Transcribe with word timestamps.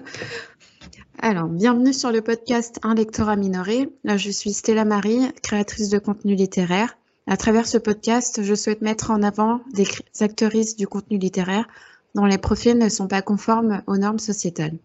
Alors, 1.18 1.48
bienvenue 1.48 1.92
sur 1.92 2.12
le 2.12 2.20
podcast 2.20 2.78
Un 2.82 2.94
lectorat 2.94 3.36
minoré. 3.36 3.88
Là, 4.04 4.16
je 4.16 4.30
suis 4.30 4.52
Stella 4.52 4.84
Marie, 4.84 5.32
créatrice 5.42 5.88
de 5.88 5.98
contenu 5.98 6.34
littéraire. 6.34 6.98
À 7.26 7.36
travers 7.36 7.66
ce 7.66 7.78
podcast, 7.78 8.42
je 8.42 8.54
souhaite 8.54 8.82
mettre 8.82 9.10
en 9.10 9.22
avant 9.22 9.60
des 9.72 9.86
actrices 10.20 10.76
du 10.76 10.86
contenu 10.86 11.18
littéraire 11.18 11.66
dont 12.14 12.24
les 12.24 12.38
profils 12.38 12.78
ne 12.78 12.88
sont 12.88 13.08
pas 13.08 13.22
conformes 13.22 13.82
aux 13.86 13.96
normes 13.96 14.18
sociétales. 14.18 14.76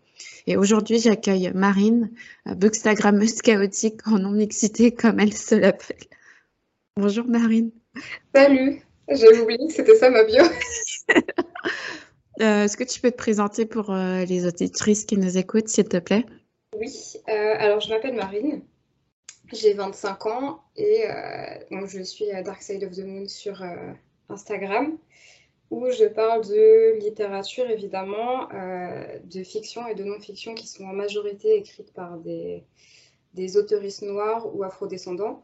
Et 0.48 0.58
aujourd'hui, 0.58 1.00
j'accueille 1.00 1.52
Marine, 1.54 2.12
bookstagrammeuse 2.46 3.42
chaotique 3.42 4.08
en 4.08 4.20
non-mixité 4.20 4.92
comme 4.92 5.20
elle 5.20 5.34
se 5.34 5.56
l'appelle. 5.56 5.98
Bonjour 6.98 7.26
Marine. 7.26 7.72
Salut, 8.34 8.82
j'ai 9.10 9.40
oublié 9.40 9.68
que 9.68 9.74
c'était 9.74 9.96
ça 9.96 10.10
ma 10.10 10.24
bio. 10.24 10.44
Euh, 12.42 12.64
est-ce 12.64 12.76
que 12.76 12.84
tu 12.84 13.00
peux 13.00 13.12
te 13.12 13.18
présenter 13.18 13.66
pour 13.66 13.92
euh, 13.92 14.26
les 14.26 14.48
auditrices 14.48 15.06
qui 15.06 15.18
nous 15.18 15.38
écoutent, 15.38 15.68
s'il 15.68 15.88
te 15.88 15.98
plaît? 15.98 16.26
Oui, 16.76 16.92
euh, 17.30 17.56
alors 17.58 17.80
je 17.82 17.90
m'appelle 17.90 18.16
Marine, 18.16 18.64
j'ai 19.54 19.74
25 19.74 20.26
ans 20.26 20.64
et 20.76 21.04
je 21.70 22.02
suis 22.02 22.26
Dark 22.44 22.62
Side 22.62 22.84
of 22.84 22.92
the 22.92 23.06
Moon 23.06 23.28
sur 23.28 23.62
Instagram 24.30 24.98
où 25.70 25.90
je 25.92 26.06
parle 26.06 26.46
de 26.46 27.00
littérature 27.00 27.70
évidemment, 27.70 28.48
de 28.50 29.44
fiction 29.44 29.86
et 29.88 29.96
de 29.96 30.04
non-fiction 30.06 30.56
qui 30.56 30.68
sont 30.68 30.86
en 30.86 30.94
majorité 30.94 31.58
écrites 31.58 31.94
par 31.94 32.18
des, 32.18 32.64
des 33.34 33.58
autoristes 33.58 34.04
noirs 34.04 34.56
ou 34.56 34.64
afrodescendants 34.64 35.44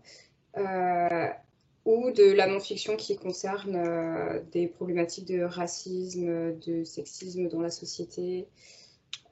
ou 1.88 2.12
de 2.12 2.34
la 2.34 2.48
non-fiction 2.48 2.98
qui 2.98 3.16
concerne 3.16 3.78
euh, 3.78 4.42
des 4.52 4.68
problématiques 4.68 5.26
de 5.26 5.42
racisme, 5.42 6.60
de 6.60 6.84
sexisme 6.84 7.48
dans 7.48 7.62
la 7.62 7.70
société, 7.70 8.46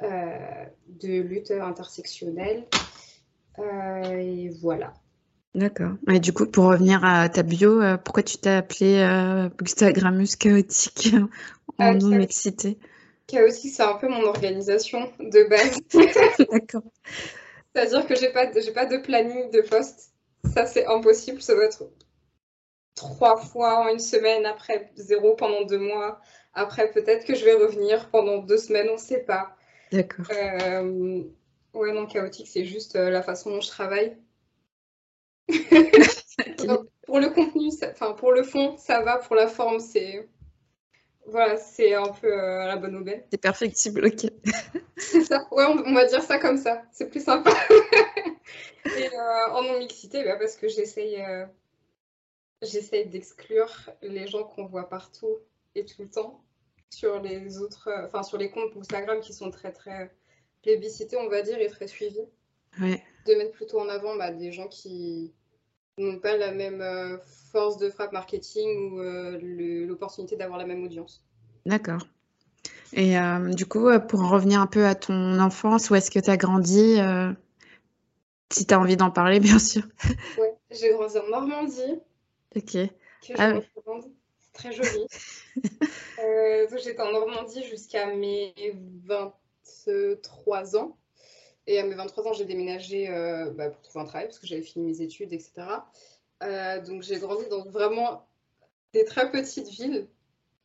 euh, 0.01 0.37
de 0.87 1.19
lutte 1.19 1.51
intersectionnelle. 1.51 2.65
Euh, 3.59 4.17
et 4.17 4.49
voilà. 4.61 4.93
D'accord. 5.53 5.95
Et 6.09 6.21
du 6.21 6.31
coup, 6.31 6.45
pour 6.45 6.65
revenir 6.65 7.03
à 7.03 7.27
ta 7.27 7.43
bio, 7.43 7.81
pourquoi 8.05 8.23
tu 8.23 8.37
t'es 8.37 8.51
appelée 8.51 9.01
Instagrammeuse 9.61 10.37
chaotique 10.37 11.13
en 11.77 11.93
non-mixité 11.93 12.77
Chaotique, 13.27 13.73
c'est 13.73 13.83
un 13.83 13.95
peu 13.95 14.07
mon 14.07 14.23
organisation 14.23 15.11
de 15.19 15.49
base. 15.49 15.79
D'accord. 16.51 16.83
C'est-à-dire 17.73 18.07
que 18.07 18.15
j'ai 18.15 18.29
pas, 18.29 18.47
pas 18.47 18.85
de 18.85 18.97
planning 18.97 19.51
de 19.51 19.59
poste. 19.61 20.13
Ça, 20.53 20.65
c'est 20.65 20.85
impossible. 20.85 21.41
Ça 21.41 21.53
doit 21.53 21.65
être 21.65 21.83
trois 22.95 23.37
fois 23.37 23.79
en 23.79 23.89
une 23.89 23.99
semaine, 23.99 24.45
après 24.45 24.89
zéro 24.95 25.35
pendant 25.35 25.63
deux 25.63 25.77
mois. 25.77 26.19
Après, 26.53 26.89
peut-être 26.89 27.25
que 27.25 27.35
je 27.35 27.43
vais 27.43 27.53
revenir 27.53 28.09
pendant 28.09 28.37
deux 28.37 28.57
semaines, 28.57 28.87
on 28.89 28.93
ne 28.93 28.97
sait 28.97 29.23
pas. 29.23 29.55
D'accord. 29.91 30.25
Euh, 30.31 31.23
ouais, 31.73 31.91
non, 31.91 32.07
chaotique, 32.07 32.47
c'est 32.47 32.65
juste 32.65 32.95
euh, 32.95 33.09
la 33.09 33.21
façon 33.21 33.51
dont 33.51 33.61
je 33.61 33.67
travaille. 33.67 34.17
pour 37.05 37.19
le 37.19 37.29
contenu, 37.29 37.69
enfin 37.91 38.13
pour 38.13 38.31
le 38.31 38.41
fond, 38.43 38.77
ça 38.77 39.01
va. 39.01 39.17
Pour 39.17 39.35
la 39.35 39.47
forme, 39.47 39.79
c'est 39.79 40.27
voilà, 41.27 41.57
c'est 41.57 41.93
un 41.93 42.07
peu 42.07 42.31
euh, 42.31 42.65
la 42.65 42.77
bonne 42.77 42.95
aubaine. 42.95 43.21
C'est 43.31 43.41
perfectible, 43.41 44.05
ok. 44.05 44.31
c'est 44.97 45.21
ça. 45.21 45.47
Ouais, 45.51 45.65
on, 45.65 45.93
va 45.93 46.05
dire 46.05 46.23
ça 46.23 46.39
comme 46.39 46.57
ça. 46.57 46.83
C'est 46.91 47.09
plus 47.09 47.23
sympa. 47.23 47.51
Et 48.85 49.09
en 49.51 49.63
non 49.63 49.79
mixité, 49.79 50.23
bah, 50.23 50.37
parce 50.37 50.55
que 50.55 50.67
j'essaye 50.67 51.21
j'essaye 52.61 53.07
d'exclure 53.07 53.91
les 54.01 54.27
gens 54.27 54.43
qu'on 54.43 54.65
voit 54.65 54.89
partout 54.89 55.37
et 55.75 55.85
tout 55.85 56.03
le 56.03 56.09
temps 56.09 56.45
sur 56.89 57.19
les 57.19 57.59
autres, 57.59 57.89
euh, 57.89 58.05
enfin 58.05 58.23
sur 58.23 58.37
les 58.37 58.49
comptes 58.49 58.75
Instagram 58.77 59.19
qui 59.19 59.33
sont 59.33 59.51
très 59.51 59.71
très 59.71 60.15
plébiscités, 60.63 61.17
on 61.17 61.29
va 61.29 61.41
dire, 61.41 61.59
et 61.59 61.67
très 61.67 61.87
suivis. 61.87 62.25
De 62.79 63.35
mettre 63.35 63.51
plutôt 63.51 63.79
en 63.79 63.89
avant 63.89 64.15
bah, 64.17 64.31
des 64.31 64.51
gens 64.51 64.67
qui 64.67 65.33
n'ont 65.97 66.19
pas 66.19 66.35
la 66.35 66.51
même 66.51 66.81
euh, 66.81 67.17
force 67.51 67.77
de 67.77 67.89
frappe 67.89 68.11
marketing 68.11 68.91
ou 68.91 68.99
euh, 68.99 69.39
l'opportunité 69.85 70.35
d'avoir 70.35 70.57
la 70.57 70.65
même 70.65 70.83
audience. 70.83 71.23
D'accord. 71.65 72.07
Et 72.93 73.15
du 73.55 73.65
coup, 73.65 73.89
pour 74.07 74.21
en 74.21 74.29
revenir 74.29 74.61
un 74.61 74.67
peu 74.67 74.85
à 74.85 74.95
ton 74.95 75.39
enfance, 75.39 75.89
où 75.89 75.95
est-ce 75.95 76.09
que 76.09 76.19
tu 76.19 76.29
as 76.29 76.37
grandi 76.37 76.97
Si 78.53 78.65
tu 78.65 78.73
as 78.73 78.79
envie 78.79 78.95
d'en 78.95 79.11
parler, 79.11 79.39
bien 79.41 79.59
sûr? 79.59 79.83
Oui, 80.39 80.47
j'ai 80.71 80.91
grandi 80.91 81.17
en 81.17 81.27
Normandie. 81.27 81.99
Ok. 82.55 82.71
Que 82.71 82.87
je 83.27 83.33
ah 83.37 83.59
C'est 84.39 84.53
très 84.53 84.71
joli. 84.71 85.07
euh, 86.23 86.67
J'étais 86.77 87.01
en 87.01 87.11
Normandie 87.11 87.63
jusqu'à 87.63 88.07
mes 88.07 88.53
23 89.05 90.77
ans. 90.77 90.97
Et 91.67 91.79
à 91.79 91.83
mes 91.83 91.95
23 91.95 92.27
ans, 92.27 92.33
j'ai 92.33 92.45
déménagé 92.45 93.09
euh, 93.09 93.49
bah, 93.51 93.69
pour 93.69 93.81
trouver 93.81 94.03
un 94.03 94.07
travail 94.07 94.27
parce 94.27 94.39
que 94.39 94.47
j'avais 94.47 94.61
fini 94.61 94.85
mes 94.85 95.01
études, 95.01 95.33
etc. 95.33 95.53
Euh, 96.43 96.81
donc 96.81 97.01
j'ai 97.01 97.17
grandi 97.17 97.47
dans 97.49 97.63
vraiment 97.65 98.27
des 98.93 99.03
très 99.03 99.31
petites 99.31 99.69
villes. 99.69 100.07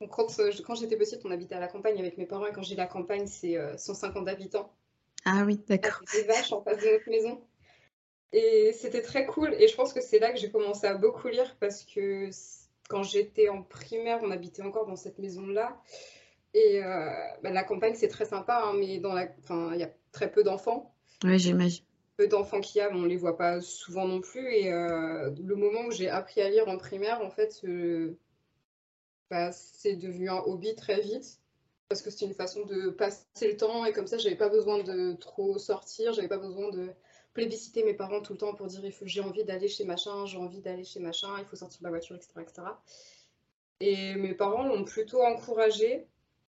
Donc, 0.01 0.11
quand, 0.11 0.27
quand 0.67 0.75
j'étais 0.75 0.97
petite, 0.97 1.25
on 1.25 1.31
habitait 1.31 1.55
à 1.55 1.61
la 1.61 1.69
campagne 1.69 1.99
avec 1.99 2.19
mes 2.19 2.27
parents 2.27 2.47
et 2.47 2.53
quand 2.53 2.63
j'ai 2.63 2.77
la 2.77 2.87
campagne, 2.87 3.27
c'est 3.27 3.59
150 3.77 4.29
habitants. 4.29 4.73
Ah 5.25 5.43
oui, 5.45 5.61
d'accord. 5.69 6.01
Des 6.13 6.23
vaches 6.23 6.53
en 6.53 6.63
face 6.63 6.79
de 6.79 6.91
notre 6.91 7.11
maison. 7.11 7.43
Et 8.33 8.73
c'était 8.73 9.03
très 9.03 9.27
cool. 9.27 9.55
Et 9.55 9.67
je 9.67 9.75
pense 9.75 9.93
que 9.93 10.01
c'est 10.01 10.19
là 10.19 10.33
que 10.33 10.39
j'ai 10.39 10.51
commencé 10.51 10.87
à 10.87 10.95
beaucoup 10.95 11.29
lire 11.29 11.57
parce 11.59 11.85
que 11.85 12.31
quand 12.89 13.03
j'étais 13.03 13.49
en 13.49 13.63
primaire, 13.63 14.21
on 14.23 14.31
habitait 14.31 14.63
encore 14.63 14.87
dans 14.87 14.97
cette 14.97 15.19
maison-là. 15.19 15.81
Et 16.55 16.83
euh, 16.83 17.11
bah, 17.43 17.51
la 17.51 17.65
campagne, 17.65 17.95
c'est 17.95 18.09
très 18.09 18.25
sympa, 18.25 18.65
hein, 18.65 18.75
mais 18.79 18.99
dans 18.99 19.15
la... 19.15 19.29
enfin, 19.41 19.71
il 19.75 19.81
y 19.81 19.85
a 19.85 19.91
très 20.13 20.31
peu 20.31 20.43
d'enfants. 20.43 20.95
Oui, 21.25 21.39
j'imagine. 21.39 21.85
Peu 22.17 22.27
d'enfants 22.27 22.61
qu'il 22.61 22.81
y 22.81 22.83
a, 22.83 22.91
mais 22.91 22.99
on 22.99 23.05
les 23.05 23.17
voit 23.17 23.37
pas 23.37 23.61
souvent 23.61 24.07
non 24.07 24.21
plus. 24.21 24.53
Et 24.53 24.73
euh, 24.73 25.31
le 25.43 25.55
moment 25.55 25.87
où 25.87 25.91
j'ai 25.91 26.09
appris 26.09 26.41
à 26.41 26.51
lire 26.51 26.69
en 26.69 26.77
primaire, 26.77 27.21
en 27.23 27.31
fait, 27.31 27.61
euh, 27.65 28.19
bah, 29.31 29.53
c'est 29.53 29.97
devenu 29.97 30.29
un 30.29 30.39
hobby 30.39 30.75
très 30.75 31.01
vite. 31.01 31.39
Parce 31.89 32.03
que 32.03 32.11
c'était 32.11 32.27
une 32.27 32.35
façon 32.35 32.65
de 32.67 32.91
passer 32.91 33.49
le 33.49 33.57
temps. 33.57 33.85
Et 33.85 33.93
comme 33.93 34.07
ça, 34.07 34.19
j'avais 34.19 34.37
pas 34.37 34.49
besoin 34.49 34.83
de 34.83 35.15
trop 35.15 35.59
sortir. 35.59 36.13
J'avais 36.13 36.29
pas 36.29 36.39
besoin 36.39 36.71
de 36.71 36.91
plébisciter 37.33 37.85
mes 37.85 37.95
parents 37.95 38.21
tout 38.21 38.33
le 38.33 38.39
temps 38.39 38.55
pour 38.55 38.67
dire 38.67 38.83
j'ai 39.03 39.21
envie 39.21 39.45
d'aller 39.45 39.69
chez 39.69 39.85
machin, 39.85 40.27
j'ai 40.27 40.39
envie 40.39 40.61
d'aller 40.61 40.85
chez 40.85 41.01
machin, 41.01 41.29
il 41.39 41.45
faut 41.45 41.57
sortir 41.57 41.81
de 41.81 41.85
la 41.85 41.91
voiture, 41.91 42.17
etc. 42.17 42.33
etc. 42.41 42.63
Et 43.81 44.15
mes 44.17 44.35
parents 44.35 44.65
l'ont 44.65 44.85
plutôt 44.85 45.23
encouragé, 45.23 46.07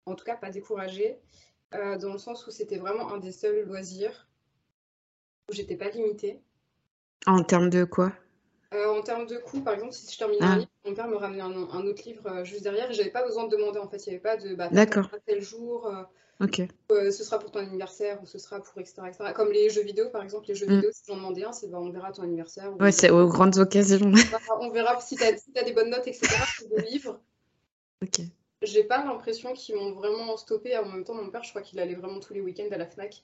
en 0.05 0.15
tout 0.15 0.25
cas 0.25 0.35
pas 0.35 0.49
découragé, 0.49 1.19
euh, 1.75 1.97
dans 1.97 2.13
le 2.13 2.17
sens 2.17 2.47
où 2.47 2.51
c'était 2.51 2.77
vraiment 2.77 3.13
un 3.13 3.17
des 3.17 3.31
seuls 3.31 3.65
loisirs 3.65 4.27
où 5.49 5.53
j'étais 5.53 5.75
pas 5.75 5.89
limitée. 5.89 6.39
En 7.27 7.43
termes 7.43 7.69
de 7.69 7.83
quoi? 7.83 8.13
Euh, 8.73 8.87
En 8.87 9.01
termes 9.01 9.25
de 9.25 9.37
coût, 9.37 9.61
par 9.61 9.73
exemple, 9.73 9.93
si 9.93 10.11
je 10.11 10.17
terminais 10.17 10.43
un 10.43 10.51
ah. 10.51 10.57
livre, 10.57 10.71
mon 10.85 10.93
père 10.93 11.07
me 11.07 11.15
ramenait 11.15 11.41
un, 11.41 11.53
autre 11.55 12.03
livre 12.05 12.27
euh, 12.27 12.43
juste 12.43 12.63
derrière 12.63 12.89
et 12.89 12.93
j'avais 12.93 13.11
pas 13.11 13.23
besoin 13.23 13.45
de 13.47 13.55
demander 13.55 13.79
en 13.79 13.87
fait, 13.87 14.05
il 14.05 14.09
n'y 14.09 14.15
avait 14.15 14.23
pas 14.23 14.37
de 14.37 14.55
bah, 14.55 14.69
tel 15.25 15.41
jour. 15.41 15.91
Ok. 16.41 16.61
Euh, 16.91 17.11
ce 17.11 17.23
sera 17.23 17.37
pour 17.37 17.51
ton 17.51 17.59
anniversaire 17.59 18.21
ou 18.23 18.25
ce 18.25 18.37
sera 18.37 18.61
pour 18.61 18.79
etc. 18.79 19.01
Comme 19.35 19.51
les 19.51 19.69
jeux 19.69 19.83
vidéo, 19.83 20.09
par 20.09 20.23
exemple, 20.23 20.47
les 20.47 20.55
jeux 20.55 20.67
mm. 20.67 20.75
vidéo, 20.75 20.89
si 20.93 21.01
j'en 21.07 21.17
demandais 21.17 21.43
un, 21.43 21.51
c'est 21.51 21.67
bah, 21.67 21.79
on 21.81 21.89
verra 21.89 22.13
ton 22.13 22.23
anniversaire. 22.23 22.71
Ouais, 22.79 22.93
c'est 22.93 23.09
aux 23.09 23.27
grandes 23.27 23.57
occasions. 23.57 24.11
on 24.61 24.69
verra 24.69 24.99
si 25.01 25.17
tu 25.17 25.23
as, 25.23 25.63
des 25.63 25.73
bonnes 25.73 25.89
notes, 25.89 26.07
etc. 26.07 26.27
sur 26.57 26.67
le 26.69 26.81
livre. 26.83 27.19
Ok. 28.01 28.21
J'ai 28.61 28.83
pas 28.83 29.03
l'impression 29.03 29.53
qu'ils 29.53 29.75
m'ont 29.75 29.91
vraiment 29.91 30.37
stoppé. 30.37 30.77
En 30.77 30.85
même 30.85 31.03
temps, 31.03 31.13
mon 31.13 31.29
père, 31.29 31.43
je 31.43 31.49
crois 31.49 31.61
qu'il 31.61 31.79
allait 31.79 31.95
vraiment 31.95 32.19
tous 32.19 32.33
les 32.33 32.41
week-ends 32.41 32.69
à 32.71 32.77
la 32.77 32.85
Fnac. 32.85 33.23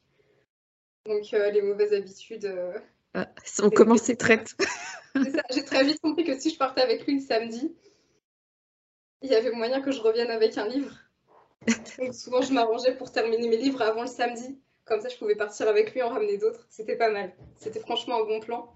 Donc, 1.05 1.33
euh, 1.33 1.51
les 1.51 1.61
mauvaises 1.61 1.93
habitudes. 1.93 2.45
Euh, 2.45 2.77
ah, 3.13 3.29
on 3.61 3.69
commençait 3.69 4.15
très 4.17 4.43
tôt. 4.43 4.55
J'ai 5.53 5.63
très 5.63 5.85
vite 5.85 6.01
compris 6.01 6.25
que 6.25 6.37
si 6.37 6.49
je 6.49 6.57
partais 6.57 6.81
avec 6.81 7.05
lui 7.05 7.15
le 7.15 7.21
samedi, 7.21 7.73
il 9.21 9.29
y 9.29 9.35
avait 9.35 9.51
moyen 9.51 9.81
que 9.81 9.91
je 9.91 10.01
revienne 10.01 10.29
avec 10.29 10.57
un 10.57 10.67
livre. 10.67 11.04
Donc 11.97 12.13
souvent, 12.13 12.41
je 12.41 12.53
m'arrangeais 12.53 12.95
pour 12.95 13.11
terminer 13.11 13.47
mes 13.47 13.57
livres 13.57 13.81
avant 13.81 14.01
le 14.01 14.07
samedi. 14.07 14.59
Comme 14.85 15.01
ça, 15.01 15.09
je 15.09 15.17
pouvais 15.17 15.35
partir 15.35 15.67
avec 15.67 15.93
lui 15.93 16.01
en 16.01 16.09
ramener 16.09 16.37
d'autres. 16.37 16.65
C'était 16.69 16.95
pas 16.95 17.09
mal. 17.09 17.33
C'était 17.57 17.79
franchement 17.79 18.21
un 18.21 18.25
bon 18.25 18.39
plan. 18.39 18.71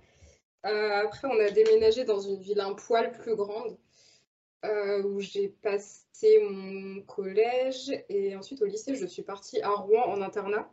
Euh, 0.66 1.04
après, 1.04 1.28
on 1.28 1.40
a 1.40 1.50
déménagé 1.52 2.04
dans 2.04 2.20
une 2.20 2.40
ville 2.40 2.60
un 2.60 2.74
poil 2.74 3.12
plus 3.12 3.36
grande 3.36 3.78
euh, 4.66 5.04
où 5.04 5.20
j'ai 5.20 5.50
passé 5.50 6.44
mon 6.50 7.02
collège. 7.02 7.92
Et 8.10 8.36
ensuite, 8.36 8.62
au 8.62 8.66
lycée, 8.66 8.96
je 8.96 9.06
suis 9.06 9.22
partie 9.22 9.62
à 9.62 9.70
Rouen 9.70 10.04
en 10.06 10.22
internat 10.22 10.70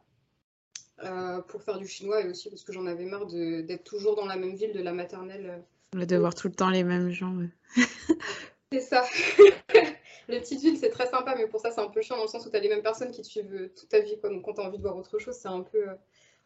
euh, 1.04 1.40
pour 1.42 1.62
faire 1.62 1.78
du 1.78 1.86
chinois 1.86 2.22
et 2.22 2.28
aussi 2.28 2.48
parce 2.48 2.64
que 2.64 2.72
j'en 2.72 2.86
avais 2.86 3.04
marre 3.04 3.26
d'être 3.26 3.84
toujours 3.84 4.16
dans 4.16 4.26
la 4.26 4.36
même 4.36 4.54
ville 4.54 4.72
de 4.72 4.82
la 4.82 4.92
maternelle. 4.92 5.62
De 5.92 6.16
voir 6.16 6.34
tout 6.34 6.48
le 6.48 6.54
temps 6.54 6.70
les 6.70 6.82
mêmes 6.82 7.10
gens. 7.10 7.36
C'est 8.72 8.80
ça. 8.80 9.04
les 10.28 10.40
petites 10.40 10.60
villes, 10.60 10.78
c'est 10.78 10.90
très 10.90 11.06
sympa, 11.06 11.34
mais 11.36 11.46
pour 11.46 11.60
ça, 11.60 11.70
c'est 11.70 11.80
un 11.80 11.88
peu 11.88 12.02
chiant 12.02 12.16
dans 12.16 12.22
le 12.22 12.28
sens 12.28 12.46
où 12.46 12.50
tu 12.50 12.56
as 12.56 12.60
les 12.60 12.68
mêmes 12.68 12.82
personnes 12.82 13.10
qui 13.10 13.22
te 13.22 13.26
suivent 13.26 13.54
euh, 13.54 13.72
toute 13.76 13.88
ta 13.88 14.00
vie. 14.00 14.18
Quoi. 14.18 14.30
Donc, 14.30 14.44
quand 14.44 14.54
tu 14.54 14.60
as 14.60 14.64
envie 14.64 14.78
de 14.78 14.82
voir 14.82 14.96
autre 14.96 15.18
chose, 15.18 15.36
c'est 15.36 15.48
un 15.48 15.62
peu, 15.62 15.88
euh, 15.88 15.94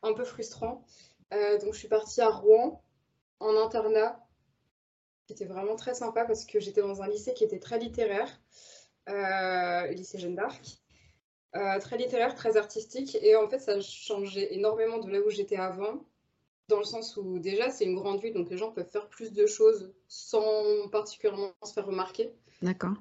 un 0.03 0.13
peu 0.13 0.25
frustrant. 0.25 0.85
Euh, 1.33 1.59
donc, 1.59 1.75
je 1.75 1.79
suis 1.79 1.89
partie 1.89 2.21
à 2.21 2.29
Rouen 2.29 2.83
en 3.39 3.57
internat. 3.57 4.27
C'était 5.29 5.47
vraiment 5.47 5.77
très 5.77 5.95
sympa 5.95 6.25
parce 6.25 6.45
que 6.45 6.59
j'étais 6.59 6.83
dans 6.83 7.03
un 7.03 7.09
lycée 7.09 7.35
qui 7.35 7.45
était 7.45 7.61
très 7.61 7.79
littéraire, 7.79 8.41
lycée 9.07 10.19
Jeanne 10.19 10.35
d'Arc. 10.35 10.81
très 11.53 11.97
littéraire, 11.97 12.35
très 12.35 12.57
artistique. 12.57 13.17
Et 13.23 13.37
en 13.37 13.49
fait, 13.49 13.61
ça 13.61 13.81
changé 13.81 14.55
énormément 14.55 14.99
de 14.99 15.09
là 15.09 15.21
où 15.21 15.31
j'étais 15.31 15.57
avant, 15.57 16.05
dans 16.67 16.79
le 16.79 16.85
sens 16.85 17.17
où 17.17 17.39
déjà, 17.39 17.71
c'est 17.71 17.85
une 17.85 17.95
grande 17.95 18.21
ville, 18.21 18.35
donc 18.35 18.51
les 18.51 18.57
gens 18.57 18.73
peuvent 18.73 18.89
faire 18.89 19.09
plus 19.09 19.33
de 19.33 19.47
choses 19.47 19.93
sans 20.09 20.89
particulièrement 20.91 21.53
se 21.63 21.73
faire 21.73 21.87
remarquer. 21.87 22.33
D'accord. 22.63 22.95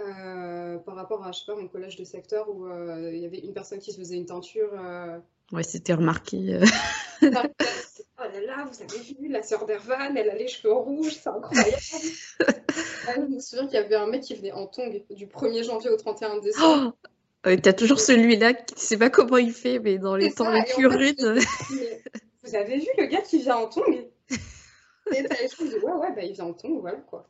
Euh, 0.00 0.78
par 0.78 0.94
rapport 0.94 1.24
à, 1.24 1.32
je 1.32 1.40
sais 1.40 1.46
pas, 1.46 1.56
mon 1.56 1.68
collège 1.68 1.96
de 1.96 2.04
secteur 2.04 2.48
où 2.48 2.66
euh, 2.66 3.10
il 3.12 3.18
y 3.18 3.26
avait 3.26 3.38
une 3.38 3.52
personne 3.52 3.78
qui 3.78 3.92
se 3.92 3.98
faisait 3.98 4.16
une 4.16 4.26
teinture. 4.26 4.70
Euh... 4.74 5.18
Ouais, 5.52 5.62
c'était 5.62 5.94
remarqué. 5.94 6.60
oh 7.22 7.26
là 7.26 8.40
là, 8.46 8.68
vous 8.70 8.82
avez 8.82 9.02
vu, 9.02 9.28
la 9.28 9.42
sœur 9.42 9.66
d'Ervan, 9.66 10.14
elle 10.14 10.30
a 10.30 10.34
les 10.34 10.48
cheveux 10.48 10.72
rouges, 10.72 11.14
c'est 11.14 11.28
incroyable. 11.28 11.76
je 13.16 13.20
me 13.20 13.40
souviens 13.40 13.66
qu'il 13.66 13.74
y 13.74 13.82
avait 13.82 13.96
un 13.96 14.06
mec 14.06 14.22
qui 14.22 14.34
venait 14.34 14.52
en 14.52 14.66
tongue 14.66 15.02
du 15.10 15.26
1er 15.26 15.64
janvier 15.64 15.90
au 15.90 15.96
31 15.96 16.38
décembre. 16.38 16.94
Oh 17.02 17.50
T'as 17.62 17.72
toujours 17.72 18.00
celui-là 18.00 18.52
qui 18.52 18.74
ne 18.74 18.80
sait 18.80 18.98
pas 18.98 19.10
comment 19.10 19.38
il 19.38 19.52
fait, 19.52 19.78
mais 19.78 19.98
dans 19.98 20.16
les 20.16 20.32
temps 20.32 20.50
les 20.50 20.64
plus 20.74 20.86
rudes. 20.86 21.20
Vous 22.42 22.54
avez 22.54 22.78
vu 22.78 22.88
le 22.98 23.06
gars 23.06 23.22
qui 23.22 23.38
vient 23.38 23.56
en 23.56 23.68
tongue 23.68 24.06
Et 24.30 25.24
t'as 25.24 25.40
les 25.40 25.48
choses, 25.48 25.74
ouais, 25.74 25.92
ouais, 25.92 26.14
bah, 26.14 26.22
il 26.22 26.32
vient 26.32 26.46
en 26.46 26.52
tongue, 26.52 26.80
voilà 26.80 26.98
quoi. 26.98 27.28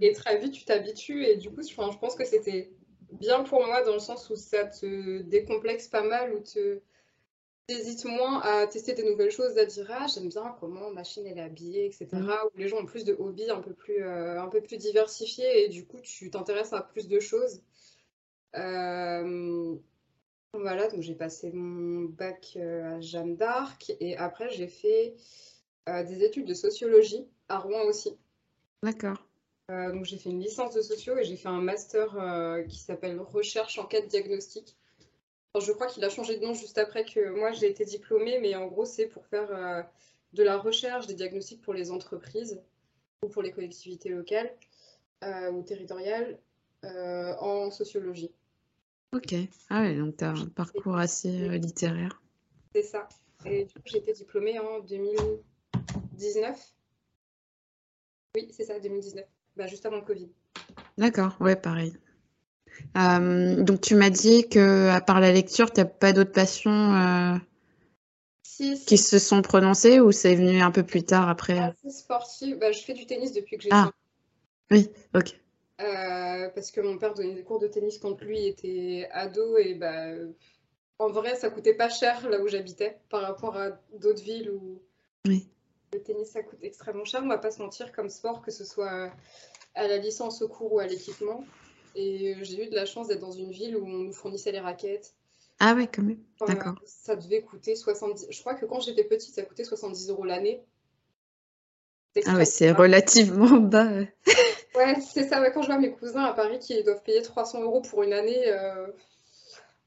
Et 0.00 0.12
très 0.12 0.38
vite, 0.38 0.52
tu 0.52 0.64
t'habitues. 0.64 1.24
Et 1.24 1.36
du 1.36 1.50
coup, 1.50 1.62
je 1.62 1.74
pense 1.74 2.14
que 2.14 2.24
c'était 2.24 2.72
bien 3.12 3.42
pour 3.44 3.64
moi 3.64 3.82
dans 3.82 3.94
le 3.94 4.00
sens 4.00 4.30
où 4.30 4.36
ça 4.36 4.64
te 4.64 5.22
décomplexe 5.22 5.88
pas 5.88 6.02
mal, 6.02 6.34
ou 6.34 6.40
te 6.40 6.80
t'hésites 7.66 8.04
moins 8.04 8.40
à 8.40 8.66
tester 8.66 8.94
des 8.94 9.04
nouvelles 9.04 9.30
choses, 9.30 9.56
à 9.58 9.64
dire 9.64 9.86
ah 9.90 10.06
j'aime 10.12 10.28
bien 10.28 10.54
comment 10.60 10.90
machine 10.90 11.26
elle 11.26 11.38
est 11.38 11.42
habillée, 11.42 11.86
etc. 11.86 12.08
Mm. 12.12 12.30
Où 12.54 12.58
les 12.58 12.68
gens 12.68 12.78
ont 12.78 12.86
plus 12.86 13.04
de 13.04 13.14
hobbies 13.18 13.50
un 13.50 13.60
peu 13.60 13.72
plus, 13.72 14.02
euh, 14.02 14.40
un 14.40 14.48
peu 14.48 14.60
plus 14.60 14.78
diversifiés 14.78 15.64
et 15.64 15.68
du 15.68 15.86
coup 15.86 16.00
tu 16.00 16.30
t'intéresses 16.30 16.72
à 16.72 16.82
plus 16.82 17.08
de 17.08 17.20
choses. 17.20 17.62
Euh, 18.56 19.76
voilà, 20.54 20.88
donc 20.88 21.00
j'ai 21.00 21.14
passé 21.14 21.50
mon 21.52 22.02
bac 22.02 22.54
euh, 22.56 22.96
à 22.96 23.00
Jeanne 23.00 23.36
d'Arc 23.36 23.92
et 24.00 24.16
après 24.16 24.50
j'ai 24.50 24.68
fait 24.68 25.14
des 25.86 26.22
études 26.22 26.46
de 26.46 26.54
sociologie 26.54 27.26
à 27.48 27.58
Rouen 27.58 27.82
aussi. 27.86 28.16
D'accord. 28.84 29.26
Euh, 29.70 29.92
donc 29.92 30.04
j'ai 30.04 30.18
fait 30.18 30.30
une 30.30 30.40
licence 30.40 30.74
de 30.74 30.82
sociaux 30.82 31.16
et 31.16 31.24
j'ai 31.24 31.36
fait 31.36 31.48
un 31.48 31.60
master 31.60 32.16
euh, 32.16 32.62
qui 32.64 32.78
s'appelle 32.78 33.20
recherche 33.20 33.78
enquête 33.78 34.08
diagnostic. 34.08 34.76
je 35.58 35.70
crois 35.72 35.86
qu'il 35.86 36.04
a 36.04 36.08
changé 36.08 36.36
de 36.36 36.44
nom 36.44 36.52
juste 36.52 36.78
après 36.78 37.04
que 37.04 37.30
moi 37.30 37.52
j'ai 37.52 37.70
été 37.70 37.84
diplômée, 37.84 38.40
mais 38.40 38.56
en 38.56 38.66
gros 38.66 38.84
c'est 38.84 39.06
pour 39.06 39.24
faire 39.26 39.48
euh, 39.52 39.82
de 40.32 40.42
la 40.42 40.58
recherche, 40.58 41.06
des 41.06 41.14
diagnostics 41.14 41.62
pour 41.62 41.74
les 41.74 41.92
entreprises 41.92 42.60
ou 43.22 43.28
pour 43.28 43.42
les 43.42 43.52
collectivités 43.52 44.08
locales 44.08 44.52
ou 45.52 45.62
territoriales 45.62 46.40
en 46.82 47.70
sociologie. 47.70 48.32
Ok, 49.12 49.36
ah 49.70 49.82
ouais, 49.82 49.94
donc 49.94 50.16
tu 50.16 50.24
as 50.24 50.30
un 50.30 50.48
parcours 50.48 50.96
assez 50.96 51.30
littéraire. 51.60 52.20
C'est 52.74 52.82
ça. 52.82 53.08
Et 53.44 53.66
du 53.66 53.74
coup 53.74 53.82
j'ai 53.84 53.98
été 53.98 54.12
diplômée 54.12 54.58
en 54.58 54.80
2019. 54.80 56.74
Oui, 58.34 58.48
c'est 58.50 58.64
ça, 58.64 58.80
2019 58.80 59.24
bah, 59.56 59.66
juste 59.66 59.86
avant 59.86 59.96
le 59.96 60.02
Covid. 60.02 60.28
D'accord, 60.98 61.36
ouais, 61.40 61.56
pareil. 61.56 61.92
Euh, 62.96 63.62
donc 63.62 63.80
tu 63.80 63.94
m'as 63.94 64.10
dit 64.10 64.48
que 64.48 64.88
à 64.88 65.00
part 65.00 65.20
la 65.20 65.32
lecture, 65.32 65.72
tu 65.72 65.80
n'as 65.80 65.86
pas 65.86 66.12
d'autres 66.12 66.32
passions 66.32 66.94
euh, 66.94 67.36
qui 68.86 68.98
se 68.98 69.18
sont 69.18 69.42
prononcées 69.42 70.00
ou 70.00 70.12
c'est 70.12 70.34
venu 70.34 70.60
un 70.60 70.70
peu 70.70 70.82
plus 70.82 71.02
tard 71.02 71.28
après? 71.28 71.54
Bah, 71.58 72.72
je 72.72 72.82
fais 72.82 72.94
du 72.94 73.06
tennis 73.06 73.32
depuis 73.32 73.56
que 73.56 73.64
j'ai 73.64 73.70
Ah, 73.72 73.90
oui, 74.70 74.88
ok. 75.14 75.38
Euh, 75.80 76.48
parce 76.54 76.70
que 76.70 76.80
mon 76.80 76.98
père 76.98 77.14
donnait 77.14 77.34
des 77.34 77.42
cours 77.42 77.58
de 77.58 77.66
tennis 77.66 77.98
quand 77.98 78.20
lui 78.20 78.46
était 78.46 79.08
ado 79.12 79.56
et 79.58 79.74
bah, 79.74 80.06
en 80.98 81.08
vrai, 81.08 81.34
ça 81.34 81.50
coûtait 81.50 81.74
pas 81.74 81.88
cher 81.88 82.28
là 82.28 82.40
où 82.40 82.48
j'habitais 82.48 82.98
par 83.08 83.22
rapport 83.22 83.56
à 83.56 83.70
d'autres 83.98 84.22
villes 84.22 84.50
où 84.50 84.80
oui. 85.26 85.48
Le 85.92 86.02
tennis, 86.02 86.30
ça 86.30 86.42
coûte 86.42 86.58
extrêmement 86.62 87.04
cher, 87.04 87.20
on 87.22 87.28
va 87.28 87.38
pas 87.38 87.50
se 87.50 87.60
mentir, 87.60 87.92
comme 87.92 88.08
sport, 88.08 88.40
que 88.40 88.50
ce 88.50 88.64
soit 88.64 89.10
à 89.74 89.88
la 89.88 89.98
licence 89.98 90.40
au 90.42 90.48
cours 90.48 90.72
ou 90.72 90.78
à 90.78 90.86
l'équipement. 90.86 91.44
Et 91.94 92.34
j'ai 92.42 92.64
eu 92.64 92.70
de 92.70 92.74
la 92.74 92.86
chance 92.86 93.08
d'être 93.08 93.20
dans 93.20 93.32
une 93.32 93.50
ville 93.50 93.76
où 93.76 93.84
on 93.84 93.98
nous 93.98 94.12
fournissait 94.12 94.52
les 94.52 94.60
raquettes. 94.60 95.14
Ah 95.58 95.74
ouais, 95.74 95.86
quand 95.86 96.02
même. 96.02 96.18
D'accord. 96.46 96.74
Ça 96.86 97.14
devait 97.14 97.42
coûter 97.42 97.76
70. 97.76 98.26
Je 98.30 98.40
crois 98.40 98.54
que 98.54 98.64
quand 98.64 98.80
j'étais 98.80 99.04
petite, 99.04 99.34
ça 99.34 99.42
coûtait 99.42 99.64
70 99.64 100.08
euros 100.08 100.24
l'année. 100.24 100.64
Ah 102.26 102.36
ouais, 102.36 102.44
c'est 102.44 102.72
relativement 102.72 103.56
bas. 103.60 103.90
ouais, 104.74 104.96
c'est 105.00 105.28
ça. 105.28 105.50
Quand 105.50 105.62
je 105.62 105.66
vois 105.66 105.78
mes 105.78 105.92
cousins 105.92 106.24
à 106.24 106.32
Paris 106.32 106.58
qui 106.58 106.82
doivent 106.82 107.02
payer 107.02 107.22
300 107.22 107.62
euros 107.62 107.82
pour 107.82 108.02
une 108.02 108.12
année, 108.12 108.48
euh... 108.48 108.86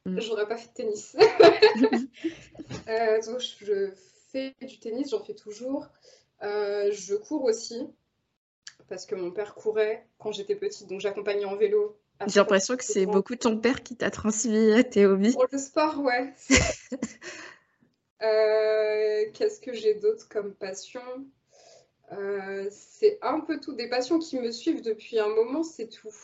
Mm. 0.06 0.19
j'aurais 0.22 0.48
pas 0.48 0.57
fait 0.57 0.68
de 0.69 0.74
tennis. 0.74 1.16
euh, 2.88 3.22
donc, 3.24 3.40
je 3.40 3.92
du 4.61 4.79
tennis, 4.79 5.11
j'en 5.11 5.23
fais 5.23 5.33
toujours. 5.33 5.87
Euh, 6.43 6.91
je 6.91 7.15
cours 7.15 7.43
aussi, 7.43 7.87
parce 8.87 9.05
que 9.05 9.15
mon 9.15 9.31
père 9.31 9.55
courait 9.55 10.07
quand 10.19 10.31
j'étais 10.31 10.55
petite, 10.55 10.87
donc 10.87 10.99
j'accompagnais 10.99 11.45
en 11.45 11.55
vélo. 11.55 11.97
J'ai 12.27 12.39
l'impression 12.39 12.77
que 12.77 12.83
c'est 12.83 13.05
beaucoup 13.05 13.35
ton 13.35 13.57
père 13.57 13.83
qui 13.83 13.95
t'a 13.95 14.09
transmis 14.09 14.71
tes 14.89 15.05
hobbies. 15.05 15.33
Pour 15.33 15.47
le 15.51 15.57
sport, 15.57 15.99
ouais. 15.99 16.33
Euh, 18.21 19.25
qu'est-ce 19.33 19.59
que 19.59 19.73
j'ai 19.73 19.93
d'autre 19.95 20.27
comme 20.29 20.53
passion? 20.53 21.01
Euh, 22.13 22.67
C'est 22.71 23.19
un 23.21 23.41
peu 23.41 23.59
tout. 23.59 23.73
Des 23.73 23.89
passions 23.89 24.19
qui 24.19 24.39
me 24.39 24.51
suivent 24.51 24.81
depuis 24.81 25.19
un 25.19 25.27
moment, 25.27 25.63
c'est 25.63 25.89
tout. 25.89 26.15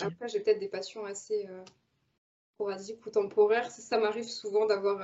Après, 0.00 0.28
j'ai 0.28 0.40
peut-être 0.40 0.60
des 0.60 0.68
passions 0.68 1.04
assez 1.06 1.48
sporadiques 2.54 3.04
ou 3.06 3.10
temporaires. 3.10 3.70
Ça 3.70 3.98
m'arrive 3.98 4.28
souvent 4.28 4.66
d'avoir 4.66 5.00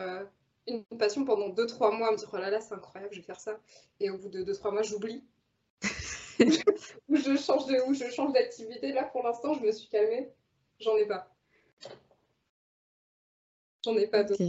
une 0.67 0.85
passion 0.99 1.25
pendant 1.25 1.49
2-3 1.49 1.97
mois 1.97 2.09
à 2.09 2.12
me 2.12 2.17
dire 2.17 2.31
oh 2.33 2.37
là 2.37 2.51
là 2.51 2.61
c'est 2.61 2.75
incroyable 2.75 3.12
je 3.12 3.21
vais 3.21 3.27
faire 3.27 3.41
ça. 3.41 3.59
Et 3.99 4.11
au 4.11 4.19
bout 4.19 4.29
de 4.29 4.43
2-3 4.45 4.73
mois 4.73 4.83
j'oublie. 4.83 5.25
Ou 7.09 7.17
je 7.17 7.37
change 7.37 7.67
de 7.67 7.89
où 7.89 7.95
je 7.95 8.11
change 8.11 8.33
d'activité. 8.33 8.93
Là 8.93 9.05
pour 9.05 9.23
l'instant 9.23 9.55
je 9.55 9.62
me 9.62 9.73
suis 9.73 9.89
calmée. 9.89 10.31
J'en 10.79 10.97
ai 10.97 11.07
pas. 11.07 11.35
J'en 13.85 13.97
ai 13.97 14.07
pas 14.07 14.25
d'autres 14.25 14.43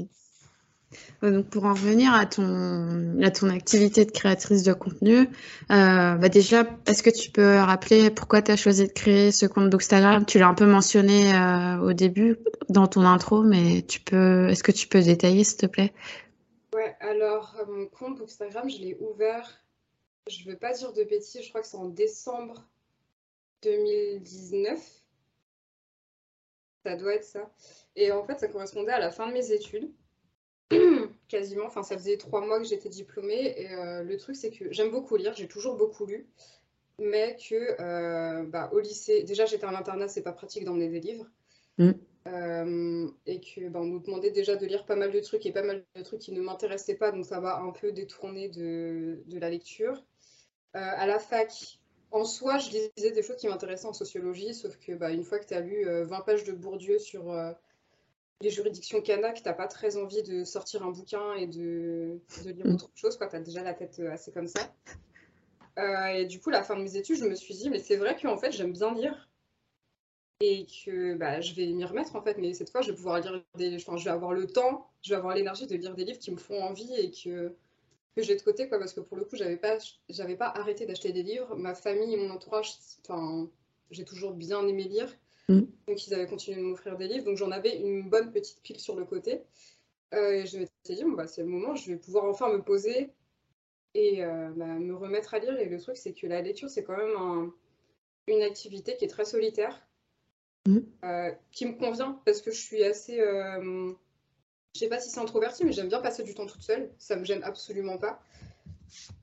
donc 1.21 1.47
pour 1.47 1.65
en 1.65 1.73
revenir 1.73 2.13
à 2.13 2.25
ton, 2.25 3.21
à 3.21 3.31
ton 3.31 3.49
activité 3.49 4.05
de 4.05 4.11
créatrice 4.11 4.63
de 4.63 4.73
contenu, 4.73 5.19
euh, 5.19 6.15
bah 6.15 6.29
déjà, 6.29 6.65
est-ce 6.87 7.03
que 7.03 7.09
tu 7.09 7.31
peux 7.31 7.57
rappeler 7.57 8.09
pourquoi 8.09 8.41
tu 8.41 8.51
as 8.51 8.55
choisi 8.55 8.87
de 8.87 8.91
créer 8.91 9.31
ce 9.31 9.45
compte 9.45 9.69
d'Instagram? 9.69 10.25
Tu 10.25 10.39
l'as 10.39 10.47
un 10.47 10.53
peu 10.53 10.65
mentionné 10.65 11.33
euh, 11.33 11.77
au 11.79 11.93
début 11.93 12.37
dans 12.69 12.87
ton 12.87 13.01
intro, 13.01 13.43
mais 13.43 13.83
tu 13.83 13.99
peux, 13.99 14.49
est-ce 14.49 14.63
que 14.63 14.71
tu 14.71 14.87
peux 14.87 15.01
détailler 15.01 15.43
s'il 15.43 15.57
te 15.57 15.65
plaît? 15.65 15.93
Ouais, 16.73 16.95
alors 17.01 17.55
euh, 17.59 17.65
mon 17.65 17.85
compte 17.87 18.19
d'Instagram, 18.19 18.69
je 18.69 18.77
l'ai 18.77 18.97
ouvert, 18.99 19.61
je 20.29 20.45
ne 20.45 20.51
veux 20.51 20.57
pas 20.57 20.73
dire 20.73 20.93
de 20.93 21.03
bêtises, 21.03 21.43
je 21.43 21.49
crois 21.49 21.61
que 21.61 21.67
c'est 21.67 21.77
en 21.77 21.89
décembre 21.89 22.65
2019. 23.63 24.79
Ça 26.83 26.95
doit 26.95 27.13
être 27.13 27.25
ça. 27.25 27.51
Et 27.95 28.11
en 28.11 28.23
fait, 28.23 28.39
ça 28.39 28.47
correspondait 28.47 28.91
à 28.91 28.99
la 28.99 29.11
fin 29.11 29.27
de 29.27 29.33
mes 29.33 29.51
études. 29.51 29.91
quasiment. 31.27 31.65
Enfin, 31.65 31.83
ça 31.83 31.97
faisait 31.97 32.17
trois 32.17 32.45
mois 32.45 32.59
que 32.59 32.65
j'étais 32.65 32.89
diplômée. 32.89 33.53
Et 33.57 33.71
euh, 33.73 34.03
le 34.03 34.17
truc, 34.17 34.35
c'est 34.35 34.51
que 34.51 34.71
j'aime 34.71 34.91
beaucoup 34.91 35.15
lire, 35.15 35.33
j'ai 35.35 35.47
toujours 35.47 35.75
beaucoup 35.75 36.05
lu. 36.05 36.27
Mais 36.99 37.35
que 37.49 37.81
euh, 37.81 38.43
bah, 38.43 38.69
au 38.73 38.79
lycée, 38.79 39.23
déjà 39.23 39.45
j'étais 39.45 39.65
en 39.65 39.73
internat, 39.73 40.07
c'est 40.07 40.21
pas 40.21 40.33
pratique 40.33 40.65
d'emmener 40.65 40.89
des 40.89 40.99
livres. 40.99 41.25
Mm. 41.77 41.91
Euh, 42.27 43.07
et 43.25 43.39
que 43.39 43.69
bah, 43.69 43.79
on 43.81 43.85
nous 43.85 43.99
demandait 43.99 44.29
déjà 44.29 44.55
de 44.55 44.65
lire 44.67 44.85
pas 44.85 44.95
mal 44.95 45.11
de 45.11 45.19
trucs 45.19 45.45
et 45.47 45.51
pas 45.51 45.63
mal 45.63 45.83
de 45.95 46.01
trucs 46.03 46.19
qui 46.19 46.31
ne 46.31 46.41
m'intéressaient 46.41 46.95
pas, 46.95 47.11
donc 47.11 47.25
ça 47.25 47.39
va 47.39 47.57
un 47.57 47.71
peu 47.71 47.91
détourner 47.91 48.49
de, 48.49 49.23
de 49.25 49.39
la 49.39 49.49
lecture. 49.49 50.03
à 50.73 51.07
la 51.07 51.17
fac, 51.17 51.79
en 52.11 52.23
soi, 52.23 52.59
je 52.59 52.69
lisais 52.69 53.11
des 53.11 53.23
choses 53.23 53.37
qui 53.37 53.47
m'intéressaient 53.47 53.87
en 53.87 53.93
sociologie, 53.93 54.53
sauf 54.53 54.77
que 54.77 54.91
bah, 54.91 55.11
une 55.11 55.23
fois 55.23 55.39
que 55.39 55.47
tu 55.47 55.55
as 55.55 55.61
lu 55.61 55.83
20 55.83 56.21
pages 56.21 56.43
de 56.43 56.51
Bourdieu 56.51 56.99
sur 56.99 57.33
les 58.41 58.49
juridictions 58.49 59.01
canaques, 59.01 59.41
t'as 59.43 59.53
pas 59.53 59.67
très 59.67 59.97
envie 59.97 60.23
de 60.23 60.43
sortir 60.43 60.83
un 60.83 60.91
bouquin 60.91 61.33
et 61.33 61.47
de, 61.47 62.19
lire 62.45 62.65
mm. 62.65 62.75
autre 62.75 62.89
chose, 62.95 63.17
quoi. 63.17 63.27
T'as 63.27 63.39
déjà 63.39 63.63
la 63.63 63.73
tête 63.73 63.99
euh, 63.99 64.11
assez 64.11 64.31
comme 64.31 64.47
ça. 64.47 64.73
Euh, 65.79 66.07
et 66.07 66.25
du 66.25 66.39
coup, 66.39 66.49
la 66.49 66.63
fin 66.63 66.75
de 66.75 66.81
mes 66.81 66.97
études, 66.97 67.17
je 67.17 67.25
me 67.25 67.35
suis 67.35 67.53
dit, 67.53 67.69
mais 67.69 67.79
c'est 67.79 67.97
vrai 67.97 68.17
qu'en 68.21 68.37
fait, 68.37 68.51
j'aime 68.51 68.73
bien 68.73 68.93
lire 68.93 69.29
et 70.41 70.65
que 70.65 71.13
bah, 71.13 71.39
je 71.39 71.53
vais 71.53 71.67
m'y 71.67 71.85
remettre 71.85 72.15
en 72.15 72.21
fait, 72.21 72.37
mais 72.39 72.53
cette 72.53 72.71
fois, 72.71 72.81
je 72.81 72.89
vais 72.89 72.95
pouvoir 72.95 73.19
lire 73.19 73.43
des, 73.55 73.75
enfin, 73.75 73.95
je 73.95 74.05
vais 74.05 74.09
avoir 74.09 74.33
le 74.33 74.47
temps, 74.47 74.89
je 75.03 75.11
vais 75.11 75.15
avoir 75.15 75.35
l'énergie 75.35 75.67
de 75.67 75.75
lire 75.75 75.93
des 75.93 76.03
livres 76.03 76.17
qui 76.17 76.31
me 76.31 76.37
font 76.37 76.61
envie 76.63 76.93
et 76.95 77.11
que 77.11 77.55
que 78.15 78.23
j'ai 78.23 78.35
de 78.35 78.41
côté, 78.41 78.67
quoi, 78.67 78.77
parce 78.77 78.93
que 78.93 78.99
pour 78.99 79.17
le 79.17 79.23
coup, 79.23 79.35
j'avais 79.35 79.57
pas, 79.57 79.77
j'avais 80.09 80.35
pas 80.35 80.47
arrêté 80.47 80.85
d'acheter 80.85 81.11
des 81.11 81.23
livres. 81.23 81.55
Ma 81.55 81.73
famille 81.73 82.13
et 82.13 82.17
mon 82.17 82.29
entourage, 82.29 82.73
enfin, 83.03 83.49
j'ai 83.89 84.03
toujours 84.03 84.33
bien 84.33 84.67
aimé 84.67 84.83
lire. 84.83 85.15
Mm. 85.51 85.67
Donc 85.87 86.07
ils 86.07 86.13
avaient 86.13 86.27
continué 86.27 86.57
de 86.57 86.63
m'offrir 86.63 86.97
des 86.97 87.07
livres, 87.07 87.25
donc 87.25 87.37
j'en 87.37 87.51
avais 87.51 87.77
une 87.77 88.09
bonne 88.09 88.31
petite 88.31 88.61
pile 88.61 88.79
sur 88.79 88.95
le 88.95 89.05
côté. 89.05 89.41
Euh, 90.13 90.31
et 90.31 90.45
je 90.45 90.59
me 90.59 90.65
suis 90.65 90.95
dit, 90.95 91.03
bon, 91.03 91.11
bah, 91.11 91.27
c'est 91.27 91.41
le 91.41 91.47
moment, 91.47 91.75
je 91.75 91.91
vais 91.91 91.97
pouvoir 91.97 92.25
enfin 92.25 92.51
me 92.51 92.61
poser 92.61 93.09
et 93.93 94.23
euh, 94.23 94.49
bah, 94.55 94.65
me 94.65 94.93
remettre 94.93 95.33
à 95.33 95.39
lire. 95.39 95.57
Et 95.59 95.65
le 95.65 95.79
truc, 95.79 95.97
c'est 95.97 96.13
que 96.13 96.27
la 96.27 96.41
lecture, 96.41 96.69
c'est 96.69 96.83
quand 96.83 96.97
même 96.97 97.51
une 98.27 98.41
activité 98.41 98.95
qui 98.97 99.05
est 99.05 99.09
très 99.09 99.25
solitaire. 99.25 99.85
Mmh. 100.67 100.81
qui 101.51 101.65
me 101.65 101.73
convient 101.73 102.21
parce 102.23 102.39
que 102.39 102.51
je 102.51 102.61
suis 102.61 102.83
assez. 102.83 103.17
je 103.17 103.95
sais 104.75 104.89
pas 104.89 104.99
si 104.99 105.09
c'est 105.09 105.19
introverti, 105.19 105.65
mais 105.65 105.71
j'aime 105.71 105.87
bien 105.87 106.01
passer 106.01 106.23
du 106.23 106.35
temps 106.35 106.45
toute 106.45 106.61
seule. 106.61 106.91
Ça 106.99 107.15
me 107.15 107.25
gêne 107.25 107.43
absolument 107.43 107.97
pas. 107.97 108.21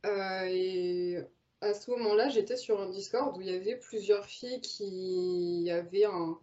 et 0.05 1.19
à 1.61 1.75
ce 1.75 1.91
moment-là, 1.91 2.29
j'étais 2.29 2.57
sur 2.57 2.81
un 2.81 2.89
Discord 2.89 3.37
où 3.37 3.41
il 3.41 3.49
y 3.49 3.55
avait 3.55 3.77
plusieurs 3.77 4.27
filles 4.27 4.61
qui 4.61 5.69
avaient 5.71 6.05
un, 6.05 6.39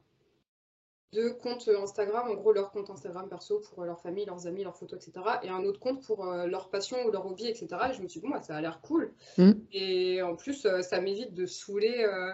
deux 1.15 1.34
comptes 1.34 1.69
Instagram, 1.69 2.29
en 2.29 2.36
gros 2.36 2.51
leur 2.51 2.72
compte 2.72 2.89
Instagram 2.89 3.27
perso 3.29 3.60
pour 3.60 3.86
leur 3.86 4.01
famille, 4.01 4.25
leurs 4.25 4.48
amis, 4.48 4.63
leurs 4.63 4.75
photos, 4.75 5.00
etc. 5.00 5.25
Et 5.43 5.50
un 5.50 5.63
autre 5.63 5.79
compte 5.79 6.03
pour 6.05 6.27
euh, 6.27 6.45
leur 6.45 6.69
passion 6.69 6.98
ou 7.05 7.12
leur 7.12 7.25
hobby, 7.25 7.48
etc. 7.48 7.67
Et 7.89 7.93
je 7.93 8.01
me 8.01 8.07
suis 8.07 8.19
dit, 8.19 8.27
bon, 8.27 8.34
bah, 8.34 8.41
ça 8.41 8.55
a 8.55 8.62
l'air 8.62 8.81
cool. 8.81 9.13
Mm. 9.38 9.51
Et 9.72 10.22
en 10.22 10.36
plus, 10.36 10.65
euh, 10.65 10.81
ça 10.81 11.00
m'évite 11.00 11.34
de 11.34 11.45
saouler 11.45 12.03
euh, 12.03 12.31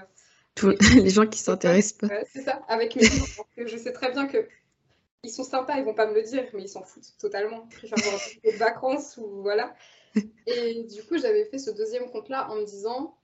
Tous 0.55 0.75
les 0.95 1.09
gens 1.09 1.27
qui 1.27 1.39
s'intéressent 1.39 2.09
pas. 2.09 2.15
c'est 2.33 2.41
ça, 2.41 2.61
avec 2.67 2.95
mes 2.95 3.03
livres. 3.03 3.45
je 3.57 3.77
sais 3.77 3.93
très 3.93 4.11
bien 4.11 4.27
que 4.27 4.47
ils 5.23 5.29
sont 5.29 5.43
sympas, 5.43 5.77
ils 5.77 5.85
vont 5.85 5.93
pas 5.93 6.07
me 6.07 6.15
le 6.15 6.23
dire, 6.23 6.45
mais 6.53 6.63
ils 6.63 6.69
s'en 6.69 6.81
foutent 6.81 7.13
totalement. 7.19 7.67
Je 7.69 7.77
préfère 7.77 8.00
avoir 8.00 8.15
un 8.15 8.41
peu 8.43 8.51
de 8.51 8.57
vacances 8.57 9.17
ou 9.17 9.43
voilà. 9.43 9.75
Et 10.48 10.84
du 10.84 11.03
coup, 11.03 11.18
j'avais 11.18 11.46
fait 11.46 11.60
ce 11.60 11.72
deuxième 11.72 12.10
compte-là 12.10 12.50
en 12.50 12.56
me 12.56 12.65
disant 12.65 13.18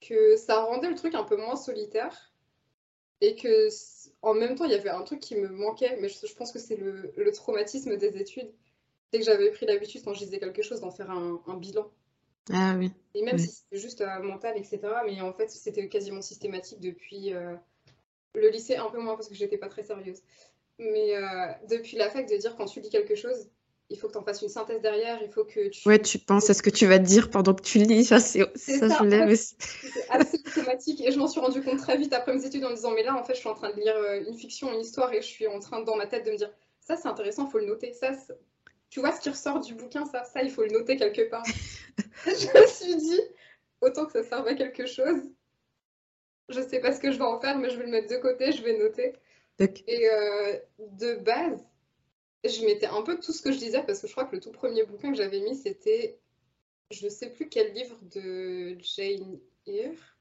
que 0.00 0.36
ça 0.36 0.62
rendait 0.64 0.90
le 0.90 0.94
truc 0.94 1.14
un 1.14 1.24
peu 1.24 1.36
moins 1.36 1.56
solitaire 1.56 2.32
et 3.20 3.36
que 3.36 3.68
en 4.22 4.34
même 4.34 4.54
temps, 4.54 4.64
il 4.64 4.72
y 4.72 4.74
avait 4.74 4.90
un 4.90 5.02
truc 5.02 5.20
qui 5.20 5.36
me 5.36 5.48
manquait, 5.48 5.96
mais 6.00 6.08
je, 6.08 6.34
pense 6.34 6.52
que 6.52 6.58
c'est 6.58 6.76
le, 6.76 7.32
traumatisme 7.32 7.96
des 7.96 8.16
études. 8.18 8.50
C'est 9.10 9.18
que 9.20 9.24
j'avais 9.24 9.50
pris 9.50 9.66
l'habitude, 9.66 10.02
quand 10.04 10.14
je 10.14 10.24
disais 10.24 10.38
quelque 10.38 10.62
chose, 10.62 10.80
d'en 10.80 10.90
faire 10.90 11.10
un, 11.10 11.56
bilan. 11.56 11.90
Ah 12.52 12.74
oui. 12.78 12.90
Et 13.14 13.22
même 13.22 13.38
si 13.38 13.48
c'était 13.48 13.78
juste 13.78 14.00
euh, 14.02 14.20
mental, 14.20 14.56
etc. 14.56 14.80
Mais 15.06 15.20
en 15.20 15.32
fait, 15.32 15.50
c'était 15.50 15.88
quasiment 15.88 16.20
systématique 16.20 16.80
depuis 16.80 17.32
euh, 17.32 17.54
le 18.34 18.48
lycée, 18.50 18.76
un 18.76 18.90
peu 18.90 18.98
moins 18.98 19.14
parce 19.14 19.28
que 19.28 19.34
j'étais 19.34 19.56
pas 19.56 19.68
très 19.68 19.82
sérieuse. 19.82 20.22
Mais 20.78 21.16
euh, 21.16 21.46
depuis 21.68 21.96
la 21.96 22.10
fac, 22.10 22.28
de 22.28 22.36
dire 22.36 22.56
quand 22.56 22.66
tu 22.66 22.80
lis 22.80 22.90
quelque 22.90 23.14
chose, 23.14 23.48
il 23.90 23.98
faut 23.98 24.08
que 24.08 24.12
tu 24.12 24.18
en 24.18 24.22
fasses 24.22 24.42
une 24.42 24.48
synthèse 24.48 24.80
derrière, 24.80 25.20
il 25.22 25.30
faut 25.30 25.44
que 25.44 25.68
tu... 25.68 25.88
Ouais, 25.88 25.98
tu 25.98 26.18
penses 26.18 26.48
à 26.48 26.54
ce 26.54 26.62
que 26.62 26.70
tu 26.70 26.86
vas 26.86 26.98
te 26.98 27.04
dire 27.04 27.30
pendant 27.30 27.54
que 27.54 27.62
tu 27.62 27.78
lis, 27.78 28.04
ça, 28.04 28.18
c'est, 28.18 28.40
ça, 28.56 28.88
je 28.88 29.04
l'aime 29.04 29.28
aussi. 29.28 29.56
C'est 29.58 30.10
assez 30.10 30.40
automatique 30.46 31.00
et 31.00 31.12
je 31.12 31.18
m'en 31.18 31.28
suis 31.28 31.40
rendu 31.40 31.62
compte 31.62 31.78
très 31.78 31.96
vite 31.96 32.12
après 32.12 32.34
mes 32.34 32.44
études 32.44 32.64
en 32.64 32.70
me 32.70 32.74
disant, 32.74 32.92
mais 32.92 33.02
là, 33.02 33.14
en 33.14 33.22
fait, 33.24 33.34
je 33.34 33.40
suis 33.40 33.48
en 33.48 33.54
train 33.54 33.70
de 33.70 33.76
lire 33.76 33.96
euh, 33.96 34.24
une 34.26 34.34
fiction, 34.34 34.72
une 34.72 34.80
histoire 34.80 35.12
et 35.12 35.20
je 35.20 35.26
suis 35.26 35.46
en 35.46 35.58
train, 35.58 35.82
dans 35.82 35.96
ma 35.96 36.06
tête, 36.06 36.24
de 36.24 36.30
me 36.30 36.36
dire, 36.36 36.50
ça, 36.80 36.96
c'est 36.96 37.08
intéressant, 37.08 37.46
il 37.46 37.50
faut 37.50 37.58
le 37.58 37.66
noter, 37.66 37.92
ça, 37.92 38.12
tu 38.90 39.00
vois 39.00 39.12
ce 39.12 39.20
qui 39.20 39.28
ressort 39.28 39.60
du 39.60 39.74
bouquin, 39.74 40.06
ça, 40.06 40.24
ça, 40.24 40.42
il 40.42 40.50
faut 40.50 40.62
le 40.62 40.70
noter 40.70 40.96
quelque 40.96 41.28
part. 41.28 41.44
je 42.26 42.60
me 42.60 42.66
suis 42.66 42.96
dit, 42.96 43.20
autant 43.80 44.06
que 44.06 44.12
ça 44.12 44.22
serve 44.22 44.46
à 44.48 44.54
quelque 44.54 44.86
chose, 44.86 45.20
je 46.48 46.60
sais 46.60 46.80
pas 46.80 46.92
ce 46.92 47.00
que 47.00 47.10
je 47.10 47.18
vais 47.18 47.24
en 47.24 47.40
faire, 47.40 47.58
mais 47.58 47.70
je 47.70 47.76
vais 47.76 47.84
le 47.84 47.90
mettre 47.90 48.08
de 48.08 48.20
côté, 48.20 48.52
je 48.52 48.62
vais 48.62 48.78
noter. 48.78 49.12
Et 49.58 50.08
euh, 50.10 50.58
de 50.78 51.14
base, 51.14 51.64
je 52.44 52.64
mettais 52.64 52.86
un 52.86 53.02
peu 53.02 53.18
tout 53.18 53.32
ce 53.32 53.42
que 53.42 53.52
je 53.52 53.58
disais 53.58 53.82
parce 53.82 54.00
que 54.00 54.06
je 54.06 54.12
crois 54.12 54.24
que 54.24 54.36
le 54.36 54.40
tout 54.40 54.52
premier 54.52 54.84
bouquin 54.84 55.10
que 55.10 55.16
j'avais 55.16 55.40
mis, 55.40 55.54
c'était 55.54 56.18
je 56.90 57.04
ne 57.04 57.10
sais 57.10 57.30
plus 57.30 57.48
quel 57.48 57.72
livre 57.72 57.98
de 58.02 58.76
Jane 58.80 59.40
Eyre. 59.66 60.18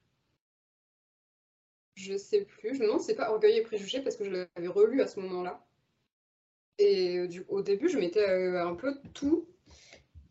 Je 1.95 2.17
sais 2.17 2.45
plus. 2.45 2.79
Demande 2.79 3.01
c'est 3.01 3.15
pas 3.15 3.31
Orgueil 3.31 3.57
et 3.57 3.61
Préjugés 3.61 4.01
parce 4.01 4.15
que 4.15 4.23
je 4.23 4.31
l'avais 4.31 4.67
relu 4.67 5.01
à 5.01 5.07
ce 5.07 5.19
moment-là. 5.19 5.65
Et 6.79 7.17
euh, 7.17 7.27
du, 7.27 7.45
au 7.49 7.61
début, 7.61 7.89
je 7.89 7.99
mettais 7.99 8.27
euh, 8.27 8.65
un 8.65 8.75
peu 8.75 8.95
tout. 9.13 9.47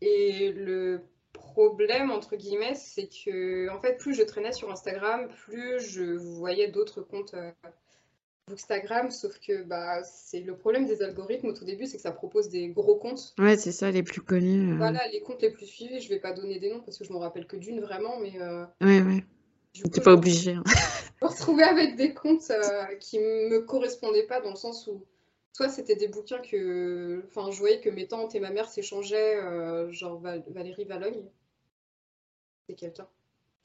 Et 0.01 0.51
le 0.53 1.03
problème, 1.33 2.11
entre 2.11 2.37
guillemets, 2.37 2.75
c'est 2.75 3.09
que, 3.09 3.69
en 3.71 3.81
fait, 3.81 3.97
plus 3.97 4.15
je 4.15 4.23
traînais 4.23 4.53
sur 4.53 4.71
Instagram, 4.71 5.29
plus 5.29 5.79
je 5.79 6.03
voyais 6.03 6.69
d'autres 6.69 7.03
comptes 7.03 7.35
euh, 7.35 7.53
Instagram, 8.53 9.11
sauf 9.11 9.39
que 9.39 9.63
bah, 9.63 10.03
c'est 10.05 10.41
le 10.41 10.57
problème 10.57 10.87
des 10.87 11.03
algorithmes 11.03 11.49
au 11.49 11.53
tout 11.53 11.65
début, 11.65 11.87
c'est 11.87 11.97
que 11.97 12.03
ça 12.03 12.13
propose 12.13 12.49
des 12.49 12.69
gros 12.69 12.97
comptes. 12.97 13.35
Ouais, 13.39 13.57
c'est 13.57 13.73
ça, 13.73 13.91
les 13.91 14.03
plus 14.03 14.21
connus. 14.21 14.73
Euh. 14.73 14.77
Voilà, 14.77 15.01
les 15.09 15.21
comptes 15.21 15.43
les 15.43 15.51
plus 15.51 15.67
suivis. 15.67 16.01
Je 16.01 16.09
vais 16.09 16.19
pas 16.19 16.33
donner 16.33 16.59
des 16.59 16.71
noms 16.71 16.81
parce 16.81 16.99
que 16.99 17.05
je 17.05 17.13
me 17.13 17.19
rappelle 17.19 17.47
que 17.47 17.57
d'une 17.57 17.81
vraiment, 17.81 18.19
mais. 18.21 18.41
Euh... 18.41 18.65
Ouais, 18.81 19.01
ouais. 19.01 19.25
T'es 19.91 20.01
pas 20.01 20.13
obligé. 20.15 20.53
Hein. 20.53 20.65
Je 20.67 21.27
me 21.27 21.31
retrouvais 21.31 21.65
avec 21.65 21.97
des 21.97 22.15
comptes 22.15 22.51
euh, 22.51 22.85
qui 23.01 23.19
me 23.19 23.61
correspondaient 23.61 24.27
pas 24.27 24.41
dans 24.41 24.51
le 24.51 24.57
sens 24.57 24.87
où 24.87 25.05
soit 25.53 25.69
c'était 25.69 25.97
des 25.97 26.09
bouquins 26.09 26.41
que. 26.41 27.25
Enfin, 27.29 27.51
je 27.51 27.59
voyais 27.59 27.81
que 27.81 27.91
mes 27.91 28.07
tantes 28.07 28.35
et 28.35 28.41
ma 28.41 28.51
mère 28.51 28.69
s'échangeaient, 28.69 29.37
euh, 29.37 29.91
genre 29.93 30.21
Valérie 30.21 30.85
Valogne. 30.85 31.25
C'est 32.69 32.75
quelqu'un. 32.75 33.09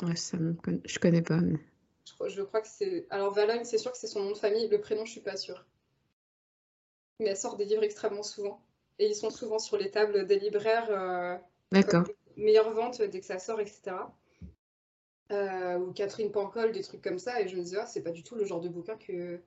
Ouais, 0.03 0.15
ça 0.15 0.37
me... 0.37 0.55
je 0.85 0.99
connais 0.99 1.21
pas. 1.21 1.37
Mais... 1.37 1.59
Je, 2.27 2.41
crois 2.41 2.61
que 2.61 2.67
c'est. 2.67 3.05
Alors, 3.09 3.33
Valogne, 3.33 3.63
c'est 3.63 3.77
sûr 3.77 3.91
que 3.91 3.97
c'est 3.97 4.07
son 4.07 4.23
nom 4.23 4.31
de 4.31 4.37
famille. 4.37 4.67
Le 4.67 4.79
prénom, 4.79 5.05
je 5.05 5.11
suis 5.11 5.21
pas 5.21 5.35
sûre. 5.35 5.65
Mais 7.19 7.27
elle 7.29 7.37
sort 7.37 7.57
des 7.57 7.65
livres 7.65 7.83
extrêmement 7.83 8.23
souvent. 8.23 8.61
Et 8.99 9.07
ils 9.07 9.15
sont 9.15 9.29
souvent 9.29 9.59
sur 9.59 9.77
les 9.77 9.91
tables 9.91 10.25
des 10.25 10.39
libraires. 10.39 10.89
Euh, 10.89 11.37
D'accord. 11.71 12.03
Meilleure 12.37 12.71
vente 12.71 13.01
dès 13.01 13.19
que 13.19 13.25
ça 13.25 13.39
sort, 13.39 13.59
etc. 13.59 13.95
Euh, 15.31 15.77
ou 15.79 15.91
Catherine 15.91 16.31
Pancol, 16.31 16.71
des 16.71 16.83
trucs 16.83 17.01
comme 17.01 17.19
ça. 17.19 17.41
Et 17.41 17.47
je 17.47 17.57
me 17.57 17.61
disais, 17.61 17.77
ah, 17.77 17.85
c'est 17.85 18.03
pas 18.03 18.11
du 18.11 18.23
tout 18.23 18.35
le 18.35 18.45
genre 18.45 18.61
de 18.61 18.69
bouquin 18.69 18.95
que... 18.95 19.39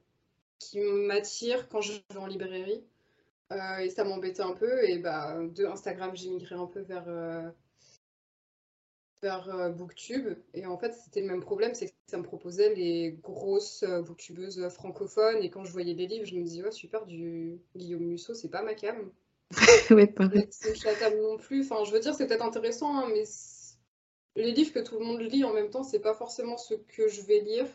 qui 0.59 0.81
m'attire 0.81 1.69
quand 1.69 1.81
je 1.81 1.93
vais 2.11 2.19
en 2.19 2.26
librairie. 2.26 2.85
Euh, 3.52 3.79
et 3.79 3.90
ça 3.90 4.05
m'embêtait 4.05 4.43
un 4.43 4.52
peu. 4.52 4.85
Et 4.88 4.99
bah, 4.99 5.37
de 5.38 5.64
Instagram, 5.64 6.11
j'ai 6.14 6.29
migré 6.29 6.57
un 6.57 6.67
peu 6.67 6.81
vers 6.81 7.09
vers 9.22 9.48
euh, 9.48 9.68
Booktube. 9.70 10.36
Et 10.54 10.66
en 10.66 10.78
fait, 10.78 10.94
c'était 10.94 11.20
le 11.20 11.26
même 11.26 11.40
problème, 11.40 11.74
c'est 11.74 11.86
que 11.86 11.92
ça 12.06 12.16
me 12.16 12.22
proposait 12.22 12.74
les 12.74 13.18
grosses 13.22 13.82
euh, 13.82 14.02
booktubeuses 14.02 14.68
francophones. 14.68 15.42
Et 15.42 15.50
quand 15.50 15.64
je 15.64 15.72
voyais 15.72 15.94
les 15.94 16.06
livres, 16.06 16.26
je 16.26 16.34
me 16.34 16.42
disais, 16.42 16.62
oh 16.66 16.70
super, 16.70 17.06
du 17.06 17.60
Guillaume 17.76 18.04
Musso, 18.04 18.34
c'est 18.34 18.50
pas 18.50 18.62
ma 18.62 18.74
cam. 18.74 19.10
ouais, 19.90 20.06
pareil. 20.06 20.48
Non 21.20 21.36
plus. 21.36 21.62
Enfin, 21.62 21.84
je 21.84 21.92
veux 21.92 22.00
dire, 22.00 22.14
c'est 22.14 22.26
peut-être 22.26 22.44
intéressant, 22.44 22.96
hein, 22.96 23.08
mais 23.12 23.24
les 24.36 24.52
livres 24.52 24.72
que 24.72 24.80
tout 24.80 24.98
le 24.98 25.04
monde 25.04 25.20
lit 25.20 25.44
en 25.44 25.52
même 25.52 25.70
temps, 25.70 25.82
c'est 25.82 26.00
pas 26.00 26.14
forcément 26.14 26.56
ce 26.56 26.74
que 26.74 27.08
je 27.08 27.22
vais 27.22 27.40
lire. 27.40 27.66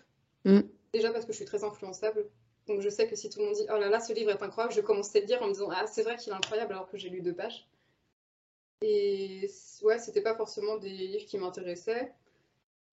Mm. 0.46 0.62
Déjà 0.94 1.12
parce 1.12 1.26
que 1.26 1.34
je 1.34 1.38
suis 1.38 1.46
très 1.46 1.64
influençable. 1.64 2.26
Donc 2.68 2.82
je 2.82 2.90
sais 2.90 3.08
que 3.08 3.16
si 3.16 3.30
tout 3.30 3.40
le 3.40 3.46
monde 3.46 3.56
dit, 3.56 3.66
oh 3.70 3.78
là 3.78 3.90
là, 3.90 4.00
ce 4.00 4.14
livre 4.14 4.32
est 4.32 4.42
incroyable, 4.42 4.74
je 4.74 4.82
commençais 4.82 5.20
à 5.20 5.22
le 5.22 5.28
lire 5.28 5.42
en 5.42 5.48
me 5.48 5.54
disant, 5.54 5.70
ah, 5.72 5.86
c'est 5.88 6.02
vrai 6.02 6.16
qu'il 6.16 6.32
est 6.32 6.36
incroyable 6.36 6.74
alors 6.74 6.90
que 6.90 6.98
j'ai 6.98 7.10
lu 7.10 7.22
deux 7.22 7.34
pages. 7.34 7.68
Et 8.82 9.50
ouais, 9.84 10.00
c'était 10.00 10.22
pas 10.22 10.36
forcément 10.36 10.78
des 10.78 10.90
livres 10.90 11.26
qui 11.26 11.38
m'intéressaient. 11.38 12.14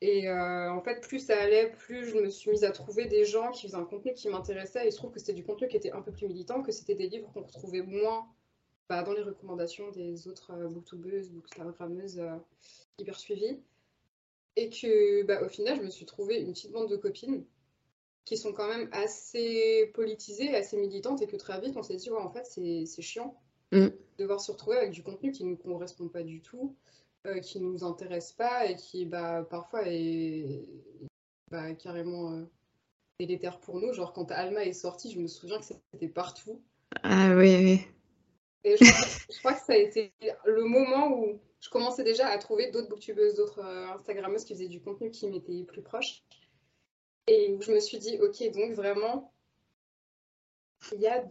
Et 0.00 0.28
euh, 0.28 0.72
en 0.72 0.80
fait, 0.80 1.00
plus 1.00 1.20
ça 1.20 1.38
allait, 1.40 1.70
plus 1.70 2.06
je 2.06 2.18
me 2.18 2.28
suis 2.28 2.50
mise 2.50 2.64
à 2.64 2.72
trouver 2.72 3.06
des 3.06 3.24
gens 3.24 3.52
qui 3.52 3.68
faisaient 3.68 3.76
un 3.76 3.84
contenu 3.84 4.12
qui 4.14 4.28
m'intéressait. 4.28 4.88
Et 4.88 4.90
je 4.90 4.96
trouve 4.96 5.12
que 5.12 5.20
c'était 5.20 5.32
du 5.32 5.44
contenu 5.44 5.68
qui 5.68 5.76
était 5.76 5.92
un 5.92 6.02
peu 6.02 6.10
plus 6.10 6.26
militant, 6.26 6.62
que 6.62 6.72
c'était 6.72 6.96
des 6.96 7.08
livres 7.08 7.30
qu'on 7.32 7.42
retrouvait 7.42 7.82
moins 7.82 8.26
bah, 8.88 9.04
dans 9.04 9.12
les 9.12 9.22
recommandations 9.22 9.90
des 9.92 10.26
autres 10.26 10.52
euh, 10.52 10.68
booktubeuses, 10.68 11.30
bookstagrammeuses 11.30 12.18
euh, 12.18 12.36
hyper 12.98 13.18
suivies. 13.18 13.60
Et 14.56 14.70
que 14.70 15.22
bah, 15.22 15.40
au 15.44 15.48
final, 15.48 15.76
je 15.76 15.82
me 15.82 15.90
suis 15.90 16.04
trouvé 16.04 16.40
une 16.40 16.52
petite 16.52 16.72
bande 16.72 16.90
de 16.90 16.96
copines 16.96 17.44
qui 18.24 18.36
sont 18.36 18.52
quand 18.52 18.68
même 18.68 18.88
assez 18.92 19.90
politisées, 19.94 20.54
assez 20.54 20.76
militantes, 20.76 21.22
et 21.22 21.26
que 21.26 21.36
très 21.36 21.60
vite, 21.60 21.76
on 21.76 21.82
s'est 21.82 21.96
dit, 21.96 22.10
ouais, 22.10 22.18
en 22.18 22.30
fait, 22.30 22.44
c'est 22.44 23.02
chiant 23.02 23.40
Mm. 23.72 23.88
Devoir 24.18 24.40
se 24.40 24.52
retrouver 24.52 24.76
avec 24.76 24.90
du 24.90 25.02
contenu 25.02 25.32
qui 25.32 25.44
ne 25.44 25.50
nous 25.50 25.56
correspond 25.56 26.08
pas 26.08 26.22
du 26.22 26.42
tout, 26.42 26.76
euh, 27.26 27.40
qui 27.40 27.58
ne 27.60 27.66
nous 27.66 27.82
intéresse 27.82 28.32
pas 28.32 28.66
et 28.66 28.76
qui 28.76 29.06
bah, 29.06 29.46
parfois 29.48 29.82
est 29.86 30.68
bah, 31.50 31.74
carrément 31.74 32.32
euh, 32.32 32.44
délétère 33.18 33.58
pour 33.60 33.80
nous. 33.80 33.92
Genre 33.94 34.12
quand 34.12 34.30
Alma 34.30 34.64
est 34.64 34.74
sortie, 34.74 35.10
je 35.10 35.18
me 35.18 35.26
souviens 35.26 35.58
que 35.58 35.64
c'était 35.64 36.08
partout. 36.08 36.62
Ah 37.02 37.34
oui, 37.34 37.56
oui. 37.56 37.80
Et 38.64 38.76
je 38.76 39.38
crois, 39.38 39.54
que 39.54 39.64
ça 39.64 39.72
a 39.72 39.76
été 39.76 40.12
le 40.44 40.64
moment 40.64 41.18
où 41.18 41.40
je 41.60 41.68
commençais 41.68 42.04
déjà 42.04 42.28
à 42.28 42.38
trouver 42.38 42.70
d'autres 42.70 42.88
booktubeuses, 42.88 43.34
d'autres 43.34 43.60
euh, 43.60 43.94
Instagrammeuses 43.94 44.44
qui 44.44 44.54
faisaient 44.54 44.68
du 44.68 44.80
contenu 44.80 45.10
qui 45.10 45.26
m'était 45.28 45.64
plus 45.64 45.82
proche. 45.82 46.22
Et 47.26 47.52
où 47.52 47.62
je 47.62 47.72
me 47.72 47.80
suis 47.80 47.98
dit, 47.98 48.18
ok, 48.20 48.52
donc 48.52 48.72
vraiment, 48.72 49.32
il 50.92 51.00
y 51.00 51.06
a 51.06 51.24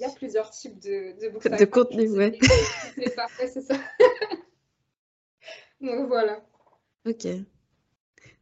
il 0.00 0.04
y 0.04 0.06
a 0.06 0.14
plusieurs 0.14 0.50
types 0.50 0.78
de, 0.78 1.12
de 1.20 1.58
De 1.58 1.64
contenu, 1.66 2.08
ouais. 2.10 2.38
C'est 2.94 3.14
parfait, 3.16 3.48
c'est 3.48 3.60
ça. 3.60 3.74
Donc 5.80 6.08
voilà. 6.08 6.42
Ok. 7.06 7.26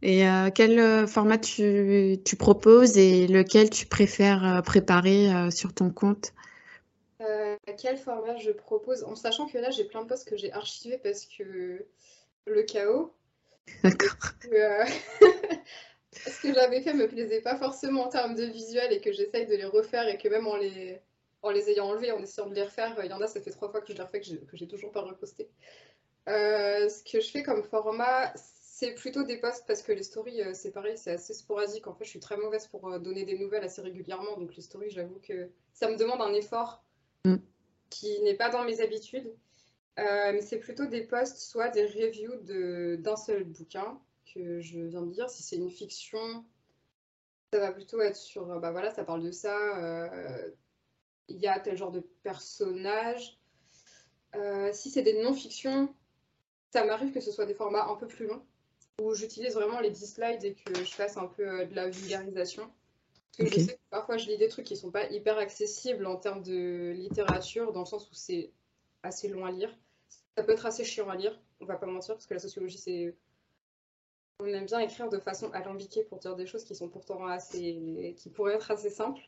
Et 0.00 0.28
euh, 0.28 0.50
quel 0.54 0.78
euh, 0.78 1.06
format 1.08 1.38
tu, 1.38 2.18
tu, 2.24 2.36
proposes 2.36 2.96
et 2.96 3.26
lequel 3.26 3.70
tu 3.70 3.86
préfères 3.86 4.44
euh, 4.44 4.62
préparer 4.62 5.50
sur 5.50 5.74
ton 5.74 5.90
compte? 5.90 6.32
Quel 7.76 7.96
format 7.96 8.36
je 8.38 8.50
propose? 8.50 9.04
En 9.04 9.14
sachant 9.14 9.46
que 9.46 9.58
là, 9.58 9.70
j'ai 9.70 9.84
plein 9.84 10.02
de 10.02 10.08
posts 10.08 10.28
que 10.28 10.36
j'ai 10.36 10.52
archivés 10.52 10.98
parce 10.98 11.26
que 11.26 11.84
le 12.46 12.62
chaos. 12.62 13.12
D'accord. 13.82 14.32
ce 16.12 16.42
que 16.42 16.54
j'avais 16.54 16.80
fait 16.80 16.94
me 16.94 17.06
plaisait 17.06 17.40
pas 17.40 17.56
forcément 17.56 18.06
en 18.06 18.08
termes 18.08 18.34
de 18.34 18.44
visuel 18.44 18.92
et 18.92 19.00
que 19.00 19.12
j'essaye 19.12 19.46
de 19.46 19.54
les 19.54 19.64
refaire 19.64 20.08
et 20.08 20.16
que 20.16 20.28
même 20.28 20.46
en 20.46 20.56
les, 20.56 21.00
en 21.48 21.52
les 21.52 21.70
ayant 21.70 21.88
enlevés, 21.88 22.12
en 22.12 22.22
essayant 22.22 22.48
de 22.48 22.54
les 22.54 22.62
refaire. 22.62 22.96
Il 23.04 23.10
y 23.10 23.12
en 23.12 23.20
a, 23.20 23.26
ça 23.26 23.40
fait 23.40 23.50
trois 23.50 23.70
fois 23.70 23.80
que 23.80 23.88
je 23.88 23.94
les 23.94 24.02
refais, 24.02 24.20
que 24.20 24.56
j'ai 24.56 24.68
toujours 24.68 24.92
pas 24.92 25.02
reposté. 25.02 25.48
Euh, 26.28 26.88
ce 26.88 27.02
que 27.04 27.20
je 27.20 27.30
fais 27.30 27.42
comme 27.42 27.62
format, 27.62 28.32
c'est 28.36 28.94
plutôt 28.94 29.24
des 29.24 29.38
posts 29.38 29.66
parce 29.66 29.82
que 29.82 29.92
les 29.92 30.02
stories, 30.02 30.42
euh, 30.42 30.54
c'est 30.54 30.70
pareil, 30.70 30.96
c'est 30.96 31.12
assez 31.12 31.34
sporadique. 31.34 31.86
En 31.86 31.94
fait, 31.94 32.04
je 32.04 32.10
suis 32.10 32.20
très 32.20 32.36
mauvaise 32.36 32.66
pour 32.68 32.88
euh, 32.88 32.98
donner 32.98 33.24
des 33.24 33.38
nouvelles 33.38 33.64
assez 33.64 33.80
régulièrement. 33.80 34.36
Donc, 34.36 34.54
les 34.54 34.62
stories, 34.62 34.90
j'avoue 34.90 35.20
que 35.22 35.50
ça 35.72 35.90
me 35.90 35.96
demande 35.96 36.20
un 36.20 36.32
effort 36.34 36.84
Mm. 37.24 37.36
qui 37.90 38.20
n'est 38.22 38.36
pas 38.36 38.50
dans 38.50 38.64
mes 38.64 38.80
habitudes. 38.80 39.32
Euh, 39.98 40.32
mais 40.32 40.42
c'est 40.42 40.58
plutôt 40.58 40.86
des 40.86 41.02
posts, 41.02 41.38
soit 41.38 41.70
des 41.70 41.86
reviews 41.86 42.36
de, 42.42 42.96
d'un 43.00 43.16
seul 43.16 43.44
bouquin 43.44 44.00
que 44.32 44.60
je 44.60 44.80
viens 44.80 45.02
de 45.02 45.10
lire. 45.10 45.28
Si 45.28 45.42
c'est 45.42 45.56
une 45.56 45.70
fiction, 45.70 46.44
ça 47.52 47.58
va 47.58 47.72
plutôt 47.72 48.00
être 48.00 48.16
sur, 48.16 48.50
euh, 48.52 48.58
bah 48.60 48.70
voilà, 48.70 48.90
ça 48.92 49.04
parle 49.04 49.22
de 49.22 49.32
ça. 49.32 50.08
Il 51.28 51.38
y 51.38 51.46
a 51.46 51.58
tel 51.60 51.76
genre 51.76 51.90
de 51.90 52.00
personnage. 52.22 53.38
Euh, 54.34 54.70
si 54.72 54.90
c'est 54.90 55.02
des 55.02 55.22
non-fictions, 55.22 55.94
ça 56.70 56.84
m'arrive 56.84 57.12
que 57.12 57.20
ce 57.20 57.32
soit 57.32 57.46
des 57.46 57.54
formats 57.54 57.86
un 57.88 57.96
peu 57.96 58.06
plus 58.06 58.26
longs, 58.26 58.42
où 59.00 59.14
j'utilise 59.14 59.54
vraiment 59.54 59.80
les 59.80 59.90
10 59.90 60.14
slides 60.14 60.44
et 60.44 60.54
que 60.54 60.74
je 60.74 60.92
fasse 60.92 61.16
un 61.16 61.26
peu 61.26 61.48
euh, 61.48 61.64
de 61.64 61.74
la 61.74 61.88
vulgarisation. 61.88 62.70
Parce 63.36 63.50
que 63.50 63.60
je 63.60 63.64
sais 63.66 63.74
que 63.74 63.80
parfois 63.90 64.16
je 64.16 64.26
lis 64.26 64.36
des 64.36 64.48
trucs 64.48 64.66
qui 64.66 64.76
sont 64.76 64.90
pas 64.90 65.08
hyper 65.10 65.38
accessibles 65.38 66.06
en 66.06 66.16
termes 66.16 66.42
de 66.42 66.92
littérature, 66.96 67.72
dans 67.72 67.80
le 67.80 67.86
sens 67.86 68.10
où 68.10 68.14
c'est 68.14 68.52
assez 69.02 69.28
long 69.28 69.44
à 69.44 69.50
lire. 69.50 69.76
Ça 70.36 70.42
peut 70.42 70.52
être 70.52 70.66
assez 70.66 70.84
chiant 70.84 71.08
à 71.08 71.16
lire, 71.16 71.40
on 71.60 71.64
va 71.64 71.76
pas 71.76 71.86
mentir, 71.86 72.14
parce 72.14 72.26
que 72.26 72.34
la 72.34 72.40
sociologie, 72.40 72.78
c'est. 72.78 73.16
On 74.40 74.46
aime 74.46 74.66
bien 74.66 74.78
écrire 74.78 75.08
de 75.08 75.18
façon 75.18 75.50
alambiquée 75.50 76.04
pour 76.04 76.18
dire 76.18 76.36
des 76.36 76.46
choses 76.46 76.64
qui 76.64 76.74
sont 76.76 76.88
pourtant 76.88 77.26
assez. 77.26 78.14
qui 78.16 78.30
pourraient 78.30 78.54
être 78.54 78.70
assez 78.70 78.90
simples. 78.90 79.20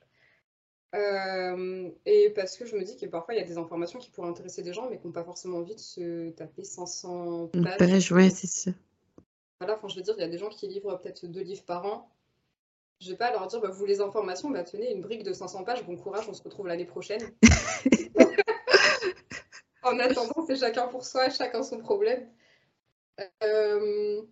Euh, 0.94 1.88
et 2.04 2.30
parce 2.30 2.56
que 2.56 2.66
je 2.66 2.74
me 2.74 2.82
dis 2.82 2.96
que 2.96 3.06
parfois 3.06 3.34
il 3.34 3.38
y 3.38 3.40
a 3.40 3.46
des 3.46 3.58
informations 3.58 4.00
qui 4.00 4.10
pourraient 4.10 4.28
intéresser 4.28 4.62
des 4.62 4.72
gens, 4.72 4.88
mais 4.90 4.98
qui 4.98 5.06
n'ont 5.06 5.12
pas 5.12 5.22
forcément 5.24 5.58
envie 5.58 5.76
de 5.76 5.80
se 5.80 6.30
taper 6.30 6.64
500 6.64 7.50
Une 7.54 7.64
pages. 7.64 7.78
page, 7.78 8.12
ouais, 8.12 8.30
c'est 8.30 8.48
ça. 8.48 8.72
Voilà, 9.60 9.76
enfin, 9.76 9.88
je 9.88 9.96
veux 9.96 10.02
dire, 10.02 10.14
il 10.16 10.20
y 10.20 10.24
a 10.24 10.28
des 10.28 10.38
gens 10.38 10.48
qui 10.48 10.66
livrent 10.66 10.98
peut-être 10.98 11.26
deux 11.26 11.42
livres 11.42 11.64
par 11.64 11.84
an. 11.86 12.10
Je 13.00 13.10
vais 13.10 13.16
pas 13.16 13.30
leur 13.30 13.46
dire, 13.46 13.60
bah, 13.60 13.70
vous 13.70 13.84
les 13.86 14.00
informations, 14.00 14.50
bah, 14.50 14.64
tenez, 14.64 14.92
une 14.92 15.00
brique 15.00 15.22
de 15.22 15.32
500 15.32 15.64
pages, 15.64 15.84
bon 15.86 15.96
courage, 15.96 16.28
on 16.28 16.34
se 16.34 16.42
retrouve 16.42 16.66
l'année 16.66 16.84
prochaine. 16.86 17.22
en 19.82 19.98
attendant, 19.98 20.44
c'est 20.46 20.56
chacun 20.56 20.86
pour 20.88 21.04
soi, 21.04 21.30
chacun 21.30 21.62
son 21.62 21.78
problème. 21.78 22.28
Euh, 23.42 24.22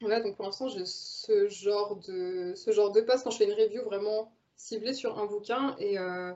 Voilà, 0.00 0.20
donc 0.20 0.36
pour 0.36 0.44
l'instant, 0.44 0.68
j'ai 0.68 0.84
ce 0.86 1.48
genre 1.48 1.96
de, 1.96 2.52
ce 2.54 2.70
genre 2.70 2.92
de 2.92 3.00
poste 3.00 3.24
quand 3.24 3.30
je 3.30 3.38
fais 3.38 3.46
une 3.46 3.52
review 3.60 3.82
vraiment 3.82 4.32
ciblée 4.58 4.92
sur 4.92 5.18
un 5.18 5.24
bouquin. 5.24 5.74
Et, 5.78 5.98
euh, 5.98 6.34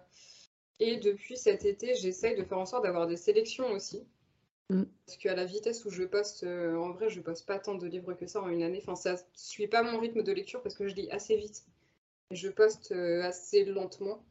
et 0.80 0.96
depuis 0.96 1.36
cet 1.36 1.66
été, 1.66 1.94
j'essaye 1.94 2.34
de 2.36 2.44
faire 2.44 2.58
en 2.58 2.66
sorte 2.66 2.84
d'avoir 2.84 3.06
des 3.06 3.18
sélections 3.18 3.70
aussi. 3.72 4.06
Mm. 4.70 4.84
Parce 5.04 5.18
qu'à 5.18 5.34
la 5.34 5.44
vitesse 5.44 5.84
où 5.84 5.90
je 5.90 6.04
poste, 6.04 6.44
euh, 6.44 6.76
en 6.76 6.92
vrai, 6.92 7.10
je 7.10 7.20
poste 7.20 7.46
pas 7.46 7.58
tant 7.58 7.74
de 7.74 7.86
livres 7.86 8.14
que 8.14 8.26
ça 8.26 8.40
en 8.40 8.48
une 8.48 8.62
année. 8.62 8.80
Enfin, 8.80 8.96
ça 8.96 9.22
suit 9.34 9.68
pas 9.68 9.82
mon 9.82 9.98
rythme 9.98 10.22
de 10.22 10.32
lecture 10.32 10.62
parce 10.62 10.74
que 10.74 10.88
je 10.88 10.94
lis 10.94 11.10
assez 11.10 11.36
vite. 11.36 11.64
Et 12.30 12.36
je 12.36 12.48
poste 12.48 12.92
euh, 12.92 13.22
assez 13.22 13.64
lentement. 13.64 14.24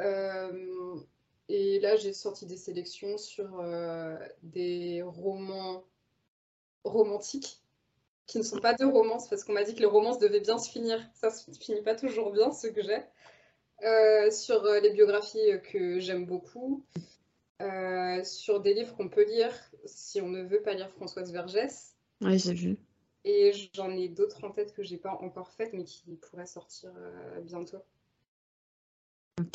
Euh, 0.00 0.96
et 1.48 1.80
là, 1.80 1.96
j'ai 1.96 2.12
sorti 2.12 2.46
des 2.46 2.56
sélections 2.56 3.18
sur 3.18 3.60
euh, 3.60 4.16
des 4.42 5.02
romans 5.02 5.84
romantiques 6.84 7.61
qui 8.32 8.38
ne 8.38 8.42
sont 8.42 8.60
pas 8.60 8.72
de 8.72 8.86
romances 8.86 9.28
parce 9.28 9.44
qu'on 9.44 9.52
m'a 9.52 9.62
dit 9.62 9.74
que 9.74 9.80
les 9.80 9.86
romances 9.86 10.18
devaient 10.18 10.40
bien 10.40 10.56
se 10.56 10.70
finir. 10.70 10.98
Ça 11.12 11.30
se 11.30 11.50
finit 11.60 11.82
pas 11.82 11.94
toujours 11.94 12.32
bien, 12.32 12.50
ce 12.50 12.66
que 12.66 12.82
j'ai. 12.82 13.02
Euh, 13.84 14.30
sur 14.30 14.64
euh, 14.64 14.80
les 14.80 14.90
biographies 14.90 15.52
euh, 15.52 15.58
que 15.58 16.00
j'aime 16.00 16.24
beaucoup. 16.24 16.82
Euh, 17.60 18.24
sur 18.24 18.60
des 18.60 18.72
livres 18.72 18.96
qu'on 18.96 19.08
peut 19.08 19.26
lire 19.26 19.52
si 19.84 20.20
on 20.20 20.28
ne 20.28 20.42
veut 20.42 20.62
pas 20.62 20.72
lire 20.72 20.90
Françoise 20.92 21.30
Vergès. 21.30 21.94
Ouais, 22.22 22.38
j'ai 22.38 22.54
vu. 22.54 22.78
Et 23.24 23.52
j'en 23.74 23.90
ai 23.90 24.08
d'autres 24.08 24.42
en 24.44 24.50
tête 24.50 24.72
que 24.72 24.82
j'ai 24.82 24.96
pas 24.96 25.12
encore 25.20 25.52
faites, 25.52 25.74
mais 25.74 25.84
qui 25.84 26.16
pourraient 26.16 26.46
sortir 26.46 26.90
euh, 26.96 27.40
bientôt. 27.42 27.82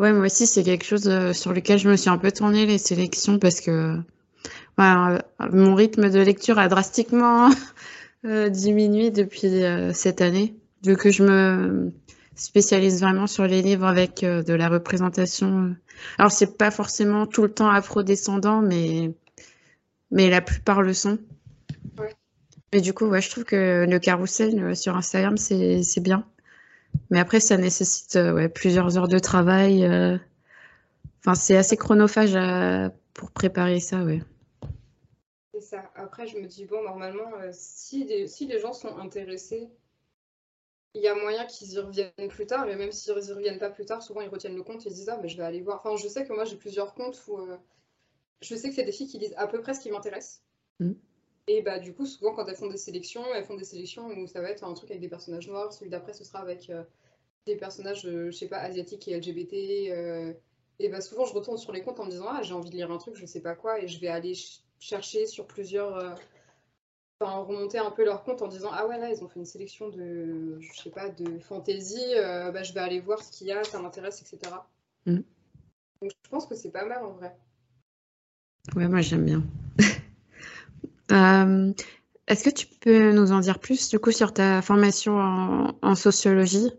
Ouais, 0.00 0.12
moi 0.12 0.26
aussi, 0.26 0.48
c'est 0.48 0.64
quelque 0.64 0.84
chose 0.84 1.08
sur 1.34 1.52
lequel 1.52 1.78
je 1.78 1.88
me 1.88 1.96
suis 1.96 2.10
un 2.10 2.18
peu 2.18 2.32
tournée 2.32 2.66
les 2.66 2.78
sélections 2.78 3.38
parce 3.38 3.60
que 3.60 3.96
euh, 4.80 5.18
mon 5.52 5.74
rythme 5.74 6.10
de 6.10 6.20
lecture 6.20 6.58
a 6.58 6.68
drastiquement 6.68 7.50
euh, 8.24 8.48
diminué 8.48 9.10
depuis 9.10 9.62
euh, 9.62 9.92
cette 9.92 10.20
année, 10.20 10.56
vu 10.84 10.96
que 10.96 11.10
je 11.10 11.22
me 11.22 11.92
spécialise 12.34 13.00
vraiment 13.00 13.28
sur 13.28 13.46
les 13.46 13.62
livres 13.62 13.86
avec 13.86 14.24
de 14.24 14.54
la 14.54 14.68
représentation. 14.68 15.76
Alors, 16.18 16.32
c'est 16.32 16.58
pas 16.58 16.72
forcément 16.72 17.26
tout 17.26 17.42
le 17.42 17.50
temps 17.50 17.70
afro-descendant, 17.70 18.60
mais, 18.60 19.12
mais 20.10 20.28
la 20.28 20.40
plupart 20.40 20.82
le 20.82 20.94
sont. 20.94 21.18
Ouais. 21.96 22.12
Mais 22.72 22.80
du 22.80 22.92
coup, 22.92 23.06
ouais, 23.06 23.20
je 23.20 23.30
trouve 23.30 23.44
que 23.44 23.86
le 23.88 23.98
carrousel 24.00 24.74
sur 24.74 24.96
Instagram, 24.96 25.36
c'est, 25.36 26.00
bien. 26.00 26.26
Mais 27.10 27.20
après, 27.20 27.38
ça 27.38 27.56
nécessite 27.56 28.16
ouais, 28.16 28.48
plusieurs 28.48 28.98
heures 28.98 29.06
de 29.06 29.20
travail. 29.20 29.86
Enfin, 31.20 31.36
c'est 31.36 31.56
assez 31.56 31.76
chronophage 31.76 32.36
pour 33.12 33.30
préparer 33.30 33.78
ça, 33.78 34.02
ouais. 34.02 34.22
C'est 35.54 35.60
ça. 35.62 35.90
Après, 35.94 36.26
je 36.26 36.36
me 36.36 36.46
dis, 36.46 36.66
bon, 36.66 36.82
normalement, 36.82 37.32
euh, 37.38 37.48
si, 37.52 38.04
des- 38.04 38.26
si 38.26 38.46
les 38.46 38.58
gens 38.58 38.72
sont 38.74 38.96
intéressés, 38.98 39.70
il 40.94 41.02
y 41.02 41.08
a 41.08 41.14
moyen 41.14 41.46
qu'ils 41.46 41.72
y 41.72 41.78
reviennent 41.78 42.28
plus 42.28 42.46
tard. 42.46 42.68
Et 42.68 42.76
même 42.76 42.90
s'ils 42.92 43.12
y 43.12 43.32
reviennent 43.32 43.58
pas 43.58 43.70
plus 43.70 43.84
tard, 43.84 44.02
souvent 44.02 44.20
ils 44.20 44.28
retiennent 44.28 44.56
le 44.56 44.62
compte 44.64 44.84
et 44.84 44.88
ils 44.88 44.92
se 44.92 44.96
disent, 44.96 45.08
ah, 45.08 45.18
mais 45.22 45.28
je 45.28 45.36
vais 45.36 45.44
aller 45.44 45.60
voir. 45.60 45.76
Enfin, 45.84 45.96
je 45.96 46.08
sais 46.08 46.26
que 46.26 46.32
moi, 46.32 46.44
j'ai 46.44 46.56
plusieurs 46.56 46.94
comptes 46.94 47.22
où 47.28 47.38
euh, 47.38 47.56
je 48.42 48.54
sais 48.56 48.68
que 48.70 48.74
c'est 48.74 48.84
des 48.84 48.92
filles 48.92 49.08
qui 49.08 49.18
lisent 49.18 49.34
à 49.36 49.46
peu 49.46 49.60
près 49.60 49.74
ce 49.74 49.80
qui 49.80 49.90
m'intéresse. 49.90 50.42
Mm. 50.80 50.92
Et 51.46 51.62
bah, 51.62 51.78
du 51.78 51.94
coup, 51.94 52.06
souvent, 52.06 52.34
quand 52.34 52.46
elles 52.48 52.56
font 52.56 52.68
des 52.68 52.76
sélections, 52.76 53.24
elles 53.34 53.44
font 53.44 53.56
des 53.56 53.64
sélections 53.64 54.06
où 54.08 54.26
ça 54.26 54.40
va 54.40 54.50
être 54.50 54.64
un 54.64 54.74
truc 54.74 54.90
avec 54.90 55.00
des 55.00 55.08
personnages 55.08 55.48
noirs. 55.48 55.72
Celui 55.72 55.90
d'après, 55.90 56.12
ce 56.14 56.24
sera 56.24 56.40
avec 56.40 56.70
euh, 56.70 56.84
des 57.46 57.56
personnages, 57.56 58.02
je 58.02 58.30
sais 58.32 58.48
pas, 58.48 58.58
asiatiques 58.58 59.06
et 59.08 59.12
LGBT. 59.12 60.34
et 60.80 60.88
bah, 60.88 61.00
souvent, 61.00 61.26
je 61.26 61.34
retourne 61.34 61.58
sur 61.58 61.72
les 61.72 61.82
comptes 61.82 62.00
en 62.00 62.06
me 62.06 62.10
disant, 62.10 62.26
ah, 62.28 62.42
j'ai 62.42 62.54
envie 62.54 62.70
de 62.70 62.76
lire 62.76 62.90
un 62.90 62.98
truc, 62.98 63.14
je 63.16 63.26
sais 63.26 63.40
pas 63.42 63.54
quoi, 63.54 63.80
et 63.82 63.88
je 63.88 64.00
vais 64.00 64.08
aller 64.08 64.34
chercher 64.84 65.26
sur 65.26 65.46
plusieurs. 65.46 65.96
euh, 65.96 66.14
Enfin, 67.20 67.38
remonter 67.38 67.78
un 67.78 67.92
peu 67.92 68.04
leur 68.04 68.24
compte 68.24 68.42
en 68.42 68.48
disant, 68.48 68.70
ah 68.72 68.88
ouais, 68.88 68.98
là, 68.98 69.08
ils 69.08 69.22
ont 69.22 69.28
fait 69.28 69.38
une 69.38 69.46
sélection 69.46 69.88
de, 69.88 70.58
je 70.60 70.82
sais 70.82 70.90
pas, 70.90 71.08
de 71.10 71.38
fantasy, 71.38 72.02
euh, 72.16 72.50
bah, 72.50 72.64
je 72.64 72.72
vais 72.72 72.80
aller 72.80 72.98
voir 72.98 73.22
ce 73.22 73.30
qu'il 73.30 73.46
y 73.46 73.52
a, 73.52 73.62
ça 73.62 73.78
m'intéresse, 73.80 74.20
etc. 74.20 74.52
Mm. 75.06 75.18
Donc, 76.02 76.10
je 76.10 76.28
pense 76.28 76.46
que 76.46 76.56
c'est 76.56 76.72
pas 76.72 76.84
mal 76.84 77.04
en 77.04 77.12
vrai. 77.12 77.36
Ouais, 78.74 78.88
moi 78.88 79.00
j'aime 79.00 79.24
bien. 79.24 79.42
Euh, 81.12 81.72
est-ce 82.26 82.42
que 82.42 82.50
tu 82.50 82.66
peux 82.66 83.12
nous 83.12 83.30
en 83.30 83.40
dire 83.40 83.58
plus 83.60 83.90
du 83.90 83.98
coup 83.98 84.10
sur 84.10 84.32
ta 84.32 84.62
formation 84.62 85.18
en, 85.18 85.76
en 85.82 85.94
sociologie? 85.94 86.72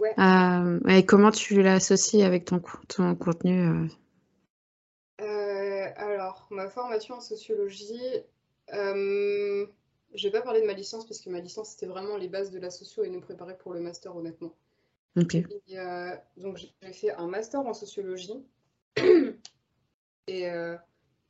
Ouais. 0.00 0.12
Euh, 0.18 0.80
et 0.88 1.06
comment 1.06 1.30
tu 1.30 1.62
l'associes 1.62 2.22
avec 2.22 2.44
ton, 2.44 2.60
ton 2.88 3.14
contenu? 3.14 3.88
Alors, 6.50 6.64
ma 6.64 6.68
formation 6.70 7.14
en 7.16 7.20
sociologie, 7.20 8.00
euh, 8.72 9.66
je 10.14 10.22
vais 10.28 10.30
pas 10.30 10.42
parler 10.42 10.60
de 10.62 10.66
ma 10.66 10.72
licence 10.72 11.06
parce 11.06 11.20
que 11.20 11.30
ma 11.30 11.40
licence 11.40 11.70
c'était 11.70 11.86
vraiment 11.86 12.16
les 12.16 12.28
bases 12.28 12.50
de 12.50 12.58
la 12.58 12.70
socio 12.70 13.04
et 13.04 13.10
nous 13.10 13.20
préparer 13.20 13.56
pour 13.56 13.72
le 13.74 13.80
master 13.80 14.16
honnêtement. 14.16 14.54
Ok. 15.16 15.34
Et, 15.36 15.78
euh, 15.78 16.14
donc 16.36 16.56
j'ai 16.58 16.92
fait 16.92 17.12
un 17.12 17.26
master 17.26 17.60
en 17.60 17.74
sociologie 17.74 18.44
et 18.96 20.50
euh, 20.50 20.76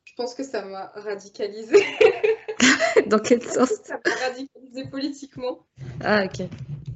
je 0.04 0.14
pense 0.14 0.34
que 0.34 0.42
ça 0.42 0.64
m'a 0.64 0.86
radicalisée. 0.94 1.84
Dans 3.06 3.18
quel 3.18 3.42
sens? 3.50 3.70
ça 3.82 3.98
m'a 4.04 4.14
radicalisée 4.26 4.88
politiquement 4.88 5.66
Ah, 6.00 6.24
ok. 6.24 6.40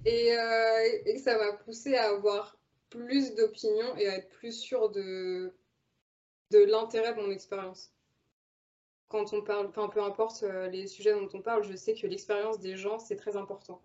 et, 0.06 0.38
euh, 0.38 0.98
et 1.04 1.18
ça 1.18 1.36
m'a 1.36 1.52
poussée 1.58 1.96
à 1.96 2.10
avoir 2.10 2.56
plus 2.90 3.34
d'opinions 3.34 3.96
et 3.96 4.08
à 4.08 4.16
être 4.16 4.30
plus 4.30 4.52
sûre 4.52 4.90
de, 4.90 5.52
de 6.52 6.58
l'intérêt 6.64 7.14
de 7.14 7.20
mon 7.20 7.30
expérience. 7.30 7.92
Quand 9.08 9.32
on 9.32 9.42
parle, 9.42 9.66
enfin 9.66 9.88
peu 9.88 10.02
importe 10.02 10.42
euh, 10.42 10.68
les 10.68 10.86
sujets 10.86 11.12
dont 11.12 11.28
on 11.32 11.40
parle, 11.40 11.64
je 11.64 11.74
sais 11.74 11.94
que 11.94 12.06
l'expérience 12.06 12.60
des 12.60 12.76
gens, 12.76 12.98
c'est 12.98 13.16
très 13.16 13.36
important. 13.36 13.80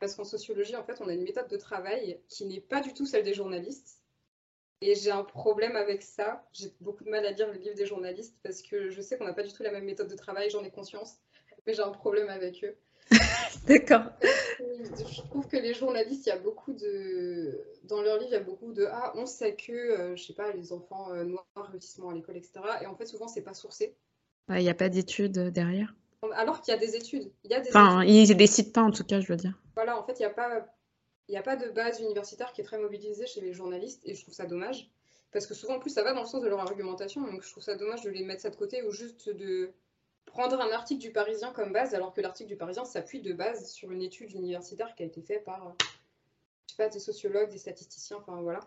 Parce 0.00 0.14
qu'en 0.14 0.24
sociologie, 0.24 0.76
en 0.76 0.82
fait, 0.82 1.00
on 1.00 1.08
a 1.08 1.12
une 1.12 1.22
méthode 1.22 1.48
de 1.48 1.56
travail 1.56 2.20
qui 2.28 2.46
n'est 2.46 2.60
pas 2.60 2.80
du 2.80 2.92
tout 2.94 3.06
celle 3.06 3.22
des 3.22 3.34
journalistes. 3.34 4.02
Et 4.80 4.94
j'ai 4.94 5.10
un 5.10 5.24
problème 5.24 5.76
avec 5.76 6.02
ça. 6.02 6.42
J'ai 6.52 6.72
beaucoup 6.80 7.04
de 7.04 7.10
mal 7.10 7.26
à 7.26 7.32
lire 7.32 7.52
le 7.52 7.58
livre 7.58 7.74
des 7.74 7.84
journalistes 7.84 8.38
parce 8.42 8.62
que 8.62 8.88
je 8.88 9.00
sais 9.02 9.18
qu'on 9.18 9.26
n'a 9.26 9.34
pas 9.34 9.42
du 9.42 9.52
tout 9.52 9.62
la 9.62 9.70
même 9.70 9.84
méthode 9.84 10.08
de 10.08 10.16
travail, 10.16 10.48
j'en 10.48 10.64
ai 10.64 10.70
conscience. 10.70 11.18
Mais 11.66 11.74
j'ai 11.74 11.82
un 11.82 11.90
problème 11.90 12.30
avec 12.30 12.64
eux. 12.64 12.76
D'accord. 13.66 14.04
Je 14.58 15.22
trouve 15.28 15.46
que 15.48 15.56
les 15.56 15.74
journalistes, 15.74 16.26
il 16.26 16.30
y 16.30 16.32
a 16.32 16.38
beaucoup 16.38 16.72
de. 16.72 17.60
Dans 17.84 18.00
leurs 18.00 18.18
livres, 18.18 18.30
il 18.30 18.34
y 18.34 18.36
a 18.36 18.42
beaucoup 18.42 18.72
de 18.72 18.86
Ah, 18.90 19.12
on 19.16 19.26
sait 19.26 19.54
que, 19.54 19.72
euh, 19.72 20.16
je 20.16 20.24
sais 20.24 20.32
pas, 20.32 20.52
les 20.52 20.72
enfants 20.72 21.12
euh, 21.12 21.24
noirs 21.24 21.44
réussissent 21.70 22.00
à 22.00 22.14
l'école, 22.14 22.36
etc. 22.36 22.60
Et 22.82 22.86
en 22.86 22.96
fait, 22.96 23.06
souvent, 23.06 23.28
c'est 23.28 23.42
pas 23.42 23.54
sourcé. 23.54 23.94
Il 24.48 24.56
n'y 24.56 24.70
a 24.70 24.74
pas 24.74 24.88
d'études 24.88 25.38
derrière. 25.50 25.94
Alors 26.34 26.60
qu'il 26.60 26.72
y 26.74 26.76
a 26.76 26.80
des 26.80 26.96
études. 26.96 27.30
Il 27.44 27.50
y 27.50 27.54
a 27.54 27.60
des 27.60 27.68
Enfin, 27.70 28.00
études. 28.02 28.30
ils 28.30 28.36
les 28.36 28.46
citent 28.46 28.72
pas 28.72 28.82
en 28.82 28.90
tout 28.90 29.04
cas, 29.04 29.20
je 29.20 29.28
veux 29.28 29.36
dire. 29.36 29.58
Voilà, 29.76 29.98
en 29.98 30.02
fait, 30.02 30.14
il 30.18 30.22
n'y 30.22 30.26
a 30.26 30.30
pas. 30.30 30.66
A 31.32 31.42
pas 31.42 31.54
de 31.54 31.70
base 31.70 32.00
universitaire 32.00 32.52
qui 32.52 32.60
est 32.60 32.64
très 32.64 32.76
mobilisée 32.78 33.24
chez 33.24 33.40
les 33.40 33.52
journalistes 33.52 34.02
et 34.04 34.14
je 34.16 34.22
trouve 34.22 34.34
ça 34.34 34.46
dommage. 34.46 34.90
Parce 35.30 35.46
que 35.46 35.54
souvent, 35.54 35.76
en 35.76 35.78
plus, 35.78 35.90
ça 35.90 36.02
va 36.02 36.12
dans 36.12 36.22
le 36.22 36.26
sens 36.26 36.42
de 36.42 36.48
leur 36.48 36.58
argumentation. 36.58 37.22
Donc, 37.22 37.42
je 37.44 37.50
trouve 37.52 37.62
ça 37.62 37.76
dommage 37.76 38.02
de 38.02 38.10
les 38.10 38.24
mettre 38.24 38.42
ça 38.42 38.50
de 38.50 38.56
côté 38.56 38.82
ou 38.82 38.90
juste 38.90 39.28
de 39.30 39.70
prendre 40.26 40.60
un 40.60 40.72
article 40.72 41.00
du 41.00 41.12
Parisien 41.12 41.52
comme 41.52 41.72
base, 41.72 41.94
alors 41.94 42.12
que 42.12 42.20
l'article 42.20 42.48
du 42.48 42.56
Parisien 42.56 42.84
s'appuie 42.84 43.20
de 43.22 43.32
base 43.32 43.70
sur 43.70 43.92
une 43.92 44.02
étude 44.02 44.32
universitaire 44.32 44.92
qui 44.96 45.04
a 45.04 45.06
été 45.06 45.22
faite 45.22 45.44
par, 45.44 45.72
je 46.68 46.74
sais 46.74 46.76
pas, 46.76 46.88
des 46.88 46.98
sociologues, 46.98 47.48
des 47.50 47.58
statisticiens, 47.58 48.16
enfin 48.16 48.40
voilà. 48.42 48.60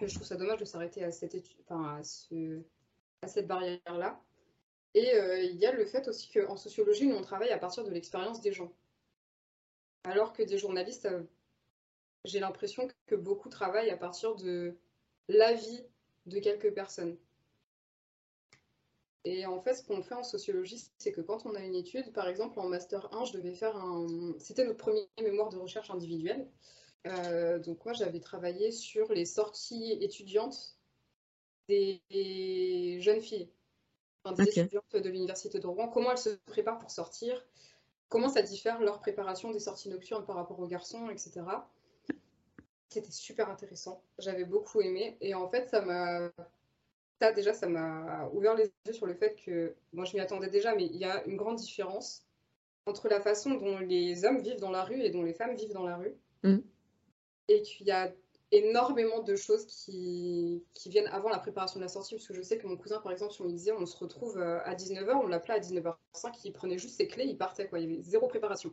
je 0.00 0.14
trouve 0.14 0.26
ça 0.26 0.36
dommage 0.36 0.58
de 0.60 0.64
s'arrêter 0.66 1.02
à 1.04 1.10
cette 1.10 1.34
étude, 1.34 1.56
enfin 1.66 1.96
à, 2.00 2.04
ce, 2.04 2.60
à 3.22 3.28
cette 3.28 3.46
barrière-là. 3.46 4.20
Et 4.94 5.14
euh, 5.14 5.42
il 5.42 5.56
y 5.56 5.66
a 5.66 5.72
le 5.72 5.84
fait 5.86 6.06
aussi 6.08 6.30
qu'en 6.30 6.56
sociologie, 6.56 7.06
nous, 7.06 7.16
on 7.16 7.22
travaille 7.22 7.50
à 7.50 7.58
partir 7.58 7.84
de 7.84 7.90
l'expérience 7.90 8.40
des 8.40 8.52
gens. 8.52 8.72
Alors 10.04 10.32
que 10.32 10.42
des 10.42 10.58
journalistes, 10.58 11.06
euh, 11.06 11.22
j'ai 12.24 12.40
l'impression 12.40 12.88
que 13.06 13.14
beaucoup 13.14 13.48
travaillent 13.48 13.90
à 13.90 13.96
partir 13.96 14.34
de 14.36 14.76
l'avis 15.28 15.84
de 16.26 16.38
quelques 16.40 16.72
personnes. 16.74 17.16
Et 19.24 19.46
en 19.46 19.60
fait, 19.60 19.74
ce 19.74 19.84
qu'on 19.84 20.02
fait 20.02 20.14
en 20.14 20.24
sociologie, 20.24 20.90
c'est 20.98 21.12
que 21.12 21.20
quand 21.20 21.46
on 21.46 21.54
a 21.54 21.60
une 21.60 21.76
étude, 21.76 22.12
par 22.12 22.28
exemple 22.28 22.58
en 22.58 22.68
Master 22.68 23.08
1, 23.14 23.26
je 23.26 23.32
devais 23.34 23.54
faire 23.54 23.76
un... 23.76 24.34
C'était 24.38 24.64
notre 24.64 24.78
premier 24.78 25.08
mémoire 25.20 25.48
de 25.48 25.58
recherche 25.58 25.90
individuelle. 25.90 26.48
Euh, 27.06 27.58
donc 27.60 27.84
moi, 27.84 27.94
j'avais 27.94 28.20
travaillé 28.20 28.72
sur 28.72 29.12
les 29.12 29.24
sorties 29.24 29.92
étudiantes 30.00 30.76
des 31.68 32.98
jeunes 33.00 33.20
filles, 33.20 33.48
des 34.36 34.42
étudiantes 34.44 34.94
de 34.94 35.08
l'Université 35.08 35.58
de 35.58 35.66
Rouen. 35.66 35.88
Comment 35.88 36.12
elles 36.12 36.18
se 36.18 36.30
préparent 36.46 36.78
pour 36.78 36.90
sortir? 36.90 37.44
Comment 38.08 38.28
ça 38.28 38.42
diffère 38.42 38.80
leur 38.80 39.00
préparation 39.00 39.50
des 39.50 39.58
sorties 39.58 39.88
nocturnes 39.88 40.24
par 40.24 40.36
rapport 40.36 40.60
aux 40.60 40.66
garçons, 40.66 41.08
etc. 41.08 41.42
C'était 42.88 43.10
super 43.10 43.48
intéressant. 43.48 44.02
J'avais 44.18 44.44
beaucoup 44.44 44.80
aimé. 44.80 45.16
Et 45.20 45.34
en 45.34 45.48
fait, 45.48 45.68
ça 45.70 45.80
m'a 45.80 46.30
déjà, 47.30 47.54
ça 47.54 47.68
m'a 47.68 48.28
ouvert 48.32 48.54
les 48.54 48.72
yeux 48.86 48.92
sur 48.92 49.06
le 49.06 49.14
fait 49.14 49.36
que, 49.36 49.76
moi 49.92 50.04
je 50.04 50.14
m'y 50.14 50.20
attendais 50.20 50.50
déjà, 50.50 50.74
mais 50.74 50.86
il 50.86 50.96
y 50.96 51.04
a 51.04 51.24
une 51.24 51.36
grande 51.36 51.56
différence 51.56 52.26
entre 52.86 53.08
la 53.08 53.20
façon 53.20 53.54
dont 53.54 53.78
les 53.78 54.24
hommes 54.24 54.40
vivent 54.40 54.58
dans 54.58 54.72
la 54.72 54.82
rue 54.82 55.00
et 55.00 55.10
dont 55.10 55.22
les 55.22 55.34
femmes 55.34 55.54
vivent 55.54 55.72
dans 55.72 55.86
la 55.86 55.96
rue. 55.96 56.16
Mm. 56.42 56.58
Et 57.48 57.62
qu'il 57.62 57.86
y 57.86 57.92
a 57.92 58.12
énormément 58.52 59.22
de 59.22 59.34
choses 59.34 59.66
qui, 59.66 60.62
qui, 60.74 60.90
viennent 60.90 61.08
avant 61.08 61.30
la 61.30 61.38
préparation 61.38 61.80
de 61.80 61.84
la 61.84 61.88
sortie, 61.88 62.14
parce 62.14 62.28
que 62.28 62.34
je 62.34 62.42
sais 62.42 62.58
que 62.58 62.66
mon 62.66 62.76
cousin, 62.76 63.00
par 63.00 63.10
exemple, 63.10 63.32
si 63.32 63.40
on 63.40 63.46
lui 63.46 63.54
disait 63.54 63.72
on 63.72 63.86
se 63.86 63.96
retrouve 63.96 64.38
euh, 64.38 64.60
à 64.64 64.74
19h, 64.74 65.10
on 65.22 65.26
l'appelait 65.26 65.54
à 65.54 65.60
19h05, 65.60 66.40
il 66.44 66.52
prenait 66.52 66.78
juste 66.78 66.96
ses 66.96 67.08
clés, 67.08 67.24
il 67.24 67.38
partait, 67.38 67.66
quoi. 67.66 67.80
Il 67.80 67.90
y 67.90 67.92
avait 67.92 68.02
zéro 68.02 68.28
préparation. 68.28 68.72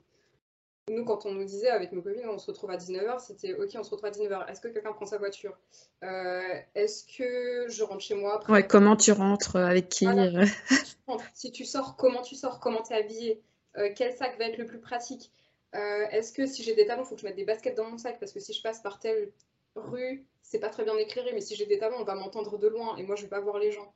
Nous, 0.89 1.05
quand 1.05 1.25
on 1.25 1.31
nous 1.31 1.45
disait 1.45 1.69
avec 1.69 1.91
nos 1.91 2.01
copines, 2.01 2.27
on 2.27 2.39
se 2.39 2.47
retrouve 2.47 2.71
à 2.71 2.77
19h, 2.77 3.19
c'était 3.19 3.53
OK, 3.53 3.69
on 3.75 3.83
se 3.83 3.91
retrouve 3.91 4.05
à 4.05 4.11
19h. 4.11 4.49
Est-ce 4.49 4.59
que 4.59 4.67
quelqu'un 4.67 4.91
prend 4.91 5.05
sa 5.05 5.17
voiture? 5.17 5.57
Euh, 6.03 6.41
Est-ce 6.75 7.05
que 7.05 7.69
je 7.69 7.83
rentre 7.83 8.01
chez 8.01 8.15
moi? 8.15 8.35
Après 8.35 8.51
Ouais, 8.51 8.67
comment 8.67 8.95
tu 8.95 9.11
rentres 9.11 9.55
Avec 9.55 9.87
qui 9.89 10.07
euh? 10.07 10.45
Si 11.33 11.51
tu 11.51 11.63
sors, 11.63 11.95
comment 11.95 12.23
tu 12.23 12.35
sors? 12.35 12.59
Comment 12.59 12.81
tu 12.81 12.93
es 12.93 12.97
habillé? 12.97 13.41
Euh, 13.77 13.91
Quel 13.95 14.13
sac 14.13 14.37
va 14.39 14.45
être 14.45 14.57
le 14.57 14.65
plus 14.65 14.79
pratique? 14.79 15.31
Est-ce 15.73 16.33
que 16.33 16.47
si 16.47 16.63
j'ai 16.63 16.73
des 16.73 16.87
talons, 16.87 17.03
il 17.03 17.05
faut 17.05 17.13
que 17.13 17.21
je 17.21 17.27
mette 17.27 17.35
des 17.35 17.45
baskets 17.45 17.77
dans 17.77 17.87
mon 17.87 17.99
sac? 17.99 18.19
Parce 18.19 18.31
que 18.31 18.39
si 18.39 18.53
je 18.53 18.61
passe 18.63 18.81
par 18.81 18.97
telle 18.97 19.31
rue, 19.75 20.25
c'est 20.41 20.59
pas 20.59 20.69
très 20.69 20.83
bien 20.83 20.97
éclairé, 20.97 21.31
mais 21.33 21.41
si 21.41 21.55
j'ai 21.55 21.65
des 21.65 21.79
talons, 21.79 21.97
on 21.99 22.03
va 22.03 22.15
m'entendre 22.15 22.57
de 22.57 22.67
loin 22.67 22.95
et 22.97 23.03
moi, 23.03 23.15
je 23.15 23.23
vais 23.23 23.29
pas 23.29 23.41
voir 23.41 23.59
les 23.59 23.71
gens. 23.71 23.93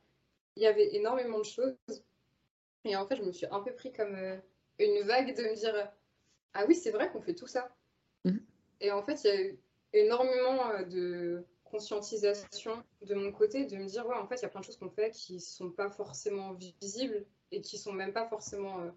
Il 0.56 0.62
y 0.62 0.66
avait 0.66 0.94
énormément 0.94 1.38
de 1.38 1.44
choses. 1.44 1.76
Et 2.84 2.96
en 2.96 3.06
fait, 3.06 3.16
je 3.16 3.22
me 3.22 3.32
suis 3.32 3.46
un 3.50 3.60
peu 3.60 3.74
pris 3.74 3.92
comme 3.92 4.16
une 4.78 5.02
vague 5.02 5.36
de 5.36 5.42
me 5.42 5.54
dire 5.54 5.90
ah 6.54 6.64
oui, 6.66 6.74
c'est 6.74 6.90
vrai 6.90 7.10
qu'on 7.10 7.20
fait 7.20 7.34
tout 7.34 7.48
ça. 7.48 7.74
Mhm. 8.24 8.40
Et 8.80 8.92
en 8.92 9.02
fait, 9.02 9.22
il 9.24 9.26
y 9.26 9.30
a 9.30 9.40
eu 9.42 9.58
énormément 9.92 10.70
euh, 10.70 10.84
de 10.84 11.44
conscientisation 11.64 12.82
de 13.02 13.14
mon 13.14 13.32
côté, 13.32 13.66
de 13.66 13.76
me 13.76 13.86
dire, 13.86 14.06
ouais, 14.06 14.16
en 14.16 14.26
fait, 14.26 14.36
il 14.36 14.42
y 14.42 14.44
a 14.44 14.48
plein 14.48 14.60
de 14.60 14.64
choses 14.64 14.76
qu'on 14.76 14.90
fait 14.90 15.10
qui 15.10 15.40
sont 15.40 15.70
pas 15.70 15.90
forcément 15.90 16.56
visibles 16.80 17.26
et 17.50 17.60
qui 17.60 17.78
sont 17.78 17.92
même 17.92 18.12
pas 18.12 18.26
forcément 18.28 18.80
euh, 18.80 18.90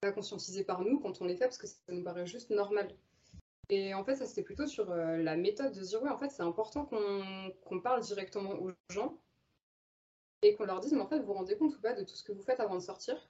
pas 0.00 0.12
conscientisées 0.12 0.64
par 0.64 0.82
nous 0.82 1.00
quand 1.00 1.20
on 1.20 1.24
les 1.24 1.36
fait, 1.36 1.46
parce 1.46 1.58
que 1.58 1.66
ça 1.66 1.76
nous 1.88 2.04
paraît 2.04 2.26
juste 2.26 2.50
normal. 2.50 2.94
Et 3.68 3.94
en 3.94 4.04
fait, 4.04 4.14
ça, 4.14 4.26
c'était 4.26 4.42
plutôt 4.42 4.66
sur 4.66 4.90
euh, 4.92 5.16
la 5.18 5.36
méthode 5.36 5.72
de 5.72 5.80
dire, 5.80 6.02
ouais, 6.02 6.10
en 6.10 6.18
fait, 6.18 6.30
c'est 6.30 6.42
important 6.42 6.84
qu'on 6.86 7.80
parle 7.80 8.00
directement 8.00 8.52
aux 8.52 8.72
gens 8.90 9.18
et 10.42 10.54
qu'on 10.54 10.64
leur 10.64 10.80
dise, 10.80 10.92
mais 10.92 11.00
en 11.00 11.08
fait, 11.08 11.18
vous 11.18 11.26
vous 11.26 11.32
rendez 11.34 11.56
compte 11.56 11.74
ou 11.76 11.80
pas 11.80 11.94
de 11.94 12.04
tout 12.04 12.14
ce 12.14 12.22
que 12.22 12.32
vous 12.32 12.42
faites 12.42 12.60
avant 12.60 12.76
de 12.76 12.80
sortir 12.80 13.28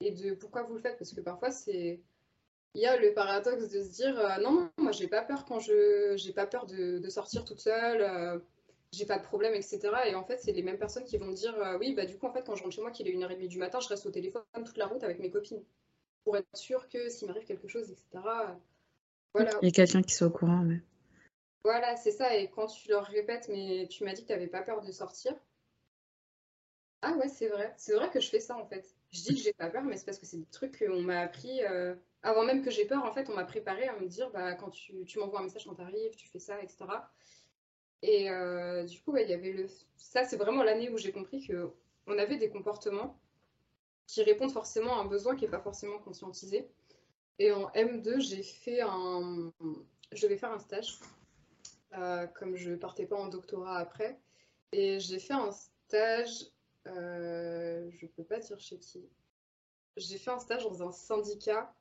et 0.00 0.10
de 0.12 0.34
pourquoi 0.34 0.62
vous 0.62 0.74
le 0.74 0.80
faites? 0.80 0.98
Parce 0.98 1.12
que 1.12 1.20
parfois, 1.20 1.50
c'est. 1.50 2.00
Il 2.74 2.80
y 2.80 2.86
a 2.86 2.96
le 2.96 3.12
paradoxe 3.12 3.68
de 3.68 3.82
se 3.82 3.90
dire 3.90 4.18
euh, 4.18 4.38
non, 4.38 4.52
non, 4.52 4.70
moi 4.78 4.92
j'ai 4.92 5.06
pas 5.08 5.22
peur 5.22 5.44
quand 5.44 5.58
je. 5.58 6.14
J'ai 6.16 6.32
pas 6.32 6.46
peur 6.46 6.66
de, 6.66 7.06
sortir 7.10 7.44
toute 7.44 7.60
seule, 7.60 8.00
euh, 8.00 8.38
j'ai 8.92 9.06
pas 9.06 9.18
de 9.18 9.24
problème, 9.24 9.54
etc. 9.54 9.80
Et 10.06 10.14
en 10.14 10.24
fait, 10.24 10.38
c'est 10.38 10.52
les 10.52 10.62
mêmes 10.62 10.78
personnes 10.78 11.04
qui 11.04 11.18
vont 11.18 11.30
dire 11.32 11.54
oui, 11.80 11.94
bah 11.94 12.06
du 12.06 12.16
coup, 12.18 12.26
en 12.26 12.32
fait, 12.32 12.44
quand 12.44 12.56
je 12.56 12.62
rentre 12.62 12.74
chez 12.74 12.80
moi, 12.82 12.90
qu'il 12.90 13.08
est 13.08 13.12
1h30 13.12 13.48
du 13.48 13.58
matin, 13.58 13.80
je 13.80 13.88
reste 13.88 14.06
au 14.06 14.10
téléphone 14.10 14.42
toute 14.64 14.78
la 14.78 14.86
route 14.86 15.04
avec 15.04 15.18
mes 15.18 15.30
copines 15.30 15.62
pour 16.24 16.36
être 16.36 16.56
sûr 16.56 16.88
que 16.88 17.08
s'il 17.08 17.28
m'arrive 17.28 17.44
quelque 17.44 17.68
chose, 17.68 17.90
etc. 17.90 18.24
Voilà. 19.34 19.50
Il 19.62 19.66
y 19.66 19.68
a 19.68 19.72
quelqu'un 19.72 20.02
qui 20.02 20.14
soit 20.14 20.26
au 20.26 20.30
courant, 20.30 20.62
mais. 20.64 20.80
Voilà, 21.64 21.96
c'est 21.96 22.10
ça. 22.10 22.36
Et 22.36 22.50
quand 22.50 22.66
tu 22.66 22.88
leur 22.88 23.04
répètes, 23.04 23.48
mais 23.48 23.86
tu 23.88 24.04
m'as 24.04 24.12
dit 24.12 24.22
que 24.22 24.26
tu 24.26 24.32
n'avais 24.32 24.48
pas 24.48 24.62
peur 24.62 24.82
de 24.82 24.90
sortir. 24.90 25.32
Ah 27.02 27.12
ouais, 27.16 27.28
c'est 27.28 27.48
vrai. 27.48 27.72
C'est 27.76 27.94
vrai 27.94 28.10
que 28.10 28.20
je 28.20 28.28
fais 28.28 28.40
ça 28.40 28.56
en 28.56 28.64
fait. 28.66 28.94
Je 29.10 29.22
dis 29.22 29.34
que 29.34 29.40
j'ai 29.40 29.52
pas 29.52 29.68
peur, 29.68 29.82
mais 29.82 29.96
c'est 29.96 30.04
parce 30.04 30.18
que 30.18 30.26
c'est 30.26 30.38
des 30.38 30.46
trucs 30.46 30.78
qu'on 30.78 31.02
m'a 31.02 31.20
appris. 31.20 31.62
Euh, 31.64 31.94
avant 32.22 32.44
même 32.44 32.62
que 32.62 32.70
j'ai 32.70 32.84
peur, 32.84 33.04
en 33.04 33.12
fait, 33.12 33.28
on 33.28 33.34
m'a 33.34 33.44
préparé 33.44 33.88
à 33.88 33.96
me 33.98 34.06
dire 34.06 34.30
bah, 34.30 34.54
quand 34.54 34.70
tu, 34.70 35.04
tu 35.04 35.18
m'envoies 35.18 35.40
un 35.40 35.44
message 35.44 35.64
quand 35.64 35.74
tu 35.74 35.82
arrives, 35.82 36.14
tu 36.16 36.28
fais 36.28 36.38
ça, 36.38 36.60
etc. 36.62 36.84
Et 38.02 38.30
euh, 38.30 38.84
du 38.84 39.00
coup, 39.00 39.16
il 39.16 39.28
y 39.28 39.32
avait 39.32 39.52
le. 39.52 39.66
Ça, 39.96 40.24
c'est 40.24 40.36
vraiment 40.36 40.62
l'année 40.62 40.90
où 40.90 40.98
j'ai 40.98 41.12
compris 41.12 41.46
qu'on 41.46 42.18
avait 42.18 42.36
des 42.36 42.50
comportements 42.50 43.18
qui 44.06 44.22
répondent 44.22 44.52
forcément 44.52 44.98
à 44.98 45.02
un 45.02 45.04
besoin 45.04 45.36
qui 45.36 45.44
n'est 45.44 45.50
pas 45.50 45.60
forcément 45.60 45.98
conscientisé. 45.98 46.68
Et 47.38 47.52
en 47.52 47.68
M2, 47.70 48.20
j'ai 48.20 48.42
fait 48.42 48.80
un. 48.82 49.52
Je 50.12 50.26
vais 50.26 50.36
faire 50.36 50.52
un 50.52 50.58
stage, 50.58 50.98
euh, 51.94 52.26
comme 52.26 52.56
je 52.56 52.74
partais 52.74 53.06
pas 53.06 53.16
en 53.16 53.28
doctorat 53.28 53.78
après. 53.78 54.20
Et 54.72 55.00
j'ai 55.00 55.18
fait 55.18 55.34
un 55.34 55.50
stage 55.50 56.52
euh, 56.86 57.88
je 57.92 58.06
peux 58.06 58.24
pas 58.24 58.38
dire 58.38 58.58
chez 58.58 58.78
qui. 58.78 59.08
J'ai 59.96 60.18
fait 60.18 60.30
un 60.30 60.38
stage 60.38 60.64
dans 60.64 60.82
un 60.82 60.92
syndicat, 60.92 61.74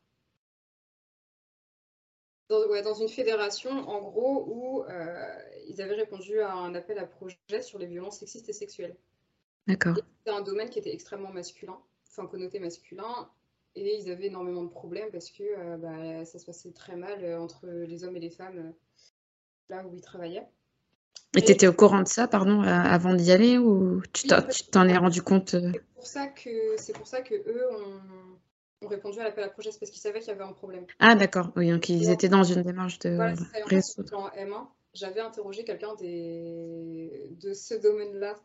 dans, 2.49 2.67
ouais, 2.67 2.81
dans 2.81 2.93
une 2.93 3.09
fédération, 3.09 3.71
en 3.71 4.01
gros, 4.01 4.45
où 4.47 4.83
euh, 4.83 5.39
ils 5.67 5.81
avaient 5.81 5.95
répondu 5.95 6.39
à 6.41 6.53
un 6.53 6.75
appel 6.75 6.99
à 6.99 7.05
projet 7.05 7.61
sur 7.61 7.79
les 7.79 7.87
violences 7.87 8.19
sexistes 8.19 8.49
et 8.49 8.53
sexuelles. 8.53 8.97
D'accord. 9.67 9.95
C'était 9.95 10.35
un 10.35 10.41
domaine 10.41 10.69
qui 10.69 10.79
était 10.79 10.93
extrêmement 10.93 11.31
masculin, 11.31 11.79
enfin 12.09 12.27
connoté 12.27 12.59
masculin, 12.59 13.31
et 13.75 13.97
ils 13.99 14.11
avaient 14.11 14.27
énormément 14.27 14.63
de 14.63 14.69
problèmes 14.69 15.09
parce 15.11 15.31
que 15.31 15.43
euh, 15.43 15.77
bah, 15.77 16.25
ça 16.25 16.39
se 16.39 16.45
passait 16.45 16.71
très 16.71 16.95
mal 16.95 17.23
entre 17.39 17.67
les 17.67 18.03
hommes 18.03 18.17
et 18.17 18.19
les 18.19 18.29
femmes 18.29 18.73
là 19.69 19.85
où 19.85 19.95
ils 19.95 20.01
travaillaient. 20.01 20.47
Et 21.35 21.41
tu 21.41 21.51
étais 21.51 21.67
au 21.67 21.73
courant 21.73 22.01
de 22.01 22.07
ça, 22.07 22.27
pardon, 22.27 22.61
euh, 22.61 22.65
avant 22.65 23.13
d'y 23.13 23.31
aller 23.31 23.57
ou 23.57 24.01
tu 24.11 24.27
t'en 24.27 24.87
es 24.87 24.97
rendu 24.97 25.21
compte 25.21 25.53
euh? 25.53 25.71
C'est 25.73 25.95
pour 25.95 26.07
ça 26.07 26.27
que 26.27 26.49
c'est 26.77 26.93
pour 26.93 27.07
ça 27.07 27.21
que 27.21 27.35
eux 27.35 27.63
ont, 28.81 28.87
répondu 28.87 29.19
à 29.19 29.23
l'appel 29.23 29.43
à 29.43 29.49
projet, 29.49 29.69
parce 29.79 29.91
qu'ils 29.91 30.01
savaient 30.01 30.19
qu'il 30.19 30.29
y 30.29 30.31
avait 30.31 30.43
un 30.43 30.51
problème. 30.51 30.85
Ah 30.99 31.15
d'accord, 31.15 31.51
oui, 31.55 31.69
donc 31.69 31.87
ils 31.87 32.09
étaient 32.09 32.27
dans 32.27 32.43
une 32.43 32.63
démarche 32.63 32.97
de 32.99 33.11
voilà, 33.11 33.33
En, 34.13 34.27
M1, 34.29 34.67
j'avais 34.93 35.21
interrogé 35.21 35.63
quelqu'un 35.63 35.93
des... 35.95 37.29
de 37.39 37.53
ce 37.53 37.75
domaine-là 37.75 38.35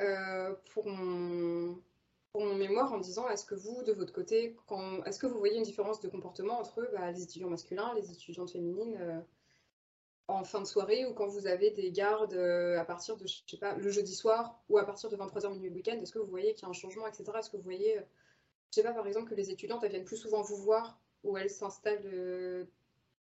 euh, 0.00 0.54
pour, 0.72 0.88
mon... 0.88 1.78
pour 2.32 2.44
mon 2.44 2.54
mémoire 2.54 2.92
en 2.92 2.98
disant 2.98 3.28
est-ce 3.28 3.44
que 3.44 3.54
vous, 3.54 3.82
de 3.82 3.92
votre 3.92 4.12
côté, 4.12 4.56
est-ce 5.06 5.18
que 5.18 5.26
vous 5.26 5.38
voyez 5.38 5.56
une 5.56 5.64
différence 5.64 6.00
de 6.00 6.08
comportement 6.08 6.60
entre 6.60 6.88
bah, 6.92 7.10
les 7.10 7.22
étudiants 7.22 7.50
masculins, 7.50 7.92
les 7.94 8.10
étudiantes 8.10 8.50
féminines 8.50 9.24
en 10.30 10.44
fin 10.44 10.60
de 10.60 10.66
soirée 10.66 11.04
ou 11.06 11.12
quand 11.12 11.26
vous 11.26 11.46
avez 11.46 11.70
des 11.70 11.90
gardes 11.90 12.34
euh, 12.34 12.78
à 12.78 12.84
partir 12.84 13.16
de, 13.16 13.26
je 13.26 13.42
sais 13.46 13.56
pas, 13.56 13.74
le 13.74 13.90
jeudi 13.90 14.14
soir 14.14 14.62
ou 14.68 14.78
à 14.78 14.84
partir 14.84 15.10
de 15.10 15.16
23h 15.16 15.52
minuit 15.52 15.70
week-end, 15.70 15.98
est-ce 16.00 16.12
que 16.12 16.18
vous 16.18 16.30
voyez 16.30 16.54
qu'il 16.54 16.62
y 16.62 16.66
a 16.66 16.68
un 16.68 16.72
changement, 16.72 17.06
etc. 17.06 17.24
Est-ce 17.38 17.50
que 17.50 17.56
vous 17.56 17.62
voyez, 17.62 17.98
euh, 17.98 18.02
je 18.70 18.76
sais 18.76 18.82
pas, 18.82 18.92
par 18.92 19.06
exemple, 19.06 19.28
que 19.28 19.34
les 19.34 19.50
étudiantes 19.50 19.84
viennent 19.84 20.04
plus 20.04 20.16
souvent 20.16 20.42
vous 20.42 20.56
voir 20.56 21.00
ou 21.24 21.36
elles 21.36 21.50
s'installent 21.50 22.00
euh, 22.06 22.64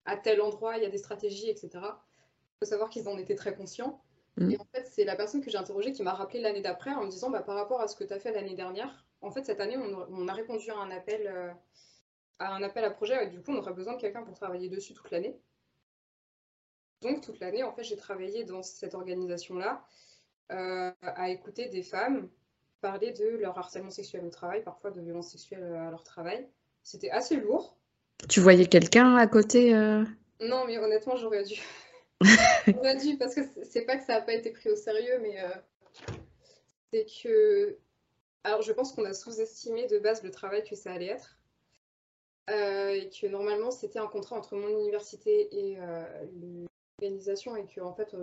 à 0.06 0.18
tel 0.18 0.42
endroit, 0.42 0.78
il 0.78 0.84
y 0.84 0.86
a 0.86 0.90
des 0.90 0.98
stratégies, 0.98 1.50
etc. 1.50 1.70
Il 1.74 2.60
faut 2.60 2.66
savoir 2.66 2.90
qu'ils 2.90 3.08
en 3.08 3.18
étaient 3.18 3.36
très 3.36 3.56
conscients. 3.56 4.02
Mm. 4.38 4.52
Et 4.52 4.58
en 4.60 4.66
fait, 4.74 4.88
c'est 4.88 5.04
la 5.04 5.16
personne 5.16 5.42
que 5.42 5.50
j'ai 5.50 5.58
interrogée 5.58 5.92
qui 5.92 6.04
m'a 6.04 6.14
rappelé 6.14 6.40
l'année 6.40 6.62
d'après 6.62 6.92
en 6.92 7.04
me 7.04 7.10
disant, 7.10 7.30
bah, 7.30 7.42
par 7.42 7.56
rapport 7.56 7.82
à 7.82 7.88
ce 7.88 7.96
que 7.96 8.04
tu 8.04 8.14
as 8.14 8.20
fait 8.20 8.32
l'année 8.32 8.56
dernière, 8.56 9.06
en 9.22 9.32
fait, 9.32 9.44
cette 9.46 9.60
année, 9.60 9.78
on, 9.78 10.28
a 10.28 10.34
répondu 10.34 10.70
à 10.70 10.78
un 10.78 10.92
appel, 10.92 11.56
à 12.38 12.54
un 12.54 12.62
appel 12.62 12.84
à 12.84 12.92
projet, 12.92 13.26
et 13.26 13.30
du 13.30 13.42
coup, 13.42 13.52
on 13.52 13.58
aura 13.58 13.72
besoin 13.72 13.96
de 13.96 14.00
quelqu'un 14.00 14.22
pour 14.22 14.36
travailler 14.36 14.70
dessus 14.70 14.94
toute 14.94 15.10
l'année. 15.10 15.36
Donc 17.02 17.22
toute 17.22 17.40
l'année, 17.40 17.64
en 17.64 17.72
fait, 17.74 17.84
j'ai 17.84 17.96
travaillé 17.96 18.44
dans 18.44 18.64
cette 18.64 18.96
organisation-là 18.96 19.84
euh, 20.52 20.92
à 21.02 21.30
écouter 21.30 21.68
des 21.68 21.84
femmes 21.84 22.30
parler 22.82 23.12
de 23.12 23.38
leur 23.38 23.58
harcèlement 23.58 23.90
sexuel 23.90 24.24
au 24.26 24.30
travail, 24.30 24.64
parfois 24.64 24.92
de 24.92 25.02
violences 25.02 25.30
sexuelles 25.30 25.64
à 25.64 25.90
leur 25.90 26.04
travail. 26.04 26.48
C'était 26.84 27.10
assez 27.10 27.36
lourd. 27.36 27.76
Tu 28.30 28.40
voyais 28.40 28.66
quelqu'un 28.66 29.16
à 29.16 29.28
côté 29.28 29.76
euh? 29.76 30.04
Non, 30.40 30.66
mais 30.66 30.78
honnêtement, 30.78 31.16
j'aurais 31.16 31.44
dû. 31.44 31.62
Dû, 32.96 33.18
parce 33.18 33.36
que 33.36 33.42
c'est 33.64 33.86
pas 33.86 33.98
que 33.98 34.04
ça 34.04 34.16
n'a 34.16 34.22
pas 34.22 34.34
été 34.34 34.52
pris 34.52 34.70
au 34.70 34.76
sérieux, 34.76 35.20
mais 35.22 35.42
euh, 35.42 35.50
c'est 36.92 37.06
que 37.24 37.78
Alors, 38.44 38.62
je 38.62 38.72
pense 38.72 38.94
qu'on 38.94 39.06
a 39.06 39.14
sous-estimé 39.14 39.88
de 39.88 40.00
base 40.00 40.24
le 40.24 40.32
travail 40.32 40.64
que 40.64 40.76
ça 40.76 40.92
allait 40.92 41.08
être. 41.08 41.38
Euh, 42.50 42.92
et 42.92 43.10
que 43.10 43.28
normalement, 43.28 43.72
c'était 43.72 44.00
un 44.00 44.08
contrat 44.08 44.38
entre 44.38 44.56
mon 44.56 44.70
université 44.70 45.50
et 45.54 45.78
l'organisation. 47.02 47.56
Et 47.56 47.66
que, 47.66 47.82
en 47.82 47.94
fait, 47.94 48.16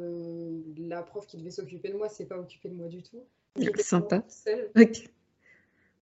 la 0.78 1.02
prof 1.02 1.26
qui 1.26 1.36
devait 1.36 1.50
s'occuper 1.50 1.90
de 1.90 1.96
moi, 1.96 2.08
s'est 2.08 2.26
pas 2.26 2.38
occupée 2.38 2.70
de 2.70 2.74
moi 2.74 2.88
du 2.88 3.02
tout. 3.02 3.26
Sympa. 3.78 4.24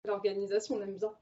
L'organisation, 0.05 0.77
on 0.77 0.83
aime 0.83 0.97
bien. 0.97 1.15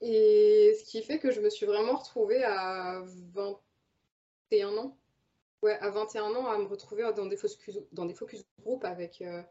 et 0.00 0.76
ce 0.78 0.84
qui 0.84 1.02
fait 1.02 1.18
que 1.18 1.32
je 1.32 1.40
me 1.40 1.50
suis 1.50 1.66
vraiment 1.66 1.96
retrouvée 1.96 2.44
à 2.44 3.02
21 4.50 4.76
ans 4.76 4.96
Ouais, 5.62 5.76
à 5.80 5.90
21 5.90 6.36
ans, 6.36 6.46
à 6.46 6.56
me 6.56 6.66
retrouver 6.66 7.10
dans 7.16 7.26
des 7.26 7.36
focus, 7.36 7.80
dans 7.90 8.04
des 8.04 8.14
focus 8.14 8.44
group 8.60 8.84
avec 8.84 9.20
euh, 9.22 9.42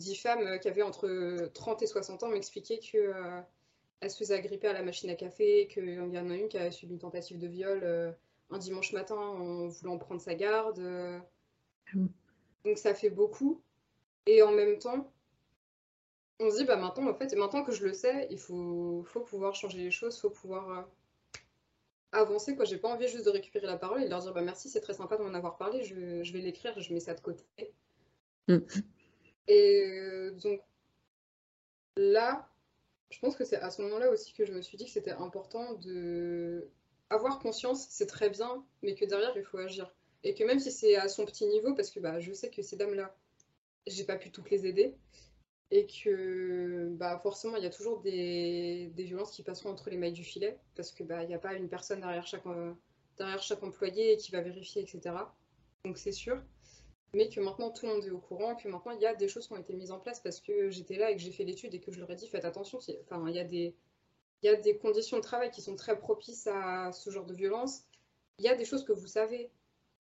10 0.00 0.16
femmes 0.16 0.46
euh, 0.46 0.58
qui 0.58 0.68
avaient 0.68 0.82
entre 0.82 1.50
30 1.54 1.82
et 1.82 1.86
60 1.86 2.22
ans 2.22 2.28
m'expliquer 2.28 2.78
qu'elles 2.78 3.10
euh, 3.10 4.08
se 4.08 4.16
faisaient 4.16 4.34
agripper 4.34 4.68
à 4.68 4.72
la 4.72 4.82
machine 4.82 5.10
à 5.10 5.14
café, 5.14 5.68
qu'il 5.68 5.88
y 5.88 6.18
en 6.18 6.30
a 6.30 6.34
une 6.34 6.48
qui 6.48 6.58
a 6.58 6.70
subi 6.70 6.94
une 6.94 6.98
tentative 6.98 7.38
de 7.38 7.46
viol 7.46 7.80
euh, 7.84 8.10
un 8.50 8.58
dimanche 8.58 8.92
matin 8.92 9.16
en 9.16 9.68
voulant 9.68 9.98
prendre 9.98 10.20
sa 10.20 10.34
garde. 10.34 10.80
Ah 10.80 11.98
Donc 12.64 12.78
ça 12.78 12.94
fait 12.94 13.10
beaucoup. 13.10 13.62
Et 14.26 14.42
en 14.42 14.52
même 14.52 14.78
temps, 14.78 15.12
on 16.40 16.50
se 16.50 16.56
dit, 16.56 16.64
bah 16.64 16.76
maintenant, 16.76 17.08
en 17.08 17.14
fait, 17.14 17.34
maintenant 17.36 17.62
que 17.62 17.72
je 17.72 17.84
le 17.84 17.92
sais, 17.92 18.26
il 18.30 18.38
faut, 18.38 19.04
faut 19.06 19.20
pouvoir 19.20 19.54
changer 19.54 19.78
les 19.78 19.90
choses, 19.90 20.16
il 20.16 20.20
faut 20.20 20.30
pouvoir 20.30 20.88
avancer. 22.12 22.56
Quoi. 22.56 22.64
J'ai 22.64 22.78
pas 22.78 22.88
envie 22.88 23.08
juste 23.08 23.24
de 23.24 23.30
récupérer 23.30 23.66
la 23.66 23.76
parole 23.76 24.02
et 24.02 24.04
de 24.04 24.10
leur 24.10 24.20
dire 24.20 24.32
bah, 24.32 24.42
merci, 24.42 24.68
c'est 24.68 24.80
très 24.80 24.94
sympa 24.94 25.16
de 25.16 25.22
m'en 25.22 25.34
avoir 25.34 25.56
parlé, 25.56 25.84
je, 25.84 26.32
vais 26.32 26.40
l'écrire, 26.40 26.78
je 26.80 26.92
mets 26.92 27.00
ça 27.00 27.14
de 27.14 27.20
côté. 27.20 27.44
Mm. 28.48 28.58
Et 29.48 29.82
euh, 29.84 30.30
donc 30.32 30.60
là, 31.96 32.48
je 33.10 33.18
pense 33.18 33.36
que 33.36 33.44
c'est 33.44 33.56
à 33.56 33.70
ce 33.70 33.82
moment-là 33.82 34.10
aussi 34.10 34.32
que 34.32 34.44
je 34.44 34.52
me 34.52 34.62
suis 34.62 34.76
dit 34.76 34.84
que 34.86 34.90
c'était 34.90 35.10
important 35.10 35.74
de 35.74 36.68
avoir 37.10 37.40
conscience, 37.40 37.86
c'est 37.90 38.06
très 38.06 38.30
bien, 38.30 38.64
mais 38.82 38.94
que 38.94 39.04
derrière 39.04 39.36
il 39.36 39.44
faut 39.44 39.58
agir. 39.58 39.92
Et 40.22 40.34
que 40.34 40.44
même 40.44 40.60
si 40.60 40.70
c'est 40.70 40.96
à 40.96 41.08
son 41.08 41.24
petit 41.24 41.46
niveau, 41.46 41.74
parce 41.74 41.90
que 41.90 41.98
bah, 41.98 42.20
je 42.20 42.32
sais 42.32 42.50
que 42.50 42.62
ces 42.62 42.76
dames-là, 42.76 43.14
j'ai 43.86 44.04
pas 44.04 44.16
pu 44.16 44.30
toutes 44.30 44.50
les 44.50 44.66
aider, 44.66 44.94
et 45.70 45.86
que 45.86 46.88
bah, 46.96 47.18
forcément 47.22 47.56
il 47.56 47.62
y 47.62 47.66
a 47.66 47.70
toujours 47.70 48.00
des, 48.00 48.92
violences 48.96 49.30
qui 49.30 49.42
passeront 49.42 49.70
entre 49.70 49.90
les 49.90 49.96
mailles 49.96 50.12
du 50.12 50.24
filet 50.24 50.58
parce 50.74 50.90
que 50.90 51.04
bah, 51.04 51.22
il 51.22 51.28
n'y 51.28 51.34
a 51.34 51.38
pas 51.38 51.54
une 51.54 51.68
personne 51.68 52.00
derrière 52.00 52.26
chaque, 52.26 52.46
euh, 52.46 52.72
derrière 53.18 53.42
chaque 53.42 53.62
employé 53.62 54.16
qui 54.16 54.32
va 54.32 54.40
vérifier, 54.40 54.82
etc. 54.82 55.14
Donc 55.84 55.98
c'est 55.98 56.12
sûr. 56.12 56.42
Mais 57.12 57.28
que 57.28 57.40
maintenant 57.40 57.70
tout 57.70 57.86
le 57.86 57.92
monde 57.94 58.04
est 58.04 58.10
au 58.10 58.18
courant, 58.18 58.54
que 58.54 58.68
maintenant 58.68 58.92
il 58.92 59.00
y 59.00 59.06
a 59.06 59.14
des 59.14 59.28
choses 59.28 59.46
qui 59.46 59.52
ont 59.52 59.58
été 59.58 59.74
mises 59.74 59.90
en 59.90 59.98
place 59.98 60.20
parce 60.20 60.40
que 60.40 60.70
j'étais 60.70 60.96
là 60.96 61.10
et 61.10 61.16
que 61.16 61.20
j'ai 61.20 61.32
fait 61.32 61.44
l'étude 61.44 61.74
et 61.74 61.80
que 61.80 61.90
je 61.92 62.00
leur 62.00 62.10
ai 62.10 62.16
dit 62.16 62.28
faites 62.28 62.44
attention. 62.44 62.78
Enfin, 62.78 63.24
il 63.28 63.34
y, 63.34 63.40
a 63.40 63.44
des, 63.44 63.74
il 64.42 64.46
y 64.46 64.48
a 64.48 64.56
des 64.56 64.76
conditions 64.76 65.16
de 65.16 65.22
travail 65.22 65.50
qui 65.50 65.60
sont 65.60 65.76
très 65.76 65.98
propices 65.98 66.46
à 66.46 66.92
ce 66.92 67.10
genre 67.10 67.26
de 67.26 67.34
violence. 67.34 67.82
Il 68.38 68.44
y 68.44 68.48
a 68.48 68.54
des 68.54 68.64
choses 68.64 68.84
que 68.84 68.92
vous 68.92 69.08
savez. 69.08 69.50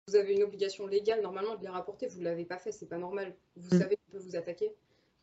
Vous 0.07 0.15
avez 0.15 0.33
une 0.33 0.43
obligation 0.43 0.85
légale 0.87 1.21
normalement 1.21 1.55
de 1.55 1.61
les 1.61 1.69
rapporter. 1.69 2.07
Vous 2.07 2.19
ne 2.19 2.25
l'avez 2.25 2.43
pas 2.43 2.57
fait, 2.57 2.71
c'est 2.71 2.87
pas 2.87 2.97
normal. 2.97 3.35
Vous 3.55 3.75
mm. 3.75 3.79
savez 3.79 3.95
qu'on 3.95 4.11
peut 4.11 4.23
vous 4.23 4.35
attaquer 4.35 4.75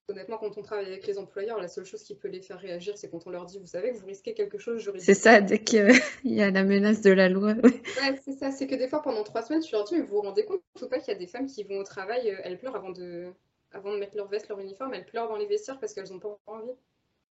honnêtement, 0.09 0.39
quand 0.39 0.57
on 0.57 0.63
travaille 0.63 0.87
avec 0.87 1.07
les 1.07 1.19
employeurs, 1.19 1.61
la 1.61 1.69
seule 1.69 1.85
chose 1.85 2.03
qui 2.03 2.15
peut 2.15 2.29
les 2.29 2.41
faire 2.41 2.59
réagir, 2.59 2.97
c'est 2.97 3.11
quand 3.11 3.27
on 3.27 3.31
leur 3.31 3.45
dit, 3.45 3.59
vous 3.59 3.67
savez 3.67 3.93
que 3.93 3.99
vous 3.99 4.07
risquez 4.07 4.35
quelque 4.35 4.59
chose 4.59 4.81
juridiquement. 4.83 5.15
C'est 5.15 5.21
ça, 5.21 5.41
dès 5.41 5.63
qu'il 5.63 5.91
y 6.25 6.41
a 6.41 6.51
la 6.51 6.65
menace 6.65 7.03
de 7.03 7.11
la 7.11 7.29
loi. 7.29 7.55
ouais, 7.63 8.21
c'est 8.25 8.33
ça. 8.33 8.51
C'est 8.51 8.67
que 8.67 8.75
des 8.75 8.89
fois, 8.89 9.03
pendant 9.03 9.23
trois 9.23 9.43
semaines, 9.43 9.61
tu 9.63 9.73
leur 9.73 9.85
dis, 9.85 9.95
mais 9.95 10.01
vous 10.01 10.17
vous 10.17 10.23
rendez 10.23 10.45
compte 10.45 10.63
ou 10.81 10.89
pas 10.89 10.99
qu'il 10.99 11.13
y 11.13 11.17
a 11.17 11.19
des 11.19 11.27
femmes 11.27 11.47
qui 11.47 11.63
vont 11.63 11.79
au 11.79 11.85
travail, 11.85 12.31
euh, 12.31 12.41
elles 12.43 12.59
pleurent 12.59 12.77
avant 12.77 12.91
de, 12.91 13.33
avant 13.73 13.93
de 13.93 13.99
mettre 13.99 14.17
leur 14.17 14.29
veste, 14.29 14.49
leur 14.49 14.59
uniforme, 14.61 14.95
elles 14.95 15.07
pleurent 15.07 15.29
dans 15.29 15.37
les 15.37 15.47
vestiaires 15.47 15.79
parce 15.79 15.93
qu'elles 15.93 16.11
n'ont 16.11 16.19
pas 16.19 16.39
envie. 16.47 16.73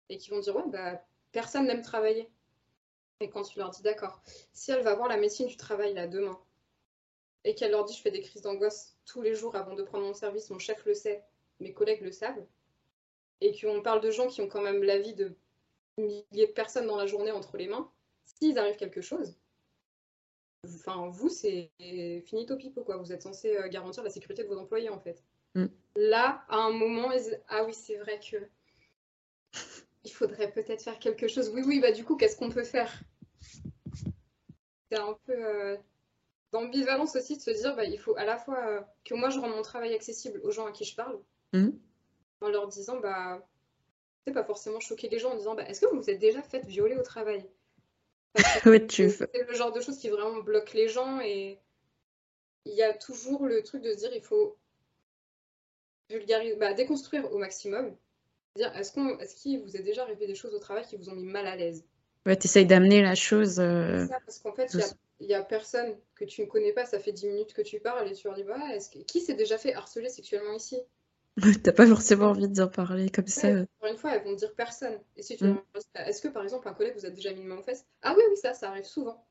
Et 0.10 0.18
qui 0.18 0.32
vont 0.32 0.40
dire, 0.40 0.56
ouais, 0.56 0.64
bah, 0.68 1.02
personne 1.32 1.68
n'aime 1.68 1.82
travailler. 1.82 2.30
Et 3.20 3.30
quand 3.30 3.44
tu 3.44 3.60
leur 3.60 3.70
dis, 3.70 3.84
d'accord, 3.84 4.22
si 4.52 4.72
elle 4.72 4.84
va 4.84 4.96
voir 4.96 5.08
la 5.08 5.18
médecine 5.18 5.48
du 5.48 5.58
travail 5.58 5.94
là 5.94 6.08
demain, 6.08 6.38
et 7.46 7.56
qu'elle 7.56 7.72
leur 7.72 7.86
dit, 7.86 7.94
je 7.94 8.02
fais 8.02 8.12
des 8.12 8.22
crises 8.22 8.42
d'angoisse 8.42 8.98
tous 9.06 9.22
les 9.22 9.36
jours 9.36 9.56
avant 9.56 9.76
de 9.76 9.84
prendre 9.84 10.06
mon 10.06 10.14
service, 10.14 10.50
mon 10.50 10.60
chef 10.60 10.86
le 10.86 10.94
sait, 10.94 11.24
mes 11.60 11.74
collègues 11.74 12.02
le 12.02 12.12
savent, 12.12 12.46
et 13.42 13.60
qu'on 13.60 13.82
parle 13.82 14.02
de 14.02 14.12
gens 14.12 14.28
qui 14.28 14.42
ont 14.42 14.48
quand 14.48 14.62
même 14.62 14.84
la 14.84 15.00
vie 15.00 15.14
de 15.14 15.36
milliers 15.98 16.48
de 16.48 16.54
personnes 16.54 16.88
dans 16.88 16.98
la 16.98 17.06
journée 17.06 17.32
entre 17.32 17.58
les 17.58 17.68
mains, 17.68 17.90
s'ils 18.26 18.58
arrivent 18.58 18.78
quelque 18.78 19.02
chose, 19.02 19.36
enfin, 20.66 21.08
vous, 21.10 21.30
c'est 21.30 21.72
finito 22.26 22.56
pipo, 22.56 22.84
quoi. 22.84 22.98
Vous 22.98 23.12
êtes 23.12 23.22
censé 23.22 23.58
euh, 23.58 23.68
garantir 23.68 24.04
la 24.04 24.10
sécurité 24.10 24.44
de 24.44 24.48
vos 24.48 24.58
employés, 24.58 24.90
en 24.90 25.00
fait. 25.00 25.24
Mm. 25.56 25.66
Là, 25.96 26.44
à 26.50 26.58
un 26.58 26.72
moment, 26.72 27.10
ah 27.50 27.64
oui, 27.66 27.74
c'est 27.74 27.98
vrai 27.98 28.20
que 28.20 28.38
il 30.04 30.12
faudrait 30.12 30.52
peut-être 30.52 30.84
faire 30.84 31.00
quelque 31.00 31.28
chose. 31.28 31.50
Oui, 31.54 31.62
oui, 31.66 31.80
bah 31.80 31.92
du 31.92 32.04
coup, 32.04 32.16
qu'est-ce 32.16 32.38
qu'on 32.38 32.50
peut 32.50 32.64
faire? 32.64 32.92
C'est 34.92 34.98
un 34.98 35.18
peu 35.26 35.34
euh, 35.34 35.78
d'ambivalence 36.52 37.16
aussi 37.16 37.38
de 37.38 37.42
se 37.42 37.52
dire, 37.52 37.76
bah, 37.76 37.86
il 37.86 38.00
faut 38.00 38.16
à 38.18 38.26
la 38.26 38.38
fois 38.38 38.60
euh, 38.68 38.82
que 39.06 39.14
moi, 39.14 39.30
je 39.30 39.40
rende 39.40 39.52
mon 39.52 39.62
travail 39.62 39.94
accessible 39.94 40.40
aux 40.44 40.52
gens 40.52 40.66
à 40.66 40.72
qui 40.72 40.86
je 40.86 40.96
parle, 40.96 41.20
mm 41.54 41.70
en 42.44 42.50
leur 42.50 42.68
disant, 42.68 43.00
bah, 43.00 43.46
c'est 44.26 44.34
pas 44.34 44.44
forcément 44.44 44.80
choquer 44.80 45.10
les 45.10 45.20
gens 45.20 45.32
en 45.32 45.38
disant, 45.38 45.56
bah, 45.56 45.64
est-ce 45.68 45.82
que 45.82 45.88
vous 45.88 46.02
vous 46.02 46.10
êtes 46.10 46.20
déjà 46.20 46.42
fait 46.42 46.66
violer 46.66 46.96
au 46.96 47.04
travail? 47.04 47.46
C'est 48.64 49.48
le 49.48 49.54
genre 49.54 49.72
de 49.72 49.80
choses 49.80 50.00
qui 50.00 50.10
vraiment 50.10 50.42
bloque 50.42 50.74
les 50.74 50.88
gens 50.88 51.22
et 51.22 51.60
il 52.66 52.74
y 52.74 52.82
a 52.82 52.94
toujours 52.94 53.46
le 53.46 53.62
truc 53.62 53.84
de 53.84 53.92
se 53.92 53.98
dire, 53.98 54.12
il 54.16 54.24
faut 54.24 54.58
vulgariser, 56.10 56.56
bah, 56.56 56.74
déconstruire 56.74 57.32
au 57.32 57.38
maximum. 57.38 57.96
Dire, 58.56 58.76
est-ce 58.76 58.92
qu'on, 58.92 59.18
est-ce 59.20 59.36
qu'il 59.36 59.62
vous 59.62 59.76
est 59.76 59.84
déjà 59.84 60.04
arrivé 60.04 60.28
des 60.28 60.36
choses 60.36 60.54
au 60.54 60.60
travail 60.60 60.86
qui 60.86 60.96
vous 60.96 61.10
ont 61.10 61.16
mis 61.16 61.26
mal 61.26 61.46
à 61.46 61.56
l'aise? 61.56 61.86
Ouais, 62.26 62.36
t'essayes 62.36 62.66
d'amener 62.66 63.02
la 63.02 63.16
chose. 63.16 63.60
Euh, 63.60 64.08
ça, 64.08 64.20
parce 64.26 64.40
qu'en 64.40 64.54
fait, 64.54 64.76
il 65.20 65.28
y, 65.28 65.34
a 65.34 65.44
personne 65.44 65.96
que 66.16 66.26
tu 66.26 66.42
ne 66.42 66.48
connais 66.48 66.72
pas, 66.72 66.86
ça 66.86 67.00
fait 67.00 67.12
10 67.12 67.28
minutes 67.28 67.54
que 67.54 67.62
tu 67.62 67.80
parles 67.80 68.10
et 68.10 68.14
tu 68.14 68.28
leur 68.28 68.36
dis, 68.36 68.44
bah, 68.44 68.74
est-ce 68.74 68.90
qui 68.90 69.22
s'est 69.22 69.34
déjà 69.34 69.58
fait 69.58 69.74
harceler 69.74 70.10
sexuellement 70.10 70.54
ici? 70.54 70.80
T'as 71.64 71.72
pas 71.72 71.88
forcément 71.88 72.28
envie 72.28 72.48
d'en 72.48 72.68
parler 72.68 73.10
comme 73.10 73.28
ça. 73.28 73.48
Encore 73.48 73.90
une 73.90 73.98
fois, 73.98 74.16
elles 74.16 74.24
vont 74.24 74.36
dire 74.36 74.54
personne. 74.54 75.00
Et 75.16 75.24
si 75.24 75.36
tu 75.36 75.46
mm. 75.46 75.62
est-ce 75.96 76.22
que 76.22 76.28
par 76.28 76.44
exemple 76.44 76.68
un 76.68 76.74
collègue 76.74 76.96
vous 76.96 77.06
a 77.06 77.10
déjà 77.10 77.34
mis 77.34 77.42
une 77.42 77.48
main 77.48 77.58
aux 77.58 77.64
fesses 77.64 77.86
Ah 78.02 78.14
oui, 78.16 78.24
oui, 78.30 78.38
ça, 78.38 78.54
ça 78.54 78.70
arrive 78.70 78.86
souvent. 78.86 79.26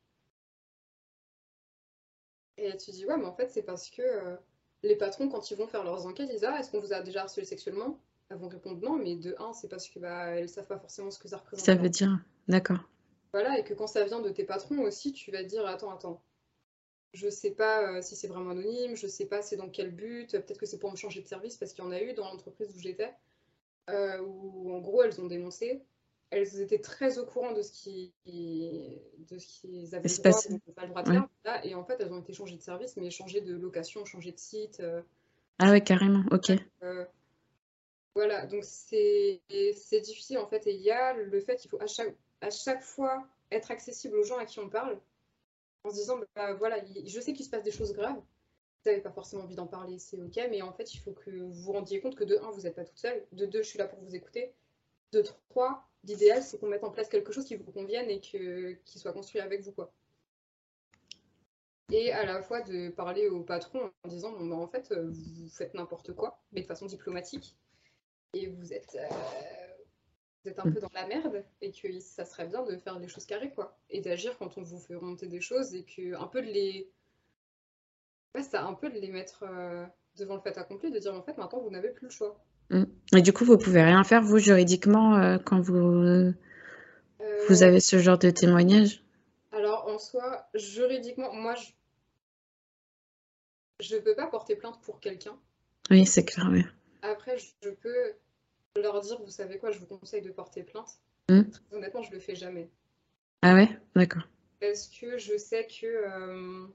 Et 2.57 2.77
tu 2.77 2.91
dis 2.91 3.07
ouais, 3.07 3.17
mais 3.17 3.25
en 3.25 3.35
fait, 3.35 3.49
c'est 3.51 3.63
parce 3.63 3.89
que 3.89 4.03
euh, 4.03 4.37
les 4.83 4.97
patrons, 4.97 5.29
quand 5.29 5.51
ils 5.51 5.57
vont 5.57 5.67
faire 5.67 5.85
leurs 5.85 6.07
enquêtes, 6.07 6.29
ils 6.29 6.35
disent 6.35 6.45
ah, 6.45 6.59
est-ce 6.59 6.71
qu'on 6.71 6.81
vous 6.81 6.93
a 6.93 7.03
déjà 7.03 7.23
harcelé 7.23 7.47
sexuellement? 7.47 7.99
Elles 8.29 8.39
vont 8.39 8.49
répondre 8.49 8.81
non, 8.83 8.97
mais 8.97 9.17
de 9.17 9.37
un, 9.39 9.53
c'est 9.53 9.69
parce 9.69 9.89
que 9.89 9.99
bah, 9.99 10.27
elles 10.37 10.49
savent 10.49 10.67
pas 10.67 10.79
forcément 10.79 11.11
ce 11.11 11.19
que 11.19 11.29
ça 11.29 11.39
représente. 11.39 11.65
Ça 11.65 11.75
veut 11.75 11.89
dire, 11.89 12.19
d'accord. 12.49 12.79
Voilà, 13.33 13.59
et 13.59 13.65
que 13.65 13.75
quand 13.75 13.87
ça 13.87 14.05
vient 14.05 14.21
de 14.21 14.31
tes 14.31 14.45
patrons 14.45 14.81
aussi, 14.81 15.13
tu 15.13 15.31
vas 15.31 15.43
dire 15.43 15.67
attends, 15.67 15.91
attends, 15.91 16.23
je 17.13 17.29
sais 17.29 17.51
pas 17.51 17.97
euh, 17.97 18.03
si 18.03 18.17
c'est 18.17 18.27
vraiment 18.27 18.51
anonyme, 18.51 18.97
je 18.97 19.07
sais 19.07 19.27
pas 19.27 19.43
c'est 19.43 19.57
dans 19.57 19.69
quel 19.69 19.91
but, 19.91 20.31
peut-être 20.31 20.59
que 20.59 20.67
c'est 20.67 20.79
pour 20.79 20.91
me 20.91 20.97
changer 20.97 21.21
de 21.21 21.29
service 21.29 21.57
parce 21.57 21.73
qu'il 21.73 21.85
y 21.85 21.87
en 21.87 21.91
a 21.91 22.01
eu 22.01 22.15
dans 22.15 22.25
l'entreprise 22.25 22.75
où 22.75 22.79
j'étais, 22.79 23.13
euh, 23.91 24.21
où 24.21 24.73
en 24.73 24.81
gros 24.81 25.03
elles 25.03 25.21
ont 25.21 25.27
dénoncé. 25.27 25.83
Elles 26.31 26.63
étaient 26.63 26.81
très 26.81 27.19
au 27.19 27.27
courant 27.27 27.53
de 27.53 27.61
ce 27.61 27.71
qu'ils 27.71 28.11
avaient 29.95 30.09
le 30.09 30.17
droit, 30.17 30.75
pas 30.75 30.83
le 30.85 30.89
droit 30.89 31.03
de 31.03 31.11
faire. 31.11 31.29
et 31.63 31.75
en 31.75 31.85
fait, 31.85 32.01
elles 32.01 32.11
ont 32.11 32.21
été 32.21 32.33
changées 32.33 32.57
de 32.57 32.63
service, 32.63 32.97
mais 32.97 33.11
changées 33.11 33.43
de 33.43 33.55
location, 33.55 34.07
changées 34.07 34.33
de 34.33 34.39
site. 34.39 34.81
Euh. 34.81 35.03
ah 35.59 35.71
ouais, 35.71 35.83
carrément, 35.83 36.25
ok. 36.31 36.53
voilà, 38.15 38.47
donc 38.47 38.65
c'est 38.65 39.43
difficile 40.01 40.39
en 40.39 40.47
fait. 40.47 40.67
Et 40.67 40.75
il 40.75 40.81
y 40.81 40.91
a 40.91 41.13
le 41.13 41.41
fait 41.41 41.57
qu'il 41.57 41.69
faut 41.69 41.83
à 41.83 41.87
chaque, 41.87 42.15
à 42.41 42.49
chaque 42.49 42.83
fois 42.83 43.29
être 43.51 43.71
accessible 43.71 44.17
aux 44.17 44.25
gens 44.25 44.39
à 44.39 44.47
qui 44.47 44.59
on 44.59 44.71
parle 44.71 44.99
en 45.85 45.91
se 45.91 45.97
disant 45.97 46.19
bah, 46.35 46.55
voilà, 46.55 46.77
je 47.05 47.21
sais 47.21 47.33
qu'il 47.33 47.45
se 47.45 47.51
passe 47.51 47.63
des 47.63 47.71
choses 47.71 47.93
graves, 47.93 48.17
vous 48.17 48.91
n'avez 48.91 49.01
pas 49.01 49.13
forcément 49.13 49.45
envie 49.45 49.55
d'en 49.55 49.67
parler, 49.67 49.99
c'est 49.99 50.21
ok, 50.21 50.37
mais 50.51 50.63
en 50.63 50.73
fait, 50.73 50.95
il 50.95 50.99
faut 50.99 51.13
que 51.13 51.31
vous 51.31 51.53
vous 51.53 51.73
rendiez 51.73 52.01
compte 52.01 52.17
que 52.17 52.25
de 52.25 52.37
un, 52.39 52.51
vous 52.51 52.63
n'êtes 52.63 52.75
pas 52.75 52.85
toute 52.85 52.99
seule, 52.99 53.25
de 53.33 53.47
deux, 53.47 53.63
je 53.63 53.69
suis 53.69 53.79
là 53.79 53.87
pour 53.87 54.01
vous 54.01 54.15
écouter, 54.15 54.53
de 55.13 55.23
trois, 55.23 55.89
l'idéal, 56.05 56.43
c'est 56.43 56.59
qu'on 56.59 56.69
mette 56.69 56.85
en 56.85 56.91
place 56.91 57.09
quelque 57.09 57.33
chose 57.33 57.45
qui 57.45 57.57
vous 57.57 57.71
convienne 57.71 58.11
et 58.11 58.21
que, 58.21 58.73
qui 58.85 58.99
soit 58.99 59.13
construit 59.13 59.41
avec 59.41 59.63
vous. 59.63 59.73
quoi. 59.73 59.93
Et 61.91 62.11
à 62.13 62.25
la 62.25 62.43
fois 62.43 62.63
de 62.63 62.89
parler 62.89 63.29
au 63.29 63.43
patron 63.43 63.93
en 64.03 64.09
disant 64.09 64.33
bon, 64.33 64.47
bah, 64.47 64.57
en 64.57 64.67
fait, 64.67 64.93
vous 64.93 65.49
faites 65.49 65.75
n'importe 65.75 66.15
quoi, 66.15 66.43
mais 66.53 66.63
de 66.63 66.67
façon 66.67 66.87
diplomatique, 66.87 67.57
et 68.35 68.47
vous 68.47 68.73
êtes. 68.73 68.97
Euh, 68.97 69.62
vous 70.45 70.51
êtes 70.51 70.59
un 70.59 70.71
peu 70.71 70.81
dans 70.81 70.91
la 70.95 71.07
merde 71.07 71.45
et 71.61 71.73
que 71.73 72.01
ça 72.01 72.25
serait 72.25 72.47
bien 72.47 72.63
de 72.63 72.77
faire 72.77 72.99
des 72.99 73.09
choses 73.09 73.27
carrées, 73.27 73.53
quoi. 73.53 73.77
Et 73.91 74.01
d'agir 74.01 74.37
quand 74.39 74.59
on 74.59 74.63
vous 74.63 74.79
fait 74.79 74.95
remonter 74.95 75.27
des 75.27 75.41
choses 75.41 75.75
et 75.75 75.85
que 75.85 76.15
un 76.15 76.27
peu 76.27 76.43
de 76.43 76.49
les. 76.49 76.91
Ouais, 78.35 78.43
c'est 78.43 78.57
un 78.57 78.75
peu 78.75 78.91
de 78.91 78.99
les 78.99 79.11
mettre 79.11 79.45
euh, 79.45 79.85
devant 80.17 80.35
le 80.35 80.41
fait 80.41 80.57
accompli, 80.59 80.91
de 80.91 80.99
dire 80.99 81.15
en 81.15 81.23
fait 81.23 81.37
maintenant 81.37 81.61
vous 81.61 81.71
n'avez 81.71 81.91
plus 81.91 82.07
le 82.07 82.11
choix. 82.11 82.43
Mm. 82.71 82.85
Et 83.17 83.23
du 83.23 83.33
coup, 83.33 83.45
vous 83.45 83.59
pouvez 83.59 83.83
rien 83.83 84.03
faire, 84.05 84.23
vous, 84.23 84.39
juridiquement, 84.39 85.17
euh, 85.17 85.39
quand 85.39 85.61
vous, 85.61 85.77
euh, 85.77 86.33
vous 87.49 87.63
avez 87.63 87.81
ce 87.81 87.99
genre 87.99 88.19
de 88.19 88.31
témoignage? 88.31 89.05
Alors, 89.53 89.87
en 89.87 89.99
soi, 89.99 90.49
juridiquement, 90.55 91.33
moi, 91.35 91.55
je 93.81 93.97
ne 93.97 94.01
peux 94.01 94.15
pas 94.15 94.27
porter 94.27 94.57
plainte 94.57 94.81
pour 94.83 95.01
quelqu'un. 95.01 95.37
Oui, 95.91 96.07
c'est 96.07 96.25
clair, 96.25 96.49
oui. 96.51 96.65
Après, 97.03 97.37
je 97.37 97.69
peux 97.69 98.15
leur 98.81 99.01
dire, 99.01 99.21
vous 99.21 99.31
savez 99.31 99.59
quoi, 99.59 99.71
je 99.71 99.79
vous 99.79 99.87
conseille 99.87 100.23
de 100.23 100.31
porter 100.31 100.63
plainte. 100.63 101.01
Hmm. 101.29 101.43
Honnêtement, 101.73 102.03
je 102.03 102.13
le 102.13 102.19
fais 102.19 102.35
jamais. 102.35 102.71
Ah 103.43 103.55
ouais, 103.55 103.69
d'accord. 103.95 104.23
Parce 104.61 104.89
que 104.89 105.19
je 105.19 105.37
sais 105.37 105.67
que 105.67 105.87
euh, 105.87 106.67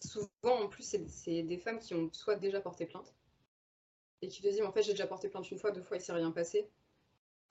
souvent, 0.00 0.62
en 0.62 0.68
plus, 0.68 0.96
c'est 1.08 1.42
des 1.42 1.58
femmes 1.58 1.78
qui 1.78 1.94
ont 1.94 2.10
soit 2.12 2.36
déjà 2.36 2.60
porté 2.60 2.86
plainte 2.86 3.14
et 4.22 4.28
qui 4.28 4.42
te 4.42 4.48
disent, 4.48 4.62
en 4.62 4.72
fait, 4.72 4.82
j'ai 4.82 4.92
déjà 4.92 5.06
porté 5.06 5.28
plainte 5.28 5.50
une 5.50 5.58
fois, 5.58 5.72
deux 5.72 5.82
fois, 5.82 5.96
il 5.96 6.00
s'est 6.00 6.12
rien 6.12 6.30
passé. 6.30 6.68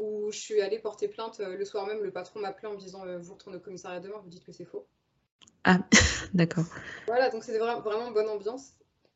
Ou 0.02 0.32
je 0.32 0.40
suis 0.40 0.62
allée 0.62 0.80
porter 0.80 1.10
plainte 1.10 1.42
euh, 1.42 1.58
le 1.58 1.66
soir 1.66 1.86
même, 1.86 2.02
le 2.02 2.12
patron 2.12 2.40
m'appelait 2.40 2.70
en 2.70 2.74
me 2.74 2.80
disant, 2.80 3.06
euh, 3.06 3.18
vous 3.20 3.34
retournez 3.34 3.58
au 3.58 3.62
commissariat 3.62 4.00
demain, 4.00 4.20
vous 4.24 4.30
dites 4.30 4.46
que 4.46 4.54
c'est 4.54 4.66
faux. 4.66 4.88
Ah, 5.66 5.80
d'accord. 6.34 6.66
Voilà, 7.08 7.30
donc 7.30 7.44
vraiment, 7.44 7.82
vraiment 7.82 8.12
bonne 8.12 8.30
ambiance. 8.30 8.74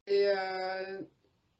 Et 0.07 0.25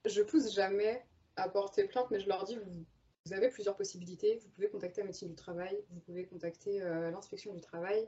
je 0.06 0.22
pousse 0.22 0.54
jamais 0.54 1.06
à 1.36 1.50
porter 1.50 1.86
plainte, 1.86 2.10
mais 2.12 2.20
je 2.20 2.28
leur 2.28 2.44
dis, 2.44 2.58
vous, 2.58 3.34
avez 3.34 3.50
plusieurs 3.50 3.76
possibilités. 3.76 4.38
Vous 4.38 4.50
pouvez 4.50 4.70
contacter 4.70 5.02
la 5.02 5.08
médecine 5.08 5.30
du 5.30 5.36
travail, 5.36 5.84
vous 5.92 6.00
pouvez 6.02 6.26
contacter 6.26 6.82
euh, 6.82 7.10
l'inspection 7.12 7.54
du 7.54 7.62
travail. 7.62 8.08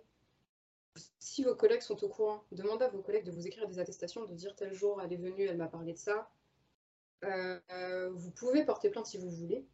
Si 1.20 1.44
vos 1.44 1.56
collègues 1.56 1.82
sont 1.82 2.02
au 2.04 2.10
courant, 2.10 2.44
demandez 2.52 2.86
à 2.86 2.90
vos 2.90 3.02
collègues 3.02 3.26
de 3.26 3.32
vous 3.32 3.48
écrire 3.48 3.68
des 3.68 3.80
attestations, 3.80 4.26
de 4.26 4.34
dire 4.34 4.56
tel 4.56 4.74
jour 4.74 5.02
elle 5.02 5.12
est 5.12 5.18
venue, 5.18 5.44
elle 5.44 5.58
m'a 5.58 5.68
parlé 5.68 5.94
de 5.94 5.98
ça. 5.98 6.30
Euh, 7.24 8.10
vous 8.14 8.32
pouvez 8.32 8.64
porter 8.66 8.90
plainte 8.90 9.08
si 9.08 9.18
vous 9.18 9.30
voulez. 9.30 9.66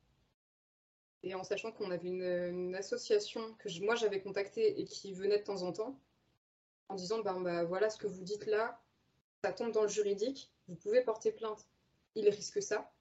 Et 1.24 1.36
en 1.36 1.44
sachant 1.44 1.72
qu'on 1.72 1.92
avait 1.92 2.08
une, 2.08 2.76
association 2.76 3.54
que 3.60 3.70
moi 3.84 3.96
j'avais 3.96 4.22
contactée 4.22 4.80
et 4.80 4.86
qui 4.86 5.14
venait 5.14 5.38
de 5.38 5.44
temps 5.44 5.62
en 5.62 5.72
temps, 5.72 6.00
en 6.90 6.96
disant 6.96 7.20
ben, 7.20 7.40
bah, 7.42 7.64
voilà 7.64 7.90
ce 7.90 7.98
que 7.98 8.08
vous 8.08 8.24
dites 8.24 8.48
là, 8.48 8.82
ça 9.44 9.54
tombe 9.54 9.72
dans 9.72 9.84
le 9.84 9.90
juridique, 9.90 10.52
vous 10.68 10.76
pouvez 10.76 11.02
porter 11.04 11.32
plainte, 11.32 11.68
il 12.16 12.28
risque 12.30 12.62
ça 12.62 12.92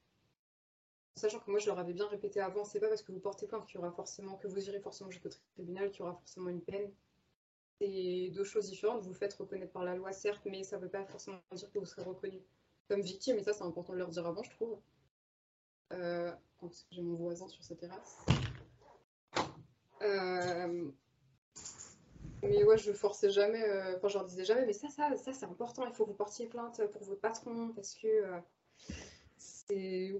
sachant 1.20 1.38
que 1.38 1.50
moi 1.50 1.60
je 1.60 1.66
leur 1.66 1.78
avais 1.78 1.92
bien 1.92 2.08
répété 2.08 2.40
avant, 2.40 2.64
c'est 2.64 2.80
pas 2.80 2.88
parce 2.88 3.02
que 3.02 3.12
vous 3.12 3.20
portez 3.20 3.46
plainte 3.46 3.66
qu'il 3.66 3.76
y 3.76 3.78
aura 3.78 3.92
forcément, 3.92 4.36
que 4.36 4.48
vous 4.48 4.68
irez 4.68 4.80
forcément 4.80 5.10
jusqu'au 5.10 5.28
tribunal, 5.54 5.90
qu'il 5.90 6.00
y 6.00 6.02
aura 6.02 6.14
forcément 6.14 6.48
une 6.48 6.62
peine. 6.62 6.90
C'est 7.80 8.30
deux 8.34 8.44
choses 8.44 8.68
différentes. 8.68 9.02
Vous 9.02 9.14
faites 9.14 9.34
reconnaître 9.34 9.72
par 9.72 9.84
la 9.84 9.94
loi, 9.94 10.12
certes, 10.12 10.42
mais 10.44 10.64
ça 10.64 10.76
ne 10.76 10.82
veut 10.82 10.88
pas 10.88 11.04
forcément 11.06 11.38
dire 11.52 11.70
que 11.70 11.78
vous 11.78 11.86
serez 11.86 12.02
reconnu 12.02 12.40
comme 12.88 13.00
victime, 13.00 13.38
et 13.38 13.42
ça 13.42 13.52
c'est 13.52 13.62
important 13.62 13.92
de 13.92 13.98
leur 13.98 14.08
dire 14.08 14.26
avant, 14.26 14.42
je 14.42 14.50
trouve. 14.50 14.78
Euh, 15.92 16.32
j'ai 16.90 17.02
mon 17.02 17.16
voisin 17.16 17.48
sur 17.48 17.62
sa 17.62 17.76
terrasse. 17.76 18.18
Euh, 20.02 20.90
mais 22.42 22.64
ouais, 22.64 22.78
je 22.78 22.92
forçais 22.92 23.30
jamais, 23.30 23.62
euh, 23.62 23.96
enfin 23.96 24.08
je 24.08 24.14
leur 24.14 24.24
disais 24.24 24.44
jamais, 24.44 24.64
mais 24.66 24.72
ça, 24.72 24.88
ça, 24.88 25.16
ça 25.16 25.32
c'est 25.32 25.44
important, 25.44 25.86
il 25.86 25.92
faut 25.92 26.04
que 26.04 26.10
vous 26.10 26.16
portiez 26.16 26.46
plainte 26.46 26.80
pour 26.90 27.04
votre 27.04 27.20
patron, 27.20 27.72
parce 27.74 27.94
que 27.94 28.24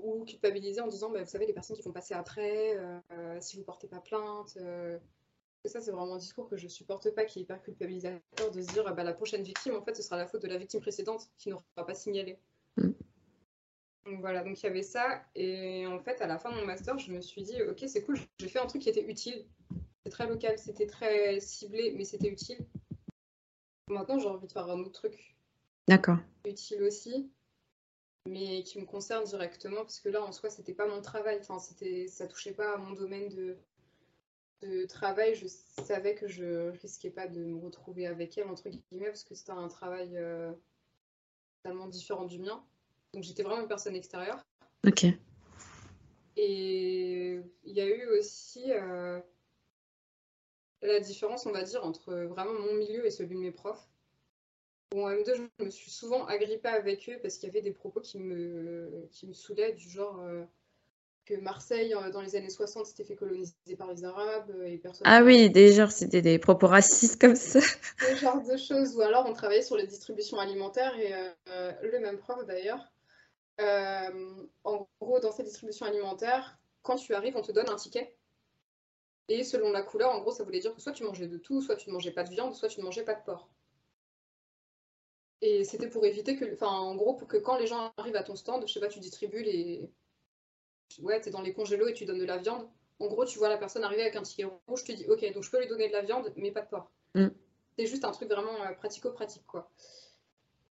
ou 0.03 0.25
culpabiliser 0.25 0.81
en 0.81 0.87
disant, 0.87 1.11
bah, 1.11 1.23
vous 1.23 1.29
savez, 1.29 1.47
les 1.47 1.53
personnes 1.53 1.77
qui 1.77 1.83
vont 1.83 1.93
passer 1.93 2.15
après, 2.15 2.77
euh, 2.77 3.39
si 3.41 3.57
vous 3.57 3.63
portez 3.63 3.89
pas 3.89 4.01
plainte. 4.01 4.57
Euh, 4.59 4.99
ça, 5.65 5.81
c'est 5.81 5.91
vraiment 5.91 6.15
un 6.15 6.19
discours 6.19 6.49
que 6.49 6.57
je 6.57 6.69
supporte 6.69 7.11
pas, 7.15 7.25
qui 7.25 7.39
est 7.39 7.43
hyper 7.43 7.61
culpabilisateur, 7.63 8.51
de 8.51 8.63
se 8.63 8.69
dire, 8.69 8.95
bah, 8.95 9.05
la 9.05 9.13
prochaine 9.13 9.43
victime, 9.43 9.75
en 9.75 9.83
fait, 9.83 9.95
ce 9.95 10.03
sera 10.03 10.17
la 10.17 10.27
faute 10.27 10.43
de 10.43 10.49
la 10.49 10.57
victime 10.57 10.81
précédente 10.81 11.29
qui 11.39 11.51
n'aura 11.51 11.65
pas 11.75 11.95
signalé. 11.95 12.39
Mm. 12.77 12.91
Donc 14.07 14.21
voilà, 14.21 14.43
donc 14.43 14.61
il 14.61 14.65
y 14.65 14.69
avait 14.69 14.83
ça. 14.83 15.23
Et 15.35 15.87
en 15.87 15.99
fait, 16.01 16.23
à 16.23 16.27
la 16.27 16.39
fin 16.39 16.51
de 16.51 16.57
mon 16.57 16.65
master, 16.65 16.99
je 16.99 17.13
me 17.13 17.21
suis 17.21 17.43
dit, 17.43 17.63
ok, 17.63 17.85
c'est 17.87 18.03
cool, 18.03 18.19
j'ai 18.39 18.49
fait 18.49 18.59
un 18.59 18.67
truc 18.67 18.83
qui 18.83 18.89
était 18.89 19.05
utile. 19.05 19.47
C'était 19.99 20.11
très 20.11 20.27
local, 20.27 20.59
c'était 20.59 20.87
très 20.87 21.41
ciblé, 21.41 21.93
mais 21.97 22.05
c'était 22.05 22.29
utile. 22.29 22.59
Maintenant, 23.89 24.19
j'ai 24.19 24.29
envie 24.29 24.47
de 24.47 24.53
faire 24.53 24.69
un 24.71 24.79
autre 24.81 24.93
truc. 24.93 25.37
D'accord. 25.89 26.17
Utile 26.47 26.83
aussi 26.85 27.31
mais 28.27 28.63
qui 28.63 28.79
me 28.79 28.85
concerne 28.85 29.25
directement 29.25 29.83
parce 29.83 30.01
que 30.01 30.09
là 30.09 30.23
en 30.23 30.33
soi 30.33 30.51
c'était 30.51 30.75
pas 30.75 30.87
mon 30.87 31.01
travail. 31.01 31.39
Enfin 31.41 31.59
c'était 31.59 32.07
ça 32.09 32.27
touchait 32.27 32.53
pas 32.53 32.75
à 32.75 32.77
mon 32.77 32.93
domaine 32.93 33.29
de, 33.29 33.57
de 34.63 34.85
travail. 34.87 35.35
Je 35.35 35.47
savais 35.47 36.15
que 36.15 36.29
je 36.29 36.71
risquais 36.81 37.11
pas 37.11 37.27
de 37.27 37.45
me 37.45 37.59
retrouver 37.59 38.07
avec 38.07 38.37
elle 38.39 38.49
entre 38.49 38.69
guillemets 38.69 39.07
parce 39.07 39.25
que 39.25 39.35
c'était 39.35 39.53
un 39.53 39.69
travail 39.69 40.17
euh, 40.17 40.53
totalement 41.63 41.87
différent 41.87 42.25
du 42.25 42.39
mien. 42.39 42.63
Donc 43.13 43.25
j'étais 43.25 43.43
vraiment 43.43 43.63
une 43.63 43.69
personne 43.69 43.97
extérieure. 43.97 44.45
Ok. 44.87 45.05
Et 46.37 47.41
il 47.65 47.73
y 47.75 47.81
a 47.81 47.87
eu 47.87 48.07
aussi 48.19 48.73
euh, 48.73 49.21
la 50.83 51.01
différence 51.01 51.47
on 51.47 51.53
va 51.53 51.63
dire 51.63 51.85
entre 51.85 52.15
vraiment 52.15 52.53
mon 52.53 52.75
milieu 52.75 53.05
et 53.05 53.11
celui 53.11 53.35
de 53.35 53.41
mes 53.41 53.51
profs 53.51 53.90
Bon, 54.93 55.07
en 55.07 55.11
M2, 55.11 55.37
je 55.37 55.65
me 55.65 55.71
suis 55.71 55.91
souvent 55.91 56.27
agrippée 56.27 56.69
avec 56.69 57.09
eux 57.09 57.19
parce 57.23 57.37
qu'il 57.37 57.49
y 57.49 57.51
avait 57.51 57.63
des 57.63 57.71
propos 57.71 58.01
qui 58.01 58.19
me, 58.19 59.09
qui 59.13 59.29
me 59.29 59.33
saoulaient, 59.33 59.73
du 59.73 59.89
genre 59.89 60.21
euh, 60.21 60.43
que 61.27 61.35
Marseille, 61.35 61.95
euh, 61.95 62.11
dans 62.11 62.21
les 62.21 62.35
années 62.35 62.51
60, 62.51 62.87
s'était 62.87 63.05
fait 63.05 63.15
coloniser 63.15 63.55
par 63.79 63.87
les 63.93 64.03
Arabes 64.05 64.51
euh, 64.51 64.65
et 64.65 64.79
personne. 64.79 65.07
Ah 65.07 65.23
oui, 65.23 65.49
déjà, 65.49 65.89
c'était 65.89 66.23
des 66.23 66.41
propos 66.41 66.67
racistes 66.67 67.21
comme 67.21 67.37
ça. 67.37 67.61
Ce 67.61 68.17
genre 68.17 68.43
de 68.43 68.57
choses. 68.57 68.97
Ou 68.97 69.03
alors, 69.03 69.27
on 69.29 69.33
travaillait 69.33 69.63
sur 69.63 69.77
les 69.77 69.87
distributions 69.87 70.41
alimentaires 70.41 70.99
et 70.99 71.13
le 71.83 72.01
même 72.01 72.19
prof 72.19 72.45
d'ailleurs. 72.45 72.91
en 74.65 74.89
gros, 75.01 75.21
dans 75.21 75.31
ces 75.31 75.45
distributions 75.45 75.87
alimentaires, 75.87 76.59
quand 76.83 76.97
tu 76.97 77.15
arrives, 77.15 77.37
on 77.37 77.43
te 77.43 77.53
donne 77.53 77.69
un 77.69 77.77
ticket. 77.77 78.17
Et 79.29 79.45
selon 79.45 79.71
la 79.71 79.83
couleur, 79.83 80.11
en 80.11 80.19
gros, 80.21 80.33
ça 80.33 80.43
voulait 80.43 80.59
dire 80.59 80.75
que 80.75 80.81
soit 80.81 80.91
tu 80.91 81.05
mangeais 81.05 81.29
de 81.29 81.39
tout, 81.39 81.63
soit 81.63 81.77
tu 81.77 81.91
ne 81.91 81.95
mangeais 81.95 82.11
pas 82.11 82.25
de 82.25 82.31
viande, 82.31 82.57
soit 82.57 82.69
tu 82.69 82.81
ne 82.81 82.85
mangeais 82.85 83.05
pas 83.05 83.15
de 83.15 83.23
porc. 83.25 83.49
Et 85.43 85.65
c'était 85.65 85.89
pour 85.89 86.05
éviter 86.05 86.37
que, 86.37 86.53
enfin, 86.53 86.69
en 86.69 86.95
gros, 86.95 87.15
pour 87.15 87.27
que 87.27 87.39
quand 87.39 87.57
les 87.57 87.67
gens 87.67 87.93
arrivent 87.97 88.17
à 88.17 88.23
ton 88.23 88.37
stand, 88.37 88.67
je 88.67 88.73
sais 88.73 88.81
pas, 88.81 88.89
tu 88.89 89.01
distribues 89.01 89.43
les. 89.43 89.91
Ouais, 91.01 91.21
t'es 91.21 91.31
dans 91.31 91.41
les 91.41 91.55
congélos 91.55 91.89
et 91.89 91.95
tu 91.95 92.05
donnes 92.05 92.19
de 92.19 92.25
la 92.25 92.39
viande. 92.39 92.69
En 92.99 93.07
gros, 93.07 93.25
tu 93.25 93.39
vois 93.39 93.49
la 93.49 93.57
personne 93.57 93.83
arriver 93.83 94.03
avec 94.03 94.17
un 94.17 94.23
ticket 94.23 94.45
rouge, 94.45 94.85
tu 94.85 94.93
dis, 94.93 95.07
ok, 95.09 95.33
donc 95.33 95.43
je 95.43 95.51
peux 95.51 95.59
lui 95.59 95.69
donner 95.69 95.89
de 95.89 95.93
la 95.93 96.03
viande, 96.03 96.31
mais 96.37 96.51
pas 96.51 96.61
de 96.61 96.69
porc. 96.69 96.91
Mm. 97.15 97.29
C'est 97.79 97.87
juste 97.87 98.05
un 98.05 98.11
truc 98.11 98.29
vraiment 98.29 98.63
euh, 98.63 98.73
pratico-pratique, 98.73 99.47
quoi. 99.47 99.71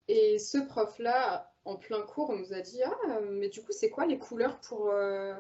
Et 0.08 0.38
ce 0.38 0.58
prof-là, 0.58 1.54
en 1.64 1.76
plein 1.76 2.02
cours, 2.02 2.28
on 2.30 2.36
nous 2.36 2.52
a 2.52 2.60
dit, 2.60 2.82
ah, 2.82 3.20
mais 3.30 3.48
du 3.48 3.62
coup, 3.62 3.72
c'est 3.72 3.88
quoi 3.88 4.04
les 4.04 4.18
couleurs 4.18 4.60
pour, 4.60 4.90
euh, 4.90 5.34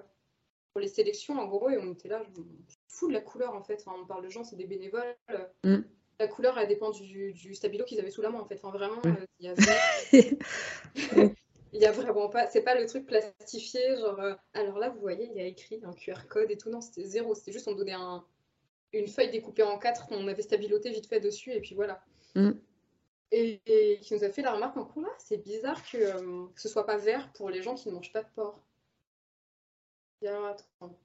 pour 0.72 0.80
les 0.80 0.88
sélections, 0.88 1.38
en 1.38 1.46
gros? 1.46 1.68
Et 1.68 1.76
on 1.76 1.92
était 1.92 2.08
là, 2.08 2.22
je 2.34 2.76
fous 2.88 3.08
de 3.08 3.12
la 3.12 3.20
couleur, 3.20 3.54
en 3.54 3.62
fait. 3.62 3.82
Enfin, 3.84 3.98
on 4.00 4.06
parle 4.06 4.24
de 4.24 4.30
gens, 4.30 4.44
c'est 4.44 4.56
des 4.56 4.66
bénévoles. 4.66 5.16
Mm 5.64 5.80
la 6.20 6.28
couleur, 6.28 6.58
elle 6.58 6.68
dépend 6.68 6.90
du, 6.90 7.54
stabilo 7.54 7.84
qu'ils 7.84 8.00
avaient 8.00 8.10
sous 8.10 8.22
la 8.22 8.30
main, 8.30 8.40
en 8.40 8.46
fait. 8.46 8.60
Enfin, 8.62 8.76
vraiment, 8.76 9.00
euh, 9.06 9.26
il 9.40 9.46
y 9.46 9.48
avait... 9.48 10.38
Il 11.72 11.80
y 11.80 11.86
a 11.86 11.92
vraiment 11.92 12.28
pas, 12.28 12.48
c'est 12.48 12.62
pas 12.62 12.74
le 12.74 12.86
truc 12.86 13.06
plastifié, 13.06 13.96
genre, 13.96 14.18
euh, 14.20 14.34
alors 14.54 14.78
là, 14.78 14.88
vous 14.88 15.00
voyez, 15.00 15.28
il 15.30 15.36
y 15.36 15.40
a 15.40 15.44
écrit 15.44 15.80
un 15.84 15.92
QR 15.92 16.26
code 16.28 16.50
et 16.50 16.56
tout, 16.56 16.70
non, 16.70 16.80
c'était 16.80 17.04
zéro, 17.04 17.34
c'était 17.34 17.52
juste 17.52 17.68
on 17.68 17.74
donnait 17.74 17.92
un, 17.92 18.24
une 18.92 19.06
feuille 19.06 19.30
découpée 19.30 19.62
en 19.62 19.78
quatre, 19.78 20.06
on 20.10 20.26
avait 20.28 20.42
stabiloté 20.42 20.90
vite 20.90 21.06
fait 21.06 21.20
dessus, 21.20 21.52
et 21.52 21.60
puis 21.60 21.74
voilà. 21.74 22.02
Mm. 22.34 22.52
Et, 23.30 23.98
qui 24.00 24.14
nous 24.14 24.24
a 24.24 24.30
fait 24.30 24.40
la 24.40 24.52
remarque 24.52 24.78
en 24.78 24.84
cours 24.86 25.02
là, 25.02 25.12
c'est 25.18 25.36
bizarre 25.36 25.82
que, 25.90 25.98
euh, 25.98 26.46
ce 26.56 26.68
soit 26.68 26.86
pas 26.86 26.96
vert 26.96 27.30
pour 27.34 27.50
les 27.50 27.62
gens 27.62 27.74
qui 27.74 27.88
ne 27.88 27.94
mangent 27.94 28.12
pas 28.12 28.22
de 28.22 28.28
porc. 28.34 28.58
Bien, 30.22 30.46
attends. 30.46 30.98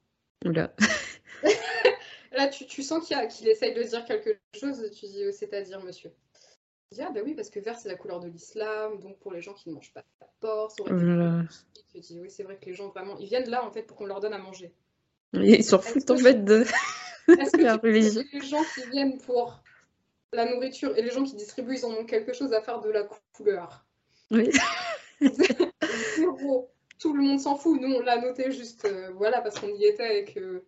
Oula. 0.46 0.74
Là, 2.36 2.48
tu, 2.48 2.82
sens 2.82 3.06
qu'il 3.06 3.48
essaye 3.48 3.74
de 3.74 3.82
dire 3.82 4.04
quelque 4.04 4.38
chose, 4.54 4.90
tu 4.92 5.06
dis, 5.06 5.32
c'est-à-dire, 5.32 5.82
monsieur. 5.84 6.10
dis, 6.90 7.02
ah, 7.02 7.10
ben 7.10 7.22
oui, 7.24 7.34
parce 7.34 7.50
que 7.50 7.60
vert, 7.60 7.78
c'est 7.78 7.88
la 7.88 7.94
couleur 7.94 8.20
de 8.20 8.28
l'islam, 8.28 8.98
donc 8.98 9.18
pour 9.20 9.32
les 9.32 9.40
gens 9.40 9.54
qui 9.54 9.68
ne 9.68 9.74
mangent 9.74 9.92
pas 9.92 10.00
de 10.00 10.26
porc, 10.40 10.72
ça 10.72 10.82
aurait 10.82 10.92
dis, 11.94 12.20
oui, 12.20 12.30
c'est 12.30 12.42
vrai 12.42 12.58
que 12.58 12.66
les 12.66 12.74
gens, 12.74 12.88
vraiment, 12.88 13.16
ils 13.18 13.26
viennent 13.26 13.48
là, 13.48 13.64
en 13.64 13.70
fait, 13.70 13.82
pour 13.82 13.96
qu'on 13.96 14.06
leur 14.06 14.20
donne 14.20 14.32
à 14.32 14.38
manger. 14.38 14.74
Ils 15.32 15.64
s'en 15.64 15.78
foutent, 15.78 16.10
en 16.10 16.16
fait, 16.16 16.44
de 16.44 16.64
la 17.58 17.76
religion. 17.76 18.22
Les 18.32 18.40
gens 18.40 18.62
qui 18.74 18.88
viennent 18.90 19.18
pour 19.18 19.62
la 20.32 20.50
nourriture 20.50 20.96
et 20.96 21.02
les 21.02 21.10
gens 21.10 21.24
qui 21.24 21.36
distribuent, 21.36 21.76
ils 21.76 21.86
en 21.86 21.92
ont 21.92 22.04
quelque 22.04 22.32
chose 22.32 22.52
à 22.52 22.60
faire 22.60 22.80
de 22.80 22.90
la 22.90 23.08
couleur? 23.32 23.86
Oui. 24.30 24.50
Tout 26.98 27.14
le 27.14 27.22
monde 27.22 27.40
s'en 27.40 27.56
fout. 27.56 27.80
Nous, 27.80 27.94
on 27.94 28.00
l'a 28.00 28.20
noté 28.20 28.50
juste, 28.50 28.84
euh, 28.84 29.10
voilà, 29.14 29.40
parce 29.40 29.58
qu'on 29.58 29.74
y 29.74 29.84
était 29.84 30.04
avec... 30.04 30.36
Euh, 30.36 30.66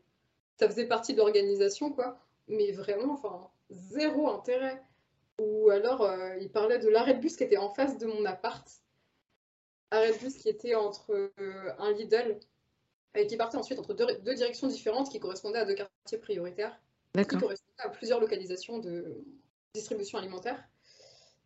ça 0.58 0.68
faisait 0.68 0.86
partie 0.86 1.12
de 1.12 1.18
l'organisation, 1.18 1.92
quoi. 1.92 2.18
Mais 2.48 2.72
vraiment, 2.72 3.14
enfin, 3.14 3.50
zéro 3.70 4.28
intérêt. 4.28 4.82
Ou 5.40 5.70
alors, 5.70 6.02
euh, 6.02 6.36
il 6.40 6.50
parlait 6.50 6.78
de 6.78 6.88
l'arrêt 6.88 7.14
de 7.14 7.20
bus 7.20 7.36
qui 7.36 7.44
était 7.44 7.58
en 7.58 7.68
face 7.70 7.98
de 7.98 8.06
mon 8.06 8.24
appart. 8.24 8.66
Arrêt 9.90 10.12
de 10.12 10.18
bus 10.18 10.36
qui 10.36 10.48
était 10.48 10.74
entre 10.74 11.12
euh, 11.38 11.72
un 11.78 11.92
Lidl 11.92 12.38
et 13.14 13.26
qui 13.26 13.36
partait 13.36 13.56
ensuite 13.56 13.78
entre 13.78 13.94
deux, 13.94 14.34
directions 14.34 14.66
différentes 14.66 15.10
qui 15.10 15.20
correspondaient 15.20 15.58
à 15.58 15.64
deux 15.64 15.74
quartiers 15.74 16.18
prioritaires. 16.18 16.78
Qui 17.14 17.38
correspondaient 17.38 17.82
à 17.82 17.88
plusieurs 17.88 18.20
localisations 18.20 18.78
de 18.78 19.24
distribution 19.74 20.18
alimentaire. 20.18 20.62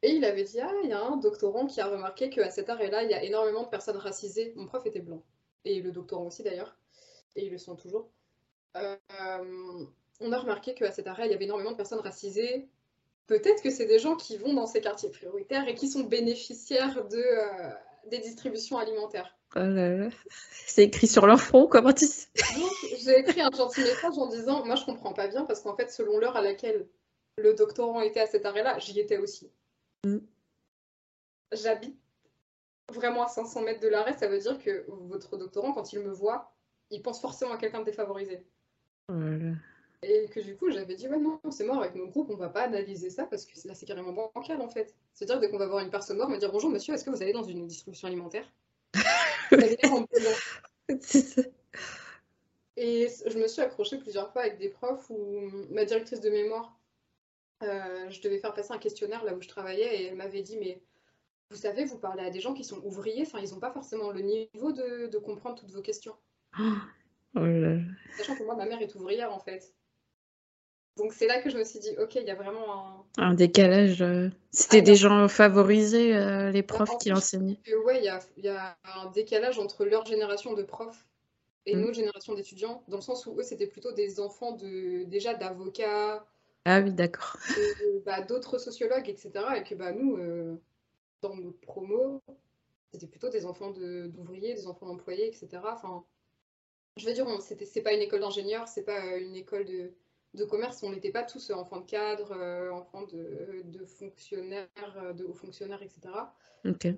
Et 0.02 0.12
il 0.12 0.24
avait 0.24 0.44
dit, 0.44 0.60
ah, 0.60 0.72
il 0.82 0.88
y 0.88 0.92
a 0.92 1.00
un 1.00 1.16
doctorant 1.16 1.66
qui 1.66 1.80
a 1.80 1.86
remarqué 1.86 2.30
qu'à 2.30 2.50
cet 2.50 2.70
arrêt-là, 2.70 3.02
il 3.02 3.10
y 3.10 3.14
a 3.14 3.22
énormément 3.22 3.64
de 3.64 3.68
personnes 3.68 3.98
racisées. 3.98 4.52
Mon 4.56 4.66
prof 4.66 4.84
était 4.86 5.00
blanc. 5.00 5.22
Et 5.64 5.80
le 5.80 5.92
doctorant 5.92 6.26
aussi 6.26 6.42
d'ailleurs. 6.42 6.76
Et 7.36 7.46
ils 7.46 7.52
le 7.52 7.58
sont 7.58 7.76
toujours. 7.76 8.10
Euh, 8.76 8.96
on 10.20 10.32
a 10.32 10.38
remarqué 10.38 10.74
qu'à 10.74 10.92
cet 10.92 11.06
arrêt, 11.06 11.26
il 11.26 11.32
y 11.32 11.34
avait 11.34 11.44
énormément 11.44 11.72
de 11.72 11.76
personnes 11.76 12.00
racisées. 12.00 12.68
Peut-être 13.26 13.62
que 13.62 13.70
c'est 13.70 13.86
des 13.86 13.98
gens 13.98 14.16
qui 14.16 14.36
vont 14.36 14.54
dans 14.54 14.66
ces 14.66 14.80
quartiers 14.80 15.10
prioritaires 15.10 15.68
et 15.68 15.74
qui 15.74 15.88
sont 15.88 16.04
bénéficiaires 16.04 17.06
de, 17.08 17.16
euh, 17.16 17.70
des 18.10 18.18
distributions 18.18 18.78
alimentaires. 18.78 19.36
Oh. 19.56 19.60
C'est 20.66 20.84
écrit 20.84 21.08
sur 21.08 21.26
leur 21.26 21.40
front, 21.40 21.66
comment 21.66 21.92
tu 21.92 22.06
sais? 22.06 22.28
J'ai 23.00 23.18
écrit 23.18 23.40
un 23.40 23.50
gentil 23.50 23.80
message 23.80 24.16
en 24.16 24.26
disant 24.26 24.64
Moi, 24.64 24.76
je 24.76 24.84
comprends 24.84 25.12
pas 25.12 25.26
bien 25.26 25.44
parce 25.44 25.60
qu'en 25.60 25.74
fait, 25.74 25.90
selon 25.90 26.18
l'heure 26.18 26.36
à 26.36 26.42
laquelle 26.42 26.88
le 27.36 27.54
doctorant 27.54 28.00
était 28.00 28.20
à 28.20 28.26
cet 28.26 28.46
arrêt-là, 28.46 28.78
j'y 28.78 28.98
étais 29.00 29.18
aussi. 29.18 29.50
Mm. 30.04 30.18
J'habite 31.52 31.98
vraiment 32.92 33.24
à 33.24 33.28
500 33.28 33.62
mètres 33.62 33.80
de 33.80 33.88
l'arrêt, 33.88 34.16
ça 34.16 34.28
veut 34.28 34.38
dire 34.38 34.58
que 34.58 34.84
votre 34.88 35.36
doctorant, 35.36 35.72
quand 35.72 35.92
il 35.92 36.00
me 36.00 36.10
voit, 36.10 36.52
il 36.90 37.02
pense 37.02 37.20
forcément 37.20 37.52
à 37.52 37.56
quelqu'un 37.56 37.80
de 37.80 37.84
défavorisé. 37.84 38.44
Et 40.02 40.28
que 40.28 40.40
du 40.40 40.56
coup, 40.56 40.70
j'avais 40.70 40.94
dit, 40.94 41.08
ouais, 41.08 41.18
non, 41.18 41.38
c'est 41.50 41.64
mort, 41.64 41.80
avec 41.80 41.94
mon 41.94 42.06
groupe, 42.06 42.30
on 42.30 42.36
va 42.36 42.48
pas 42.48 42.62
analyser 42.62 43.10
ça 43.10 43.24
parce 43.24 43.44
que 43.44 43.52
là, 43.68 43.74
c'est 43.74 43.84
carrément 43.84 44.12
bancal 44.12 44.62
en 44.62 44.68
fait. 44.68 44.94
C'est-à-dire, 45.12 45.40
dès 45.40 45.50
qu'on 45.50 45.58
va 45.58 45.66
voir 45.66 45.84
une 45.84 45.90
personne 45.90 46.16
morte, 46.16 46.30
me 46.30 46.38
dire, 46.38 46.50
bonjour 46.50 46.70
monsieur, 46.70 46.94
est-ce 46.94 47.04
que 47.04 47.10
vous 47.10 47.22
allez 47.22 47.34
dans 47.34 47.42
une 47.42 47.66
distribution 47.66 48.08
alimentaire? 48.08 48.50
Et 52.76 53.08
je 53.26 53.38
me 53.38 53.46
suis 53.46 53.60
accrochée 53.60 53.98
plusieurs 53.98 54.32
fois 54.32 54.42
avec 54.42 54.58
des 54.58 54.70
profs 54.70 55.10
où 55.10 55.50
ma 55.70 55.84
directrice 55.84 56.22
de 56.22 56.30
mémoire, 56.30 56.80
euh, 57.62 58.08
je 58.08 58.22
devais 58.22 58.38
faire 58.38 58.54
passer 58.54 58.72
un 58.72 58.78
questionnaire 58.78 59.22
là 59.22 59.34
où 59.34 59.42
je 59.42 59.48
travaillais 59.48 60.00
et 60.00 60.06
elle 60.06 60.16
m'avait 60.16 60.40
dit, 60.40 60.56
mais 60.56 60.80
vous 61.50 61.56
savez, 61.56 61.84
vous 61.84 61.98
parlez 61.98 62.22
à 62.22 62.30
des 62.30 62.40
gens 62.40 62.54
qui 62.54 62.64
sont 62.64 62.80
ouvriers, 62.84 63.24
enfin, 63.26 63.40
ils 63.40 63.50
n'ont 63.50 63.60
pas 63.60 63.72
forcément 63.72 64.12
le 64.12 64.20
niveau 64.20 64.72
de, 64.72 65.18
comprendre 65.18 65.56
toutes 65.56 65.72
vos 65.72 65.82
questions. 65.82 66.14
Oh 67.36 67.46
Sachant 68.16 68.36
que 68.36 68.44
moi, 68.44 68.56
ma 68.56 68.66
mère 68.66 68.80
est 68.80 68.94
ouvrière, 68.94 69.32
en 69.32 69.40
fait. 69.40 69.72
Donc 70.96 71.12
c'est 71.12 71.26
là 71.26 71.40
que 71.40 71.48
je 71.50 71.56
me 71.56 71.64
suis 71.64 71.78
dit, 71.78 71.96
ok, 71.98 72.16
il 72.16 72.24
y 72.24 72.30
a 72.30 72.34
vraiment 72.34 72.74
un... 72.74 73.04
Un 73.18 73.34
décalage. 73.34 74.02
Euh, 74.02 74.28
c'était 74.50 74.78
ah, 74.78 74.82
des 74.82 74.96
gens 74.96 75.28
favorisés, 75.28 76.14
euh, 76.14 76.50
les 76.50 76.62
profs 76.62 76.98
qui 76.98 77.12
enseignaient. 77.12 77.60
Ouais, 77.84 78.00
il 78.00 78.44
y 78.44 78.48
a, 78.48 78.76
un 78.84 79.10
décalage 79.10 79.58
entre 79.58 79.84
leur 79.84 80.04
génération 80.04 80.52
de 80.54 80.62
profs 80.62 81.06
et 81.66 81.76
mmh. 81.76 81.80
notre 81.80 81.94
génération 81.94 82.34
d'étudiants, 82.34 82.82
dans 82.88 82.96
le 82.96 83.02
sens 83.02 83.26
où 83.26 83.38
eux, 83.38 83.42
c'était 83.42 83.66
plutôt 83.66 83.92
des 83.92 84.20
enfants 84.20 84.52
de 84.52 85.04
déjà 85.04 85.34
d'avocats. 85.34 86.26
Ah 86.64 86.80
oui, 86.80 86.92
d'accord. 86.92 87.36
Bah, 88.04 88.22
d'autres 88.22 88.58
sociologues, 88.58 89.08
etc. 89.08 89.30
Et 89.56 89.62
que 89.62 89.74
bah, 89.74 89.92
nous, 89.92 90.16
euh, 90.16 90.56
dans 91.22 91.34
notre 91.34 91.60
promo, 91.60 92.22
c'était 92.92 93.06
plutôt 93.06 93.30
des 93.30 93.46
enfants 93.46 93.70
d'ouvriers, 93.70 94.54
des 94.54 94.66
enfants 94.66 94.86
d'employés, 94.86 95.26
etc. 95.28 95.62
Enfin, 95.64 96.04
je 97.00 97.06
veux 97.06 97.14
dire, 97.14 97.26
c'est 97.40 97.82
pas 97.82 97.92
une 97.92 98.02
école 98.02 98.20
d'ingénieur, 98.20 98.68
c'est 98.68 98.84
pas 98.84 99.16
une 99.16 99.34
école 99.34 99.64
de, 99.64 99.92
de 100.34 100.44
commerce, 100.44 100.82
on 100.82 100.90
n'était 100.90 101.10
pas 101.10 101.24
tous 101.24 101.50
enfants 101.50 101.80
de 101.80 101.86
cadre, 101.86 102.32
euh, 102.32 102.70
enfants 102.70 103.02
de, 103.02 103.62
de, 103.64 103.84
fonctionnaires, 103.84 104.68
euh, 104.96 105.12
de 105.12 105.24
hauts 105.24 105.34
fonctionnaires, 105.34 105.82
etc. 105.82 106.00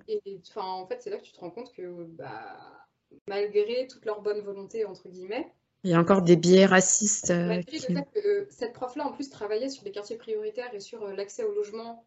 Et 0.07 0.41
enfin, 0.47 0.65
en 0.65 0.85
fait, 0.85 1.01
c'est 1.01 1.09
là 1.09 1.17
que 1.17 1.23
tu 1.23 1.31
te 1.31 1.39
rends 1.39 1.49
compte 1.49 1.71
que 1.73 2.03
bah, 2.03 2.87
malgré 3.27 3.87
toute 3.87 4.05
leur 4.05 4.21
bonne 4.21 4.41
volonté, 4.41 4.85
entre 4.85 5.09
guillemets, 5.09 5.51
il 5.85 5.91
y 5.91 5.93
a 5.95 5.99
encore 5.99 6.21
des 6.21 6.37
biais 6.37 6.65
racistes. 6.65 7.31
Euh, 7.31 7.61
que 7.61 8.47
cette 8.49 8.71
prof-là, 8.71 9.05
en 9.05 9.11
plus, 9.11 9.29
travaillait 9.29 9.67
sur 9.67 9.83
les 9.83 9.91
quartiers 9.91 10.15
prioritaires 10.15 10.73
et 10.73 10.79
sur 10.79 11.05
l'accès 11.07 11.43
au 11.43 11.53
logement 11.53 12.05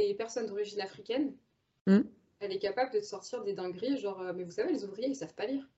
des 0.00 0.14
personnes 0.14 0.46
d'origine 0.46 0.80
africaine. 0.80 1.32
Hmm. 1.86 2.00
Elle 2.40 2.52
est 2.52 2.58
capable 2.58 2.92
de 2.92 3.00
sortir 3.00 3.44
des 3.44 3.52
dingueries, 3.52 3.98
genre, 3.98 4.20
mais 4.34 4.42
vous 4.42 4.50
savez, 4.50 4.72
les 4.72 4.84
ouvriers, 4.84 5.08
ils 5.08 5.14
savent 5.14 5.34
pas 5.34 5.46
lire. 5.46 5.68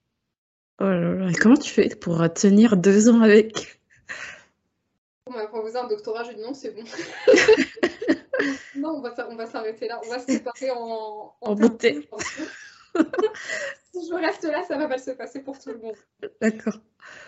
Oh 0.81 0.85
là 0.85 1.15
là, 1.15 1.33
comment 1.39 1.57
tu 1.57 1.71
fais 1.71 1.95
pour 1.95 2.21
tenir 2.33 2.77
deux 2.79 3.11
ans 3.11 3.21
avec? 3.21 3.81
On 5.27 5.33
va 5.33 5.47
proposer 5.47 5.79
un 5.79 5.87
doctorat, 5.87 6.25
je 6.25 6.33
dis 6.33 6.41
non, 6.41 6.55
c'est 6.55 6.71
bon. 6.71 6.83
non, 8.77 8.97
on 8.97 9.01
va, 9.03 9.15
on 9.29 9.37
va 9.37 9.47
s'arrêter 9.47 9.89
là. 9.89 10.01
On 10.05 10.09
va 10.09 10.19
se 10.19 10.27
séparer 10.27 10.71
en, 10.71 11.35
en, 11.41 11.55
beauté. 11.55 12.09
si 12.97 14.09
je 14.09 14.15
reste 14.15 14.45
là, 14.45 14.65
ça 14.65 14.79
va 14.79 14.89
mal 14.89 14.99
se 14.99 15.11
passer 15.11 15.43
pour 15.43 15.59
tout 15.59 15.71
le 15.71 15.79
monde. 15.79 15.97
D'accord. 16.41 16.79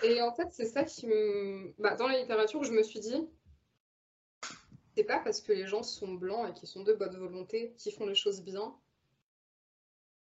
Et 0.02 0.22
en 0.22 0.32
fait, 0.34 0.48
c'est 0.50 0.64
ça 0.66 0.84
qui 0.84 1.06
me. 1.06 1.74
Bah, 1.78 1.94
dans 1.94 2.08
la 2.08 2.18
littérature, 2.18 2.64
je 2.64 2.72
me 2.72 2.82
suis 2.82 3.00
dit, 3.00 3.28
c'est 4.96 5.04
pas 5.04 5.20
parce 5.20 5.42
que 5.42 5.52
les 5.52 5.66
gens 5.66 5.82
sont 5.82 6.14
blancs 6.14 6.48
et 6.48 6.52
qu'ils 6.54 6.68
sont 6.68 6.82
de 6.82 6.94
bonne 6.94 7.16
volonté 7.16 7.74
qui 7.76 7.92
font 7.92 8.06
les 8.06 8.14
choses 8.14 8.42
bien. 8.42 8.74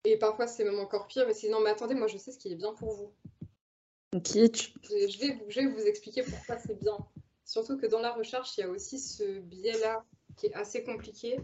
Et 0.05 0.17
parfois, 0.17 0.47
c'est 0.47 0.65
même 0.65 0.81
encore 0.81 1.07
pire, 1.07 1.27
mais 1.27 1.35
c'est 1.35 1.49
non, 1.49 1.61
mais 1.61 1.71
attendez, 1.71 1.95
moi, 1.95 2.09
je 2.09 2.19
sais 2.19 2.33
ce 2.33 2.39
qui 2.39 2.53
est 2.53 2.57
bien 2.57 2.75
pour 2.75 2.93
vous. 2.93 3.13
Es-tu 4.15 4.73
je, 4.83 5.19
vais, 5.19 5.39
je 5.49 5.61
vais 5.61 5.67
vous 5.67 5.81
expliquer 5.81 6.23
pourquoi 6.23 6.59
c'est 6.59 6.79
bien. 6.79 6.99
Surtout 7.45 7.79
que 7.79 7.87
dans 7.87 8.01
la 8.01 8.13
recherche, 8.13 8.57
il 8.59 8.63
y 8.63 8.65
a 8.65 8.69
aussi 8.69 8.99
ce 8.99 9.39
biais-là 9.41 10.05
qui 10.37 10.47
est 10.47 10.55
assez 10.55 10.83
compliqué. 10.85 11.39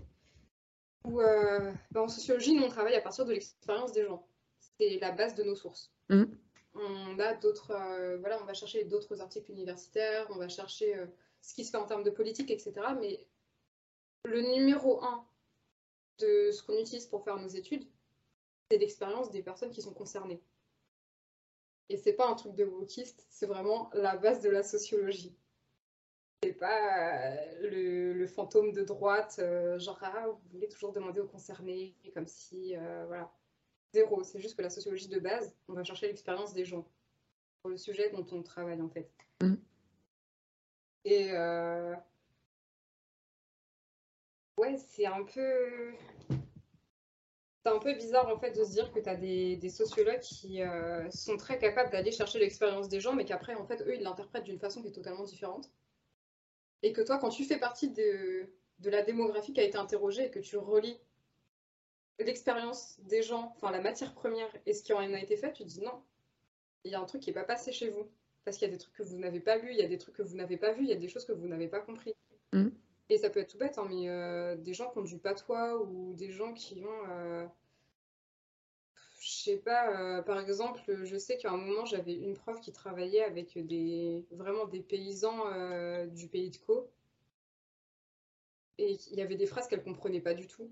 Où, 1.04 1.20
euh, 1.20 1.72
bah, 1.92 2.02
en 2.02 2.08
sociologie, 2.08 2.54
nous, 2.54 2.64
on 2.64 2.68
travaille 2.68 2.96
à 2.96 3.00
partir 3.00 3.24
de 3.24 3.32
l'expérience 3.32 3.92
des 3.92 4.04
gens. 4.04 4.26
C'est 4.58 4.98
la 5.00 5.12
base 5.12 5.34
de 5.34 5.44
nos 5.44 5.54
sources. 5.54 5.92
Mmh. 6.08 6.24
On 6.74 7.18
a 7.18 7.34
d'autres, 7.34 7.72
euh, 7.72 8.18
voilà, 8.18 8.40
on 8.42 8.44
va 8.44 8.54
chercher 8.54 8.84
d'autres 8.84 9.20
articles 9.20 9.50
universitaires, 9.50 10.26
on 10.30 10.36
va 10.36 10.48
chercher 10.48 10.96
euh, 10.96 11.06
ce 11.40 11.54
qui 11.54 11.64
se 11.64 11.70
fait 11.70 11.76
en 11.76 11.86
termes 11.86 12.04
de 12.04 12.10
politique, 12.10 12.50
etc. 12.50 12.72
Mais 13.00 13.26
le 14.24 14.42
numéro 14.42 15.02
un 15.02 15.26
de 16.18 16.50
ce 16.52 16.62
qu'on 16.62 16.78
utilise 16.78 17.06
pour 17.06 17.24
faire 17.24 17.38
nos 17.38 17.48
études, 17.48 17.86
c'est 18.70 18.78
l'expérience 18.78 19.30
des 19.30 19.42
personnes 19.42 19.70
qui 19.70 19.82
sont 19.82 19.94
concernées. 19.94 20.42
Et 21.88 21.96
c'est 21.96 22.12
pas 22.12 22.28
un 22.28 22.34
truc 22.34 22.54
de 22.54 22.64
wokiste, 22.64 23.26
c'est 23.30 23.46
vraiment 23.46 23.90
la 23.94 24.16
base 24.16 24.40
de 24.42 24.50
la 24.50 24.62
sociologie 24.62 25.34
c'est 26.42 26.52
pas 26.52 27.32
euh, 27.32 28.14
le, 28.14 28.26
fantôme 28.26 28.72
de 28.72 28.82
droite, 28.82 29.36
euh, 29.40 29.78
genre 29.78 29.98
ah, 30.02 30.28
vous 30.28 30.40
voulez 30.52 30.68
toujours 30.68 30.92
demander 30.92 31.20
aux 31.20 31.26
concernés, 31.26 31.94
comme 32.14 32.26
si 32.26 32.76
euh, 32.76 33.06
voilà. 33.06 33.32
Zéro, 33.94 34.22
c'est 34.22 34.38
juste 34.38 34.56
que 34.56 34.62
la 34.62 34.70
sociologie 34.70 35.08
de 35.08 35.18
base, 35.18 35.56
on 35.66 35.72
va 35.72 35.82
chercher 35.82 36.08
l'expérience 36.08 36.52
des 36.52 36.64
gens 36.64 36.86
pour 37.62 37.70
le 37.70 37.78
sujet 37.78 38.10
dont 38.10 38.26
on 38.32 38.42
travaille 38.42 38.80
en 38.82 38.88
fait. 38.88 39.10
Mm. 39.40 39.54
Et 41.04 41.32
ouais, 44.58 44.76
c'est 44.76 45.06
un 45.06 45.24
peu. 45.24 45.94
C'est 47.62 47.70
un 47.70 47.78
peu 47.78 47.94
bizarre 47.94 48.28
en 48.28 48.38
fait 48.38 48.52
de 48.52 48.64
se 48.64 48.70
dire 48.70 48.92
que 48.92 49.00
tu 49.00 49.08
as 49.08 49.16
des, 49.16 49.68
sociologues 49.68 50.20
qui 50.20 50.60
sont 51.10 51.36
très 51.36 51.58
capables 51.58 51.90
d'aller 51.90 52.12
chercher 52.12 52.38
l'expérience 52.38 52.88
des 52.88 53.00
gens, 53.00 53.14
mais 53.14 53.24
qu'après 53.24 53.54
en 53.54 53.66
fait 53.66 53.82
eux 53.82 53.96
ils 53.96 54.02
l'interprètent 54.02 54.44
d'une 54.44 54.60
façon 54.60 54.80
qui 54.80 54.88
est 54.88 54.92
totalement 54.92 55.24
différente. 55.24 55.70
Et 56.82 56.92
que 56.92 57.00
toi, 57.02 57.18
quand 57.18 57.30
tu 57.30 57.44
fais 57.44 57.58
partie 57.58 57.90
de, 57.90 58.48
la 58.84 59.02
démographie 59.02 59.52
qui 59.52 59.60
a 59.60 59.64
été 59.64 59.76
interrogée 59.76 60.26
et 60.26 60.30
que 60.30 60.38
tu 60.38 60.56
relis 60.56 60.96
l'expérience 62.20 63.00
des 63.00 63.22
gens, 63.22 63.52
enfin 63.56 63.72
la 63.72 63.80
matière 63.80 64.14
première 64.14 64.50
et 64.66 64.72
ce 64.72 64.82
qui 64.82 64.92
en 64.92 64.98
a 64.98 65.20
été 65.20 65.36
fait, 65.36 65.52
tu 65.52 65.64
te 65.64 65.68
dis 65.68 65.80
non, 65.80 66.00
il 66.84 66.92
y 66.92 66.94
a 66.94 67.00
un 67.00 67.04
truc 67.04 67.22
qui 67.22 67.30
n'est 67.30 67.34
pas 67.34 67.44
passé 67.44 67.72
chez 67.72 67.90
vous. 67.90 68.08
Parce 68.44 68.56
qu'il 68.56 68.66
y 68.66 68.70
a 68.70 68.72
des 68.72 68.78
trucs 68.78 68.94
que 68.94 69.02
vous 69.02 69.18
n'avez 69.18 69.40
pas 69.40 69.58
lus, 69.58 69.72
il 69.72 69.76
y 69.76 69.82
a 69.82 69.88
des 69.88 69.98
trucs 69.98 70.14
que 70.14 70.22
vous 70.22 70.34
n'avez 70.34 70.56
pas 70.56 70.72
vus, 70.72 70.84
il 70.84 70.88
y 70.88 70.92
a 70.92 70.96
des 70.96 71.08
choses 71.08 71.26
que 71.26 71.32
vous 71.32 71.46
n'avez 71.48 71.68
pas 71.68 71.80
compris. 71.80 72.14
Mm. 72.54 72.68
Et 73.10 73.16
ça 73.18 73.30
peut 73.30 73.40
être 73.40 73.50
tout 73.50 73.58
bête, 73.58 73.78
hein, 73.78 73.86
mais 73.88 74.08
euh, 74.08 74.56
des 74.56 74.74
gens 74.74 74.90
qui 74.90 74.98
ont 74.98 75.02
du 75.02 75.18
patois 75.18 75.80
ou 75.82 76.12
des 76.14 76.30
gens 76.30 76.52
qui 76.52 76.84
ont 76.84 77.10
euh, 77.10 77.46
je 79.20 79.30
sais 79.30 79.56
pas, 79.56 80.18
euh, 80.18 80.22
par 80.22 80.38
exemple, 80.38 81.04
je 81.04 81.16
sais 81.16 81.38
qu'à 81.38 81.50
un 81.50 81.56
moment, 81.56 81.84
j'avais 81.84 82.14
une 82.14 82.34
prof 82.34 82.60
qui 82.60 82.72
travaillait 82.72 83.24
avec 83.24 83.58
des, 83.66 84.24
vraiment 84.30 84.66
des 84.66 84.80
paysans 84.80 85.44
du 86.06 86.28
pays 86.28 86.50
de 86.50 86.56
Caux. 86.58 86.88
Et 88.78 88.96
il 89.10 89.18
y 89.18 89.22
avait 89.22 89.34
des 89.34 89.46
phrases 89.46 89.66
qu'elle 89.66 89.82
comprenait 89.82 90.20
pas 90.20 90.34
du 90.34 90.46
tout. 90.46 90.70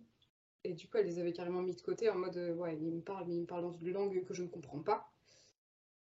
Et 0.63 0.75
du 0.75 0.87
coup, 0.89 0.99
elle 0.99 1.07
les 1.07 1.19
avait 1.19 1.33
carrément 1.33 1.63
mis 1.63 1.75
de 1.75 1.81
côté 1.81 2.09
en 2.09 2.17
mode, 2.17 2.37
ouais, 2.57 2.77
il 2.81 2.93
me 2.93 3.01
parle, 3.01 3.27
mais 3.27 3.35
il 3.35 3.41
me 3.41 3.47
parle 3.47 3.63
dans 3.63 3.73
une 3.73 3.93
langue 3.93 4.25
que 4.25 4.35
je 4.35 4.43
ne 4.43 4.49
comprends 4.49 4.81
pas. 4.81 5.11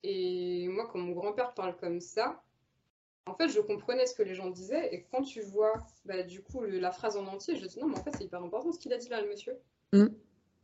Et 0.03 0.68
moi, 0.68 0.87
quand 0.87 0.99
mon 0.99 1.12
grand-père 1.12 1.55
parle 1.55 1.77
comme 1.77 2.01
ça, 2.01 2.43
en 3.27 3.35
fait, 3.35 3.49
je 3.49 3.61
comprenais 3.61 4.07
ce 4.07 4.14
que 4.14 4.22
les 4.22 4.35
gens 4.35 4.51
disaient. 4.51 4.95
Et 4.95 5.03
quand 5.11 5.22
tu 5.22 5.41
vois, 5.41 5.85
bah, 6.05 6.22
du 6.22 6.43
coup, 6.43 6.62
la 6.62 6.93
phrase 6.93 7.16
en 7.16 7.27
entier, 7.27 7.57
je 7.57 7.66
dis 7.66 7.79
non, 7.81 7.89
mais 7.89 7.99
en 7.99 8.03
fait, 8.03 8.12
c'est 8.16 8.24
hyper 8.24 8.43
important 8.43 8.72
ce 8.72 8.79
qu'il 8.79 8.93
a 8.93 8.99
dit 8.99 9.09
là, 9.09 9.20
le 9.20 9.29
monsieur. 9.29 9.59
Mm. 9.93 10.07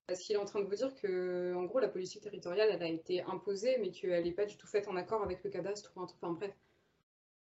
Parce 0.06 0.20
qu'il 0.20 0.36
est 0.36 0.38
en 0.38 0.44
train 0.44 0.60
de 0.60 0.66
vous 0.66 0.74
dire 0.74 0.94
que, 0.94 1.54
en 1.56 1.64
gros, 1.64 1.80
la 1.80 1.88
politique 1.88 2.22
territoriale, 2.22 2.68
elle 2.72 2.82
a 2.82 2.88
été 2.88 3.22
imposée, 3.22 3.78
mais 3.78 3.90
qu'elle 3.90 4.24
n'est 4.24 4.32
pas 4.32 4.46
du 4.46 4.56
tout 4.56 4.66
faite 4.66 4.86
en 4.88 4.96
accord 4.96 5.22
avec 5.22 5.42
le 5.42 5.50
cadastre 5.50 5.92
ou 5.96 6.00
un 6.00 6.06
truc. 6.06 6.18
Enfin 6.22 6.34
bref, 6.34 6.54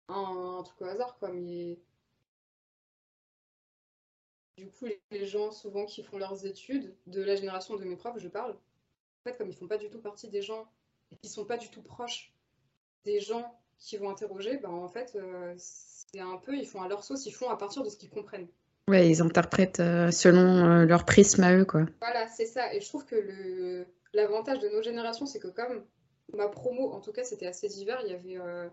un, 0.07 0.61
truc 0.65 0.81
au 0.81 0.85
hasard, 0.85 1.17
quoi. 1.19 1.31
Mais 1.31 1.79
du 4.57 4.69
coup, 4.69 4.87
les 5.11 5.25
gens, 5.25 5.51
souvent, 5.51 5.85
qui 5.85 6.03
font 6.03 6.17
leurs 6.17 6.45
études, 6.45 6.95
de 7.05 7.21
la 7.21 7.35
génération 7.35 7.75
de 7.75 7.83
mes 7.83 7.95
profs, 7.95 8.17
je 8.17 8.27
parle, 8.27 8.51
en 8.51 9.29
fait, 9.29 9.37
comme 9.37 9.49
ils 9.49 9.55
font 9.55 9.67
pas 9.67 9.77
du 9.77 9.89
tout 9.89 10.01
partie 10.01 10.29
des 10.29 10.41
gens 10.41 10.67
et 11.11 11.17
qu'ils 11.17 11.29
sont 11.29 11.45
pas 11.45 11.57
du 11.57 11.69
tout 11.69 11.83
proches 11.83 12.33
des 13.03 13.19
gens 13.19 13.59
qui 13.83 13.97
vont 13.97 14.09
interroger, 14.09 14.57
ben, 14.57 14.69
en 14.69 14.87
fait, 14.87 15.15
euh, 15.15 15.53
c'est 15.57 16.21
un 16.21 16.37
peu, 16.37 16.55
ils 16.55 16.65
font 16.65 16.81
à 16.81 16.87
leur 16.87 17.03
sauce, 17.03 17.25
ils 17.25 17.33
font 17.33 17.49
à 17.49 17.57
partir 17.57 17.83
de 17.83 17.89
ce 17.89 17.97
qu'ils 17.97 18.09
comprennent. 18.09 18.47
Ouais, 18.87 19.09
ils 19.09 19.21
interprètent 19.21 19.81
euh, 19.81 20.09
selon 20.09 20.65
euh, 20.65 20.85
leur 20.85 21.05
prisme 21.05 21.43
à 21.43 21.53
eux, 21.53 21.65
quoi. 21.65 21.85
Voilà, 21.99 22.27
c'est 22.29 22.45
ça. 22.45 22.73
Et 22.73 22.81
je 22.81 22.87
trouve 22.87 23.05
que 23.05 23.15
le 23.15 23.85
l'avantage 24.13 24.59
de 24.59 24.69
nos 24.69 24.81
générations, 24.81 25.25
c'est 25.25 25.39
que 25.39 25.47
comme 25.47 25.83
ma 26.33 26.47
promo, 26.47 26.91
en 26.91 27.01
tout 27.01 27.11
cas, 27.11 27.23
c'était 27.23 27.47
assez 27.47 27.67
divers, 27.67 27.99
il 28.05 28.11
y 28.11 28.15
avait... 28.15 28.37
Euh, 28.37 28.69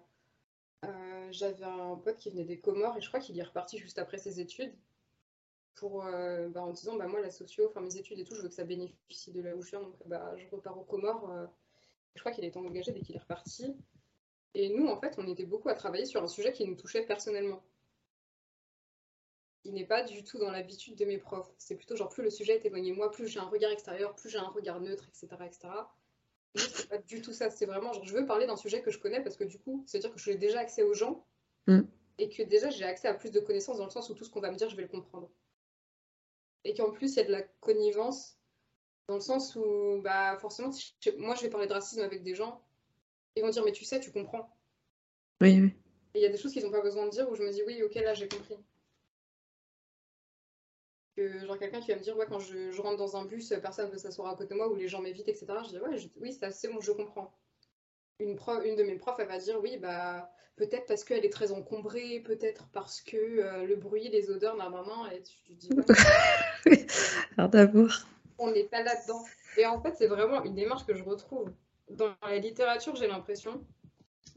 j'avais 1.31 1.65
un 1.65 1.97
pote 1.97 2.17
qui 2.17 2.31
venait 2.31 2.45
des 2.45 2.59
Comores 2.59 2.97
et 2.97 3.01
je 3.01 3.09
crois 3.09 3.21
qu'il 3.21 3.39
est 3.39 3.43
reparti 3.43 3.79
juste 3.79 3.99
après 3.99 4.19
ses 4.19 4.41
études. 4.41 4.73
pour, 5.75 6.05
bah, 6.05 6.63
en 6.63 6.73
disant 6.73 6.97
bah, 6.97 7.07
moi, 7.07 7.21
la 7.21 7.31
socio, 7.31 7.69
enfin 7.69 7.81
mes 7.81 7.97
études 7.97 8.19
et 8.19 8.25
tout, 8.25 8.35
je 8.35 8.43
veux 8.43 8.49
que 8.49 8.55
ça 8.55 8.65
bénéficie 8.65 9.33
de 9.33 9.41
la 9.41 9.57
où 9.57 9.63
donc 9.73 9.95
bah, 10.07 10.35
je 10.37 10.47
repars 10.55 10.79
aux 10.79 10.85
Comores. 10.85 11.31
je 12.15 12.21
crois 12.21 12.33
qu'il 12.33 12.45
est 12.45 12.57
engagé 12.57 12.93
dès 12.93 13.01
qu'il 13.01 13.17
est 13.17 13.21
reparti. 13.21 13.77
Et 14.55 14.69
nous, 14.71 14.89
en 14.89 14.97
fait, 14.97 15.15
on 15.19 15.27
était 15.29 15.45
beaucoup 15.45 15.69
à 15.69 15.75
travailler 15.75 16.07
sur 16.07 16.23
un 16.23 16.29
sujet 16.29 16.53
qui 16.53 16.67
nous 16.67 16.75
touchait 16.75 17.03
personnellement. 17.03 17.63
Il 19.65 19.75
n'est 19.75 19.87
pas 19.87 20.03
du 20.03 20.25
tout 20.25 20.39
dans 20.39 20.51
l'habitude 20.51 20.97
de 20.97 21.05
mes 21.05 21.19
profs. 21.19 21.51
C'est 21.59 21.77
plutôt 21.77 21.95
genre 21.95 22.09
plus 22.09 22.23
le 22.23 22.31
sujet 22.31 22.57
est 22.57 22.65
éloigné 22.65 22.91
de 22.91 22.97
moi, 22.97 23.11
plus 23.11 23.29
j'ai 23.29 23.41
un 23.41 23.49
regard 23.49 23.71
extérieur, 23.71 24.15
plus 24.17 24.31
j'ai 24.31 24.39
un 24.39 24.49
regard 24.49 24.81
neutre, 24.81 25.07
etc. 25.09 25.29
etc. 25.45 25.69
C'est 26.55 26.89
pas 26.89 26.99
du 26.99 27.21
tout 27.21 27.33
ça. 27.33 27.51
C'est 27.51 27.67
vraiment 27.67 27.93
genre 27.93 28.05
je 28.05 28.15
veux 28.15 28.27
parler 28.27 28.47
d'un 28.47 28.57
sujet 28.57 28.81
que 28.81 28.91
je 28.91 28.99
connais 28.99 29.23
parce 29.23 29.37
que 29.37 29.45
du 29.45 29.59
coup, 29.59 29.85
c'est-à-dire 29.87 30.13
que 30.13 30.19
je 30.19 30.25
j'ai 30.25 30.37
déjà 30.37 30.61
accès 30.61 30.83
aux 30.83 30.95
gens 30.95 31.25
mm. 31.67 31.83
et 32.19 32.29
que 32.31 32.43
déjà 32.43 32.71
j'ai 32.71 32.85
accès 32.85 33.07
à 33.07 33.15
plus 33.15 33.31
de 33.31 33.39
connaissances 33.39 33.79
dans 33.79 33.85
le 33.85 33.91
sens 33.91 34.09
où 34.11 34.15
tout 34.15 34.25
ce 34.25 34.31
qu'on 34.31 34.41
va 34.41 34.51
me 34.51 34.57
dire, 34.57 34.69
je 34.69 34.77
vais 34.77 34.83
le 34.83 34.89
comprendre. 34.89 35.31
Et 36.65 36.75
qu'en 36.75 36.91
plus, 36.91 37.13
il 37.13 37.17
y 37.17 37.21
a 37.21 37.25
de 37.25 37.33
la 37.33 37.43
connivence 37.43 38.39
dans 39.09 39.15
le 39.15 39.21
sens 39.21 39.57
où, 39.57 40.01
bah, 40.03 40.37
forcément, 40.39 40.71
moi 41.19 41.35
je 41.35 41.43
vais 41.43 41.51
parler 41.51 41.67
de 41.67 41.73
racisme 41.73 42.01
avec 42.03 42.23
des 42.23 42.35
gens, 42.35 42.63
ils 43.37 43.43
vont 43.43 43.51
dire 43.51 43.65
mais 43.65 43.73
tu 43.73 43.85
sais, 43.85 44.01
tu 44.01 44.13
comprends. 44.13 44.55
Oui, 45.41 45.61
oui. 45.61 45.73
Et 46.15 46.19
il 46.19 46.23
y 46.23 46.27
a 46.27 46.29
des 46.29 46.37
choses 46.37 46.53
qu'ils 46.53 46.65
n'ont 46.65 46.71
pas 46.71 46.83
besoin 46.83 47.07
de 47.07 47.11
dire 47.11 47.29
où 47.31 47.35
je 47.35 47.43
me 47.43 47.51
dis 47.51 47.63
oui, 47.67 47.83
ok, 47.83 47.95
là 47.95 48.15
j'ai 48.15 48.29
compris. 48.29 48.57
Que, 51.17 51.45
genre 51.47 51.59
quelqu'un 51.59 51.81
qui 51.81 51.91
va 51.91 51.97
me 51.97 52.03
dire 52.03 52.17
ouais 52.17 52.27
quand 52.29 52.39
je, 52.39 52.81
rentre 52.81 52.97
dans 52.97 53.17
un 53.17 53.25
bus, 53.25 53.53
personne 53.63 53.87
ne 53.87 53.93
veut 53.93 53.99
s'asseoir 53.99 54.33
à 54.33 54.37
côté 54.37 54.55
de 54.55 54.59
moi 54.59 54.69
ou 54.69 54.75
les 54.75 54.89
gens 54.89 55.01
m'évitent, 55.01 55.29
etc. 55.29 55.47
Je 55.65 55.69
dis 55.71 55.79
ouais, 55.79 56.11
oui, 56.21 56.39
c'est 56.53 56.73
bon, 56.73 56.81
je 56.81 56.93
comprends. 56.93 57.33
Une, 58.19 58.37
prof, 58.37 58.63
une 58.65 58.77
de 58.77 58.83
mes 58.83 58.97
profs, 58.97 59.19
elle 59.19 59.29
va 59.29 59.39
dire 59.39 59.61
oui, 59.61 59.79
bah 59.79 60.31
peut-être 60.57 60.87
parce 60.87 61.05
qu'elle 61.05 61.25
est 61.25 61.33
très 61.33 61.53
encombrée, 61.53 62.21
peut-être 62.21 62.69
parce 62.73 63.01
que 63.01 63.17
euh, 63.17 63.65
le 63.65 63.77
bruit, 63.77 64.11
les 64.11 64.31
odeurs, 64.31 64.57
normalement, 64.57 65.09
et 65.11 65.23
tu 65.23 65.55
dis 65.55 65.71
Alors 67.39 67.49
d'abord. 67.51 68.07
On 68.39 68.51
n'est 68.51 68.65
pas 68.65 68.83
là-dedans. 68.83 69.25
Et 69.57 69.67
en 69.67 69.81
fait, 69.81 69.95
c'est 69.97 70.07
vraiment 70.07 70.43
une 70.45 70.55
démarche 70.55 70.85
que 70.87 70.95
je 70.95 71.03
retrouve 71.03 71.51
dans 71.91 72.15
la 72.23 72.39
littérature, 72.39 72.95
j'ai 72.97 73.07
l'impression, 73.07 73.65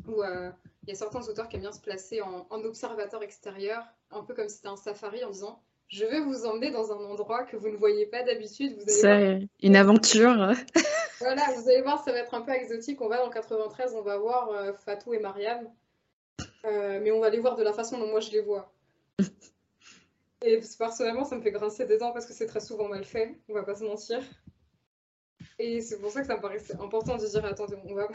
où 0.08 0.22
euh, 0.24 0.50
il 0.84 0.90
y 0.90 0.92
a 0.92 0.96
certains 0.96 1.28
auteurs 1.28 1.48
qui 1.48 1.56
aiment 1.56 1.64
bien 1.64 1.72
se 1.72 1.82
placer 1.82 2.22
en, 2.22 2.48
observateur 2.50 3.24
extérieur, 3.24 3.84
un 4.12 4.24
peu 4.24 4.34
comme 4.34 4.50
si 4.50 4.58
c'était 4.58 4.68
un 4.68 4.76
safari, 4.76 5.24
en 5.24 5.30
disant 5.30 5.62
Je 5.88 6.06
vais 6.06 6.20
vous 6.20 6.46
emmener 6.46 6.72
dans 6.72 6.92
un 6.92 7.04
endroit 7.06 7.44
que 7.44 7.56
vous 7.56 7.70
ne 7.70 7.78
voyez 7.78 8.06
pas 8.06 8.24
d'habitude. 8.24 8.82
C'est 8.88 9.48
une 9.62 9.76
aventure. 9.76 10.54
voilà, 11.20 11.44
vous 11.56 11.70
allez 11.70 11.82
voir, 11.82 12.04
ça 12.04 12.12
va 12.12 12.20
être 12.20 12.34
un 12.34 12.42
peu 12.42 12.52
exotique. 12.52 13.02
On 13.02 13.08
va 13.08 13.18
dans 13.18 13.30
93, 13.30 13.96
on 13.96 14.02
va 14.02 14.18
voir 14.18 14.50
euh, 14.50 14.74
Fatou 14.74 15.14
et 15.14 15.20
Mariam, 15.20 15.70
euh, 16.66 17.00
mais 17.02 17.12
on 17.12 17.20
va 17.20 17.30
les 17.30 17.40
voir 17.40 17.56
de 17.56 17.64
la 17.64 17.74
façon 17.74 17.98
dont 17.98 18.08
moi 18.08 18.20
je 18.20 18.32
les 18.32 18.42
vois. 18.42 18.72
Et 20.46 20.60
personnellement, 20.78 21.24
ça 21.24 21.38
me 21.38 21.42
fait 21.42 21.52
grincer 21.52 21.86
des 21.86 21.98
dents 21.98 22.12
parce 22.12 22.26
que 22.26 22.34
c'est 22.34 22.48
très 22.48 22.60
souvent 22.60 22.90
mal 22.90 23.06
fait, 23.06 23.40
on 23.48 23.54
va 23.54 23.64
pas 23.64 23.76
se 23.76 23.86
mentir. 23.86 24.22
Et 25.60 25.82
c'est 25.82 26.00
pour 26.00 26.12
ça 26.12 26.22
que 26.22 26.28
ça 26.28 26.36
me 26.36 26.42
paraissait 26.42 26.76
important 26.76 27.18
de 27.18 27.26
dire 27.26 27.46
attendez, 27.46 27.78
on 27.86 27.94
va. 27.94 28.08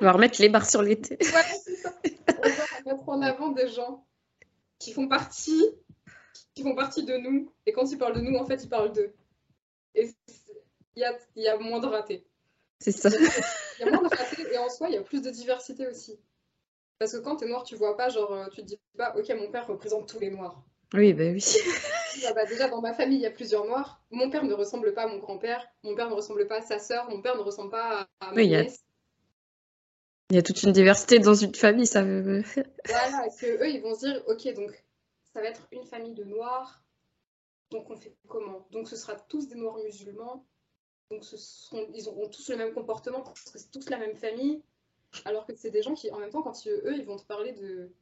on 0.00 0.04
va 0.04 0.12
remettre 0.12 0.40
les 0.40 0.48
barres 0.48 0.68
sur 0.68 0.82
c'est 0.84 1.76
ça. 1.76 1.94
On 2.28 2.48
va 2.48 2.92
mettre 2.92 3.08
en 3.08 3.22
avant 3.22 3.48
des 3.48 3.68
gens 3.68 4.06
qui 4.78 4.92
font 4.92 5.08
partie, 5.08 5.64
qui 6.54 6.62
font 6.62 6.74
partie 6.74 7.04
de 7.04 7.16
nous. 7.16 7.50
Et 7.66 7.72
quand 7.72 7.90
ils 7.90 7.98
parlent 7.98 8.14
de 8.14 8.20
nous, 8.20 8.36
en 8.36 8.44
fait, 8.44 8.62
ils 8.62 8.68
parlent 8.68 8.92
d'eux. 8.92 9.14
Et 9.94 10.10
il 10.96 11.00
y 11.00 11.04
a, 11.04 11.16
y 11.36 11.48
a 11.48 11.56
moins 11.58 11.80
de 11.80 11.86
ratés. 11.86 12.26
C'est 12.80 12.92
ça. 12.92 13.08
Il 13.08 13.86
y 13.86 13.88
a 13.88 13.90
moins 13.90 14.08
de 14.08 14.14
ratés 14.14 14.52
et 14.52 14.58
en 14.58 14.68
soi, 14.68 14.88
il 14.88 14.94
y 14.94 14.98
a 14.98 15.02
plus 15.02 15.22
de 15.22 15.30
diversité 15.30 15.86
aussi. 15.86 16.18
Parce 16.98 17.12
que 17.12 17.18
quand 17.18 17.36
tu 17.36 17.44
es 17.44 17.48
noir, 17.48 17.64
tu 17.64 17.76
vois 17.76 17.96
pas, 17.96 18.08
genre, 18.08 18.48
tu 18.50 18.60
te 18.62 18.66
dis 18.66 18.78
pas, 18.96 19.16
ok, 19.16 19.28
mon 19.36 19.50
père 19.50 19.66
représente 19.66 20.08
tous 20.08 20.20
les 20.20 20.30
noirs. 20.30 20.62
Oui, 20.92 21.12
bah 21.12 21.24
oui. 21.32 21.44
Ah 22.26 22.32
bah, 22.32 22.44
déjà, 22.44 22.68
dans 22.68 22.80
ma 22.80 22.94
famille, 22.94 23.18
il 23.18 23.22
y 23.22 23.26
a 23.26 23.30
plusieurs 23.30 23.64
noirs. 23.64 24.02
Mon 24.10 24.30
père 24.30 24.44
ne 24.44 24.54
ressemble 24.54 24.94
pas 24.94 25.02
à 25.02 25.06
mon 25.06 25.18
grand-père. 25.18 25.66
Mon 25.82 25.94
père 25.94 26.08
ne 26.08 26.14
ressemble 26.14 26.46
pas 26.46 26.58
à 26.58 26.62
sa 26.62 26.78
sœur. 26.78 27.08
Mon 27.10 27.20
père 27.20 27.36
ne 27.36 27.42
ressemble 27.42 27.70
pas 27.70 28.08
à, 28.20 28.32
ma 28.32 28.42
nièce. 28.42 28.84
Il 30.30 30.36
y 30.36 30.38
a 30.38 30.42
toute 30.42 30.62
une 30.62 30.72
diversité 30.72 31.18
dans 31.18 31.34
une 31.34 31.54
famille, 31.54 31.86
ça 31.86 32.02
veut. 32.02 32.42
voilà, 32.86 33.28
que 33.28 33.46
eux, 33.62 33.68
ils 33.68 33.82
vont 33.82 33.94
se 33.94 34.06
dire, 34.06 34.22
ok, 34.26 34.54
donc 34.54 34.84
ça 35.32 35.40
va 35.40 35.48
être 35.48 35.66
une 35.70 35.84
famille 35.84 36.14
de 36.14 36.24
noirs. 36.24 36.82
Donc 37.70 37.90
on 37.90 37.96
fait 37.96 38.14
comment? 38.28 38.66
Donc 38.70 38.88
ce 38.88 38.96
sera 38.96 39.16
tous 39.16 39.48
des 39.48 39.56
noirs 39.56 39.76
musulmans. 39.78 40.46
Donc 41.10 41.24
ce 41.24 41.36
seront, 41.36 41.86
ils 41.94 42.08
auront 42.08 42.28
tous 42.28 42.48
le 42.48 42.56
même 42.56 42.72
comportement 42.72 43.20
parce 43.20 43.50
que 43.50 43.58
c'est 43.58 43.70
tous 43.70 43.90
la 43.90 43.98
même 43.98 44.16
famille. 44.16 44.62
Alors 45.24 45.46
que 45.46 45.54
c'est 45.54 45.70
des 45.70 45.82
gens 45.82 45.94
qui, 45.94 46.10
en 46.10 46.18
même 46.18 46.30
temps, 46.30 46.42
quand 46.42 46.66
eux, 46.66 46.94
ils 46.96 47.04
vont 47.04 47.16
te 47.16 47.24
parler 47.24 47.52
de, 47.52 47.92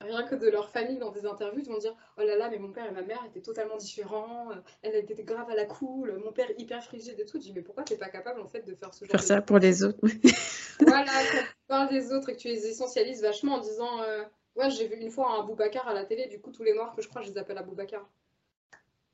rien 0.00 0.22
que 0.22 0.34
de 0.34 0.48
leur 0.48 0.70
famille 0.70 0.98
dans 0.98 1.10
des 1.10 1.26
interviews, 1.26 1.60
ils 1.60 1.70
vont 1.70 1.78
dire 1.78 1.94
Oh 2.16 2.22
là 2.22 2.36
là, 2.36 2.48
mais 2.50 2.58
mon 2.58 2.72
père 2.72 2.86
et 2.86 2.90
ma 2.90 3.02
mère 3.02 3.22
étaient 3.26 3.42
totalement 3.42 3.76
différents, 3.76 4.50
euh, 4.50 4.56
elle 4.82 4.96
était 4.96 5.22
grave 5.22 5.48
à 5.50 5.54
la 5.54 5.66
cool, 5.66 6.18
mon 6.24 6.32
père 6.32 6.48
hyper 6.58 6.82
frigide 6.82 7.18
et 7.18 7.26
tout. 7.26 7.38
Je 7.38 7.44
dis 7.44 7.52
Mais 7.52 7.62
pourquoi 7.62 7.84
tu 7.84 7.92
n'es 7.92 7.98
pas 7.98 8.08
capable 8.08 8.40
en 8.40 8.48
fait 8.48 8.62
de 8.62 8.74
faire 8.74 8.94
ce 8.94 9.04
genre 9.04 9.12
Faire 9.12 9.22
ça 9.22 9.42
pour 9.42 9.58
les 9.58 9.84
autres. 9.84 9.98
voilà, 10.80 11.04
quand 11.04 11.38
tu 11.38 11.46
parles 11.68 11.88
des 11.90 12.12
autres 12.12 12.30
et 12.30 12.34
que 12.34 12.40
tu 12.40 12.48
les 12.48 12.66
essentialises 12.66 13.22
vachement 13.22 13.56
en 13.56 13.60
disant 13.60 14.02
euh, 14.02 14.24
Ouais, 14.56 14.70
j'ai 14.70 14.88
vu 14.88 14.96
une 14.96 15.10
fois 15.10 15.38
un 15.38 15.44
Boubacar 15.44 15.86
à 15.86 15.94
la 15.94 16.04
télé, 16.04 16.26
du 16.26 16.40
coup, 16.40 16.50
tous 16.50 16.62
les 16.62 16.74
noirs 16.74 16.94
que 16.96 17.02
je 17.02 17.08
crois, 17.08 17.22
je 17.22 17.30
les 17.30 17.38
appelle 17.38 17.58
à 17.58 17.62
Boubacar. 17.62 18.08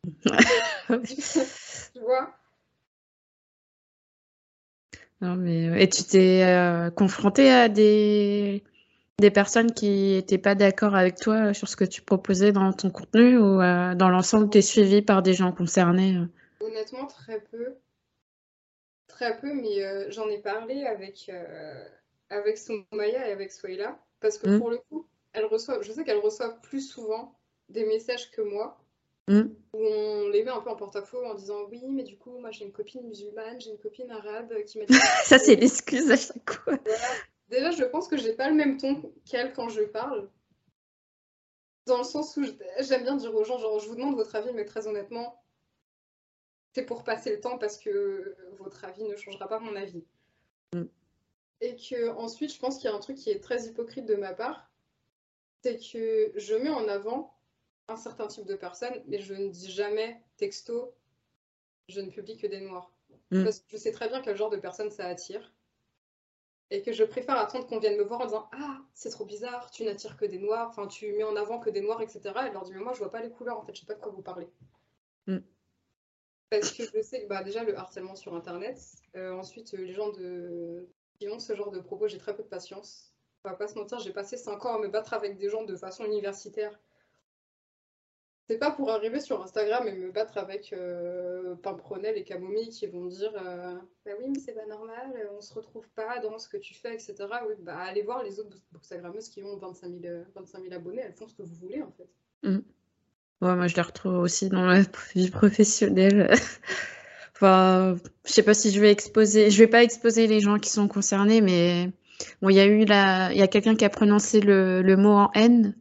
tu 0.25 2.01
vois? 2.01 2.33
Non, 5.21 5.35
mais... 5.35 5.69
Euh, 5.69 5.77
et 5.77 5.89
tu 5.89 6.05
t'es 6.05 6.91
confronté 6.95 7.51
à 7.51 7.69
des 7.69 8.63
des 9.19 9.31
personnes 9.31 9.73
qui 9.73 10.15
n'étaient 10.15 10.39
pas 10.39 10.55
d'accord 10.55 10.95
avec 10.95 11.17
toi 11.17 11.55
sur 11.55 11.69
ce 11.69 11.77
que 11.77 11.85
tu 11.85 12.03
proposais 12.03 12.53
dans 12.53 12.73
ton 12.73 12.91
contenu 12.91 13.39
ou 13.39 13.61
euh, 13.63 13.95
dans 13.95 14.11
l'ensemble, 14.11 14.51
tu 14.51 14.59
es 14.59 14.63
suivi 14.63 15.01
par 15.01 15.23
des 15.23 15.33
gens 15.33 15.53
concernés 15.53 16.17
euh? 16.17 16.67
Honnêtement, 16.67 17.07
très 17.07 17.41
peu. 17.41 17.77
Très 19.09 19.39
peu, 19.39 19.55
mais 19.55 19.83
euh, 19.83 20.11
j'en 20.11 20.29
ai 20.29 20.39
parlé 20.39 20.85
avec, 20.85 21.31
avec 22.29 22.59
Soumaya 22.59 23.29
et 23.29 23.33
avec 23.33 23.53
Swayla. 23.53 23.99
Parce 24.21 24.39
que 24.39 24.51
mmh. 24.51 24.59
pour 24.59 24.71
le 24.71 24.79
coup, 24.91 25.07
elles 25.33 25.47
reçoivent, 25.47 25.83
je 25.83 25.93
sais 25.93 26.05
qu'elles 26.05 26.19
reçoivent 26.19 26.61
plus 26.61 26.81
souvent 26.81 27.35
des 27.69 27.85
messages 27.87 28.31
que 28.31 28.43
moi. 28.43 28.79
Mmh. 29.29 29.43
Où 29.73 29.79
on 29.79 30.29
les 30.29 30.45
met 30.45 30.51
un 30.51 30.61
peu 30.61 30.71
en 30.71 30.77
porte-à-faux 30.77 31.25
en 31.25 31.35
disant 31.35 31.65
oui, 31.71 31.83
mais 31.91 32.05
du 32.05 32.17
coup, 32.17 32.39
moi 32.39 32.51
j'ai 32.53 32.65
une 32.65 32.73
copine 32.73 33.03
musulmane, 33.09 33.61
j'ai 33.61 33.71
une 33.71 33.79
copine 33.79 34.11
arabe 34.11 34.53
qui 34.67 34.79
m'a 34.79 34.85
dit. 34.89 34.95
Ça, 35.25 35.39
c'est 35.39 35.57
l'excuse 35.57 36.11
à 36.11 36.17
chaque 36.17 36.51
fois. 36.51 36.75
Déjà, 37.49 37.71
je 37.71 37.85
pense 37.85 38.09
que 38.09 38.17
j'ai 38.17 38.33
pas 38.33 38.49
le 38.49 38.55
même 38.55 38.77
ton 38.77 39.13
qu'elle 39.25 39.53
quand 39.53 39.69
je 39.69 39.83
parle. 39.83 40.29
Dans 41.87 41.99
le 41.99 42.05
sens 42.05 42.37
où 42.37 42.45
j'aime 42.81 43.05
bien 43.05 43.17
dire 43.17 43.35
aux 43.35 43.45
gens, 43.45 43.59
genre, 43.59 43.79
je 43.79 43.89
vous 43.89 43.95
demande 43.95 44.17
votre 44.17 44.35
avis, 44.35 44.53
mais 44.53 44.65
très 44.65 44.89
honnêtement, 44.89 45.41
c'est 46.75 46.85
pour 46.85 47.05
passer 47.05 47.31
le 47.31 47.41
temps 47.41 47.59
parce 47.59 47.79
que 47.79 48.37
votre 48.59 48.85
avis 48.85 49.05
ne 49.05 49.17
changera 49.17 49.49
pas 49.49 49.61
mon 49.61 49.77
avis. 49.77 50.05
Mm. 50.75 50.85
Et 51.61 51.77
que 51.77 52.11
ensuite, 52.11 52.53
je 52.53 52.59
pense 52.59 52.77
qu'il 52.77 52.91
y 52.91 52.93
a 52.93 52.97
un 52.97 53.01
truc 53.01 53.17
qui 53.17 53.31
est 53.31 53.41
très 53.41 53.67
hypocrite 53.67 54.05
de 54.05 54.17
ma 54.17 54.35
part, 54.35 54.71
c'est 55.63 55.79
que 55.79 56.33
je 56.35 56.55
mets 56.55 56.69
en 56.71 56.89
avant 56.89 57.35
un 57.89 57.97
certain 57.97 58.27
type 58.27 58.47
de 58.47 58.57
personnes, 58.57 59.03
mais 59.07 59.21
je 59.21 59.35
ne 59.35 59.49
dis 59.49 59.71
jamais 59.71 60.21
texto, 60.37 60.93
je 61.89 62.01
ne 62.01 62.11
publie 62.11 62.37
que 62.37 62.49
des 62.49 62.61
noirs. 62.61 62.93
Mm. 63.31 63.45
Parce 63.45 63.61
que 63.61 63.67
je 63.69 63.77
sais 63.77 63.93
très 63.93 64.09
bien 64.09 64.21
quel 64.21 64.37
genre 64.37 64.51
de 64.51 64.57
personnes 64.57 64.91
ça 64.91 65.07
attire 65.07 65.56
et 66.71 66.83
que 66.83 66.93
je 66.93 67.05
préfère 67.05 67.37
attendre 67.37 67.67
qu'on 67.67 67.79
vienne 67.79 67.97
me 67.97 68.03
voir 68.03 68.21
en 68.21 68.27
disant 68.27 68.49
Ah, 68.53 68.79
c'est 68.95 69.11
trop 69.11 69.25
bizarre, 69.25 69.71
tu 69.71 69.85
n'attires 69.85 70.17
que 70.17 70.25
des 70.25 70.39
noirs, 70.39 70.69
enfin, 70.69 70.87
tu 70.87 71.13
mets 71.13 71.25
en 71.25 71.37
avant 71.37 71.59
que 71.59 71.71
des 71.71 71.81
noirs, 71.81 72.01
etc. 72.01 72.21
Et 72.49 72.53
leur 72.53 72.65
dire 72.65 72.75
Mais 72.75 72.83
moi, 72.83 72.93
je 72.93 72.99
vois 72.99 73.11
pas 73.11 73.21
les 73.21 73.31
couleurs, 73.31 73.59
en 73.59 73.63
fait, 73.63 73.75
je 73.75 73.81
sais 73.81 73.87
pas 73.87 73.95
de 73.95 74.01
quoi 74.01 74.13
vous 74.13 74.23
parlez. 74.23 74.49
Mm. 75.27 75.39
Parce 76.51 76.73
que 76.73 76.85
je 76.85 77.03
sais 77.03 77.23
que 77.23 77.29
bah, 77.29 77.43
déjà, 77.43 77.65
le 77.65 77.77
harcèlement 77.77 78.15
sur 78.15 78.35
Internet, 78.35 78.81
euh, 79.17 79.33
ensuite, 79.33 79.73
les 79.73 79.93
gens 79.93 80.11
de... 80.11 80.89
qui 81.19 81.29
ont 81.29 81.39
ce 81.39 81.55
genre 81.55 81.71
de 81.71 81.81
propos, 81.81 82.09
j'ai 82.09 82.19
très 82.19 82.35
peu 82.35 82.43
de 82.43 82.49
patience. 82.49 83.13
On 83.45 83.51
va 83.51 83.57
pas 83.57 83.69
se 83.69 83.77
mentir, 83.77 83.99
j'ai 84.01 84.13
passé 84.13 84.37
5 84.37 84.65
ans 84.65 84.75
à 84.75 84.79
me 84.79 84.89
battre 84.89 85.13
avec 85.13 85.39
des 85.39 85.49
gens 85.49 85.63
de 85.63 85.77
façon 85.77 86.05
universitaire 86.05 86.79
c'est 88.49 88.59
pas 88.59 88.71
pour 88.71 88.91
arriver 88.91 89.21
sur 89.21 89.43
Instagram 89.43 89.89
et 89.89 89.93
me 89.93 90.13
battre 90.13 90.39
avec 90.39 90.73
euh, 90.73 91.57
Pimpronel 91.57 92.17
et 92.17 92.23
Camomille 92.23 92.69
qui 92.69 92.87
vont 92.87 93.07
dire 93.07 93.33
euh, 93.35 93.75
Bah 94.05 94.13
oui, 94.21 94.27
mais 94.29 94.39
c'est 94.39 94.53
pas 94.53 94.67
normal, 94.67 95.29
on 95.37 95.41
se 95.41 95.53
retrouve 95.53 95.89
pas 95.97 96.21
dans 96.21 96.39
ce 96.39 96.49
que 96.49 96.57
tu 96.57 96.75
fais, 96.75 96.95
etc. 96.95 97.15
Oui, 97.49 97.55
bah 97.61 97.77
allez 97.79 98.03
voir 98.03 98.23
les 98.23 98.39
autres 98.39 98.57
Instagrammeuses 98.79 99.29
qui 99.29 99.43
ont 99.43 99.57
25 99.57 99.91
000, 100.01 100.25
25 100.35 100.73
abonnés, 100.73 101.03
elles 101.05 101.15
font 101.15 101.27
ce 101.27 101.35
que 101.35 101.43
vous 101.43 101.55
voulez 101.57 101.83
en 101.83 101.91
fait. 101.91 102.09
Mm. 102.49 102.61
Ouais, 103.43 103.55
moi 103.57 103.67
je 103.67 103.75
les 103.75 103.83
retrouve 103.83 104.19
aussi 104.19 104.49
dans 104.49 104.65
la 104.65 104.83
vie 105.15 105.31
professionnelle. 105.31 106.33
enfin, 107.35 107.97
je 108.25 108.33
sais 108.33 108.45
pas 108.45 108.55
si 108.55 108.71
je 108.71 108.81
vais 108.81 108.93
exposer, 108.93 109.51
je 109.51 109.59
vais 109.59 109.67
pas 109.67 109.83
exposer 109.83 110.29
les 110.29 110.39
gens 110.39 110.59
qui 110.61 110.71
sont 110.71 110.87
concernés, 110.87 111.41
mais 111.41 111.91
bon, 112.43 112.51
il 112.51 112.57
y 112.57 112.61
a 112.61 112.67
eu 112.67 112.85
la... 112.85 113.35
y 113.35 113.43
a 113.43 113.49
quelqu'un 113.49 113.75
qui 113.75 113.85
a 113.85 113.91
prononcé 113.91 114.41
le, 114.41 114.83
le 114.83 114.97
mot 114.97 115.15
en 115.15 115.33
haine 115.35 115.75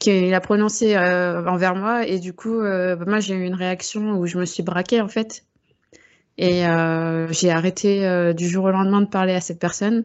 qu'il 0.00 0.34
a 0.34 0.40
prononcé 0.40 0.96
euh, 0.96 1.46
envers 1.46 1.76
moi. 1.76 2.04
Et 2.08 2.18
du 2.18 2.32
coup, 2.32 2.58
euh, 2.58 2.96
moi, 3.06 3.20
j'ai 3.20 3.34
eu 3.34 3.44
une 3.44 3.54
réaction 3.54 4.18
où 4.18 4.26
je 4.26 4.38
me 4.38 4.44
suis 4.44 4.64
braquée, 4.64 5.00
en 5.00 5.08
fait. 5.08 5.44
Et 6.38 6.66
euh, 6.66 7.28
j'ai 7.30 7.50
arrêté 7.50 8.34
du 8.34 8.48
jour 8.48 8.64
au 8.64 8.70
lendemain 8.70 9.02
de 9.02 9.08
parler 9.08 9.34
à 9.34 9.40
cette 9.40 9.60
personne. 9.60 10.04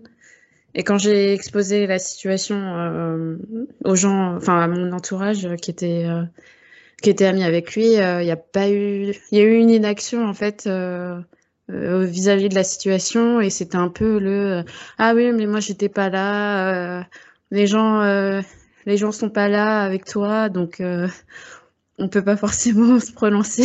Et 0.76 0.84
quand 0.84 0.98
j'ai 0.98 1.34
exposé 1.34 1.88
la 1.88 1.98
situation 1.98 3.38
aux 3.86 3.96
gens, 3.96 4.36
enfin 4.36 4.60
à 4.60 4.68
mon 4.68 4.92
entourage 4.92 5.48
qui 5.62 5.72
était 5.72 6.06
qui 7.02 7.10
était 7.10 7.26
ami 7.26 7.46
avec 7.46 7.74
lui, 7.74 7.86
il 7.94 8.26
n'y 8.26 8.32
a 8.32 8.36
pas 8.36 8.70
eu, 8.70 9.14
il 9.32 9.38
y 9.38 9.40
a 9.40 9.46
eu 9.46 9.56
une 9.56 9.70
inaction 9.70 10.28
en 10.28 10.34
fait 10.34 10.70
vis-à-vis 11.70 12.50
de 12.50 12.56
la 12.56 12.66
situation 12.66 13.40
et 13.40 13.50
c'était 13.50 13.78
un 13.78 13.88
peu 13.88 14.20
le 14.20 14.66
ah 14.98 15.14
oui 15.16 15.32
mais 15.32 15.46
moi 15.46 15.62
j'étais 15.62 15.88
pas 15.88 16.10
là, 16.10 17.08
les 17.52 17.68
gens 17.68 18.02
les 18.86 18.98
gens 18.98 19.12
sont 19.12 19.30
pas 19.30 19.48
là 19.48 19.82
avec 19.82 20.06
toi 20.06 20.50
donc 20.50 20.82
on 21.98 22.10
peut 22.10 22.24
pas 22.24 22.38
forcément 22.38 23.00
se 23.00 23.12
prononcer. 23.12 23.64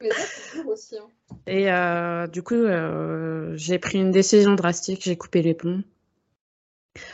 mais 0.00 0.10
ça, 0.10 0.26
c'est 0.52 0.64
aussi. 0.64 0.98
Hein. 0.98 1.08
Et 1.46 1.70
euh, 1.72 2.26
du 2.26 2.42
coup, 2.42 2.54
euh, 2.54 3.52
j'ai 3.56 3.78
pris 3.78 3.98
une 3.98 4.10
décision 4.10 4.54
drastique, 4.54 5.02
j'ai 5.02 5.16
coupé 5.16 5.42
les 5.42 5.54
ponts. 5.54 5.82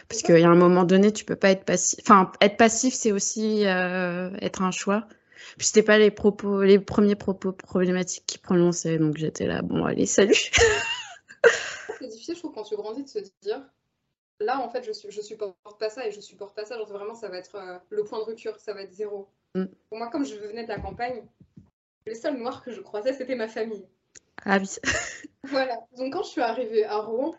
Parce 0.09 0.23
qu'il 0.23 0.39
y 0.39 0.43
a 0.43 0.49
un 0.49 0.57
moment 0.57 0.85
donné, 0.85 1.13
tu 1.13 1.25
peux 1.25 1.37
pas 1.37 1.51
être 1.51 1.65
passif. 1.65 2.01
Enfin, 2.03 2.33
être 2.41 2.57
passif, 2.57 2.95
c'est 2.95 3.13
aussi 3.13 3.65
euh, 3.65 4.31
être 4.41 4.63
un 4.63 4.73
choix. 4.73 5.07
Puis 5.57 5.69
c'était 5.69 5.85
pas 5.85 5.99
les 5.99 6.11
propos, 6.11 6.63
les 6.63 6.81
premiers 6.81 7.15
propos 7.15 7.53
problématiques 7.53 8.25
qui 8.27 8.39
prononçaient, 8.39 8.99
donc 8.99 9.17
j'étais 9.17 9.47
là, 9.47 9.63
bon, 9.63 9.85
allez, 9.85 10.05
salut. 10.05 10.35
c'est 12.01 12.09
difficile, 12.09 12.35
je 12.35 12.41
trouve, 12.41 12.53
quand 12.53 12.65
tu 12.65 12.75
grandis, 12.75 13.05
de 13.05 13.09
se 13.09 13.19
dire, 13.41 13.63
là, 14.41 14.61
en 14.61 14.69
fait, 14.69 14.83
je, 14.83 14.93
je 15.11 15.21
supporte 15.21 15.79
pas 15.79 15.91
ça 15.91 16.07
et 16.07 16.11
je 16.11 16.21
supporte 16.21 16.55
pas 16.55 16.65
ça. 16.65 16.77
Genre, 16.77 16.89
vraiment, 16.89 17.15
ça 17.15 17.29
va 17.29 17.39
être 17.39 17.81
le 17.91 18.05
point 18.05 18.19
de 18.19 18.25
rupture, 18.25 18.59
ça 18.59 18.75
va 18.75 18.83
être 18.83 18.93
zéro. 18.93 19.29
Mm. 19.55 19.65
Pour 19.89 19.99
moi, 19.99 20.09
comme 20.09 20.25
je 20.25 20.37
venais 20.37 20.65
de 20.65 20.69
la 20.69 20.79
campagne, 20.79 21.25
les 22.07 22.15
seuls 22.15 22.37
noirs 22.37 22.63
que 22.63 22.73
je 22.73 22.81
croisais, 22.81 23.13
c'était 23.13 23.37
ma 23.37 23.49
famille. 23.49 23.87
Ah 24.45 24.59
oui. 24.59 24.77
voilà. 25.45 25.79
Donc 25.97 26.13
quand 26.13 26.23
je 26.23 26.29
suis 26.29 26.41
arrivée 26.41 26.85
à 26.85 26.99
Rouen, 26.99 27.35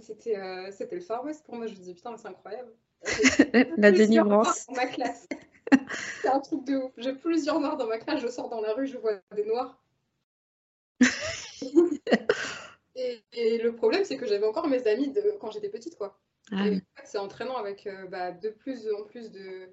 c'était 0.00 0.36
euh, 0.36 0.70
le 0.90 1.00
Far 1.00 1.24
West 1.24 1.44
pour 1.44 1.56
moi. 1.56 1.66
Je 1.66 1.72
me 1.72 1.78
disais 1.78 1.94
putain, 1.94 2.16
c'est 2.16 2.28
incroyable. 2.28 2.72
la 3.76 3.90
délivrance. 3.90 4.66
Dans 4.66 4.74
ma 4.74 4.86
classe. 4.86 5.26
c'est 6.22 6.28
un 6.28 6.40
truc 6.40 6.64
de 6.64 6.76
ouf. 6.76 6.92
J'ai 6.96 7.14
plusieurs 7.14 7.60
noirs 7.60 7.76
dans 7.76 7.86
ma 7.86 7.98
classe. 7.98 8.20
Je 8.20 8.28
sors 8.28 8.48
dans 8.48 8.60
la 8.60 8.72
rue, 8.74 8.86
je 8.86 8.98
vois 8.98 9.14
des 9.34 9.44
noirs. 9.44 9.80
Et, 12.96 13.58
le 13.58 13.74
problème, 13.74 14.04
c'est 14.04 14.16
que 14.16 14.26
j'avais 14.26 14.46
encore 14.46 14.68
mes 14.68 14.86
amis 14.86 15.10
de 15.10 15.36
quand 15.40 15.50
j'étais 15.50 15.68
petite, 15.68 15.96
quoi. 15.96 16.18
Ah, 16.52 16.66
c'est 17.04 17.18
entraînant 17.18 17.56
avec 17.56 17.86
euh, 17.86 18.06
bah, 18.06 18.30
de 18.30 18.50
plus 18.50 18.88
en 18.92 19.02
plus 19.02 19.30
de, 19.32 19.68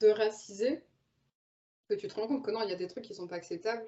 de 0.00 0.08
racisés 0.08 0.82
que 1.88 1.94
tu 1.94 2.08
te 2.08 2.14
rends 2.14 2.26
compte 2.26 2.44
que 2.44 2.50
non, 2.50 2.62
il 2.62 2.70
y 2.70 2.72
a 2.72 2.76
des 2.76 2.88
trucs 2.88 3.04
qui 3.04 3.14
sont 3.14 3.28
pas 3.28 3.36
acceptables 3.36 3.84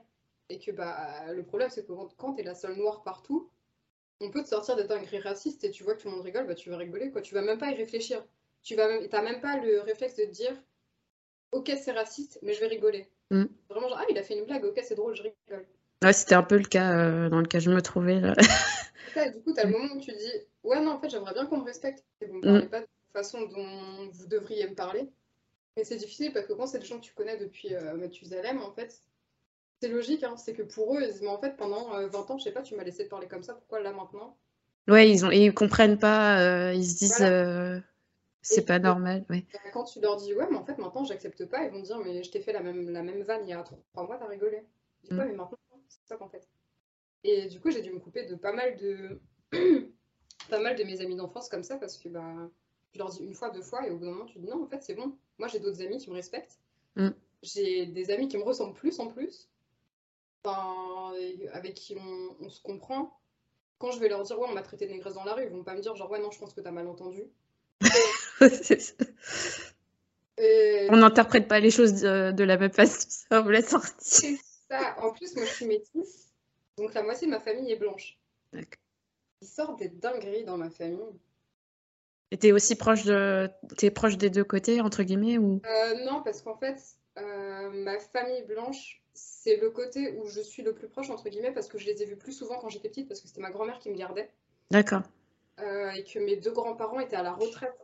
et 0.48 0.58
que 0.58 0.70
bah, 0.70 1.32
le 1.32 1.42
problème, 1.42 1.70
c'est 1.70 1.84
que 1.84 1.92
quand 2.16 2.34
tu 2.34 2.40
es 2.40 2.44
la 2.44 2.54
seule 2.54 2.76
noire 2.76 3.02
partout, 3.02 3.50
on 4.20 4.30
peut 4.30 4.42
te 4.42 4.48
sortir 4.48 4.76
des 4.76 4.84
dingueries 4.84 5.20
racistes 5.20 5.64
et 5.64 5.70
tu 5.70 5.82
vois 5.82 5.94
que 5.94 6.02
tout 6.02 6.08
le 6.08 6.14
monde 6.14 6.24
rigole, 6.24 6.46
bah, 6.46 6.54
tu 6.54 6.70
vas 6.70 6.76
rigoler. 6.76 7.10
Quoi. 7.10 7.22
Tu 7.22 7.34
vas 7.34 7.42
même 7.42 7.58
pas 7.58 7.70
y 7.70 7.74
réfléchir. 7.74 8.24
Tu 8.62 8.76
vas 8.76 8.86
même, 8.86 9.08
même 9.10 9.40
pas 9.40 9.58
le 9.58 9.80
réflexe 9.80 10.16
de 10.16 10.24
te 10.24 10.30
dire 10.30 10.56
Ok, 11.52 11.72
c'est 11.76 11.92
raciste, 11.92 12.38
mais 12.42 12.52
je 12.52 12.60
vais 12.60 12.68
rigoler. 12.68 13.08
Mm. 13.30 13.44
Vraiment, 13.68 13.88
genre, 13.88 13.98
ah, 14.00 14.06
il 14.08 14.18
a 14.18 14.22
fait 14.22 14.38
une 14.38 14.44
blague, 14.44 14.64
ok, 14.64 14.80
c'est 14.84 14.94
drôle, 14.94 15.16
je 15.16 15.22
rigole. 15.22 15.66
Ouais, 16.02 16.12
c'était 16.12 16.34
un 16.34 16.42
peu 16.42 16.56
le 16.56 16.64
cas 16.64 16.96
euh, 16.96 17.28
dans 17.28 17.40
lequel 17.40 17.60
je 17.60 17.70
me 17.70 17.82
trouvais. 17.82 18.20
Là. 18.20 18.34
du 19.32 19.42
coup, 19.42 19.52
tu 19.52 19.60
as 19.60 19.64
le 19.64 19.72
moment 19.72 19.94
où 19.94 20.00
tu 20.00 20.12
dis 20.12 20.32
Ouais, 20.62 20.80
non, 20.80 20.92
en 20.92 21.00
fait, 21.00 21.10
j'aimerais 21.10 21.34
bien 21.34 21.46
qu'on 21.46 21.58
me 21.58 21.64
respecte 21.64 22.04
et 22.20 22.26
vous 22.26 22.40
parlez 22.40 22.66
mm. 22.66 22.68
pas 22.68 22.80
de 22.80 22.86
la 23.14 23.20
façon 23.22 23.40
dont 23.42 24.10
vous 24.12 24.26
devriez 24.26 24.68
me 24.68 24.74
parler. 24.74 25.10
Mais 25.76 25.84
c'est 25.84 25.96
difficile 25.96 26.32
parce 26.32 26.46
que 26.46 26.52
quand 26.52 26.66
c'est 26.66 26.78
des 26.78 26.86
gens 26.86 26.98
que 26.98 27.04
tu 27.04 27.14
connais 27.14 27.36
depuis 27.36 27.74
euh, 27.74 27.94
Mathusalem, 27.94 28.60
en 28.62 28.72
fait, 28.72 29.00
c'est 29.80 29.88
logique, 29.88 30.22
hein, 30.24 30.36
c'est 30.36 30.52
que 30.52 30.62
pour 30.62 30.96
eux, 30.96 31.02
mais 31.22 31.28
en 31.28 31.40
fait, 31.40 31.56
pendant 31.56 31.90
20 31.90 32.02
euh, 32.02 32.32
ans, 32.32 32.38
je 32.38 32.44
sais 32.44 32.52
pas, 32.52 32.62
tu 32.62 32.74
m'as 32.74 32.84
laissé 32.84 33.06
parler 33.06 33.28
comme 33.28 33.42
ça, 33.42 33.54
pourquoi 33.54 33.80
là 33.80 33.92
maintenant? 33.92 34.36
Ouais, 34.88 35.10
ils 35.10 35.24
ont, 35.24 35.30
ils 35.30 35.54
comprennent 35.54 35.98
pas, 35.98 36.40
euh, 36.40 36.74
ils 36.74 36.84
se 36.84 36.98
disent, 36.98 37.22
euh, 37.22 37.78
c'est 38.42 38.66
pas 38.66 38.78
normal. 38.78 39.24
Ouais. 39.30 39.46
Bah, 39.52 39.58
quand 39.72 39.84
tu 39.84 40.00
leur 40.00 40.16
dis, 40.16 40.34
ouais, 40.34 40.46
mais 40.50 40.56
en 40.56 40.64
fait, 40.64 40.76
maintenant, 40.78 41.04
j'accepte 41.04 41.46
pas, 41.46 41.64
ils 41.64 41.70
vont 41.70 41.80
dire, 41.80 41.98
mais 41.98 42.22
je 42.22 42.30
t'ai 42.30 42.40
fait 42.40 42.52
la 42.52 42.60
même, 42.60 42.90
la 42.90 43.02
même 43.02 43.22
vanne 43.22 43.42
il 43.44 43.50
y 43.50 43.52
a 43.52 43.62
3 43.62 44.06
mois, 44.06 44.18
t'as 44.18 44.26
rigolé. 44.26 44.62
Je 45.02 45.08
dis, 45.08 45.14
mm. 45.14 45.18
mais 45.18 45.32
maintenant, 45.32 45.58
c'est 45.90 46.08
ça 46.08 46.16
qu'en 46.16 46.28
fait. 46.28 46.48
Et 47.22 47.48
du 47.48 47.60
coup, 47.60 47.70
j'ai 47.70 47.82
dû 47.82 47.92
me 47.92 48.00
couper 48.00 48.24
de 48.24 48.34
pas 48.34 48.52
mal 48.52 48.76
de, 48.76 49.20
pas 50.48 50.60
mal 50.60 50.76
de 50.76 50.84
mes 50.84 51.00
amis 51.02 51.16
d'enfance 51.16 51.48
comme 51.48 51.62
ça, 51.62 51.76
parce 51.76 51.98
que 51.98 52.08
bah, 52.08 52.50
je 52.92 52.98
leur 52.98 53.10
dis 53.10 53.22
une 53.22 53.34
fois, 53.34 53.50
deux 53.50 53.62
fois, 53.62 53.86
et 53.86 53.90
au 53.90 53.98
bout 53.98 54.06
d'un 54.06 54.12
moment, 54.12 54.26
tu 54.26 54.38
dis, 54.38 54.46
non, 54.46 54.62
en 54.62 54.66
fait, 54.66 54.82
c'est 54.82 54.94
bon. 54.94 55.16
Moi, 55.38 55.48
j'ai 55.48 55.58
d'autres 55.58 55.82
amis 55.82 55.98
qui 55.98 56.08
me 56.08 56.14
respectent. 56.14 56.58
Mm. 56.96 57.10
J'ai 57.42 57.86
des 57.86 58.10
amis 58.10 58.28
qui 58.28 58.38
me 58.38 58.42
ressemblent 58.42 58.74
plus 58.74 58.98
en 59.00 59.08
plus 59.08 59.50
avec 60.44 61.74
qui 61.74 61.96
on, 62.40 62.48
se 62.48 62.60
comprend, 62.62 63.20
quand 63.78 63.90
je 63.90 64.00
vais 64.00 64.08
leur 64.08 64.22
dire 64.22 64.38
ouais 64.38 64.46
on 64.48 64.54
m'a 64.54 64.62
traité 64.62 64.86
de 64.86 64.92
négresse 64.92 65.14
dans 65.14 65.24
la 65.24 65.34
rue, 65.34 65.44
ils 65.44 65.50
vont 65.50 65.64
pas 65.64 65.74
me 65.74 65.80
dire 65.80 65.94
genre 65.96 66.10
ouais 66.10 66.20
non 66.20 66.30
je 66.30 66.38
pense 66.38 66.54
que 66.54 66.60
t'as 66.60 66.70
mal 66.70 66.86
entendu. 66.86 67.24
On 70.88 70.96
n'interprète 70.96 71.48
pas 71.48 71.60
les 71.60 71.70
choses 71.70 72.00
de, 72.00 72.44
la 72.44 72.56
même 72.56 72.72
façon, 72.72 73.06
ça 73.08 73.42
vous 73.42 73.50
laisse 73.50 73.68
sortir. 73.68 74.38
Ça. 74.70 74.96
En 75.02 75.12
plus 75.12 75.34
moi 75.36 75.44
je 75.44 75.52
suis 75.52 75.66
métisse, 75.66 76.32
donc 76.78 76.94
la 76.94 77.02
moitié 77.02 77.26
de 77.26 77.32
ma 77.32 77.40
famille 77.40 77.70
est 77.70 77.76
blanche. 77.76 78.18
D'accord. 78.52 78.80
Il 79.42 79.48
sort 79.48 79.76
des 79.76 79.88
dingueries 79.88 80.44
dans 80.44 80.56
ma 80.56 80.70
famille. 80.70 81.18
Et 82.30 82.38
t'es 82.38 82.52
aussi 82.52 82.76
proche 82.76 83.04
de, 83.04 83.50
t'es 83.76 83.90
proche 83.90 84.16
des 84.16 84.30
deux 84.30 84.44
côtés 84.44 84.80
entre 84.80 85.02
guillemets 85.02 85.38
ou? 85.38 85.60
Euh, 85.66 86.04
Non 86.04 86.22
parce 86.22 86.42
qu'en 86.42 86.56
fait 86.56 86.80
euh, 87.18 87.70
ma 87.70 87.98
famille 87.98 88.42
blanche 88.42 89.00
c'est 89.14 89.56
le 89.56 89.70
côté 89.70 90.16
où 90.18 90.26
je 90.26 90.40
suis 90.40 90.62
le 90.62 90.72
plus 90.72 90.88
proche, 90.88 91.10
entre 91.10 91.28
guillemets, 91.28 91.52
parce 91.52 91.68
que 91.68 91.78
je 91.78 91.86
les 91.86 92.02
ai 92.02 92.06
vus 92.06 92.16
plus 92.16 92.32
souvent 92.32 92.58
quand 92.58 92.68
j'étais 92.68 92.88
petite, 92.88 93.08
parce 93.08 93.20
que 93.20 93.28
c'était 93.28 93.40
ma 93.40 93.50
grand-mère 93.50 93.78
qui 93.78 93.90
me 93.90 93.96
gardait. 93.96 94.30
D'accord. 94.70 95.02
Euh, 95.58 95.90
et 95.90 96.04
que 96.04 96.18
mes 96.18 96.36
deux 96.36 96.52
grands-parents 96.52 97.00
étaient 97.00 97.16
à 97.16 97.22
la 97.22 97.32
retraite 97.32 97.76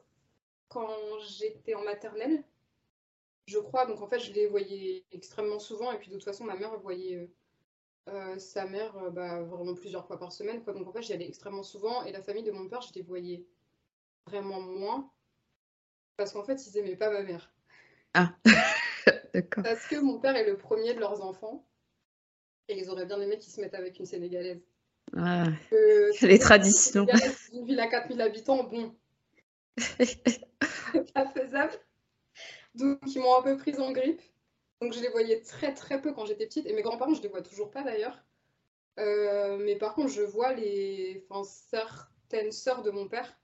quand 0.68 0.89
j'étais 1.28 1.74
en 1.74 1.82
maternelle, 1.82 2.43
je 3.47 3.59
crois. 3.59 3.87
Donc 3.87 4.01
en 4.03 4.09
fait, 4.09 4.19
je 4.19 4.33
les 4.33 4.47
voyais 4.47 5.05
extrêmement 5.13 5.59
souvent. 5.59 5.93
Et 5.93 5.99
puis 5.99 6.09
de 6.09 6.15
toute 6.15 6.25
façon, 6.25 6.45
ma 6.45 6.57
mère 6.57 6.79
voyait 6.79 7.17
euh, 7.17 7.27
euh, 8.09 8.39
sa 8.39 8.67
mère 8.67 9.11
bah, 9.11 9.43
vraiment 9.43 9.75
plusieurs 9.75 10.07
fois 10.07 10.19
par 10.19 10.33
semaine. 10.33 10.63
Quoi. 10.63 10.73
Donc 10.73 10.87
en 10.87 10.93
fait, 10.93 11.03
j'y 11.03 11.13
allais 11.13 11.29
extrêmement 11.29 11.63
souvent. 11.63 12.05
Et 12.05 12.13
la 12.13 12.23
famille 12.23 12.45
de 12.45 12.53
mon 12.53 12.69
père, 12.69 12.83
je 12.83 12.93
les 12.95 13.03
voyais 13.03 13.47
vraiment 14.27 14.61
moins. 14.61 15.11
Parce 16.17 16.33
qu'en 16.33 16.45
fait, 16.45 16.67
ils 16.67 16.79
aimaient 16.79 16.97
pas 16.97 17.11
ma 17.11 17.23
mère. 17.23 17.53
Ah 18.15 18.35
Parce 19.63 19.87
que 19.87 20.01
mon 20.01 20.19
père 20.19 20.35
est 20.37 20.47
le 20.47 20.57
premier 20.57 20.95
de 20.95 21.01
leurs 21.01 21.23
enfants. 21.23 21.67
Et 22.69 22.79
ils 22.79 22.91
auraient 22.91 23.07
bien 23.07 23.21
aimé 23.21 23.39
qu'ils 23.39 23.53
se 23.53 23.61
mettent 23.61 23.75
avec 23.75 23.99
une 23.99 24.07
Sénégalaise. 24.07 24.63
Ah, 25.17 25.47
les 26.23 26.39
traditions. 26.39 27.07
Une 27.53 27.65
ville 27.65 27.79
à 27.79 27.87
4000 27.87 28.21
habitants, 28.21 28.65
bon. 28.65 28.97
pas 31.15 31.27
faisable. 31.29 31.75
Donc 32.77 32.99
ils 33.07 33.20
m'ont 33.20 33.39
un 33.39 33.43
peu 33.43 33.57
prise 33.57 33.81
en 33.81 33.93
grippe. 33.93 34.22
Donc 34.81 34.93
je 34.93 35.01
les 35.01 35.09
voyais 35.09 35.41
très 35.41 35.72
très 35.74 36.01
peu 36.01 36.12
quand 36.12 36.27
j'étais 36.27 36.47
petite. 36.47 36.66
Et 36.66 36.72
mes 36.72 36.83
grands-parents, 36.83 37.14
je 37.14 37.22
les 37.22 37.29
vois 37.29 37.43
toujours 37.43 37.70
pas 37.70 37.83
d'ailleurs. 37.83 38.22
Euh, 38.99 39.59
mais 39.59 39.77
par 39.77 39.95
contre, 39.95 40.09
je 40.09 40.22
vois 40.22 40.53
les, 40.53 41.24
enfin, 41.29 41.45
certaines 41.45 42.53
sœurs 42.53 42.83
de 42.83 42.91
mon 42.91 43.09
père. 43.09 43.39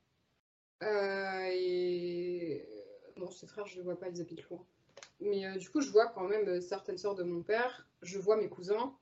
Euh, 0.83 1.49
et 1.53 2.67
bon, 3.17 3.31
ses 3.31 3.47
frères, 3.47 3.67
je 3.67 3.77
les 3.77 3.83
vois 3.83 3.99
pas, 3.99 4.09
ils 4.09 4.21
habitent 4.21 4.49
loin. 4.49 4.65
Mais 5.21 5.47
euh, 5.47 5.57
du 5.57 5.71
coup, 5.71 5.81
je 5.81 5.91
vois 5.91 6.07
quand 6.07 6.27
même 6.27 6.49
euh, 6.49 6.61
certaines 6.61 6.99
sœurs 6.99 7.15
de 7.15 7.23
mon 7.23 7.43
père, 7.43 7.87
je 8.03 8.19
vois 8.19 8.37
mes 8.37 8.49
cousins. 8.49 8.97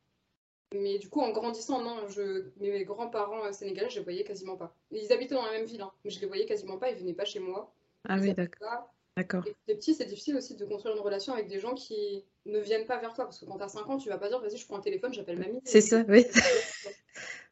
Mais 0.75 0.99
du 0.99 1.09
coup, 1.09 1.21
en 1.21 1.31
grandissant, 1.31 1.81
non, 1.81 2.07
je... 2.09 2.51
mes 2.59 2.85
grands-parents 2.85 3.45
euh, 3.45 3.53
sénégalais, 3.53 3.91
je 3.91 3.99
les 3.99 4.05
voyais 4.05 4.23
quasiment 4.23 4.57
pas. 4.57 4.77
Ils 4.91 5.13
habitaient 5.13 5.35
dans 5.35 5.45
la 5.45 5.53
même 5.53 5.65
ville, 5.65 5.81
hein, 5.81 5.93
mais 6.05 6.11
je 6.11 6.21
les 6.21 6.27
voyais 6.27 6.47
quasiment 6.47 6.79
pas, 6.79 6.91
ils 6.91 6.99
venaient 6.99 7.15
pas 7.15 7.25
chez 7.25 7.41
moi. 7.41 7.75
Ah 8.09 8.19
oui, 8.21 8.35
d'accord. 8.35 8.93
D'accord. 9.17 9.45
Les 9.67 9.75
petits, 9.75 9.95
c'est 9.95 10.07
difficile 10.07 10.37
aussi 10.37 10.55
de 10.55 10.65
construire 10.65 10.97
une 10.97 11.03
relation 11.03 11.33
avec 11.33 11.49
des 11.49 11.59
gens 11.59 11.75
qui 11.75 12.25
ne 12.47 12.59
viennent 12.59 12.87
pas 12.87 12.99
vers 12.99 13.13
toi. 13.13 13.25
Parce 13.25 13.39
que 13.39 13.45
quand 13.45 13.59
t'as 13.59 13.69
5 13.69 13.89
ans, 13.89 13.99
tu 13.99 14.09
vas 14.09 14.19
pas 14.19 14.29
dire, 14.29 14.41
vas-y, 14.41 14.57
je 14.57 14.67
prends 14.67 14.77
un 14.77 14.81
téléphone, 14.81 15.13
j'appelle 15.13 15.39
mamie. 15.39 15.61
C'est 15.65 15.81
ça, 15.81 16.05
oui. 16.09 16.27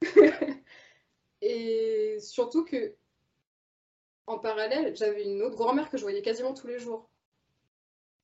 et 1.42 2.18
surtout 2.20 2.64
que, 2.64 2.94
en 4.26 4.38
parallèle, 4.38 4.96
j'avais 4.96 5.24
une 5.24 5.42
autre 5.42 5.56
grand-mère 5.56 5.90
que 5.90 5.98
je 5.98 6.02
voyais 6.02 6.22
quasiment 6.22 6.54
tous 6.54 6.68
les 6.68 6.78
jours. 6.78 7.08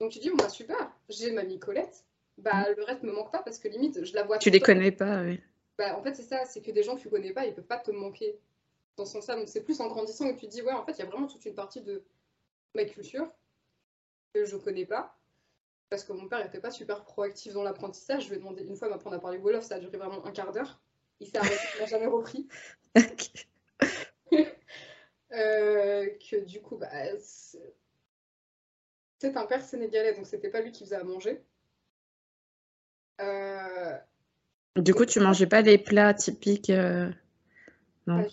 Donc 0.01 0.13
tu 0.13 0.19
dis, 0.19 0.31
bon, 0.31 0.37
bah 0.37 0.49
super, 0.49 0.93
j'ai 1.09 1.31
ma 1.31 1.45
Nicolette, 1.45 2.05
bah 2.39 2.71
mm. 2.71 2.75
le 2.77 2.85
reste 2.85 3.03
me 3.03 3.13
manque 3.13 3.33
pas 3.33 3.43
parce 3.43 3.59
que 3.59 3.69
limite, 3.69 4.05
je 4.05 4.15
la 4.15 4.23
vois. 4.23 4.39
Tu 4.39 4.51
les 4.51 4.61
connais 4.61 4.93
pas, 4.93 5.23
oui. 5.23 5.41
Bah, 5.79 5.99
en 5.99 6.03
fait, 6.03 6.15
c'est 6.15 6.23
ça, 6.23 6.45
c'est 6.45 6.63
que 6.63 6.71
des 6.71 6.83
gens 6.83 6.97
que 6.97 7.01
tu 7.01 7.11
connais 7.11 7.33
pas, 7.33 7.47
ils 7.47 7.55
peuvent 7.55 7.65
pas 7.65 7.79
te 7.79 7.91
manquer 7.91 8.39
dans 8.97 9.05
son 9.05 9.21
sens 9.21 9.37
Donc 9.37 9.49
c'est 9.49 9.65
plus 9.65 9.81
en 9.81 9.89
grandissant 9.89 10.33
que 10.33 10.39
tu 10.39 10.47
te 10.47 10.51
dis, 10.51 10.63
ouais, 10.63 10.73
en 10.73 10.85
fait, 10.85 10.93
il 10.93 10.99
y 11.01 11.03
a 11.03 11.07
vraiment 11.07 11.27
toute 11.27 11.45
une 11.45 11.55
partie 11.55 11.81
de 11.81 12.05
ma 12.75 12.85
culture 12.85 13.27
que 14.35 14.45
je 14.45 14.57
connais 14.57 14.87
pas. 14.87 15.19
Parce 15.91 16.05
que 16.05 16.13
mon 16.13 16.29
père 16.29 16.43
n'était 16.43 16.61
pas 16.61 16.71
super 16.71 17.05
proactif 17.05 17.53
dans 17.53 17.63
l'apprentissage. 17.63 18.25
Je 18.25 18.31
lui 18.31 18.37
ai 18.37 18.39
demandé 18.39 18.65
une 18.65 18.77
fois 18.77 18.89
m'apprendre 18.89 19.17
à 19.17 19.21
parler 19.21 19.39
Wolof, 19.39 19.65
ça 19.65 19.77
a 19.77 19.79
duré 19.79 19.97
vraiment 19.97 20.25
un 20.27 20.33
quart 20.33 20.53
d'heure. 20.53 20.81
Il 21.21 21.29
s'est 21.29 21.39
arrêté, 21.39 21.57
il 21.77 21.81
n'a 21.81 21.87
jamais 21.87 22.07
repris. 22.07 22.49
euh, 25.33 26.09
que 26.31 26.45
du 26.45 26.61
coup, 26.61 26.77
bah, 26.77 26.89
c'est 27.19 29.37
un 29.37 29.47
père 29.47 29.63
sénégalais, 29.63 30.15
donc 30.15 30.27
c'était 30.27 30.51
pas 30.51 30.61
lui 30.61 30.73
qui 30.73 30.85
faisait 30.85 30.97
à 30.97 31.05
manger. 31.05 31.43
Euh, 33.21 33.97
du 34.77 34.93
coup, 34.93 35.07
tu 35.07 35.21
mangeais 35.21 35.47
pas 35.47 35.63
les 35.63 35.79
plats 35.79 36.15
typiques 36.15 36.71
euh, 36.71 37.11
Non. 38.07 38.27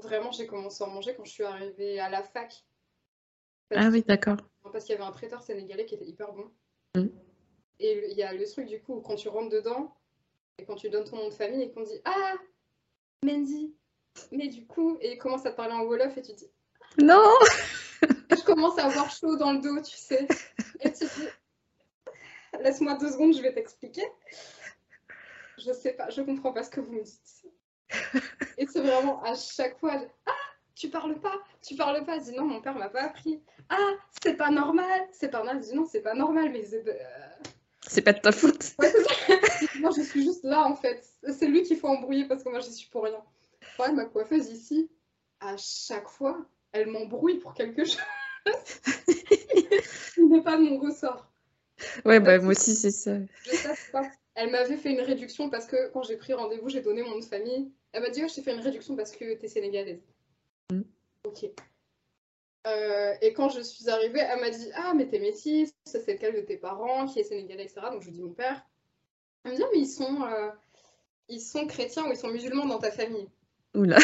Vraiment, 0.00 0.32
j'ai 0.32 0.46
commencé 0.46 0.84
à 0.84 0.86
en 0.86 0.90
manger 0.90 1.14
quand 1.14 1.24
je 1.24 1.32
suis 1.32 1.44
arrivée 1.44 1.98
à 1.98 2.08
la 2.08 2.22
fac. 2.22 2.64
Ah 3.74 3.88
oui, 3.90 4.02
d'accord. 4.06 4.36
Parce 4.72 4.84
qu'il 4.84 4.94
y 4.94 4.98
avait 4.98 5.06
un 5.06 5.12
traiteur 5.12 5.42
sénégalais 5.42 5.84
qui 5.84 5.94
était 5.94 6.06
hyper 6.06 6.32
bon. 6.32 6.50
Mm. 6.96 7.08
Et 7.80 8.10
il 8.10 8.16
y 8.16 8.22
a 8.22 8.32
le 8.32 8.46
truc 8.46 8.66
du 8.66 8.80
coup, 8.80 9.00
quand 9.00 9.16
tu 9.16 9.28
rentres 9.28 9.50
dedans, 9.50 9.94
et 10.58 10.64
quand 10.64 10.76
tu 10.76 10.88
donnes 10.88 11.04
ton 11.04 11.16
nom 11.16 11.28
de 11.28 11.34
famille, 11.34 11.62
et 11.62 11.72
qu'on 11.72 11.82
dit 11.82 12.00
Ah 12.04 12.34
Mendy 13.24 13.74
Mais 14.32 14.48
du 14.48 14.66
coup, 14.66 14.96
et 15.00 15.12
il 15.12 15.18
commence 15.18 15.44
à 15.46 15.50
te 15.50 15.56
parler 15.56 15.74
en 15.74 15.84
Wolof, 15.84 16.16
et 16.16 16.22
tu 16.22 16.32
dis 16.32 16.50
Non 16.98 17.32
Je 18.30 18.44
commence 18.44 18.78
à 18.78 18.86
avoir 18.86 19.10
chaud 19.10 19.36
dans 19.36 19.52
le 19.52 19.60
dos, 19.60 19.80
tu 19.82 19.96
sais. 19.96 20.26
Et 20.80 20.92
tu 20.92 21.04
dis 21.04 21.28
Laisse-moi 22.60 22.94
deux 22.94 23.10
secondes, 23.10 23.34
je 23.34 23.42
vais 23.42 23.52
t'expliquer. 23.52 24.04
Je 25.58 25.72
sais 25.72 25.92
pas, 25.92 26.10
je 26.10 26.22
comprends 26.22 26.52
pas 26.52 26.62
ce 26.62 26.70
que 26.70 26.80
vous 26.80 26.92
me 26.92 27.02
dites. 27.02 27.44
Et 28.58 28.66
c'est 28.66 28.80
vraiment 28.80 29.22
à 29.22 29.34
chaque 29.34 29.78
fois, 29.78 30.00
ah, 30.26 30.32
tu 30.74 30.88
parles 30.88 31.20
pas, 31.20 31.36
tu 31.62 31.74
parles 31.76 32.04
pas. 32.04 32.18
Je 32.18 32.24
dis 32.24 32.32
non, 32.32 32.44
mon 32.44 32.60
père 32.60 32.76
m'a 32.76 32.88
pas 32.88 33.02
appris. 33.02 33.40
Ah, 33.68 33.92
c'est 34.22 34.34
pas 34.34 34.50
normal, 34.50 35.08
c'est 35.12 35.30
pas 35.30 35.38
normal. 35.38 35.62
Je 35.62 35.70
dis 35.70 35.74
non, 35.76 35.86
c'est 35.86 36.02
pas 36.02 36.14
normal, 36.14 36.50
mais 36.52 36.64
c'est 36.64 36.84
c'est 37.86 38.02
pas 38.02 38.12
de 38.12 38.20
ta 38.20 38.32
faute. 38.32 38.74
Ouais, 38.78 38.92
moi, 39.80 39.90
je 39.96 40.02
suis 40.02 40.24
juste 40.24 40.44
là 40.44 40.62
en 40.62 40.74
fait. 40.74 41.04
C'est 41.32 41.46
lui 41.46 41.62
qu'il 41.62 41.78
faut 41.78 41.88
embrouiller 41.88 42.26
parce 42.26 42.42
que 42.42 42.48
moi, 42.48 42.60
je 42.60 42.70
suis 42.70 42.88
pour 42.88 43.04
rien. 43.04 43.22
Ouais, 43.78 43.92
ma 43.92 44.04
coiffeuse 44.04 44.48
ici, 44.48 44.90
à 45.40 45.56
chaque 45.56 46.08
fois, 46.08 46.46
elle 46.72 46.88
m'embrouille 46.88 47.38
pour 47.38 47.54
quelque 47.54 47.84
chose. 47.84 48.00
Ce 49.06 50.20
n'est 50.20 50.42
pas 50.42 50.56
de 50.56 50.62
mon 50.62 50.78
ressort. 50.78 51.30
Ouais, 52.04 52.20
bah 52.20 52.38
moi 52.38 52.52
aussi, 52.52 52.74
c'est 52.74 52.90
ça. 52.90 53.16
Je 53.44 53.50
sais 53.50 53.92
pas. 53.92 54.02
Elle 54.34 54.50
m'avait 54.50 54.76
fait 54.76 54.90
une 54.90 55.00
réduction 55.00 55.50
parce 55.50 55.66
que 55.66 55.90
quand 55.92 56.02
j'ai 56.02 56.16
pris 56.16 56.32
rendez-vous, 56.32 56.68
j'ai 56.68 56.80
donné 56.80 57.02
mon 57.02 57.10
nom 57.10 57.18
de 57.18 57.24
famille. 57.24 57.70
Elle 57.92 58.02
m'a 58.02 58.10
dit 58.10 58.22
oh, 58.24 58.28
Je 58.28 58.34
t'ai 58.34 58.42
fait 58.42 58.54
une 58.54 58.60
réduction 58.60 58.96
parce 58.96 59.12
que 59.12 59.34
t'es 59.34 59.48
sénégalaise. 59.48 60.02
Ok. 61.24 61.46
Euh, 62.66 63.14
et 63.20 63.32
quand 63.34 63.50
je 63.50 63.60
suis 63.60 63.90
arrivée, 63.90 64.20
elle 64.20 64.40
m'a 64.40 64.50
dit 64.50 64.70
Ah, 64.74 64.94
mais 64.94 65.08
t'es 65.08 65.18
métisse, 65.18 65.74
c'est 65.84 66.06
lequel 66.06 66.34
de 66.34 66.40
tes 66.40 66.56
parents 66.56 67.06
qui 67.06 67.20
est 67.20 67.24
sénégalais, 67.24 67.64
etc. 67.64 67.82
Donc 67.90 68.02
je 68.02 68.06
lui 68.06 68.12
dis 68.12 68.22
Mon 68.22 68.32
père. 68.32 68.64
Elle 69.44 69.52
me 69.52 69.56
dit 69.56 69.62
ah, 69.62 69.68
Mais 69.72 69.80
ils 69.80 69.88
sont, 69.88 70.22
euh, 70.22 70.50
ils 71.28 71.40
sont 71.40 71.66
chrétiens 71.66 72.06
ou 72.06 72.10
ils 72.10 72.16
sont 72.16 72.28
musulmans 72.28 72.66
dans 72.66 72.78
ta 72.78 72.90
famille? 72.90 73.28
Oula 73.74 73.96
euh, 73.96 74.00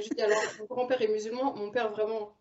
Je 0.00 0.08
dis 0.14 0.22
Alors, 0.22 0.42
mon 0.58 0.66
grand-père 0.66 1.00
est 1.02 1.08
musulman, 1.08 1.54
mon 1.54 1.70
père 1.70 1.90
vraiment 1.90 2.36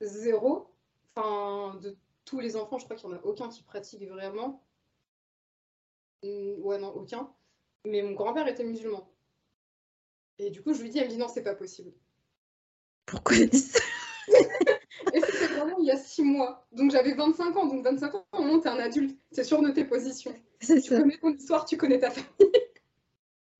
zéro. 0.00 0.70
Enfin, 1.14 1.78
de 1.80 1.96
tous 2.24 2.40
les 2.40 2.56
enfants, 2.56 2.78
je 2.78 2.84
crois 2.84 2.96
qu'il 2.96 3.08
n'y 3.08 3.14
en 3.14 3.18
a 3.18 3.22
aucun 3.22 3.48
qui 3.48 3.62
pratique 3.62 4.06
vraiment. 4.08 4.62
Ouais, 6.22 6.78
non, 6.78 6.88
aucun. 6.94 7.32
Mais 7.84 8.02
mon 8.02 8.12
grand-père 8.12 8.46
était 8.48 8.64
musulman. 8.64 9.08
Et 10.38 10.50
du 10.50 10.62
coup, 10.62 10.74
je 10.74 10.82
lui 10.82 10.90
dis, 10.90 10.98
elle 10.98 11.06
me 11.06 11.10
dit 11.10 11.18
non, 11.18 11.28
c'est 11.28 11.42
pas 11.42 11.54
possible. 11.54 11.92
Pourquoi 13.06 13.36
elle 13.36 13.48
dit 13.48 13.58
ça 13.58 13.80
Et 15.14 15.20
c'était 15.20 15.46
vraiment 15.46 15.78
il 15.78 15.86
y 15.86 15.90
a 15.90 15.96
six 15.96 16.22
mois. 16.22 16.66
Donc 16.72 16.90
j'avais 16.90 17.14
25 17.14 17.56
ans. 17.56 17.66
Donc 17.66 17.84
25 17.84 18.14
ans, 18.14 18.26
au 18.32 18.42
moment 18.42 18.60
t'es 18.60 18.68
un 18.68 18.78
adulte. 18.78 19.16
C'est 19.30 19.44
sûr 19.44 19.62
de 19.62 19.70
tes 19.70 19.84
positions. 19.84 20.34
Tu 20.60 20.80
connais 20.88 21.16
ton 21.18 21.32
histoire, 21.32 21.64
tu 21.64 21.76
connais 21.76 21.98
ta 21.98 22.10
famille. 22.10 22.52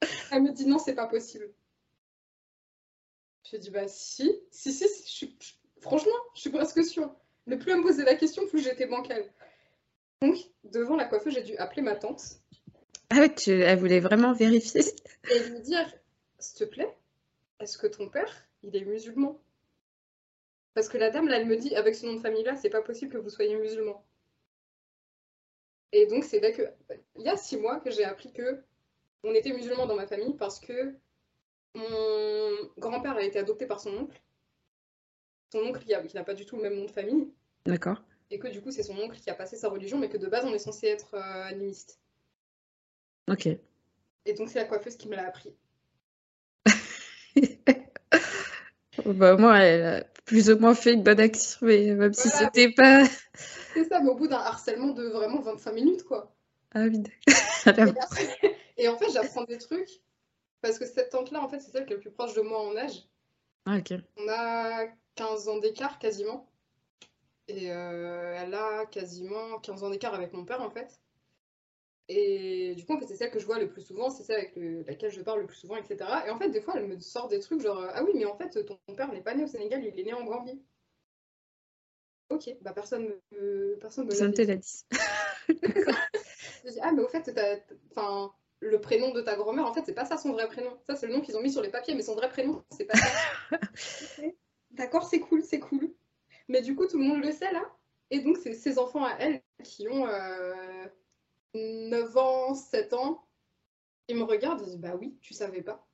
elle 0.32 0.42
me 0.42 0.53
dit 0.53 0.66
non, 0.66 0.78
c'est 0.78 0.94
pas 0.94 1.07
possible. 1.07 1.49
Je 3.51 3.57
dis 3.57 3.70
bah 3.70 3.86
si, 3.86 4.40
si, 4.51 4.72
si, 4.72 4.84
je 4.84 5.09
suis... 5.09 5.38
franchement, 5.80 6.12
je 6.34 6.40
suis 6.40 6.51
presque 6.51 6.84
sûre. 6.84 7.14
Ne 7.47 7.55
plus 7.55 7.74
me 7.76 7.82
poser 7.82 8.05
la 8.05 8.16
question, 8.16 8.47
plus 8.49 8.62
j'étais 8.62 8.86
bancale. 8.86 9.24
Donc, 10.20 10.36
devant 10.64 10.97
la 10.97 11.05
coiffeuse, 11.05 11.34
j'ai 11.34 11.42
dû 11.42 11.57
appeler 11.57 11.82
ma 11.82 11.94
tante. 11.94 12.22
Ah 13.11 13.18
ouais, 13.18 13.32
tu... 13.32 13.53
elle 13.53 13.78
voulait 13.78 14.01
vraiment 14.01 14.32
vérifier. 14.32 14.82
Et 15.30 15.38
lui 15.49 15.61
dire, 15.61 15.86
s'il 16.40 16.59
te 16.59 16.64
plaît, 16.64 16.92
est-ce 17.61 17.78
que 17.78 17.86
ton 17.86 18.09
père, 18.09 18.45
il 18.67 18.77
est 18.77 18.85
musulman 18.85 19.41
Parce 20.75 20.89
que 20.89 20.99
la 20.99 21.11
dame, 21.11 21.29
là, 21.29 21.39
elle 21.39 21.47
me 21.47 21.57
dit, 21.57 21.75
avec 21.75 21.95
ce 21.95 22.05
nom 22.07 22.14
de 22.14 22.21
famille-là, 22.21 22.57
c'est 22.57 22.71
pas 22.71 22.83
possible 22.83 23.12
que 23.12 23.19
vous 23.19 23.31
soyez 23.31 23.57
musulman. 23.57 24.05
Et 25.93 26.07
donc, 26.07 26.25
c'est 26.25 26.41
là 26.41 26.51
que, 26.51 26.62
il 27.17 27.23
y 27.23 27.29
a 27.29 27.37
six 27.37 27.57
mois 27.57 27.81
que 27.81 27.91
j'ai 27.91 28.05
appris 28.05 28.33
que 28.33 28.62
on 29.23 29.35
était 29.35 29.53
musulman 29.53 29.87
dans 29.87 29.97
ma 29.97 30.07
famille 30.07 30.35
parce 30.35 30.61
que 30.61 30.95
mon 31.75 32.71
grand-père 32.77 33.17
a 33.17 33.23
été 33.23 33.39
adopté 33.39 33.67
par 33.67 33.81
son 33.81 33.97
oncle. 33.97 34.21
Son 35.53 35.61
oncle, 35.61 35.85
qui 35.85 36.17
n'a 36.17 36.25
pas 36.25 36.35
du 36.35 36.45
tout 36.45 36.57
le 36.57 36.62
même 36.62 36.77
nom 36.77 36.85
de 36.85 36.91
famille. 36.91 37.33
D'accord. 37.64 38.03
Et 38.31 38.39
que 38.39 38.49
du 38.49 38.61
coup, 38.61 38.73
c'est 38.73 38.83
son 38.83 38.99
oncle 38.99 39.19
qui 39.19 39.31
a 39.31 39.35
passé 39.35 39.57
sa 39.57 39.69
religion, 39.69 39.99
mais 39.99 40.09
que 40.09 40.17
de 40.17 40.27
base, 40.27 40.45
on 40.45 40.53
est 40.53 40.59
censé 40.59 40.89
être 40.89 41.14
euh, 41.14 41.45
animiste. 41.45 42.01
Ok. 43.29 43.47
Et 43.47 44.35
donc, 44.35 44.49
c'est 44.49 44.59
la 44.59 44.64
coiffeuse 44.64 44.97
qui 44.97 45.09
me 45.09 45.14
l'a 45.14 45.27
appris. 45.27 45.57
Bah, 49.13 49.37
moi, 49.37 49.59
elle 49.59 49.85
a 49.85 50.05
plus 50.25 50.51
ou 50.51 50.59
moins 50.59 50.75
fait 50.75 50.93
une 50.93 51.03
bonne 51.03 51.21
action, 51.21 51.59
mais 51.63 51.95
même 51.95 52.13
si 52.13 52.29
c'était 52.29 52.71
pas. 52.73 53.05
C'est 53.75 53.85
ça, 53.85 54.01
mais 54.01 54.11
au 54.11 54.15
bout 54.15 54.29
d'un 54.29 54.39
harcèlement 54.39 54.89
de 54.89 55.05
vraiment 55.05 55.41
25 55.41 55.73
minutes, 55.73 56.03
quoi. 56.05 56.35
Ah 56.75 56.85
oui, 56.85 57.03
et, 58.77 58.89
en 58.89 58.99
fait, 58.99 59.11
j'apprends 59.13 59.45
des 59.45 59.59
trucs, 59.59 59.89
parce 60.61 60.79
que 60.79 60.87
cette 60.87 61.11
tante-là, 61.11 61.43
en 61.43 61.49
fait, 61.49 61.61
c'est 61.61 61.71
celle 61.71 61.87
qui 61.87 61.93
est 61.93 61.97
le 61.97 62.03
plus 62.03 62.11
proche 62.11 62.35
de 62.35 62.43
moi 62.43 62.61
en 62.61 62.77
âge. 62.77 63.07
Ah, 63.65 63.79
ok. 63.79 63.95
On 64.19 64.29
a 64.29 64.87
15 65.15 65.49
ans 65.49 65.59
d'écart, 65.59 65.99
quasiment. 65.99 66.51
Et 67.49 67.71
euh, 67.71 68.35
elle 68.37 68.55
a 68.55 68.87
quasiment 68.87 69.59
15 69.61 69.85
ans 69.85 69.91
d'écart 69.91 70.15
avec 70.15 70.33
mon 70.33 70.45
père, 70.45 70.61
en 70.61 70.71
fait. 70.71 71.01
Et 72.09 72.75
du 72.77 72.85
coup, 72.85 72.95
en 72.95 73.01
fait, 73.01 73.07
c'est 73.07 73.17
celle 73.17 73.33
que 73.33 73.41
je 73.41 73.47
vois 73.47 73.59
le 73.59 73.69
plus 73.69 73.83
souvent, 73.83 74.11
c'est 74.11 74.23
celle 74.23 74.39
avec 74.39 74.53
laquelle 74.87 75.11
je 75.11 75.21
parle 75.23 75.41
le 75.41 75.47
plus 75.47 75.57
souvent, 75.57 75.77
etc. 75.77 76.09
Et 76.27 76.31
en 76.31 76.39
fait, 76.39 76.51
des 76.51 76.61
fois, 76.61 76.75
elle 76.77 76.87
me 76.87 76.99
sort 77.01 77.29
des 77.29 77.41
trucs 77.41 77.61
genre 77.61 77.85
Ah 77.95 78.05
oui, 78.05 78.13
mais 78.15 78.25
en 78.25 78.37
fait, 78.37 78.65
ton 78.65 78.79
père 78.95 79.13
n'est 79.13 79.23
pas 79.23 79.35
né 79.35 79.43
au 79.43 79.49
Sénégal, 79.49 79.85
il 79.85 79.99
est 79.99 80.05
né 80.05 80.13
en 80.13 80.25
Gambie. 80.25 80.63
Ok, 82.29 82.51
bah 82.61 82.73
personne 82.73 83.09
me, 83.33 83.77
personne 83.81 84.07
me 84.07 84.11
l'a 84.11 84.57
dit. 84.57 84.85
je 85.49 86.71
dis 86.71 86.79
Ah, 86.81 86.93
mais 86.93 87.03
au 87.03 87.09
fait, 87.09 87.29
enfin, 87.91 88.33
le 88.61 88.81
prénom 88.81 89.13
de 89.13 89.21
ta 89.21 89.37
grand-mère, 89.37 89.67
en 89.67 89.75
fait, 89.75 89.83
c'est 89.85 89.95
pas 89.95 90.05
ça 90.05 90.17
son 90.17 90.33
vrai 90.33 90.47
prénom. 90.47 90.77
Ça, 90.87 90.95
c'est 90.95 91.07
le 91.07 91.13
nom 91.13 91.21
qu'ils 91.21 91.37
ont 91.37 91.43
mis 91.43 91.53
sur 91.53 91.63
les 91.63 91.71
papiers, 91.71 91.95
mais 91.95 92.03
son 92.03 92.15
vrai 92.15 92.29
prénom, 92.29 92.65
c'est 92.71 92.85
pas 92.85 92.97
ça. 92.97 93.09
D'accord, 94.71 95.09
c'est 95.09 95.21
cool, 95.21 95.43
c'est 95.43 95.61
cool. 95.61 95.93
Mais 96.49 96.63
du 96.63 96.77
coup, 96.77 96.87
tout 96.87 96.99
le 96.99 97.05
monde 97.05 97.23
le 97.23 97.33
sait 97.33 97.53
là. 97.53 97.65
Et 98.11 98.21
donc, 98.21 98.37
c'est 98.37 98.55
ses 98.55 98.79
enfants 98.79 99.05
à 99.05 99.17
elle 99.19 99.43
qui 99.65 99.89
ont. 99.89 100.07
Euh, 100.07 100.87
9 101.57 102.17
ans, 102.17 102.55
7 102.55 102.93
ans, 102.93 103.25
il 104.09 104.17
me 104.17 104.25
regarde 104.25 104.63
et 104.63 104.67
dit 104.67 104.79
Bah 104.79 104.97
oui, 104.99 105.17
tu 105.21 105.35
savais 105.35 105.63
pas. 105.63 105.87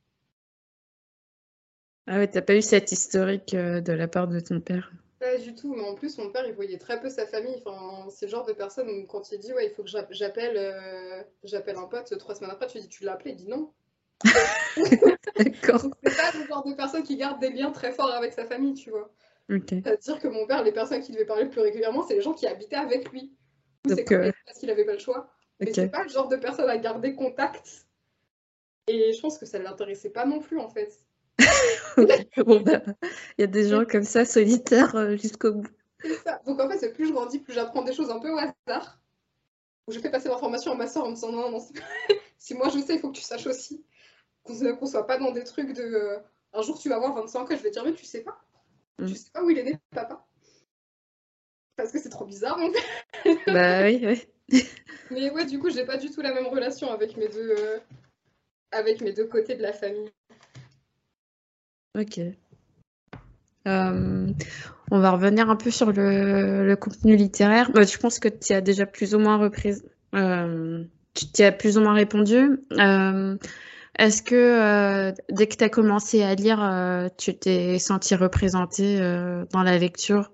Ah 2.06 2.18
ouais, 2.18 2.28
t'as 2.28 2.42
pas 2.42 2.56
eu 2.56 2.62
cette 2.62 2.90
historique 2.90 3.54
euh, 3.54 3.80
de 3.80 3.92
la 3.92 4.08
part 4.08 4.28
de 4.28 4.40
ton 4.40 4.60
père? 4.60 4.92
Pas 5.20 5.38
du 5.38 5.54
tout, 5.54 5.74
mais 5.74 5.84
en 5.84 5.94
plus, 5.94 6.18
mon 6.18 6.30
père, 6.30 6.44
il 6.46 6.52
voyait 6.52 6.78
très 6.78 7.00
peu 7.00 7.08
sa 7.08 7.26
famille. 7.26 7.54
Enfin, 7.64 8.08
c'est 8.10 8.26
le 8.26 8.32
genre 8.32 8.44
de 8.44 8.52
personne 8.52 8.88
où, 8.90 9.06
quand 9.06 9.30
il 9.30 9.38
dit 9.38 9.52
Ouais, 9.52 9.66
il 9.66 9.70
faut 9.70 9.84
que 9.84 9.90
j'appelle 10.10 10.56
euh, 10.56 11.22
j'appelle 11.44 11.76
un 11.76 11.86
pote, 11.86 12.16
trois 12.18 12.34
semaines 12.34 12.50
après, 12.50 12.66
tu 12.66 12.80
dis 12.80 12.88
Tu 12.88 13.04
l'as 13.04 13.12
appelé 13.12 13.30
Il 13.30 13.36
dit 13.36 13.48
non. 13.48 13.72
D'accord. 14.24 15.86
C'est 16.04 16.16
pas 16.16 16.38
le 16.38 16.46
genre 16.46 16.64
de 16.64 16.74
personne 16.74 17.02
qui 17.02 17.16
garde 17.16 17.40
des 17.40 17.50
liens 17.50 17.70
très 17.70 17.92
forts 17.92 18.12
avec 18.12 18.32
sa 18.32 18.44
famille, 18.44 18.74
tu 18.74 18.90
vois. 18.90 19.12
C'est-à-dire 19.48 20.18
que 20.18 20.28
mon 20.28 20.46
père, 20.46 20.62
les 20.62 20.72
personnes 20.72 21.02
qui 21.02 21.12
devaient 21.12 21.24
parler 21.24 21.44
le 21.44 21.50
plus 21.50 21.60
régulièrement, 21.60 22.02
c'est 22.06 22.14
les 22.14 22.22
gens 22.22 22.32
qui 22.32 22.46
habitaient 22.46 22.76
avec 22.76 23.10
lui. 23.10 23.32
C'est 23.86 24.10
euh, 24.12 24.30
parce 24.46 24.58
qu'il 24.58 24.70
avait 24.70 24.84
pas 24.84 24.92
le 24.92 24.98
choix. 24.98 25.30
Mais 25.64 25.72
c'est 25.72 25.88
pas 25.88 26.02
le 26.02 26.08
genre 26.08 26.28
de 26.28 26.36
personne 26.36 26.68
à 26.68 26.76
garder 26.76 27.14
contact. 27.14 27.86
Et 28.88 29.12
je 29.12 29.20
pense 29.20 29.38
que 29.38 29.46
ça 29.46 29.58
ne 29.58 29.64
l'intéressait 29.64 30.10
pas 30.10 30.26
non 30.26 30.40
plus, 30.40 30.58
en 30.58 30.68
fait. 30.68 30.98
Bah, 31.96 32.14
il 33.36 33.40
y 33.40 33.42
a 33.42 33.46
des 33.46 33.68
gens 33.68 33.84
comme 33.84 34.02
ça, 34.02 34.24
solitaires 34.24 34.94
euh, 34.96 35.16
jusqu'au 35.16 35.52
bout. 35.52 35.68
C'est 36.00 36.14
ça. 36.14 36.40
Donc 36.46 36.60
en 36.60 36.68
fait, 36.68 36.92
plus 36.92 37.08
je 37.08 37.12
grandis, 37.12 37.38
plus 37.38 37.52
j'apprends 37.52 37.82
des 37.82 37.92
choses 37.92 38.10
un 38.10 38.18
peu 38.18 38.30
au 38.30 38.38
hasard. 38.38 38.98
Où 39.86 39.92
je 39.92 39.98
fais 39.98 40.10
passer 40.10 40.28
l'information 40.28 40.72
à 40.72 40.74
ma 40.74 40.86
soeur 40.86 41.04
en 41.04 41.10
me 41.10 41.14
disant 41.14 41.32
non, 41.32 41.50
non, 41.50 41.58
si 42.38 42.54
moi 42.54 42.68
je 42.68 42.78
sais, 42.78 42.94
il 42.94 43.00
faut 43.00 43.10
que 43.10 43.16
tu 43.16 43.22
saches 43.22 43.46
aussi. 43.46 43.84
Qu'on 44.42 44.54
ne 44.54 44.86
soit 44.86 45.06
pas 45.06 45.18
dans 45.18 45.32
des 45.32 45.44
trucs 45.44 45.72
de. 45.72 45.82
Euh, 45.82 46.18
un 46.52 46.62
jour 46.62 46.78
tu 46.78 46.88
vas 46.88 46.96
avoir 46.96 47.14
25 47.14 47.40
ans, 47.40 47.46
je 47.50 47.62
vais 47.62 47.70
te 47.70 47.74
dire 47.74 47.84
mais 47.84 47.94
tu 47.94 48.04
sais 48.04 48.22
pas. 48.22 48.38
Mm. 48.98 49.06
Tu 49.06 49.14
sais 49.14 49.30
pas 49.32 49.42
où 49.42 49.50
il 49.50 49.58
est 49.58 49.64
né, 49.64 49.78
papa. 49.90 50.24
Parce 51.76 51.90
que 51.90 51.98
c'est 51.98 52.10
trop 52.10 52.24
bizarre, 52.24 52.58
en 52.58 52.70
fait. 52.70 53.38
Bah 53.46 53.84
oui, 53.84 54.00
oui. 54.04 54.26
Mais 55.10 55.30
ouais, 55.30 55.44
du 55.44 55.58
coup, 55.58 55.70
j'ai 55.70 55.84
pas 55.84 55.96
du 55.96 56.10
tout 56.10 56.22
la 56.22 56.32
même 56.32 56.46
relation 56.46 56.90
avec 56.90 57.16
mes 57.16 57.28
deux, 57.28 57.54
euh, 57.58 57.78
avec 58.70 59.00
mes 59.00 59.12
deux 59.12 59.26
côtés 59.26 59.54
de 59.54 59.62
la 59.62 59.72
famille. 59.72 60.10
Ok. 61.98 62.20
Euh, 63.68 64.26
on 64.90 64.98
va 64.98 65.10
revenir 65.10 65.50
un 65.50 65.56
peu 65.56 65.70
sur 65.70 65.92
le, 65.92 66.74
contenu 66.76 67.16
littéraire. 67.16 67.70
Bah, 67.72 67.82
je 67.82 67.96
pense 67.98 68.18
que 68.18 68.28
tu 68.28 68.52
as 68.54 68.60
déjà 68.60 68.86
plus 68.86 69.14
ou 69.14 69.18
moins 69.18 69.36
repris, 69.36 69.74
euh, 70.14 70.82
tu 71.14 71.52
plus 71.58 71.78
ou 71.78 71.82
moins 71.82 71.94
répondu. 71.94 72.60
Est-ce 73.98 74.22
que 74.22 75.12
dès 75.30 75.46
que 75.46 75.56
tu 75.56 75.64
as 75.64 75.68
commencé 75.68 76.22
à 76.22 76.34
lire, 76.34 77.10
tu 77.18 77.36
t'es 77.36 77.78
senti 77.78 78.14
représentée 78.14 78.98
dans 79.52 79.62
la 79.62 79.76
lecture 79.76 80.32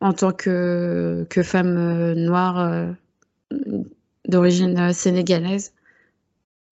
en 0.00 0.14
tant 0.14 0.32
que 0.32 1.26
femme 1.42 2.14
noire 2.14 2.96
d'origine 4.26 4.78
euh, 4.78 4.92
sénégalaise 4.92 5.74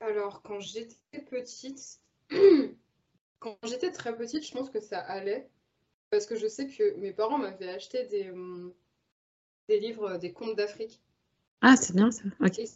Alors, 0.00 0.42
quand 0.42 0.60
j'étais 0.60 1.20
petite, 1.30 2.00
quand 3.38 3.56
j'étais 3.64 3.90
très 3.90 4.16
petite, 4.16 4.46
je 4.46 4.52
pense 4.52 4.70
que 4.70 4.80
ça 4.80 4.98
allait. 4.98 5.48
Parce 6.10 6.26
que 6.26 6.36
je 6.36 6.46
sais 6.46 6.68
que 6.68 6.96
mes 6.98 7.12
parents 7.12 7.38
m'avaient 7.38 7.70
acheté 7.70 8.06
des, 8.06 8.30
hum, 8.30 8.72
des 9.68 9.80
livres, 9.80 10.18
des 10.18 10.32
contes 10.32 10.56
d'Afrique. 10.56 11.00
Ah, 11.62 11.76
c'est 11.76 11.94
bien 11.94 12.10
ça. 12.10 12.24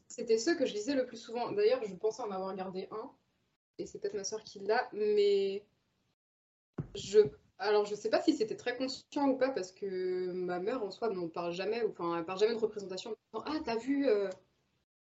C'était 0.08 0.38
ceux 0.38 0.56
que 0.56 0.64
je 0.64 0.72
lisais 0.72 0.94
le 0.94 1.06
plus 1.06 1.16
souvent. 1.16 1.52
D'ailleurs, 1.52 1.82
je 1.84 1.94
pensais 1.94 2.22
en 2.22 2.30
avoir 2.30 2.50
regardé 2.50 2.88
un. 2.92 3.10
Et 3.78 3.86
c'est 3.86 3.98
peut-être 3.98 4.14
ma 4.14 4.24
soeur 4.24 4.42
qui 4.42 4.60
l'a. 4.60 4.88
Mais 4.92 5.64
je 6.94 7.20
alors, 7.58 7.86
je 7.86 7.94
sais 7.94 8.10
pas 8.10 8.20
si 8.20 8.34
c'était 8.34 8.56
très 8.56 8.76
conscient 8.76 9.28
ou 9.28 9.36
pas, 9.36 9.50
parce 9.50 9.72
que 9.72 10.30
ma 10.32 10.58
mère, 10.58 10.82
en 10.82 10.90
soi, 10.90 11.08
n'en 11.08 11.28
parle 11.28 11.52
jamais, 11.52 11.82
ou 11.82 11.90
enfin, 11.90 12.18
elle 12.18 12.24
parle 12.24 12.38
jamais 12.38 12.54
de 12.54 12.60
représentation. 12.60 13.16
Ah, 13.32 13.58
t'as 13.64 13.76
vu, 13.76 14.06
euh, 14.08 14.28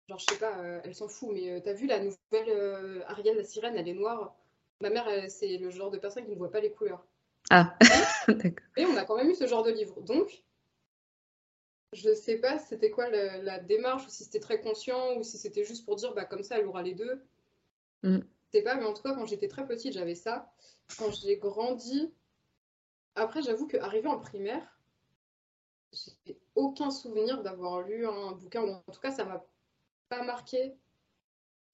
genre, 0.08 0.18
je 0.18 0.24
sais 0.24 0.38
pas, 0.38 0.58
euh, 0.58 0.80
elle 0.84 0.94
s'en 0.94 1.08
fout, 1.08 1.30
mais 1.32 1.50
euh, 1.50 1.60
t'as 1.60 1.74
vu 1.74 1.86
la 1.86 1.98
nouvelle 1.98 3.04
Ariel, 3.06 3.36
la 3.36 3.44
sirène, 3.44 3.76
elle 3.76 3.88
est 3.88 3.94
noire. 3.94 4.34
Ma 4.80 4.88
mère, 4.90 5.08
c'est 5.28 5.58
le 5.58 5.70
genre 5.70 5.90
de 5.90 5.98
personne 5.98 6.24
qui 6.24 6.30
ne 6.30 6.36
voit 6.36 6.50
pas 6.50 6.60
les 6.60 6.70
couleurs. 6.70 7.04
Ah, 7.50 7.76
d'accord. 8.28 8.66
Et 8.76 8.86
on 8.86 8.96
a 8.96 9.04
quand 9.04 9.16
même 9.16 9.30
eu 9.30 9.34
ce 9.34 9.46
genre 9.46 9.62
de 9.62 9.70
livre. 9.70 10.00
Donc, 10.00 10.42
je 11.92 12.14
sais 12.14 12.36
pas 12.36 12.58
c'était 12.58 12.90
quoi 12.90 13.10
la, 13.10 13.58
démarche, 13.58 14.06
ou 14.06 14.10
si 14.10 14.24
c'était 14.24 14.40
très 14.40 14.60
conscient, 14.60 15.16
ou 15.16 15.22
si 15.22 15.36
c'était 15.36 15.64
juste 15.64 15.84
pour 15.84 15.96
dire, 15.96 16.14
bah, 16.14 16.24
comme 16.24 16.42
ça, 16.42 16.58
elle 16.58 16.66
aura 16.66 16.82
les 16.82 16.94
deux. 16.94 17.22
Mm. 18.04 18.20
Je 18.20 18.58
sais 18.58 18.64
pas, 18.64 18.76
mais 18.76 18.86
en 18.86 18.94
tout 18.94 19.02
cas, 19.02 19.14
quand 19.14 19.26
j'étais 19.26 19.48
très 19.48 19.66
petite, 19.66 19.92
j'avais 19.92 20.14
ça. 20.14 20.50
Quand 20.98 21.10
j'ai 21.10 21.36
grandi, 21.36 22.10
après, 23.18 23.42
j'avoue 23.42 23.66
qu'arrivé 23.66 24.08
en 24.08 24.18
primaire, 24.18 24.78
j'ai 25.92 26.38
aucun 26.54 26.90
souvenir 26.90 27.42
d'avoir 27.42 27.82
lu 27.82 28.06
un 28.06 28.32
bouquin, 28.32 28.62
ou 28.62 28.70
en 28.70 28.92
tout 28.92 29.00
cas, 29.00 29.10
ça 29.10 29.24
m'a 29.24 29.44
pas 30.08 30.22
marqué 30.22 30.74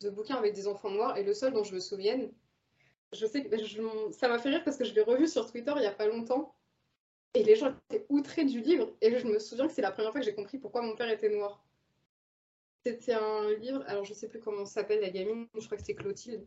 de 0.00 0.10
bouquin 0.10 0.36
avec 0.36 0.54
des 0.54 0.66
enfants 0.66 0.90
noirs. 0.90 1.16
Et 1.16 1.22
le 1.22 1.34
seul 1.34 1.52
dont 1.52 1.64
je 1.64 1.74
me 1.74 1.80
souvienne, 1.80 2.32
je 3.12 3.26
sais 3.26 3.44
que 3.44 3.56
ça 4.12 4.28
m'a 4.28 4.38
fait 4.38 4.50
rire 4.50 4.64
parce 4.64 4.76
que 4.76 4.84
je 4.84 4.94
l'ai 4.94 5.02
revu 5.02 5.26
sur 5.26 5.50
Twitter 5.50 5.72
il 5.76 5.82
y 5.82 5.86
a 5.86 5.92
pas 5.92 6.06
longtemps. 6.06 6.54
Et 7.34 7.42
les 7.42 7.56
gens 7.56 7.74
étaient 7.90 8.06
outrés 8.08 8.44
du 8.44 8.60
livre. 8.60 8.94
Et 9.00 9.18
je 9.18 9.26
me 9.26 9.38
souviens 9.38 9.66
que 9.66 9.72
c'est 9.72 9.82
la 9.82 9.90
première 9.90 10.12
fois 10.12 10.20
que 10.20 10.26
j'ai 10.26 10.34
compris 10.34 10.58
pourquoi 10.58 10.82
mon 10.82 10.94
père 10.94 11.10
était 11.10 11.28
noir. 11.28 11.64
C'était 12.86 13.14
un 13.14 13.50
livre, 13.54 13.82
alors 13.86 14.04
je 14.04 14.12
sais 14.12 14.28
plus 14.28 14.40
comment 14.40 14.66
s'appelle 14.66 15.00
la 15.00 15.10
gamine, 15.10 15.48
je 15.54 15.64
crois 15.64 15.78
que 15.78 15.84
c'est 15.84 15.94
Clotilde. 15.94 16.46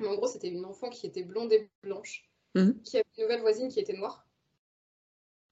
Mais 0.00 0.08
en 0.08 0.16
gros, 0.16 0.26
c'était 0.26 0.48
une 0.48 0.64
enfant 0.64 0.90
qui 0.90 1.06
était 1.06 1.22
blonde 1.22 1.52
et 1.52 1.70
blanche. 1.82 2.29
Mhm. 2.54 2.82
qui 2.82 2.96
avait 2.96 3.06
une 3.16 3.24
nouvelle 3.24 3.40
voisine 3.40 3.68
qui 3.68 3.80
était 3.80 3.96
noire. 3.96 4.26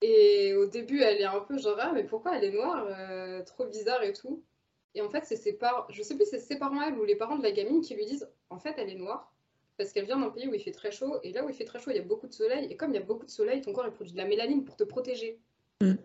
Et 0.01 0.55
au 0.55 0.67
début, 0.67 1.01
elle 1.03 1.21
est 1.21 1.25
un 1.25 1.41
peu 1.41 1.59
genre, 1.59 1.77
ah, 1.79 1.93
mais 1.93 2.05
pourquoi 2.05 2.37
elle 2.37 2.45
est 2.45 2.53
noire 2.53 2.87
euh, 2.89 3.43
Trop 3.43 3.67
bizarre 3.67 4.03
et 4.03 4.13
tout. 4.13 4.45
Et 4.95 5.03
en 5.03 5.11
fait, 5.11 5.25
c'est 5.25 5.37
ses 5.37 5.53
parents, 5.53 5.85
je 5.91 6.03
sais 6.03 6.15
plus 6.15 6.25
si 6.25 6.31
c'est 6.33 6.39
ses 6.39 6.59
parents 6.59 6.81
elle 6.83 6.95
ou 6.99 7.05
les 7.05 7.17
parents 7.17 7.37
de 7.37 7.43
la 7.43 7.53
gamine 7.53 7.81
qui 7.81 7.95
lui 7.95 8.07
disent, 8.07 8.29
en 8.51 8.59
fait, 8.59 8.75
elle 8.79 8.91
est 8.91 8.95
noire 8.95 9.33
parce 9.77 9.93
qu'elle 9.93 10.07
vient 10.07 10.19
d'un 10.19 10.31
pays 10.31 10.49
où 10.49 10.55
il 10.55 10.61
fait 10.61 10.73
très 10.73 10.91
chaud. 10.91 11.19
Et 11.23 11.33
là 11.33 11.45
où 11.45 11.49
il 11.49 11.55
fait 11.55 11.65
très 11.65 11.79
chaud, 11.79 11.91
il 11.91 11.97
y 11.97 12.01
a 12.01 12.03
beaucoup 12.03 12.27
de 12.27 12.33
soleil. 12.33 12.67
Et 12.71 12.77
comme 12.77 12.91
il 12.91 12.95
y 12.95 12.99
a 12.99 13.05
beaucoup 13.05 13.27
de 13.27 13.31
soleil, 13.31 13.61
ton 13.61 13.73
corps 13.73 13.87
il 13.87 13.93
produit 13.93 14.13
de 14.13 14.19
la 14.19 14.27
mélanine 14.27 14.65
pour 14.65 14.77
te 14.77 14.85
protéger. 14.85 15.41
Mhm. 15.81 15.99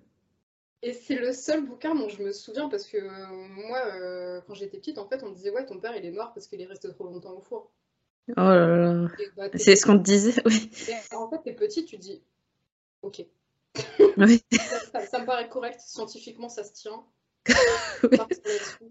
Et 0.83 0.93
c'est 0.93 1.15
le 1.15 1.31
seul 1.31 1.65
bouquin 1.65 1.95
dont 1.95 2.09
je 2.09 2.21
me 2.21 2.31
souviens 2.31 2.69
parce 2.69 2.85
que 2.85 2.97
euh, 2.97 3.27
moi, 3.31 3.79
euh, 3.95 4.41
quand 4.45 4.53
j'étais 4.53 4.77
petite, 4.77 4.97
en 4.97 5.07
fait, 5.07 5.23
on 5.23 5.29
me 5.29 5.35
disait, 5.35 5.49
ouais, 5.49 5.65
ton 5.65 5.79
père 5.79 5.95
il 5.95 6.05
est 6.05 6.11
noir 6.11 6.33
parce 6.33 6.47
qu'il 6.47 6.61
est 6.61 6.65
resté 6.65 6.89
trop 6.89 7.05
longtemps 7.05 7.33
au 7.33 7.41
four. 7.41 7.71
Oh 8.29 8.33
là 8.35 8.67
là. 8.67 9.07
Bah, 9.35 9.49
c'est 9.55 9.75
ce 9.75 9.85
qu'on 9.85 9.97
te 9.97 10.03
disait, 10.03 10.41
oui. 10.45 10.71
en 11.11 11.29
fait, 11.29 11.41
t'es 11.43 11.53
petit, 11.53 11.85
tu 11.85 11.97
dis, 11.97 12.23
ok. 13.01 13.25
Oui. 14.17 14.43
ça, 15.09 15.19
me 15.19 15.25
paraît 15.25 15.49
correct, 15.49 15.81
scientifiquement, 15.81 16.49
ça 16.49 16.63
se 16.63 16.73
tient. 16.73 17.03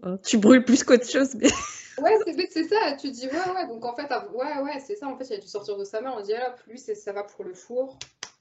Oh, 0.05 0.17
tu 0.17 0.37
brûles 0.37 0.65
plus 0.65 0.83
qu'autre 0.83 1.09
chose. 1.09 1.35
Mais... 1.35 1.47
ouais, 2.01 2.47
c'est 2.49 2.63
ça. 2.63 2.97
Tu 2.99 3.11
dis, 3.11 3.27
ouais, 3.27 3.51
ouais. 3.55 3.67
Donc 3.67 3.85
en 3.85 3.95
fait, 3.95 4.11
ouais, 4.33 4.61
ouais, 4.61 4.79
c'est 4.79 4.95
ça. 4.95 5.07
En 5.07 5.17
fait, 5.17 5.25
il 5.29 5.33
a 5.33 5.37
dû 5.37 5.47
sortir 5.47 5.77
de 5.77 5.85
sa 5.85 6.01
main. 6.01 6.13
On 6.17 6.21
dit, 6.21 6.33
ah, 6.33 6.51
plus 6.51 6.93
ça 6.93 7.13
va 7.13 7.23
pour 7.23 7.45
le 7.45 7.53
four. 7.53 7.97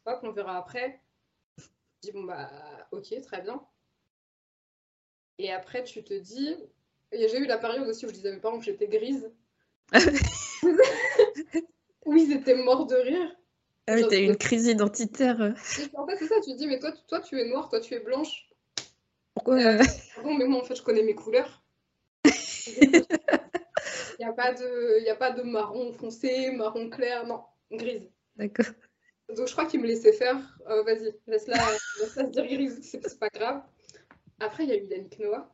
Hop, 0.07 0.21
on 0.23 0.33
verra 0.33 0.57
après. 0.57 1.01
Je 1.59 1.65
dis, 2.03 2.13
bon, 2.13 2.25
bah, 2.25 2.51
ok, 2.91 3.15
très 3.23 3.43
bien. 3.43 3.63
Et 5.39 5.53
après, 5.53 5.85
tu 5.85 6.03
te 6.03 6.15
dis. 6.15 6.57
J'ai 7.13 7.39
eu 7.39 7.47
la 7.47 7.59
période 7.59 7.87
aussi 7.87 8.07
où 8.07 8.09
je 8.09 8.15
disais 8.15 8.31
à 8.31 8.33
mes 8.33 8.41
parents 8.41 8.59
que 8.59 8.65
j'étais 8.65 8.89
grise. 8.89 9.31
Oui, 12.05 12.27
ils 12.29 12.33
étaient 12.33 12.57
morts 12.57 12.87
de 12.87 12.97
rire. 12.97 13.37
Ah 13.87 13.95
oui, 13.95 14.05
t'as 14.09 14.19
eu 14.19 14.25
une 14.25 14.37
crise 14.37 14.67
identitaire. 14.67 15.55
En 15.95 16.07
fait, 16.07 16.17
c'est 16.19 16.29
ça, 16.29 16.37
tu 16.45 16.53
te 16.53 16.57
dis, 16.57 16.67
mais 16.67 16.79
toi, 16.79 16.93
toi, 17.09 17.21
tu 17.21 17.41
es 17.41 17.49
noire, 17.49 17.69
toi, 17.69 17.81
tu 17.81 17.95
es 17.95 18.01
blanche. 18.01 18.49
Pourquoi 19.35 19.57
euh, 19.57 19.83
Bon, 20.23 20.35
mais 20.35 20.47
moi, 20.47 20.61
en 20.61 20.65
fait, 20.65 20.77
je 20.77 20.83
connais 20.83 21.03
mes 21.03 21.15
couleurs. 21.15 21.63
Il 22.67 23.05
n'y 24.21 24.25
a, 24.25 24.33
pas 24.33 24.53
de... 24.53 25.11
a 25.11 25.15
pas 25.17 25.33
de 25.33 25.43
marron 25.43 25.93
foncé, 25.93 26.53
marron 26.53 26.91
clair, 26.91 27.27
non, 27.27 27.43
grise. 27.73 28.09
D'accord. 28.37 28.67
Donc, 29.37 29.49
je 29.49 29.53
crois 29.53 29.67
qu'il 29.67 29.81
me 29.81 29.87
laissait 29.87 30.13
faire. 30.13 30.39
Euh, 30.69 30.83
vas-y, 30.85 31.13
laisse-la 31.27 31.57
laisse 32.01 32.15
se 32.15 32.23
dire 32.31 32.47
grise, 32.47 32.81
c'est 32.83 33.19
pas 33.19 33.29
grave. 33.31 33.63
Après, 34.39 34.65
il 34.65 34.71
y 34.71 34.73
a 34.73 34.77
eu 34.77 34.87
Yannick 34.87 35.19
Noah. 35.19 35.51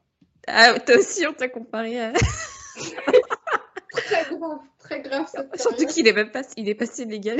Ah, 0.46 0.78
toi 0.80 0.96
aussi, 0.96 1.26
on 1.26 1.32
t'a 1.32 1.48
comparé 1.48 2.00
à 2.00 2.12
très 4.08 4.36
grave, 4.36 4.58
très 4.78 5.00
grave 5.00 5.26
cette 5.30 5.60
Surtout 5.60 5.86
qu'il 5.86 6.08
est 6.08 6.12
même 6.12 6.30
pas, 6.30 6.42
il 6.56 6.68
est 6.68 6.74
passé 6.74 7.04
légal. 7.04 7.38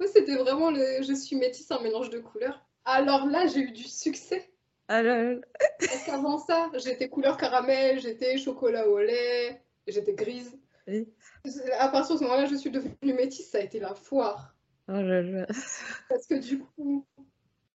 Moi, 0.00 0.08
c'était 0.12 0.36
vraiment 0.36 0.70
le 0.70 1.02
je 1.02 1.12
suis 1.14 1.36
métisse, 1.36 1.70
un 1.70 1.80
mélange 1.80 2.10
de 2.10 2.18
couleurs. 2.18 2.64
Alors 2.84 3.26
là, 3.26 3.46
j'ai 3.46 3.60
eu 3.60 3.72
du 3.72 3.84
succès. 3.84 4.50
Alors... 4.88 5.40
Parce 5.78 6.04
qu'avant 6.04 6.38
ça, 6.38 6.70
j'étais 6.76 7.08
couleur 7.08 7.36
caramel, 7.36 8.00
j'étais 8.00 8.38
chocolat 8.38 8.88
au 8.88 8.98
lait, 8.98 9.60
j'étais 9.86 10.14
grise. 10.14 10.56
À 11.78 11.88
partir 11.88 12.14
de 12.14 12.20
ce 12.20 12.24
moment-là, 12.24 12.46
je 12.46 12.54
suis 12.54 12.70
devenue 12.70 13.12
métisse, 13.14 13.50
ça 13.50 13.58
a 13.58 13.60
été 13.60 13.78
la 13.80 13.94
foire. 13.94 14.54
Oh 14.88 14.92
là 14.92 15.20
là. 15.20 15.46
Parce 16.08 16.26
que 16.26 16.36
du 16.36 16.60
coup, 16.60 17.06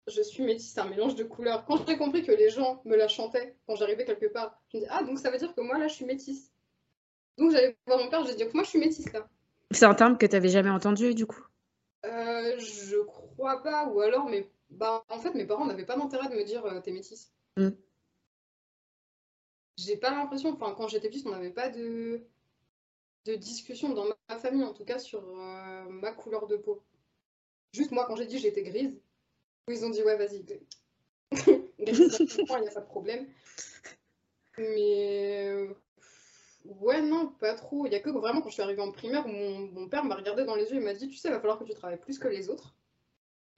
je 0.07 0.21
suis 0.21 0.43
métisse, 0.43 0.77
un 0.77 0.85
mélange 0.85 1.15
de 1.15 1.23
couleurs. 1.23 1.65
Quand 1.65 1.87
j'ai 1.87 1.97
compris 1.97 2.23
que 2.23 2.31
les 2.31 2.49
gens 2.49 2.81
me 2.85 2.95
la 2.95 3.07
chantaient 3.07 3.55
quand 3.65 3.75
j'arrivais 3.75 4.05
quelque 4.05 4.27
part, 4.27 4.61
je 4.71 4.77
me 4.77 4.83
dis 4.83 4.89
Ah, 4.91 5.03
donc 5.03 5.17
ça 5.17 5.31
veut 5.31 5.37
dire 5.37 5.55
que 5.55 5.61
moi 5.61 5.77
là, 5.77 5.87
je 5.87 5.95
suis 5.95 6.05
métisse. 6.05 6.51
Donc 7.37 7.51
j'allais 7.51 7.77
voir 7.85 7.99
mon 7.99 8.09
père, 8.09 8.25
j'ai 8.25 8.35
dit 8.35 8.43
moi 8.53 8.63
je 8.63 8.69
suis 8.69 8.79
métisse 8.79 9.11
là. 9.13 9.27
C'est 9.71 9.85
un 9.85 9.95
terme 9.95 10.17
que 10.17 10.25
tu 10.25 10.33
n'avais 10.33 10.49
jamais 10.49 10.69
entendu 10.69 11.13
du 11.13 11.25
coup? 11.25 11.41
Euh, 12.05 12.57
Je 12.59 12.97
crois 13.03 13.61
pas, 13.61 13.87
ou 13.87 14.01
alors, 14.01 14.29
mais 14.29 14.49
bah, 14.69 15.03
en 15.09 15.19
fait 15.19 15.33
mes 15.35 15.45
parents 15.45 15.65
n'avaient 15.65 15.85
pas 15.85 15.97
d'intérêt 15.97 16.29
de 16.29 16.35
me 16.35 16.43
dire 16.43 16.65
euh, 16.65 16.79
t'es 16.81 16.91
métisse. 16.91 17.31
Mm. 17.57 17.69
J'ai 19.77 19.97
pas 19.97 20.11
l'impression, 20.11 20.51
enfin 20.51 20.73
quand 20.75 20.87
j'étais 20.87 21.09
petite, 21.09 21.27
on 21.27 21.31
n'avait 21.31 21.51
pas 21.51 21.69
de... 21.69 22.21
de 23.25 23.35
discussion 23.35 23.93
dans 23.93 24.05
ma 24.27 24.37
famille 24.37 24.63
en 24.63 24.73
tout 24.73 24.85
cas 24.85 24.99
sur 24.99 25.23
euh, 25.23 25.85
ma 25.89 26.11
couleur 26.11 26.47
de 26.47 26.57
peau. 26.57 26.83
Juste 27.73 27.91
moi 27.91 28.05
quand 28.07 28.15
j'ai 28.15 28.25
dit 28.25 28.39
j'étais 28.39 28.63
grise, 28.63 28.99
ils 29.67 29.85
ont 29.85 29.89
dit 29.89 30.01
ouais 30.01 30.17
vas-y, 30.17 30.43
grise, 30.43 30.59
il 32.19 32.61
n'y 32.61 32.67
a 32.67 32.71
pas 32.71 32.81
de 32.81 32.85
problème. 32.87 33.27
Mais 34.57 35.69
Ouais, 36.81 37.01
non, 37.01 37.27
pas 37.39 37.53
trop. 37.55 37.85
Il 37.85 37.91
y 37.91 37.95
a 37.95 37.99
que 37.99 38.09
vraiment 38.09 38.41
quand 38.41 38.49
je 38.49 38.53
suis 38.53 38.61
arrivée 38.61 38.81
en 38.81 38.91
primaire 38.91 39.25
où 39.25 39.29
mon, 39.29 39.87
père 39.87 40.03
m'a 40.03 40.15
regardé 40.15 40.45
dans 40.45 40.55
les 40.55 40.69
yeux 40.69 40.77
et 40.77 40.83
m'a 40.83 40.93
dit 40.93 41.07
Tu 41.07 41.17
sais, 41.17 41.29
il 41.29 41.31
va 41.31 41.39
falloir 41.39 41.57
que 41.57 41.63
tu 41.63 41.73
travailles 41.73 41.99
plus 41.99 42.19
que 42.19 42.27
les 42.27 42.49
autres. 42.49 42.75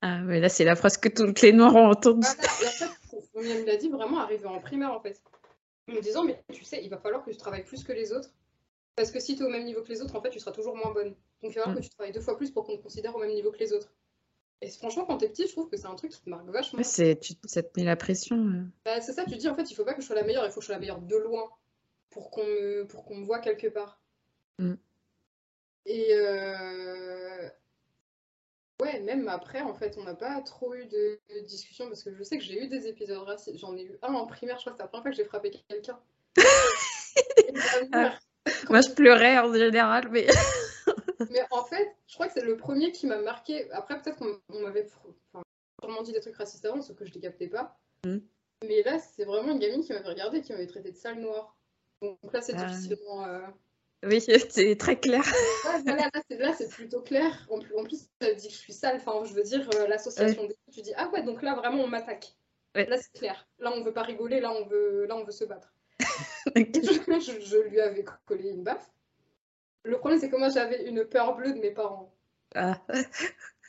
Ah, 0.01 0.19
mais 0.19 0.39
là, 0.39 0.49
c'est 0.49 0.63
la 0.63 0.75
phrase 0.75 0.97
que 0.97 1.09
toutes 1.09 1.41
les 1.41 1.51
noirs 1.51 1.75
ont 1.75 1.89
entendue. 1.89 2.25
et 2.25 2.65
en 2.65 2.69
fait, 2.69 2.89
il 3.35 3.41
me 3.41 3.65
l'a 3.65 3.75
dit 3.75 3.89
vraiment 3.89 4.19
arrivé 4.19 4.45
en 4.45 4.59
primaire 4.59 4.93
en 4.93 5.01
fait. 5.01 5.21
En 5.89 5.93
me 5.93 6.01
disant 6.01 6.23
Mais 6.23 6.41
tu 6.53 6.63
sais, 6.63 6.83
il 6.83 6.89
va 6.89 6.97
falloir 6.97 7.23
que 7.23 7.31
tu 7.31 7.37
travailles 7.37 7.65
plus 7.65 7.83
que 7.83 7.91
les 7.91 8.13
autres. 8.13 8.29
Parce 8.95 9.11
que 9.11 9.19
si 9.19 9.35
tu 9.35 9.43
es 9.43 9.45
au 9.45 9.49
même 9.49 9.65
niveau 9.65 9.81
que 9.81 9.89
les 9.89 10.01
autres, 10.01 10.15
en 10.15 10.21
fait, 10.21 10.29
tu 10.29 10.39
seras 10.39 10.51
toujours 10.51 10.75
moins 10.75 10.91
bonne. 10.91 11.15
Donc 11.41 11.53
il 11.53 11.55
va 11.55 11.63
falloir 11.63 11.75
mm. 11.75 11.79
que 11.79 11.83
tu 11.83 11.89
travailles 11.89 12.13
deux 12.13 12.21
fois 12.21 12.37
plus 12.37 12.51
pour 12.51 12.65
qu'on 12.65 12.77
te 12.77 12.83
considère 12.83 13.15
au 13.15 13.19
même 13.19 13.33
niveau 13.33 13.51
que 13.51 13.59
les 13.59 13.73
autres. 13.73 13.91
Et 14.61 14.69
franchement, 14.69 15.05
quand 15.05 15.17
t'es 15.17 15.27
petit, 15.27 15.47
je 15.47 15.51
trouve 15.51 15.69
que 15.69 15.77
c'est 15.77 15.87
un 15.87 15.95
truc 15.95 16.11
qui 16.11 16.21
te 16.21 16.29
marque 16.29 16.47
vachement. 16.47 16.79
Ouais, 16.79 17.15
tu, 17.15 17.33
ça 17.45 17.63
te 17.63 17.79
met 17.79 17.85
la 17.85 17.95
pression. 17.95 18.37
Euh. 18.37 18.63
Bah, 18.85 19.01
c'est 19.01 19.13
ça, 19.13 19.25
tu 19.25 19.31
te 19.31 19.37
dis 19.37 19.49
en 19.49 19.55
fait, 19.55 19.69
il 19.69 19.73
faut 19.73 19.83
pas 19.83 19.95
que 19.95 20.01
je 20.01 20.05
sois 20.05 20.15
la 20.15 20.23
meilleure, 20.23 20.45
il 20.45 20.51
faut 20.51 20.59
que 20.59 20.61
je 20.61 20.67
sois 20.67 20.75
la 20.75 20.79
meilleure 20.79 21.01
de 21.01 21.15
loin 21.17 21.49
pour 22.11 22.29
qu'on 22.29 22.45
me, 22.45 22.85
pour 22.85 23.05
qu'on 23.05 23.15
me 23.15 23.25
voit 23.25 23.39
quelque 23.39 23.67
part. 23.67 23.99
Mm. 24.59 24.75
Et 25.85 26.09
euh... 26.13 27.49
ouais, 28.81 28.99
même 28.99 29.27
après, 29.27 29.61
en 29.61 29.73
fait, 29.73 29.97
on 29.97 30.03
n'a 30.03 30.13
pas 30.13 30.39
trop 30.41 30.75
eu 30.75 30.85
de, 30.85 31.19
discussion 31.45 31.87
parce 31.87 32.03
que 32.03 32.13
je 32.13 32.21
sais 32.23 32.37
que 32.37 32.43
j'ai 32.43 32.63
eu 32.63 32.67
des 32.67 32.87
épisodes 32.87 33.17
racistes. 33.23 33.57
J'en 33.57 33.75
ai 33.75 33.85
eu 33.85 33.97
un 34.03 34.13
en 34.13 34.27
primaire, 34.27 34.57
je 34.57 34.61
crois 34.61 34.73
que 34.73 34.77
c'est 34.77 34.83
la 34.83 34.87
première 34.89 35.03
fois 35.03 35.11
que 35.11 35.17
j'ai 35.17 35.25
frappé 35.25 35.51
quelqu'un. 35.67 35.99
Ah. 37.93 38.19
Moi, 38.69 38.81
je 38.81 38.89
pleurais 38.91 39.39
en 39.39 39.53
général, 39.53 40.09
mais. 40.11 40.27
mais 41.29 41.43
en 41.51 41.63
fait, 41.63 41.95
je 42.07 42.13
crois 42.13 42.27
que 42.27 42.33
c'est 42.33 42.45
le 42.45 42.57
premier 42.57 42.91
qui 42.91 43.07
m'a 43.07 43.19
marqué. 43.19 43.71
Après, 43.71 43.99
peut-être 44.01 44.17
qu'on 44.17 44.59
m'avait 44.61 44.87
sûrement 45.81 46.01
dit 46.01 46.11
des 46.11 46.19
trucs 46.19 46.35
racistes 46.35 46.65
avant, 46.65 46.81
sauf 46.81 46.97
que 46.97 47.05
je 47.05 47.13
les 47.13 47.19
captais 47.19 47.47
pas. 47.47 47.79
Mm. 48.05 48.17
Mais 48.67 48.83
là, 48.83 48.99
c'est 48.99 49.25
vraiment 49.25 49.53
une 49.53 49.59
gamine 49.59 49.83
qui 49.83 49.93
m'avait 49.93 50.07
regardé, 50.07 50.41
qui 50.41 50.51
m'avait 50.51 50.67
traité 50.67 50.91
de 50.91 50.97
sale 50.97 51.19
noire. 51.19 51.55
Donc 52.01 52.17
là, 52.33 52.41
c'est 52.41 52.55
ah. 52.55 52.65
difficilement. 52.65 53.25
Euh, 53.25 53.39
oui, 54.03 54.21
c'est 54.49 54.75
très 54.77 54.99
clair. 54.99 55.23
là, 55.85 56.53
c'est 56.57 56.69
plutôt 56.69 57.01
clair. 57.01 57.45
En 57.49 57.59
plus, 57.59 57.75
en 57.75 57.83
plus, 57.83 58.07
ça 58.21 58.33
dit 58.33 58.47
que 58.47 58.53
je 58.53 58.59
suis 58.59 58.73
sale. 58.73 58.97
Enfin, 58.97 59.23
je 59.25 59.33
veux 59.33 59.43
dire, 59.43 59.69
euh, 59.75 59.87
l'association 59.87 60.45
des 60.45 60.55
tu 60.71 60.81
dis, 60.81 60.93
ah 60.95 61.09
ouais, 61.09 61.23
donc 61.23 61.41
là, 61.41 61.55
vraiment, 61.55 61.83
on 61.83 61.87
m'attaque. 61.87 62.33
Là, 62.73 62.97
c'est 62.97 63.11
clair. 63.13 63.47
Là, 63.59 63.71
on 63.75 63.83
veut 63.83 63.93
pas 63.93 64.03
rigoler. 64.03 64.39
Là, 64.39 64.51
on 64.51 64.65
veut, 64.65 65.05
là, 65.05 65.15
on 65.15 65.23
veut 65.23 65.31
se 65.31 65.43
battre. 65.43 65.73
je, 66.55 67.69
lui 67.69 67.79
avais 67.79 68.05
collé 68.25 68.49
une 68.49 68.63
baffe. 68.63 68.89
Le 69.83 69.97
problème, 69.97 70.19
c'est 70.19 70.29
que 70.29 70.37
moi, 70.37 70.49
j'avais 70.49 70.85
une 70.85 71.05
peur 71.05 71.35
bleue 71.35 71.53
de 71.53 71.59
mes 71.59 71.71
parents. 71.71 72.13
Ah. 72.55 72.79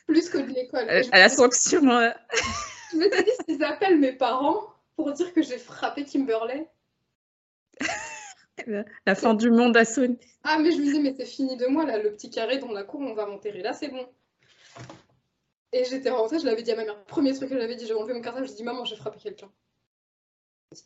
plus 0.07 0.29
que 0.29 0.37
de 0.37 0.51
l'école. 0.51 0.89
À, 0.89 1.19
la 1.19 1.29
sanction. 1.29 1.81
je 1.81 2.97
m'étais 2.97 3.23
dit, 3.23 3.31
s'ils 3.45 3.63
appellent 3.63 3.99
mes 3.99 4.13
parents 4.13 4.73
pour 4.95 5.11
dire 5.11 5.33
que 5.33 5.41
j'ai 5.41 5.57
frappé 5.57 6.05
Kimberley. 6.05 6.67
La 9.05 9.15
fin 9.15 9.33
du 9.33 9.49
monde 9.49 9.75
a 9.77 9.85
sonné. 9.85 10.17
Ah, 10.43 10.59
mais 10.59 10.71
je 10.71 10.77
me 10.77 10.83
disais, 10.83 10.99
mais 10.99 11.13
c'est 11.17 11.25
fini 11.25 11.57
de 11.57 11.67
moi, 11.67 11.85
là, 11.85 11.97
le 11.97 12.11
petit 12.11 12.29
carré 12.29 12.57
dans 12.57 12.71
la 12.71 12.83
cour, 12.83 13.01
on 13.01 13.13
va 13.13 13.25
m'enterrer. 13.25 13.61
Là, 13.61 13.73
c'est 13.73 13.89
bon. 13.89 14.05
Et 15.71 15.85
j'étais 15.85 16.09
rentrée, 16.09 16.39
je 16.39 16.45
l'avais 16.45 16.61
dit 16.61 16.71
à 16.71 16.75
ma 16.75 16.85
mère. 16.85 17.03
Premier 17.05 17.33
truc 17.33 17.49
que 17.49 17.59
j'avais 17.59 17.75
dit, 17.75 17.87
j'ai 17.87 17.93
enlevé 17.93 18.13
mon 18.13 18.21
cartable, 18.21 18.47
j'ai 18.47 18.53
dit, 18.53 18.63
maman, 18.63 18.85
j'ai 18.85 18.95
frappé 18.95 19.19
quelqu'un. 19.19 19.49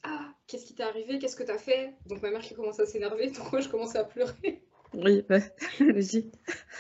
Ah, 0.03 0.33
qu'est-ce 0.47 0.65
qui 0.65 0.75
t'est 0.75 0.83
arrivé? 0.83 1.19
Qu'est-ce 1.19 1.35
que 1.35 1.43
t'as 1.43 1.57
fait? 1.57 1.93
Donc 2.05 2.21
ma 2.21 2.31
mère 2.31 2.41
qui 2.41 2.53
commence 2.53 2.79
à 2.79 2.85
s'énerver, 2.85 3.27
donc 3.31 3.51
moi 3.51 3.61
je 3.61 3.69
commençais 3.69 3.97
à 3.97 4.03
pleurer. 4.03 4.63
Oui, 4.93 5.23
bah, 5.27 5.39
logique. 5.79 6.33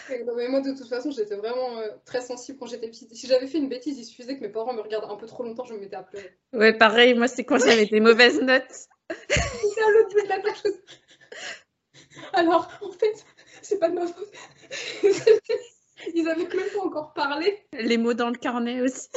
mais 0.09 0.47
moi 0.47 0.61
de 0.61 0.71
toute 0.75 0.87
façon, 0.87 1.11
j'étais 1.11 1.35
vraiment 1.35 1.77
euh, 1.79 1.89
très 2.05 2.21
sensible 2.21 2.57
quand 2.57 2.67
j'étais 2.67 2.87
petite. 2.87 3.13
Si 3.13 3.27
j'avais 3.27 3.47
fait 3.47 3.57
une 3.57 3.69
bêtise, 3.69 3.97
il 3.99 4.05
suffisait 4.05 4.37
que 4.37 4.41
mes 4.41 4.49
parents 4.49 4.73
me 4.73 4.81
regardent 4.81 5.11
un 5.11 5.17
peu 5.17 5.25
trop 5.25 5.43
longtemps, 5.43 5.65
je 5.65 5.73
me 5.73 5.79
mettais 5.79 5.95
à 5.95 6.03
pleurer. 6.03 6.37
Ouais, 6.53 6.73
pareil, 6.73 7.13
moi 7.15 7.27
c'est 7.27 7.43
quand 7.43 7.59
j'avais 7.59 7.85
des 7.85 7.99
mauvaises 7.99 8.41
notes. 8.41 8.87
C'était 9.09 9.81
à 9.81 9.89
l'autre 9.91 10.09
bout 10.09 10.21
de 10.21 10.29
la. 10.29 10.39
Alors, 12.33 12.69
en 12.81 12.91
fait, 12.91 13.25
c'est 13.61 13.79
pas 13.79 13.89
de 13.89 13.95
ma 13.95 14.07
faute. 14.07 14.31
Ils 16.13 16.27
avaient 16.27 16.47
même 16.47 16.69
pas 16.75 16.81
encore 16.81 17.13
parlé. 17.13 17.65
Les 17.73 17.97
mots 17.97 18.13
dans 18.13 18.29
le 18.29 18.37
carnet 18.37 18.81
aussi. 18.81 19.09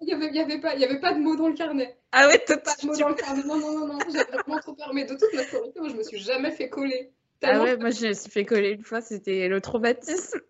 Il 0.00 0.06
n'y 0.06 0.14
avait, 0.14 0.32
y 0.34 0.40
avait, 0.40 0.60
pas, 0.60 0.74
y 0.74 0.84
avait 0.84 1.00
pas 1.00 1.12
de 1.12 1.18
mots 1.18 1.36
dans 1.36 1.48
le 1.48 1.54
carnet. 1.54 1.96
Ah 2.12 2.28
ouais, 2.28 2.38
pas 2.38 2.56
de 2.56 2.86
mots 2.86 2.96
dans 2.96 3.08
le 3.08 3.14
carnet. 3.14 3.42
Non, 3.44 3.56
non, 3.56 3.78
non, 3.78 3.86
non. 3.86 3.98
J'avais 4.12 4.32
vraiment 4.32 4.58
trop 4.60 4.74
peur. 4.74 4.92
Mais 4.94 5.04
de 5.04 5.14
toute 5.14 5.32
ma 5.34 5.42
scolarité, 5.44 5.80
moi, 5.80 5.88
je 5.90 5.94
me 5.94 6.02
suis 6.02 6.18
jamais 6.18 6.50
fait 6.50 6.68
coller. 6.68 7.12
Ah 7.42 7.60
ouais, 7.62 7.76
moi, 7.76 7.90
je 7.90 8.06
me 8.06 8.12
suis 8.12 8.30
fait 8.30 8.44
coller 8.44 8.70
une 8.70 8.82
fois. 8.82 9.00
C'était 9.00 9.48
le 9.48 9.60
traumatisme. 9.60 10.40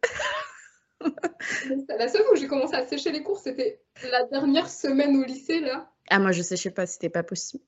La 1.89 2.09
seule 2.09 2.23
fois 2.23 2.33
où 2.33 2.37
j'ai 2.37 2.47
commencé 2.47 2.75
à 2.75 2.87
sécher 2.87 3.11
les 3.13 3.23
cours, 3.23 3.39
c'était 3.39 3.81
la 4.11 4.25
dernière 4.25 4.69
semaine 4.69 5.17
au 5.17 5.25
lycée, 5.25 5.61
là. 5.61 5.89
Ah, 6.11 6.19
moi, 6.19 6.33
je 6.33 6.43
séchais 6.43 6.71
pas, 6.71 6.87
c'était 6.87 7.09
pas 7.09 7.23
possible. 7.23 7.65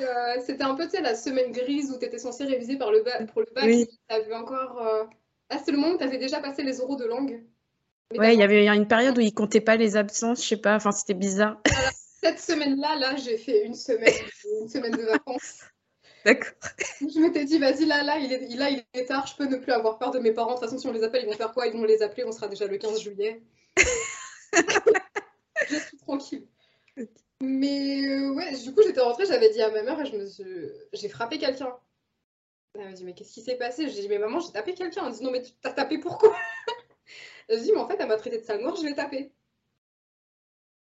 Euh, 0.00 0.40
c'était 0.44 0.64
un 0.64 0.74
peu, 0.74 0.84
tu 0.84 0.90
sais, 0.90 1.00
la 1.00 1.14
semaine 1.14 1.52
grise 1.52 1.92
où 1.92 1.98
tu 1.98 2.04
étais 2.04 2.18
censé 2.18 2.44
réviser 2.44 2.76
par 2.76 2.90
le 2.90 3.02
pour 3.26 3.40
le 3.40 3.46
bac. 3.54 3.64
Oui. 3.64 3.86
Vu 4.26 4.34
encore. 4.34 4.84
Euh, 4.84 5.04
ah, 5.48 5.58
c'est 5.64 5.70
le 5.70 5.78
moment 5.78 5.94
où 5.94 5.98
tu 5.98 6.04
avais 6.04 6.18
déjà 6.18 6.40
passé 6.40 6.62
les 6.62 6.80
oraux 6.80 6.96
de 6.96 7.04
langue. 7.04 7.44
ouais, 8.16 8.34
il 8.34 8.40
y 8.40 8.42
avait 8.42 8.66
une 8.66 8.88
période 8.88 9.16
où 9.16 9.20
ils 9.20 9.34
comptaient 9.34 9.60
pas 9.60 9.76
les 9.76 9.96
absences, 9.96 10.42
je 10.42 10.48
sais 10.48 10.56
pas, 10.56 10.74
enfin 10.74 10.92
c'était 10.92 11.14
bizarre. 11.14 11.60
cette 12.22 12.40
semaine-là, 12.40 12.96
là, 12.96 13.16
j'ai 13.16 13.36
fait 13.36 13.64
une 13.64 13.74
semaine, 13.74 14.14
une 14.60 14.68
semaine 14.68 14.92
de 14.92 15.02
vacances. 15.02 15.60
D'accord. 16.24 16.52
Je 17.00 17.20
m'étais 17.20 17.44
dit, 17.44 17.58
vas-y, 17.58 17.84
là, 17.84 18.02
là 18.02 18.18
il, 18.18 18.32
est, 18.32 18.54
là, 18.56 18.70
il 18.70 18.84
est 18.94 19.06
tard, 19.06 19.26
je 19.26 19.36
peux 19.36 19.46
ne 19.46 19.56
plus 19.56 19.72
avoir 19.72 19.98
peur 19.98 20.10
de 20.10 20.18
mes 20.18 20.32
parents. 20.32 20.54
De 20.54 20.60
toute 20.60 20.64
façon, 20.64 20.78
si 20.78 20.86
on 20.86 20.92
les 20.92 21.02
appelle, 21.02 21.22
ils 21.24 21.28
vont 21.28 21.36
faire 21.36 21.52
quoi? 21.52 21.66
Ils 21.66 21.72
vont 21.72 21.84
les 21.84 22.02
appeler, 22.02 22.24
on 22.24 22.32
sera 22.32 22.48
déjà 22.48 22.66
le 22.66 22.78
15 22.78 23.00
juillet. 23.00 23.42
je 25.68 25.76
suis 25.76 25.96
tranquille. 25.98 26.46
Mais 27.40 28.06
euh, 28.06 28.34
ouais, 28.34 28.56
du 28.56 28.72
coup, 28.72 28.82
j'étais 28.82 29.00
rentrée, 29.00 29.26
j'avais 29.26 29.50
dit 29.50 29.60
à 29.60 29.70
ma 29.70 29.82
mère 29.82 30.00
et 30.00 30.06
je 30.06 30.16
me 30.16 30.26
suis... 30.26 30.44
j'ai 30.92 31.08
frappé 31.08 31.38
quelqu'un. 31.38 31.76
Elle 32.74 32.84
m'a 32.86 32.92
dit, 32.92 33.04
mais 33.04 33.14
qu'est-ce 33.14 33.32
qui 33.32 33.42
s'est 33.42 33.56
passé? 33.56 33.88
J'ai 33.88 34.02
dit, 34.02 34.08
mais 34.08 34.18
maman, 34.18 34.38
j'ai 34.38 34.52
tapé 34.52 34.74
quelqu'un. 34.74 35.06
Elle 35.06 35.12
dit, 35.12 35.24
non, 35.24 35.32
mais 35.32 35.42
tu 35.42 35.52
t'as 35.60 35.72
tapé 35.72 35.98
pourquoi 35.98 36.34
Elle 37.48 37.60
dit, 37.60 37.72
mais 37.72 37.80
en 37.80 37.88
fait, 37.88 37.96
elle 37.98 38.08
m'a 38.08 38.16
traité 38.16 38.38
de 38.38 38.44
sale 38.44 38.60
noire, 38.62 38.76
je 38.76 38.86
l'ai 38.86 38.94
tapé. 38.94 39.32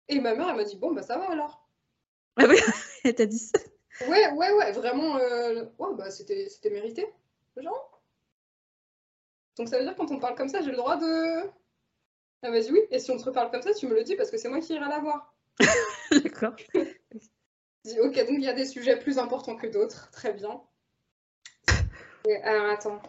Et 0.09 0.21
ma 0.21 0.35
mère, 0.35 0.51
elle 0.51 0.57
m'a 0.57 0.65
dit, 0.65 0.77
bon, 0.77 0.93
bah 0.93 1.03
ça 1.03 1.17
va 1.17 1.31
alors. 1.31 1.67
Ah 2.37 2.45
oui, 2.49 2.57
elle 3.05 3.15
t'a 3.15 3.27
dit 3.27 3.39
ça. 3.39 3.59
Ouais, 4.09 4.31
ouais, 4.33 4.53
ouais, 4.53 4.73
vraiment, 4.73 5.17
euh... 5.17 5.65
ouais, 5.79 5.95
bah 5.95 6.11
c'était 6.11 6.71
mérité. 6.71 7.07
Genre. 7.57 8.03
Donc 9.57 9.69
ça 9.69 9.79
veut 9.79 9.85
dire 9.85 9.95
quand 9.97 10.11
on 10.11 10.19
parle 10.19 10.35
comme 10.37 10.49
ça, 10.49 10.63
j'ai 10.63 10.71
le 10.71 10.77
droit 10.77 10.97
de. 10.97 11.43
M'a 12.43 12.59
dit 12.59 12.71
oui, 12.73 12.81
et 12.91 12.99
si 12.99 13.11
on 13.11 13.19
te 13.19 13.25
reparle 13.25 13.51
comme 13.51 13.63
ça, 13.63 13.75
tu 13.75 13.87
me 13.87 13.95
le 13.95 14.03
dis 14.03 14.17
parce 14.17 14.31
que 14.31 14.39
c'est 14.39 14.49
moi 14.49 14.61
qui 14.61 14.73
irai 14.73 14.89
la 14.89 15.01
voir. 15.01 15.35
D'accord. 16.11 16.55
ok, 16.75 18.17
donc 18.17 18.39
il 18.39 18.45
y 18.45 18.49
a 18.49 18.55
des 18.55 18.67
sujets 18.67 18.99
plus 18.99 19.19
importants 19.19 19.57
que 19.57 19.67
d'autres, 19.67 20.11
très 20.11 20.33
bien 20.33 20.63
alors 22.43 22.71
attends. 22.71 23.03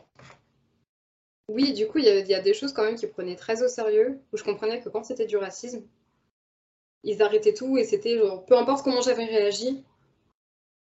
Oui, 1.48 1.74
du 1.74 1.88
coup, 1.88 1.98
il 1.98 2.06
y, 2.06 2.34
a 2.34 2.40
des 2.40 2.54
choses 2.54 2.72
quand 2.72 2.84
même 2.84 2.96
qui 2.96 3.08
prenaient 3.08 3.36
très 3.36 3.62
au 3.62 3.68
sérieux, 3.68 4.22
où 4.32 4.38
je 4.38 4.44
comprenais 4.44 4.82
que 4.82 4.88
quand 4.88 5.04
c'était 5.04 5.26
du 5.26 5.36
racisme, 5.36 5.84
ils 7.04 7.22
arrêtaient 7.22 7.54
tout 7.54 7.78
et 7.78 7.84
c'était 7.84 8.18
genre, 8.18 8.46
peu 8.46 8.58
importe 8.58 8.84
comment 8.84 9.02
j'avais 9.02 9.26
réagi, 9.26 9.84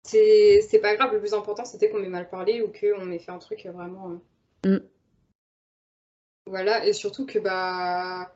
c'est 0.04 0.80
pas 0.82 0.96
grave, 0.96 1.14
le 1.14 1.20
plus 1.20 1.34
important 1.34 1.66
c'était 1.66 1.90
qu'on 1.90 2.00
m'ait 2.00 2.10
mal 2.10 2.30
parlé 2.30 2.62
ou 2.62 2.72
qu'on 2.72 3.06
m'ait 3.06 3.20
fait 3.20 3.32
un 3.32 3.38
truc 3.38 3.66
vraiment. 3.72 4.20
Euh, 4.66 4.78
mm. 4.78 4.84
Voilà, 6.48 6.86
et 6.86 6.94
surtout 6.94 7.26
que, 7.26 7.40
bah. 7.40 8.34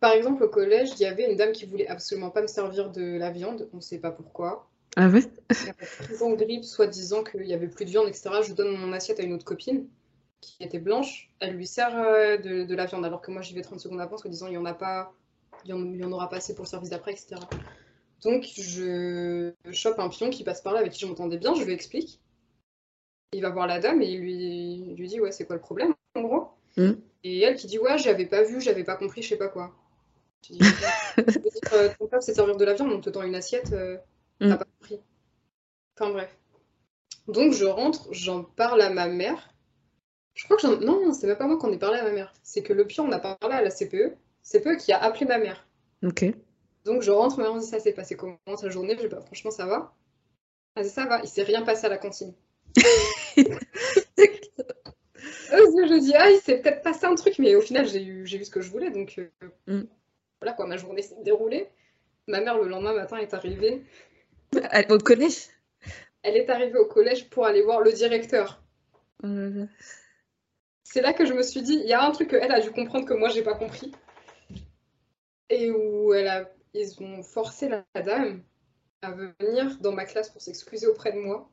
Par 0.00 0.12
exemple, 0.12 0.44
au 0.44 0.48
collège, 0.48 0.90
il 0.92 1.00
y 1.00 1.06
avait 1.06 1.28
une 1.28 1.36
dame 1.36 1.50
qui 1.50 1.66
voulait 1.66 1.88
absolument 1.88 2.30
pas 2.30 2.40
me 2.40 2.46
servir 2.46 2.90
de 2.90 3.18
la 3.18 3.30
viande, 3.30 3.68
on 3.72 3.80
sait 3.80 3.98
pas 3.98 4.12
pourquoi. 4.12 4.68
Ah 4.96 5.08
ouais? 5.08 5.22
En 6.20 6.34
grippe, 6.34 6.64
soi-disant 6.64 7.24
qu'il 7.24 7.42
n'y 7.42 7.54
avait 7.54 7.68
plus 7.68 7.84
de 7.84 7.90
viande, 7.90 8.06
etc. 8.06 8.30
Je 8.46 8.52
donne 8.52 8.76
mon 8.76 8.92
assiette 8.92 9.18
à 9.18 9.24
une 9.24 9.32
autre 9.32 9.44
copine 9.44 9.88
qui 10.40 10.56
était 10.60 10.78
blanche. 10.78 11.30
Elle 11.40 11.54
lui 11.54 11.66
sert 11.66 11.96
euh, 11.96 12.36
de, 12.36 12.74
la 12.74 12.86
viande, 12.86 13.04
alors 13.04 13.20
que 13.20 13.30
moi 13.30 13.42
j'y 13.42 13.54
vais 13.54 13.62
30 13.62 13.80
secondes 13.80 14.00
avant, 14.00 14.16
en 14.16 14.28
disant 14.28 14.46
il 14.46 14.50
n'y 14.50 14.56
en 14.56 14.64
a 14.64 14.74
pas, 14.74 15.12
il 15.64 15.70
y 15.70 16.04
en, 16.04 16.12
aura 16.12 16.28
pas 16.28 16.36
assez 16.36 16.54
pour 16.54 16.64
le 16.64 16.68
service 16.68 16.90
d'après, 16.90 17.12
etc. 17.12 17.36
Donc 18.22 18.44
je 18.56 19.52
chope 19.72 19.98
un 19.98 20.08
pion 20.08 20.30
qui 20.30 20.44
passe 20.44 20.60
par 20.60 20.72
là 20.72 20.80
avec 20.80 20.92
qui 20.92 21.00
je 21.00 21.06
m'entendais 21.06 21.38
bien, 21.38 21.54
je 21.54 21.62
lui 21.64 21.72
explique. 21.72 22.20
Il 23.32 23.42
va 23.42 23.50
voir 23.50 23.66
la 23.66 23.78
dame 23.78 24.02
et 24.02 24.08
il 24.10 24.20
lui, 24.20 24.94
lui 24.96 25.08
dit 25.08 25.20
ouais 25.20 25.32
c'est 25.32 25.44
quoi 25.44 25.56
le 25.56 25.62
problème 25.62 25.94
en 26.16 26.22
gros? 26.22 26.48
Hmm. 26.76 26.92
Et 27.24 27.40
elle 27.40 27.56
qui 27.56 27.66
dit 27.66 27.78
ouais 27.78 27.98
j'avais 27.98 28.26
pas 28.26 28.42
vu, 28.42 28.60
j'avais 28.60 28.84
pas 28.84 28.96
compris, 28.96 29.22
je 29.22 29.28
sais 29.28 29.36
pas 29.36 29.48
quoi. 29.48 29.74
Je 30.46 30.54
dis, 30.54 30.60
euh, 31.72 31.88
ton 31.98 32.06
peuple 32.06 32.22
c'est 32.22 32.34
servir 32.34 32.56
de 32.56 32.64
la 32.64 32.74
viande, 32.74 32.92
on 32.92 33.00
te 33.00 33.10
tend 33.10 33.22
une 33.22 33.34
assiette. 33.34 33.72
Euh, 33.72 33.98
Mm. 34.40 34.56
pas 34.56 34.64
compris. 34.64 35.00
Enfin 35.96 36.10
bref. 36.12 36.36
Donc 37.26 37.52
je 37.52 37.64
rentre, 37.64 38.08
j'en 38.12 38.44
parle 38.44 38.80
à 38.80 38.90
ma 38.90 39.08
mère. 39.08 39.52
Je 40.34 40.44
crois 40.44 40.56
que 40.56 40.62
j'en. 40.62 40.76
Non, 40.78 41.12
c'est 41.12 41.26
même 41.26 41.36
pas 41.36 41.46
moi 41.46 41.58
qu'on 41.58 41.72
ait 41.72 41.78
parlé 41.78 41.98
à 41.98 42.04
ma 42.04 42.12
mère. 42.12 42.32
C'est 42.42 42.62
que 42.62 42.72
le 42.72 42.86
pion, 42.86 43.04
on 43.04 43.12
a 43.12 43.18
parlé 43.18 43.56
à 43.56 43.62
la 43.62 43.70
CPE. 43.70 44.14
CPE 44.42 44.76
qui 44.78 44.92
a 44.92 45.02
appelé 45.02 45.26
ma 45.26 45.38
mère. 45.38 45.66
Ok. 46.04 46.24
Donc 46.88 47.02
je 47.02 47.10
rentre, 47.10 47.38
mère 47.38 47.54
dit 47.54 47.66
ça 47.66 47.78
s'est 47.78 47.92
passé 47.92 48.16
comment 48.16 48.38
sa 48.56 48.70
journée? 48.70 48.96
Je 48.96 49.02
dis 49.02 49.08
bah, 49.08 49.20
franchement, 49.20 49.50
ça 49.50 49.66
va. 49.66 49.94
Elle 50.74 50.84
dit 50.84 50.90
ça 50.90 51.04
va, 51.04 51.20
il 51.22 51.28
s'est 51.28 51.42
rien 51.42 51.60
passé 51.62 51.84
à 51.84 51.90
la 51.90 51.98
cantine. 51.98 52.32
je 52.76 53.42
dis 56.00 56.14
ah, 56.14 56.30
il 56.30 56.40
s'est 56.40 56.62
peut-être 56.62 56.80
passé 56.82 57.04
un 57.04 57.14
truc, 57.14 57.38
mais 57.38 57.54
au 57.54 57.60
final, 57.60 57.86
j'ai 57.86 58.02
eu, 58.02 58.22
eu 58.22 58.44
ce 58.44 58.50
que 58.50 58.62
je 58.62 58.70
voulais. 58.70 58.90
Donc 58.90 59.18
euh, 59.18 59.28
mm. 59.66 59.82
voilà 60.40 60.54
quoi, 60.54 60.66
ma 60.66 60.78
journée 60.78 61.02
s'est 61.02 61.22
déroulée. 61.22 61.68
Ma 62.26 62.40
mère, 62.40 62.56
le 62.56 62.68
lendemain 62.68 62.94
matin, 62.94 63.18
est 63.18 63.34
arrivée. 63.34 63.84
Au 64.88 64.98
collège? 64.98 65.48
Elle 66.22 66.36
est 66.36 66.48
arrivée 66.48 66.78
au 66.78 66.86
collège 66.86 67.28
pour 67.28 67.44
aller 67.44 67.60
voir 67.62 67.82
le 67.82 67.92
directeur. 67.92 68.62
Euh. 69.24 69.66
C'est 70.84 71.02
là 71.02 71.12
que 71.12 71.26
je 71.26 71.34
me 71.34 71.42
suis 71.42 71.60
dit, 71.60 71.74
il 71.74 71.86
y 71.86 71.92
a 71.92 72.02
un 72.02 72.12
truc 72.12 72.30
qu'elle 72.30 72.50
a 72.50 72.60
dû 72.60 72.70
comprendre 72.70 73.04
que 73.04 73.12
moi 73.12 73.28
j'ai 73.28 73.42
pas 73.42 73.54
compris. 73.54 73.92
Et 75.50 75.70
où 75.70 76.14
elle 76.14 76.28
a, 76.28 76.48
ils 76.80 77.02
ont 77.02 77.22
forcé 77.22 77.68
la 77.68 77.84
dame 78.02 78.42
à 79.02 79.12
venir 79.12 79.78
dans 79.80 79.92
ma 79.92 80.04
classe 80.04 80.30
pour 80.30 80.42
s'excuser 80.42 80.86
auprès 80.86 81.12
de 81.12 81.18
moi, 81.18 81.50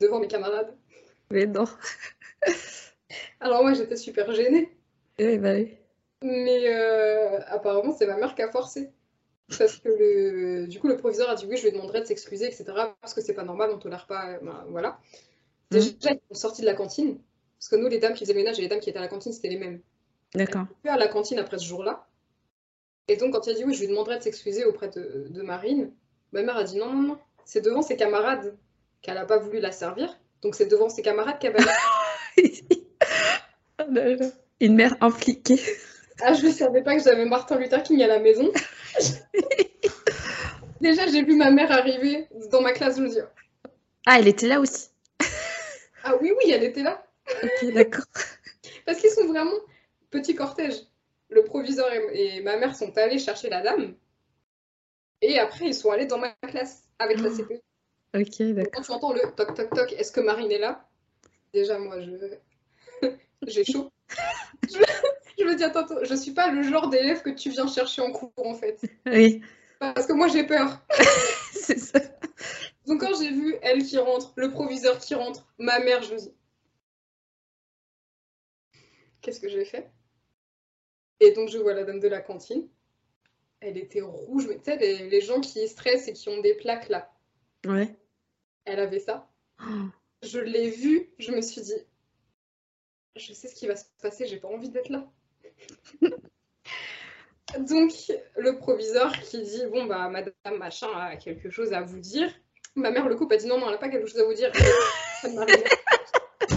devant 0.00 0.20
mes 0.20 0.28
camarades. 0.28 0.76
Mais 1.30 1.46
non. 1.46 1.64
Alors 3.40 3.62
moi 3.62 3.74
j'étais 3.74 3.96
super 3.96 4.32
gênée. 4.32 4.76
Oui, 5.18 5.38
bah 5.38 5.54
oui. 5.54 5.76
Mais 6.22 6.74
euh, 6.74 7.40
apparemment 7.46 7.92
c'est 7.92 8.06
ma 8.06 8.16
mère 8.16 8.34
qui 8.34 8.42
a 8.42 8.50
forcé 8.50 8.90
parce 9.58 9.78
que 9.78 9.88
le, 9.88 10.66
du 10.66 10.78
coup, 10.78 10.88
le 10.88 10.96
proviseur 10.96 11.28
a 11.28 11.34
dit 11.34 11.46
oui, 11.46 11.56
je 11.56 11.64
lui 11.64 11.72
demanderai 11.72 12.00
de 12.00 12.06
s'excuser, 12.06 12.46
etc. 12.46 12.64
Parce 13.00 13.14
que 13.14 13.20
c'est 13.20 13.34
pas 13.34 13.42
normal, 13.42 13.70
on 13.74 13.78
tolère 13.78 14.06
pas. 14.06 14.38
Ben, 14.40 14.64
voilà. 14.68 14.98
Mm. 15.70 15.74
Déjà, 15.76 16.10
ils 16.12 16.20
sont 16.28 16.40
sortis 16.40 16.60
de 16.62 16.66
la 16.66 16.74
cantine. 16.74 17.18
Parce 17.58 17.68
que 17.68 17.76
nous, 17.76 17.88
les 17.88 17.98
dames 17.98 18.14
qui 18.14 18.20
faisaient 18.20 18.32
le 18.32 18.38
ménage 18.38 18.58
et 18.58 18.62
les 18.62 18.68
dames 18.68 18.80
qui 18.80 18.90
étaient 18.90 18.98
à 18.98 19.02
la 19.02 19.08
cantine, 19.08 19.32
c'était 19.32 19.48
les 19.48 19.58
mêmes. 19.58 19.80
D'accord. 20.34 20.66
à 20.86 20.96
la 20.96 21.08
cantine 21.08 21.38
après 21.38 21.58
ce 21.58 21.64
jour-là. 21.64 22.06
Et 23.10 23.16
donc, 23.16 23.32
quand 23.32 23.44
il 23.48 23.50
a 23.50 23.54
dit 23.54 23.64
oui, 23.64 23.74
je 23.74 23.80
lui 23.80 23.88
demanderai 23.88 24.18
de 24.18 24.22
s'excuser 24.22 24.64
auprès 24.64 24.88
de, 24.88 25.26
de, 25.30 25.42
Marine, 25.42 25.90
ma 26.30 26.42
mère 26.42 26.56
a 26.56 26.62
dit 26.62 26.78
non, 26.78 26.92
non, 26.92 27.02
non. 27.02 27.18
C'est 27.44 27.60
devant 27.60 27.82
ses 27.82 27.96
camarades 27.96 28.56
qu'elle 29.02 29.18
a 29.18 29.24
pas 29.24 29.38
voulu 29.38 29.58
la 29.58 29.72
servir. 29.72 30.16
Donc, 30.42 30.54
c'est 30.54 30.66
devant 30.66 30.88
ses 30.88 31.02
camarades 31.02 31.40
qu'elle 31.40 31.54
va. 31.54 31.72
Une 34.60 34.76
mère 34.76 34.94
impliquée. 35.00 35.60
Ah, 36.22 36.34
je 36.34 36.48
ne 36.48 36.52
savais 36.52 36.82
pas 36.82 36.94
que 36.94 37.02
j'avais 37.02 37.24
Martin 37.24 37.56
Luther 37.56 37.82
King 37.82 38.02
à 38.02 38.06
la 38.06 38.18
maison. 38.18 38.52
Déjà, 40.82 41.06
j'ai 41.06 41.24
vu 41.24 41.34
ma 41.34 41.50
mère 41.50 41.72
arriver 41.72 42.28
dans 42.50 42.60
ma 42.60 42.72
classe, 42.72 42.98
je 42.98 43.02
me 43.02 43.08
dis. 43.08 43.20
Ah, 44.04 44.18
elle 44.18 44.28
était 44.28 44.46
là 44.46 44.60
aussi. 44.60 44.88
ah 46.04 46.16
oui, 46.20 46.30
oui, 46.36 46.50
elle 46.52 46.62
était 46.62 46.82
là. 46.82 47.02
Ok, 47.42 47.72
d'accord. 47.72 48.04
Parce 48.84 49.00
qu'ils 49.00 49.08
sont 49.08 49.28
vraiment 49.28 49.56
petit 50.10 50.34
cortège. 50.34 50.89
Le 51.30 51.44
proviseur 51.44 51.92
et, 51.92 52.42
ma 52.42 52.56
mère 52.56 52.74
sont 52.74 52.96
allés 52.98 53.18
chercher 53.18 53.48
la 53.48 53.62
dame. 53.62 53.94
Et 55.22 55.38
après, 55.38 55.66
ils 55.66 55.74
sont 55.74 55.90
allés 55.90 56.06
dans 56.06 56.18
ma 56.18 56.32
classe 56.48 56.84
avec 56.98 57.20
la 57.20 57.30
CPE. 57.30 57.60
Ok, 58.14 58.42
d'accord. 58.54 58.72
Quand 58.72 58.82
tu 58.82 58.90
entends 58.90 59.12
le 59.12 59.20
toc 59.36 59.54
toc 59.54 59.70
toc, 59.70 59.92
est-ce 59.92 60.10
que 60.10 60.20
Marine 60.20 60.50
est 60.50 60.58
là? 60.58 60.88
Déjà, 61.52 61.78
moi, 61.78 62.00
je 62.00 62.10
j'ai 63.46 63.64
chaud. 63.64 63.90
Je 65.38 65.44
me 65.46 65.54
dis, 65.54 65.64
attends, 65.64 65.80
attends, 65.80 66.04
je 66.04 66.14
suis 66.14 66.32
pas 66.32 66.50
le 66.50 66.62
genre 66.62 66.90
d'élève 66.90 67.22
que 67.22 67.30
tu 67.30 67.48
viens 67.48 67.66
chercher 67.66 68.02
en 68.02 68.12
cours, 68.12 68.30
en 68.36 68.54
fait. 68.54 68.78
Oui, 69.06 69.40
Parce 69.78 70.06
que 70.06 70.12
moi, 70.12 70.28
j'ai 70.28 70.44
peur. 70.44 70.84
c'est 71.52 71.78
ça. 71.78 71.98
Donc, 72.86 73.00
quand 73.00 73.18
j'ai 73.18 73.30
vu 73.30 73.56
elle 73.62 73.82
qui 73.82 73.96
rentre, 73.96 74.34
le 74.36 74.50
proviseur 74.50 74.98
qui 74.98 75.14
rentre, 75.14 75.46
ma 75.58 75.78
mère, 75.78 76.02
je 76.02 76.12
me 76.12 76.18
dis, 76.18 76.34
qu'est-ce 79.22 79.40
que 79.40 79.48
j'ai 79.48 79.64
fait? 79.64 79.90
Et 81.20 81.32
donc, 81.32 81.48
je 81.48 81.58
vois 81.58 81.74
la 81.74 81.84
dame 81.84 82.00
de 82.00 82.08
la 82.08 82.20
cantine. 82.20 82.66
Elle 83.60 83.76
était 83.76 84.00
rouge, 84.00 84.46
mais 84.48 84.56
tu 84.56 84.64
sais, 84.64 84.76
les, 84.78 85.08
les 85.10 85.20
gens 85.20 85.40
qui 85.40 85.66
stressent 85.68 86.08
et 86.08 86.12
qui 86.14 86.28
ont 86.30 86.40
des 86.40 86.54
plaques 86.54 86.88
là, 86.88 87.12
Ouais. 87.66 87.94
elle 88.64 88.80
avait 88.80 89.00
ça. 89.00 89.28
Oh, 89.60 89.64
Je 90.22 90.38
l'ai 90.38 90.70
vue, 90.70 91.10
je 91.18 91.30
me 91.32 91.42
suis 91.42 91.60
dit, 91.60 91.74
je 93.16 93.32
sais 93.34 93.48
ce 93.48 93.54
qui 93.54 93.66
va 93.66 93.76
se 93.76 93.84
passer, 94.00 94.26
j'ai 94.26 94.38
pas 94.38 94.48
envie 94.48 94.70
d'être 94.70 94.88
là. 94.88 95.06
Donc, 97.58 97.92
le 98.36 98.56
proviseur 98.58 99.12
qui 99.20 99.42
dit, 99.42 99.66
bon, 99.66 99.84
bah, 99.84 100.08
madame 100.08 100.58
machin 100.58 100.88
a 100.94 101.16
quelque 101.16 101.50
chose 101.50 101.72
à 101.74 101.82
vous 101.82 101.98
dire. 101.98 102.32
Ma 102.76 102.90
mère, 102.92 103.08
le 103.08 103.16
couple, 103.16 103.34
a 103.34 103.36
dit, 103.36 103.46
non, 103.46 103.58
non, 103.58 103.66
elle 103.66 103.72
n'a 103.72 103.78
pas 103.78 103.88
quelque 103.88 104.06
chose 104.06 104.20
à 104.20 104.24
vous 104.24 104.34
dire. 104.34 104.52
Ça 105.20 105.28
ne 105.28 105.34
m'arrive 105.34 105.62
pas. 105.64 106.56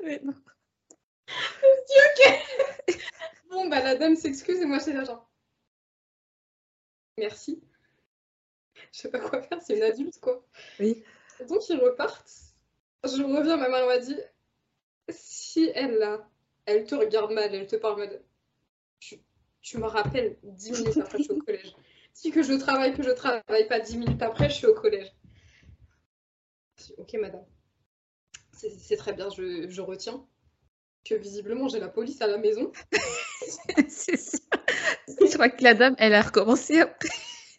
oui, 0.00 0.18
non. 0.22 0.32
Bon, 1.62 1.68
bah, 3.74 3.82
la 3.82 3.96
dame 3.96 4.14
s'excuse 4.14 4.60
et 4.60 4.66
moi, 4.66 4.78
là, 4.78 5.04
genre, 5.04 5.28
merci. 7.18 7.60
Je 8.92 8.98
sais 9.00 9.10
pas 9.10 9.18
quoi 9.18 9.42
faire, 9.42 9.60
c'est 9.60 9.76
une 9.76 9.82
adulte, 9.82 10.20
quoi. 10.20 10.46
Oui. 10.78 11.02
Donc, 11.48 11.68
ils 11.68 11.76
repartent. 11.76 12.54
Je 13.02 13.22
reviens, 13.22 13.56
ma 13.56 13.68
mère 13.68 13.86
m'a 13.86 13.98
dit, 13.98 14.16
si 15.08 15.70
elle, 15.74 15.98
là, 15.98 16.28
elle 16.66 16.86
te 16.86 16.94
regarde 16.94 17.32
mal, 17.32 17.52
elle 17.52 17.66
te 17.66 17.76
parle 17.76 17.98
mal, 17.98 18.22
tu, 19.00 19.18
tu 19.60 19.78
me 19.78 19.86
rappelles 19.86 20.38
10 20.44 20.70
minutes 20.80 20.98
après, 20.98 21.18
je 21.18 21.24
suis 21.24 21.32
au 21.32 21.42
collège. 21.42 21.74
Si 22.12 22.30
que 22.30 22.42
je 22.44 22.52
travaille, 22.52 22.94
que 22.94 23.02
je 23.02 23.10
travaille 23.10 23.66
pas 23.68 23.80
10 23.80 23.98
minutes 23.98 24.22
après, 24.22 24.48
je 24.48 24.54
suis 24.54 24.66
au 24.66 24.74
collège. 24.74 25.12
Ok, 26.96 27.14
madame. 27.14 27.44
C'est 28.52 28.70
c'est 28.70 28.96
très 28.96 29.12
bien, 29.12 29.28
je, 29.30 29.68
je 29.68 29.80
retiens 29.80 30.24
que 31.04 31.14
visiblement 31.14 31.68
j'ai 31.68 31.80
la 31.80 31.88
police 31.88 32.22
à 32.22 32.26
la 32.28 32.38
maison. 32.38 32.72
c'est 33.88 34.16
ça. 34.16 34.38
Je 35.08 35.34
crois 35.34 35.48
que 35.48 35.62
la 35.62 35.74
dame, 35.74 35.94
elle 35.98 36.14
a 36.14 36.22
recommencé 36.22 36.80
après. 36.80 37.08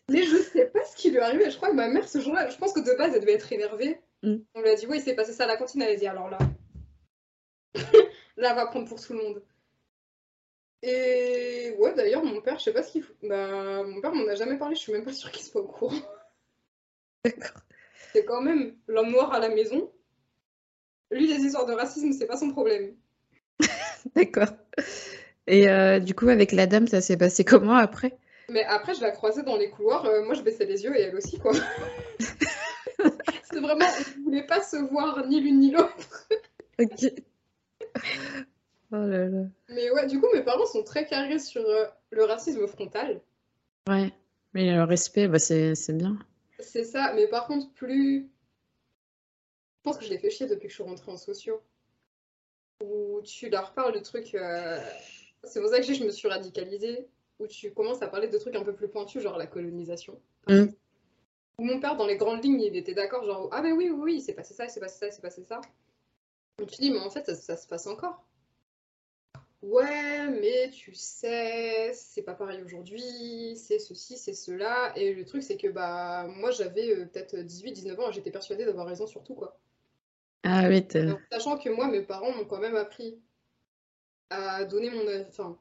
Mais 0.09 0.23
je 0.23 0.38
sais 0.38 0.65
pas 0.65 0.84
ce 0.84 0.95
qui 0.95 1.09
lui 1.09 1.17
est 1.17 1.21
arrivé. 1.21 1.49
Je 1.49 1.57
crois 1.57 1.69
que 1.69 1.76
ma 1.76 1.88
mère, 1.88 2.07
ce 2.07 2.19
jour-là, 2.19 2.49
je 2.49 2.57
pense 2.57 2.73
que 2.73 2.80
de 2.80 2.97
base, 2.97 3.13
elle 3.13 3.21
devait 3.21 3.34
être 3.34 3.51
énervée. 3.51 3.99
Mm. 4.23 4.38
On 4.53 4.61
lui 4.61 4.69
a 4.69 4.76
dit, 4.76 4.86
oui, 4.88 4.97
il 4.97 5.03
s'est 5.03 5.15
passé 5.15 5.34
ça 5.34 5.45
à 5.45 5.47
la 5.47 5.57
cantine. 5.57 5.82
Elle 5.82 5.93
a 5.93 5.95
dit, 5.95 6.07
alors 6.07 6.30
là, 6.30 6.38
là, 8.38 8.53
va 8.53 8.67
prendre 8.67 8.88
pour 8.88 9.01
tout 9.01 9.13
le 9.13 9.19
monde. 9.19 9.43
Et 10.84 11.76
ouais, 11.80 11.93
d'ailleurs, 11.95 12.23
mon 12.23 12.41
père, 12.41 12.59
je 12.59 12.65
sais 12.65 12.73
pas 12.73 12.84
ce 12.84 12.91
qu'il 12.91 13.03
fout. 13.03 13.15
Bah, 13.23 13.84
mon 13.84 14.01
père 14.01 14.13
m'en 14.13 14.28
a 14.28 14.36
jamais 14.36 14.57
parlé, 14.57 14.76
je 14.76 14.82
suis 14.82 14.91
même 14.91 15.03
pas 15.03 15.13
sûre 15.13 15.32
qu'il 15.32 15.43
soit 15.43 15.61
au 15.61 15.67
courant. 15.67 15.95
D'accord. 17.23 17.61
C'est 18.13 18.26
quand 18.26 18.41
même 18.41 18.76
l'homme 18.88 19.11
noir 19.11 19.34
à 19.34 19.39
la 19.39 19.49
maison. 19.49 19.91
Lui, 21.09 21.28
les 21.28 21.43
histoires 21.43 21.65
de 21.65 21.73
racisme, 21.73 22.11
c'est 22.11 22.28
pas 22.28 22.38
son 22.38 22.51
problème. 22.51 22.95
D'accord. 24.15 24.49
Et 25.48 25.70
euh, 25.70 26.00
du 26.00 26.16
coup, 26.16 26.30
avec 26.30 26.52
la 26.52 26.66
dame, 26.68 26.88
ça 26.88 27.02
s'est 27.02 27.18
passé 27.18 27.43
comment 27.46 27.76
après? 27.76 28.18
Mais 28.50 28.64
après, 28.64 28.93
je 28.93 29.02
la 29.02 29.12
croisais 29.12 29.43
dans 29.43 29.58
les 29.58 29.70
couloirs, 29.70 30.06
euh, 30.06 30.24
moi 30.24 30.36
je 30.36 30.41
baissais 30.41 30.66
les 30.66 30.84
yeux 30.84 30.96
et 30.96 31.02
elle 31.04 31.16
aussi, 31.16 31.39
quoi. 31.39 31.52
c'est 33.43 33.60
vraiment, 33.60 33.86
on 33.86 34.20
ne 34.20 34.24
voulait 34.26 34.46
pas 34.46 34.62
se 34.62 34.78
voir 34.78 35.26
ni 35.28 35.41
l'une 35.41 35.60
ni 35.60 35.72
l'autre. 35.72 36.28
Ok. 36.80 37.12
Oh 38.91 38.98
là 38.98 39.28
là. 39.28 39.43
Mais 39.70 39.89
ouais, 39.91 40.06
du 40.08 40.20
coup, 40.20 40.28
mes 40.34 40.43
parents 40.43 40.66
sont 40.68 40.84
très 40.84 41.06
carrés 41.06 41.39
sur 41.39 41.62
euh, 41.62 41.86
le 42.12 42.24
racisme 42.24 42.68
frontal. 42.68 43.20
Ouais. 43.89 44.12
Mais 44.54 44.72
le 44.74 44.84
respect, 44.84 45.28
bah, 45.28 45.39
c'est 45.39 45.74
bien. 45.89 46.18
C'est 46.60 46.84
ça, 46.84 47.14
mais 47.16 47.28
par 47.28 47.48
contre, 47.48 47.72
plus. 47.74 48.22
Je 48.22 49.82
pense 49.84 49.98
que 49.98 50.06
je 50.06 50.10
l'ai 50.10 50.18
fait 50.18 50.30
chier 50.30 50.48
depuis 50.48 50.68
que 50.68 50.70
je 50.70 50.76
suis 50.76 50.84
rentrée 50.84 51.12
en 51.12 51.18
sociaux. 51.18 51.62
Où 52.84 53.22
tu 53.24 53.50
leur 53.50 53.74
parles 53.74 53.93
de 53.93 54.00
trucs. 54.00 54.36
euh, 54.36 54.80
C'est 55.46 55.60
pour 55.62 55.70
ça 55.70 55.80
que 55.80 55.93
je 55.93 56.04
me 56.04 56.12
suis 56.12 56.28
radicalisée. 56.28 57.08
Où 57.38 57.48
tu 57.48 57.74
commences 57.74 58.02
à 58.02 58.08
parler 58.08 58.30
de 58.30 58.38
trucs 58.38 58.56
un 58.56 58.64
peu 58.64 58.74
plus 58.74 58.88
pointus, 58.88 59.22
genre 59.22 59.38
la 59.38 59.46
colonisation. 59.46 60.22
Mm. 60.48 60.68
Où 61.58 61.64
mon 61.64 61.82
père, 61.82 61.98
dans 61.98 62.08
les 62.08 62.16
grandes 62.16 62.41
lignes, 62.43 62.62
il 62.62 62.78
était 62.78 62.93
d'accord, 62.93 63.26
genre, 63.26 63.50
ah 63.52 63.62
ben 63.62 63.74
oui, 63.74 63.89
oui, 63.89 64.00
oui, 64.02 64.16
il 64.16 64.22
s'est 64.22 64.34
passé 64.34 64.54
ça, 64.54 64.64
il 64.66 64.70
s'est 64.70 64.80
passé 64.80 65.00
ça, 65.00 65.08
il 65.08 65.12
s'est 65.12 65.22
passé 65.22 65.43
ça. 65.43 65.60
Et 66.62 66.66
tu 66.66 66.80
dis, 66.80 66.91
mais 66.91 67.00
en 67.00 67.10
fait, 67.10 67.26
ça, 67.26 67.36
ça 67.36 67.58
se 67.58 67.68
passe 67.68 67.88
encore. 67.88 68.26
Ouais, 69.66 70.28
mais 70.30 70.70
tu 70.70 70.93
sais, 70.93 71.91
c'est 71.93 72.22
pas 72.22 72.36
pareil 72.36 72.62
aujourd'hui, 72.62 73.56
c'est 73.56 73.80
ceci, 73.80 74.16
c'est 74.16 74.36
cela. 74.36 74.93
Et 74.96 75.14
le 75.14 75.26
truc, 75.26 75.41
c'est 75.41 75.58
que 75.58 75.68
bah 75.68 76.28
moi 76.28 76.52
j'avais 76.52 76.91
euh, 76.91 77.06
peut-être 77.06 77.36
18-19 77.36 78.00
ans 78.00 78.10
et 78.10 78.14
j'étais 78.14 78.30
persuadée 78.30 78.64
d'avoir 78.64 78.86
raison 78.86 79.08
sur 79.08 79.24
tout, 79.24 79.34
quoi. 79.34 79.58
Ah 80.43 80.70
oui, 80.70 80.86
sachant 81.32 81.58
que 81.58 81.70
moi, 81.70 81.88
mes 81.88 82.04
parents 82.04 82.32
m'ont 82.32 82.46
quand 82.46 82.60
même 82.60 82.76
appris 82.76 83.20
à 84.30 84.65
donner 84.65 84.89
mon 84.89 85.07
avis, 85.07 85.26
enfin, 85.28 85.57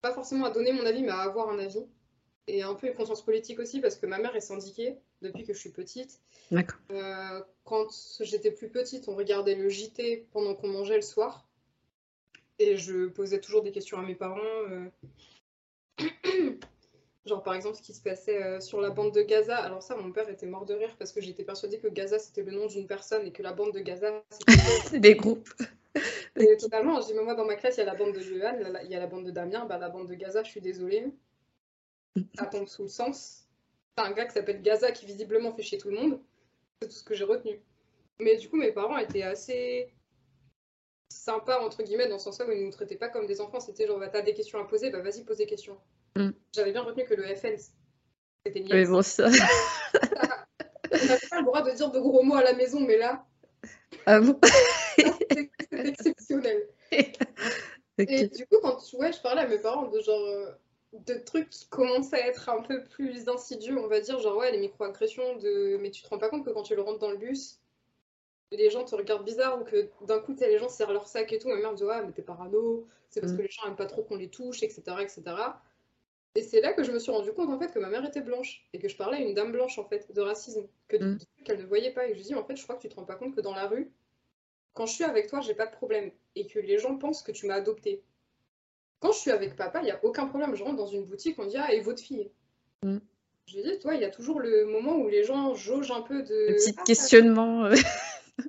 pas 0.00 0.12
forcément 0.12 0.46
à 0.46 0.50
donner 0.50 0.72
mon 0.72 0.84
avis, 0.84 1.02
mais 1.02 1.10
à 1.12 1.20
avoir 1.20 1.50
un 1.50 1.58
avis. 1.58 1.84
Et 2.48 2.62
un 2.62 2.74
peu 2.74 2.88
une 2.88 2.94
conscience 2.94 3.24
politique 3.24 3.60
aussi, 3.60 3.80
parce 3.80 3.96
que 3.96 4.06
ma 4.06 4.18
mère 4.18 4.34
est 4.34 4.40
syndiquée 4.40 4.96
depuis 5.20 5.44
que 5.44 5.52
je 5.52 5.58
suis 5.58 5.70
petite. 5.70 6.20
D'accord. 6.50 6.80
Euh, 6.90 7.40
quand 7.64 7.86
j'étais 8.20 8.50
plus 8.50 8.68
petite, 8.68 9.08
on 9.08 9.14
regardait 9.14 9.54
le 9.54 9.68
JT 9.68 10.26
pendant 10.32 10.54
qu'on 10.54 10.68
mangeait 10.68 10.96
le 10.96 11.02
soir. 11.02 11.46
Et 12.58 12.76
je 12.76 13.06
posais 13.06 13.40
toujours 13.40 13.62
des 13.62 13.70
questions 13.70 13.98
à 13.98 14.02
mes 14.02 14.16
parents. 14.16 14.40
euh, 14.70 14.90
Genre 17.24 17.42
par 17.44 17.54
exemple 17.54 17.76
ce 17.76 17.82
qui 17.82 17.94
se 17.94 18.02
passait 18.02 18.42
euh, 18.42 18.60
sur 18.60 18.80
la 18.80 18.90
bande 18.90 19.14
de 19.14 19.22
Gaza. 19.22 19.56
Alors 19.56 19.82
ça, 19.82 19.94
mon 19.94 20.10
père 20.10 20.28
était 20.28 20.46
mort 20.46 20.66
de 20.66 20.74
rire 20.74 20.96
parce 20.98 21.12
que 21.12 21.20
j'étais 21.20 21.44
persuadée 21.44 21.78
que 21.78 21.86
Gaza 21.86 22.18
c'était 22.18 22.42
le 22.42 22.50
nom 22.50 22.66
d'une 22.66 22.88
personne 22.88 23.24
et 23.26 23.30
que 23.30 23.44
la 23.44 23.52
bande 23.52 23.72
de 23.72 23.78
Gaza 23.78 24.24
c'était... 24.30 24.52
C'est 24.90 24.98
des 25.00 25.14
groupes. 25.14 25.48
Et 26.36 26.56
totalement, 26.56 27.00
je 27.00 27.06
dis 27.08 27.14
mais 27.14 27.22
moi 27.22 27.34
dans 27.34 27.44
ma 27.44 27.56
classe 27.56 27.76
il 27.76 27.80
y 27.80 27.82
a 27.82 27.86
la 27.86 27.94
bande 27.94 28.14
de 28.14 28.20
Johan, 28.20 28.56
il 28.82 28.90
y 28.90 28.94
a 28.94 28.98
la 28.98 29.06
bande 29.06 29.26
de 29.26 29.30
Damien, 29.30 29.66
bah 29.66 29.78
la 29.78 29.90
bande 29.90 30.08
de 30.08 30.14
Gaza, 30.14 30.42
je 30.42 30.50
suis 30.50 30.60
désolée. 30.60 31.06
Ça 32.38 32.46
tombe 32.46 32.68
sous 32.68 32.82
le 32.82 32.88
sens. 32.88 33.46
T'as 33.96 34.06
un 34.06 34.12
gars 34.12 34.24
qui 34.24 34.32
s'appelle 34.32 34.62
Gaza 34.62 34.92
qui 34.92 35.06
visiblement 35.06 35.52
fait 35.52 35.62
chier 35.62 35.78
tout 35.78 35.90
le 35.90 35.96
monde. 35.96 36.20
C'est 36.80 36.88
tout 36.88 36.94
ce 36.94 37.04
que 37.04 37.14
j'ai 37.14 37.24
retenu. 37.24 37.60
Mais 38.20 38.36
du 38.36 38.48
coup, 38.48 38.56
mes 38.56 38.72
parents 38.72 38.98
étaient 38.98 39.22
assez 39.22 39.92
sympas, 41.10 41.60
entre 41.60 41.82
guillemets, 41.82 42.08
dans 42.08 42.18
ce 42.18 42.24
sens-là 42.24 42.46
où 42.46 42.52
ils 42.52 42.64
nous 42.64 42.70
traitaient 42.70 42.96
pas 42.96 43.08
comme 43.08 43.26
des 43.26 43.40
enfants. 43.40 43.60
C'était 43.60 43.86
genre, 43.86 43.98
bah, 43.98 44.08
t'as 44.08 44.22
des 44.22 44.34
questions 44.34 44.58
à 44.58 44.64
poser, 44.64 44.90
bah 44.90 45.00
vas-y, 45.00 45.24
pose 45.24 45.38
des 45.38 45.46
questions. 45.46 45.78
Mm. 46.16 46.30
J'avais 46.54 46.72
bien 46.72 46.82
retenu 46.82 47.04
que 47.04 47.14
le 47.14 47.24
FN, 47.34 47.56
c'était 48.46 48.60
niais. 48.60 48.84
bon, 48.86 49.02
ça. 49.02 49.26
On 50.92 51.06
n'avait 51.06 51.28
pas 51.30 51.38
le 51.38 51.44
droit 51.44 51.62
de 51.62 51.70
dire 51.70 51.90
de 51.90 52.00
gros 52.00 52.22
mots 52.22 52.36
à 52.36 52.42
la 52.42 52.54
maison, 52.54 52.80
mais 52.80 52.98
là, 52.98 53.26
Ah 54.06 54.20
bon? 54.20 54.38
C'était 54.96 55.88
exceptionnel. 55.88 56.68
Et 57.98 58.26
du 58.28 58.46
coup, 58.46 58.56
quand 58.62 58.78
ouais, 58.94 59.12
je 59.12 59.20
parlais 59.20 59.42
à 59.42 59.46
mes 59.46 59.58
parents 59.58 59.88
de 59.88 60.00
genre 60.00 60.18
euh, 60.20 60.50
de 60.92 61.14
trucs 61.14 61.50
qui 61.50 61.68
commençaient 61.68 62.22
à 62.22 62.26
être 62.26 62.48
un 62.48 62.62
peu 62.62 62.84
plus 62.84 63.28
insidieux, 63.28 63.78
on 63.78 63.86
va 63.86 64.00
dire, 64.00 64.18
genre 64.18 64.36
ouais, 64.36 64.50
les 64.50 64.58
microagressions 64.58 65.36
de 65.36 65.76
mais 65.80 65.90
tu 65.90 66.02
te 66.02 66.08
rends 66.08 66.18
pas 66.18 66.28
compte 66.28 66.44
que 66.44 66.50
quand 66.50 66.62
tu 66.62 66.74
le 66.74 66.82
rentres 66.82 66.98
dans 66.98 67.10
le 67.10 67.16
bus, 67.18 67.60
les 68.50 68.70
gens 68.70 68.84
te 68.84 68.94
regardent 68.94 69.24
bizarre 69.24 69.60
ou 69.60 69.64
que 69.64 69.88
d'un 70.06 70.20
coup, 70.20 70.34
les 70.40 70.58
gens 70.58 70.68
serrent 70.68 70.92
leur 70.92 71.06
sac 71.08 71.32
et 71.32 71.38
tout. 71.38 71.48
Ma 71.48 71.56
mère 71.56 71.72
me 71.72 71.76
dit 71.76 71.84
ouais, 71.84 72.04
mais 72.04 72.12
t'es 72.12 72.22
parano, 72.22 72.86
c'est 73.08 73.20
parce 73.20 73.32
Mm. 73.32 73.36
que 73.38 73.42
les 73.42 73.48
gens 73.48 73.66
aiment 73.66 73.76
pas 73.76 73.86
trop 73.86 74.02
qu'on 74.02 74.16
les 74.16 74.28
touche, 74.28 74.62
etc., 74.62 74.82
etc. 75.00 75.22
Et 76.34 76.42
c'est 76.42 76.62
là 76.62 76.72
que 76.72 76.82
je 76.82 76.92
me 76.92 76.98
suis 76.98 77.12
rendu 77.12 77.32
compte 77.32 77.50
en 77.50 77.58
fait 77.58 77.72
que 77.72 77.78
ma 77.78 77.88
mère 77.90 78.04
était 78.06 78.22
blanche 78.22 78.66
et 78.72 78.78
que 78.78 78.88
je 78.88 78.96
parlais 78.96 79.18
à 79.18 79.20
une 79.20 79.34
dame 79.34 79.52
blanche 79.52 79.78
en 79.78 79.84
fait 79.84 80.12
de 80.12 80.20
racisme, 80.22 80.66
que 80.88 80.96
Mm. 80.96 81.18
qu'elle 81.44 81.58
ne 81.60 81.66
voyait 81.66 81.92
pas. 81.92 82.06
Et 82.06 82.10
je 82.12 82.14
lui 82.16 82.22
dis 82.24 82.34
en 82.34 82.44
fait, 82.44 82.56
je 82.56 82.62
crois 82.64 82.76
que 82.76 82.82
tu 82.82 82.88
te 82.88 82.94
rends 82.96 83.04
pas 83.04 83.16
compte 83.16 83.34
que 83.36 83.40
dans 83.42 83.54
la 83.54 83.66
rue, 83.66 83.90
quand 84.74 84.86
je 84.86 84.94
suis 84.94 85.04
avec 85.04 85.28
toi, 85.28 85.40
j'ai 85.40 85.54
pas 85.54 85.66
de 85.66 85.72
problème 85.72 86.10
et 86.34 86.46
que 86.46 86.58
les 86.58 86.78
gens 86.78 86.96
pensent 86.96 87.22
que 87.22 87.32
tu 87.32 87.46
m'as 87.46 87.54
adopté. 87.56 88.02
Quand 89.00 89.12
je 89.12 89.18
suis 89.18 89.30
avec 89.30 89.56
papa, 89.56 89.80
il 89.80 89.84
n'y 89.84 89.90
a 89.90 90.02
aucun 90.04 90.26
problème. 90.26 90.54
Je 90.54 90.62
rentre 90.62 90.76
dans 90.76 90.86
une 90.86 91.04
boutique, 91.04 91.38
on 91.38 91.46
dit 91.46 91.56
Ah, 91.58 91.72
et 91.72 91.80
votre 91.80 92.02
fille 92.02 92.30
Mm. 92.84 92.98
Je 93.46 93.60
dis 93.60 93.78
Toi, 93.78 93.94
il 93.94 94.00
y 94.00 94.04
a 94.04 94.10
toujours 94.10 94.40
le 94.40 94.64
moment 94.64 94.96
où 94.96 95.08
les 95.08 95.22
gens 95.24 95.54
jaugent 95.54 95.92
un 95.92 96.02
peu 96.02 96.22
de. 96.22 96.48
Le 96.50 96.54
petit 96.54 96.74
Ah, 96.76 96.82
questionnement, 96.84 97.64
euh, 97.66 97.74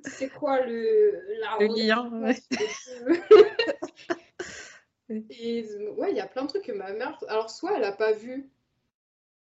C'est 0.04 0.28
quoi 0.28 0.60
le. 0.66 1.20
La 1.40 1.56
le 1.60 1.66
lien. 1.66 2.10
ouais. 2.22 2.36
Et 5.30 5.68
euh, 5.70 5.90
ouais, 5.92 6.10
il 6.10 6.16
y 6.16 6.20
a 6.20 6.26
plein 6.26 6.42
de 6.44 6.48
trucs 6.48 6.64
que 6.64 6.72
ma 6.72 6.92
mère. 6.92 7.22
Alors, 7.28 7.50
soit 7.50 7.76
elle 7.76 7.84
a 7.84 7.92
pas 7.92 8.12
vu, 8.12 8.48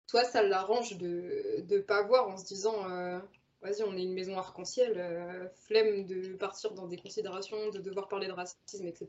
soit 0.07 0.26
ça 0.26 0.43
l'arrange 0.43 0.97
de 0.97 1.61
de 1.61 1.80
pas 1.80 2.03
voir 2.03 2.27
en 2.27 2.38
se 2.38 2.45
disant 2.45 2.89
euh, 2.89 3.18
Vas-y, 3.65 3.81
on 3.83 3.97
est 3.97 4.03
une 4.03 4.13
maison 4.13 4.37
arc-en-ciel, 4.37 4.93
euh, 4.95 5.49
flemme 5.65 6.05
de 6.05 6.35
partir 6.35 6.73
dans 6.75 6.85
des 6.85 6.97
considérations, 6.97 7.69
de 7.71 7.79
devoir 7.79 8.07
parler 8.07 8.27
de 8.27 8.31
racisme, 8.31 8.85
etc. 8.85 9.07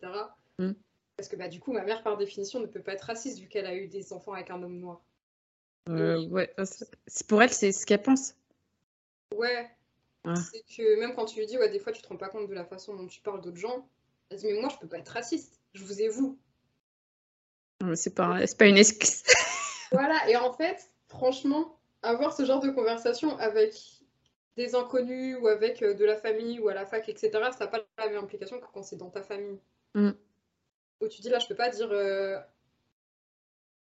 Mm. 0.58 0.72
Parce 1.18 1.28
que 1.28 1.36
bah, 1.36 1.48
du 1.48 1.60
coup, 1.60 1.72
ma 1.72 1.84
mère, 1.84 2.02
par 2.02 2.16
définition, 2.16 2.58
ne 2.60 2.66
peut 2.66 2.80
pas 2.80 2.92
être 2.94 3.02
raciste 3.02 3.38
vu 3.38 3.48
qu'elle 3.48 3.66
a 3.66 3.74
eu 3.74 3.86
des 3.86 4.14
enfants 4.14 4.32
avec 4.32 4.50
un 4.50 4.62
homme 4.62 4.78
noir. 4.78 5.02
Euh, 5.90 6.26
ouais, 6.28 6.50
c'est- 6.64 7.26
pour 7.26 7.42
elle, 7.42 7.52
c'est 7.52 7.70
ce 7.70 7.84
qu'elle 7.84 8.02
pense. 8.02 8.34
Ouais, 9.34 9.70
Ah. 10.24 10.34
c'est 10.36 10.62
que 10.74 10.98
même 11.00 11.14
quand 11.14 11.26
tu 11.26 11.38
lui 11.38 11.46
dis, 11.46 11.58
ouais, 11.58 11.68
des 11.68 11.78
fois, 11.78 11.92
tu 11.92 12.00
te 12.00 12.08
rends 12.08 12.16
pas 12.16 12.30
compte 12.30 12.48
de 12.48 12.54
la 12.54 12.64
façon 12.64 12.96
dont 12.96 13.06
tu 13.06 13.20
parles 13.20 13.42
d'autres 13.42 13.56
gens, 13.58 13.86
elle 14.30 14.38
dit, 14.38 14.46
mais 14.46 14.58
moi, 14.58 14.70
je 14.70 14.78
peux 14.78 14.88
pas 14.88 14.98
être 14.98 15.10
raciste, 15.10 15.60
je 15.74 15.84
vous 15.84 16.00
ai 16.00 16.08
vous. 16.08 16.38
C'est 17.94 18.14
pas, 18.14 18.38
pas 18.58 18.66
une 18.66 18.78
excuse. 18.78 19.22
voilà, 19.92 20.28
et 20.30 20.36
en 20.36 20.52
fait, 20.54 20.90
franchement, 21.08 21.78
avoir 22.02 22.34
ce 22.34 22.44
genre 22.46 22.60
de 22.60 22.70
conversation 22.70 23.36
avec 23.38 23.95
des 24.56 24.74
inconnus 24.74 25.36
ou 25.40 25.48
avec 25.48 25.82
euh, 25.82 25.94
de 25.94 26.04
la 26.04 26.16
famille 26.16 26.58
ou 26.60 26.68
à 26.68 26.74
la 26.74 26.86
fac, 26.86 27.08
etc., 27.08 27.30
ça 27.52 27.64
n'a 27.64 27.66
pas 27.66 27.86
la 27.98 28.08
même 28.08 28.24
implication 28.24 28.58
que 28.58 28.66
quand 28.72 28.82
c'est 28.82 28.96
dans 28.96 29.10
ta 29.10 29.22
famille. 29.22 29.60
Mm. 29.94 30.10
Où 31.00 31.08
tu 31.08 31.20
dis 31.20 31.28
là, 31.28 31.38
je 31.38 31.46
peux 31.46 31.54
pas 31.54 31.68
dire 31.68 31.88
euh, 31.92 32.38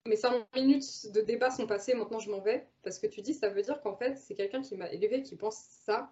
mes 0.06 0.18
5 0.18 0.46
minutes 0.54 1.12
de 1.14 1.22
débat 1.22 1.50
sont 1.50 1.66
passées, 1.66 1.96
maintenant 1.96 2.20
je 2.20 2.30
m'en 2.30 2.42
vais. 2.42 2.68
Parce 2.84 3.00
que 3.00 3.08
tu 3.08 3.22
dis, 3.22 3.34
ça 3.34 3.50
veut 3.50 3.62
dire 3.62 3.82
qu'en 3.82 3.96
fait, 3.96 4.18
c'est 4.18 4.36
quelqu'un 4.36 4.62
qui 4.62 4.76
m'a 4.76 4.92
élevé, 4.92 5.24
qui 5.24 5.38
pense 5.38 5.58
ça, 5.86 6.12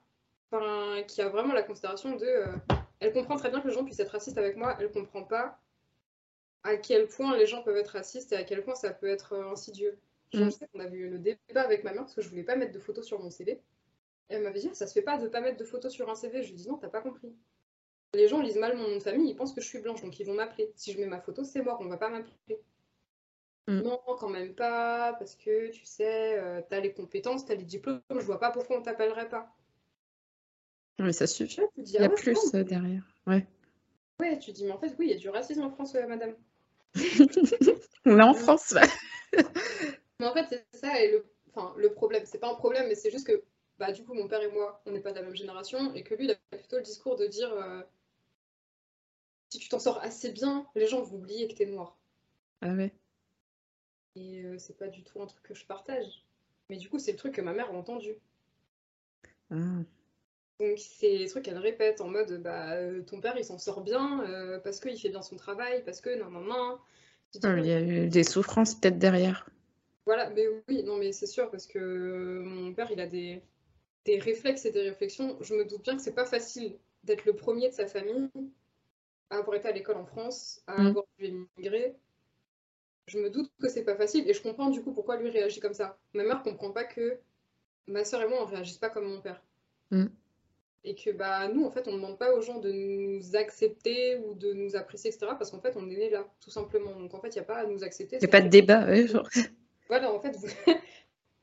enfin, 0.49 1.03
qui 1.07 1.21
a 1.21 1.27
vraiment 1.27 1.53
la 1.53 1.63
considération 1.63 2.15
de. 2.15 2.25
Euh, 2.25 2.55
elle 3.01 3.11
comprend 3.11 3.35
très 3.35 3.49
bien 3.49 3.59
que 3.59 3.67
les 3.67 3.73
gens 3.73 3.83
puissent 3.83 3.99
être 3.99 4.11
racistes 4.11 4.37
avec 4.37 4.55
moi, 4.55 4.77
elle 4.79 4.89
comprend 4.91 5.23
pas 5.23 5.59
à 6.63 6.77
quel 6.77 7.07
point 7.07 7.35
les 7.35 7.45
gens 7.45 7.61
peuvent 7.63 7.75
être 7.75 7.89
racistes 7.89 8.31
et 8.31 8.37
à 8.37 8.45
quel 8.45 8.63
point 8.63 8.75
ça 8.75 8.91
peut 8.91 9.07
être 9.07 9.35
insidieux. 9.51 9.99
Je 10.31 10.45
mm. 10.45 10.51
sais 10.51 10.67
qu'on 10.67 10.79
a 10.79 10.87
vu 10.87 11.09
le 11.09 11.19
débat 11.19 11.61
avec 11.61 11.83
ma 11.83 11.91
mère 11.91 12.03
parce 12.03 12.15
que 12.15 12.21
je 12.21 12.29
voulais 12.29 12.43
pas 12.43 12.55
mettre 12.55 12.71
de 12.71 12.79
photos 12.79 13.05
sur 13.05 13.21
mon 13.21 13.29
CV 13.29 13.59
elle 14.33 14.43
m'avait 14.43 14.59
dit, 14.59 14.69
ça 14.73 14.87
se 14.87 14.93
fait 14.93 15.01
pas 15.01 15.17
de 15.17 15.27
pas 15.27 15.41
mettre 15.41 15.57
de 15.57 15.63
photos 15.63 15.91
sur 15.91 16.09
un 16.09 16.15
CV. 16.15 16.43
Je 16.43 16.49
lui 16.49 16.55
dis, 16.55 16.67
non, 16.67 16.77
t'as 16.77 16.89
pas 16.89 17.01
compris. 17.01 17.33
Les 18.13 18.27
gens 18.27 18.41
lisent 18.41 18.57
mal 18.57 18.77
mon 18.77 18.87
nom 18.87 18.97
de 18.97 19.03
famille, 19.03 19.29
ils 19.29 19.35
pensent 19.35 19.53
que 19.53 19.61
je 19.61 19.67
suis 19.67 19.79
blanche, 19.79 20.01
donc 20.01 20.19
ils 20.19 20.25
vont 20.25 20.33
m'appeler. 20.33 20.71
Si 20.75 20.91
je 20.91 20.99
mets 20.99 21.07
ma 21.07 21.19
photo, 21.19 21.43
c'est 21.43 21.61
mort, 21.61 21.79
on 21.81 21.87
va 21.87 21.97
pas 21.97 22.09
m'appeler. 22.09 22.59
Mm. 23.67 23.79
Non, 23.79 23.99
quand 24.19 24.29
même 24.29 24.53
pas, 24.53 25.13
parce 25.13 25.35
que 25.35 25.69
tu 25.71 25.85
sais, 25.85 26.37
euh, 26.37 26.61
t'as 26.69 26.79
les 26.79 26.93
compétences, 26.93 27.45
t'as 27.45 27.55
les 27.55 27.63
diplômes, 27.63 28.01
je 28.09 28.25
vois 28.25 28.39
pas 28.39 28.51
pourquoi 28.51 28.77
on 28.77 28.81
t'appellerait 28.81 29.29
pas. 29.29 29.55
Mais 30.99 31.13
ça 31.13 31.27
suffit. 31.27 31.61
il 31.77 31.89
y 31.89 31.97
a 31.97 32.05
ah 32.05 32.09
plus 32.09 32.53
euh, 32.53 32.63
derrière. 32.63 33.03
Ouais. 33.25 33.47
Ouais, 34.19 34.37
tu 34.37 34.51
dis, 34.51 34.65
mais 34.65 34.71
en 34.71 34.77
fait, 34.77 34.93
oui, 34.99 35.07
il 35.07 35.11
y 35.11 35.15
a 35.15 35.17
du 35.17 35.29
racisme 35.29 35.63
en 35.63 35.71
France, 35.71 35.95
madame. 36.07 36.35
on 38.05 38.19
est 38.19 38.23
en 38.23 38.33
France, 38.35 38.75
mais 40.19 40.27
en 40.27 40.33
fait, 40.33 40.45
c'est 40.49 40.79
ça, 40.79 41.01
et 41.01 41.11
le, 41.11 41.25
enfin, 41.49 41.73
le 41.77 41.91
problème, 41.93 42.23
c'est 42.25 42.37
pas 42.37 42.51
un 42.51 42.55
problème, 42.55 42.87
mais 42.87 42.95
c'est 42.95 43.09
juste 43.09 43.25
que 43.25 43.43
bah, 43.85 43.91
du 43.91 44.05
coup, 44.05 44.13
mon 44.13 44.29
père 44.29 44.41
et 44.41 44.49
moi, 44.49 44.81
on 44.85 44.91
n'est 44.91 45.01
pas 45.01 45.11
de 45.11 45.17
la 45.17 45.23
même 45.23 45.35
génération, 45.35 45.93
et 45.93 46.03
que 46.03 46.15
lui, 46.15 46.23
il 46.23 46.31
a 46.31 46.35
plutôt 46.57 46.77
le 46.77 46.83
discours 46.83 47.17
de 47.17 47.27
dire 47.27 47.51
euh, 47.51 47.81
si 49.49 49.59
tu 49.59 49.67
t'en 49.67 49.79
sors 49.79 50.01
assez 50.01 50.31
bien, 50.31 50.65
les 50.73 50.87
gens 50.87 51.01
vont 51.01 51.17
oublier 51.17 51.49
que 51.49 51.53
t'es 51.53 51.65
noir. 51.65 51.97
Ah 52.61 52.73
ouais. 52.73 52.93
Et 54.15 54.45
euh, 54.45 54.57
c'est 54.57 54.77
pas 54.77 54.87
du 54.87 55.03
tout 55.03 55.21
un 55.21 55.25
truc 55.25 55.43
que 55.43 55.53
je 55.53 55.65
partage. 55.65 56.23
Mais 56.69 56.77
du 56.77 56.87
coup, 56.87 56.97
c'est 56.97 57.11
le 57.11 57.17
truc 57.17 57.35
que 57.35 57.41
ma 57.41 57.51
mère 57.51 57.71
a 57.71 57.73
entendu. 57.73 58.13
Ah. 59.51 59.57
Donc 60.61 60.77
c'est 60.77 61.17
des 61.17 61.27
trucs 61.27 61.43
qu'elle 61.43 61.57
répète 61.57 61.99
en 61.99 62.07
mode 62.07 62.41
bah 62.41 62.75
euh, 62.75 63.01
ton 63.01 63.19
père 63.19 63.35
il 63.37 63.43
s'en 63.43 63.57
sort 63.57 63.81
bien 63.81 64.23
parce 64.63 64.79
qu'il 64.79 64.97
fait 64.97 65.09
bien 65.09 65.21
son 65.21 65.35
travail, 65.35 65.83
parce 65.83 65.99
que 65.99 66.17
non 66.17 66.29
non 66.29 66.41
non. 66.41 66.79
Il 67.33 67.65
y 67.65 67.73
a 67.73 67.81
eu 67.81 68.07
des 68.07 68.23
souffrances 68.23 68.75
peut-être 68.75 68.97
derrière. 68.97 69.49
Voilà, 70.05 70.29
mais 70.29 70.45
oui, 70.69 70.83
non 70.83 70.97
mais 70.97 71.11
c'est 71.11 71.27
sûr 71.27 71.51
parce 71.51 71.67
que 71.67 72.43
mon 72.45 72.73
père 72.73 72.91
il 72.91 73.01
a 73.01 73.07
des 73.07 73.41
des 74.05 74.19
réflexes 74.19 74.65
et 74.65 74.71
des 74.71 74.81
réflexions, 74.81 75.37
je 75.41 75.53
me 75.55 75.65
doute 75.65 75.83
bien 75.83 75.95
que 75.95 76.01
c'est 76.01 76.13
pas 76.13 76.25
facile 76.25 76.77
d'être 77.03 77.25
le 77.25 77.35
premier 77.35 77.69
de 77.69 77.73
sa 77.73 77.87
famille 77.87 78.29
à 79.29 79.37
avoir 79.37 79.57
été 79.57 79.67
à 79.67 79.71
l'école 79.71 79.97
en 79.97 80.05
France, 80.05 80.61
à 80.67 80.81
mm. 80.81 80.87
avoir 80.87 81.05
dû 81.17 81.25
émigrer. 81.25 81.95
Je 83.07 83.19
me 83.19 83.29
doute 83.29 83.51
que 83.61 83.67
c'est 83.67 83.83
pas 83.83 83.95
facile 83.95 84.29
et 84.29 84.33
je 84.33 84.41
comprends 84.41 84.69
du 84.69 84.81
coup 84.81 84.93
pourquoi 84.93 85.17
lui 85.17 85.29
réagit 85.29 85.59
comme 85.59 85.73
ça. 85.73 85.97
Ma 86.13 86.23
mère 86.23 86.41
comprend 86.41 86.71
pas 86.71 86.85
que 86.85 87.17
ma 87.87 88.05
soeur 88.05 88.21
et 88.21 88.27
moi 88.27 88.39
on 88.41 88.45
réagisse 88.45 88.77
pas 88.77 88.89
comme 88.89 89.05
mon 89.05 89.21
père. 89.21 89.41
Mm. 89.91 90.05
Et 90.85 90.95
que 90.95 91.11
bah 91.11 91.47
nous 91.47 91.65
en 91.65 91.71
fait 91.71 91.87
on 91.87 91.93
demande 91.93 92.17
pas 92.17 92.33
aux 92.33 92.41
gens 92.41 92.59
de 92.59 92.71
nous 92.71 93.35
accepter 93.35 94.17
ou 94.17 94.33
de 94.35 94.51
nous 94.53 94.75
apprécier 94.75 95.09
etc 95.09 95.27
parce 95.37 95.49
qu'en 95.49 95.61
fait 95.61 95.75
on 95.77 95.89
est 95.89 95.95
né 95.95 96.09
là 96.09 96.27
tout 96.41 96.49
simplement 96.49 96.91
donc 96.99 97.13
en 97.13 97.21
fait 97.21 97.29
il 97.29 97.37
y 97.37 97.39
a 97.39 97.43
pas 97.43 97.57
à 97.57 97.65
nous 97.65 97.83
accepter. 97.83 98.17
Il 98.17 98.19
n'y 98.19 98.25
a 98.25 98.29
pas 98.29 98.41
de 98.41 98.49
débat. 98.49 98.85
Voilà 99.89 100.13
en 100.13 100.19
fait 100.19 100.37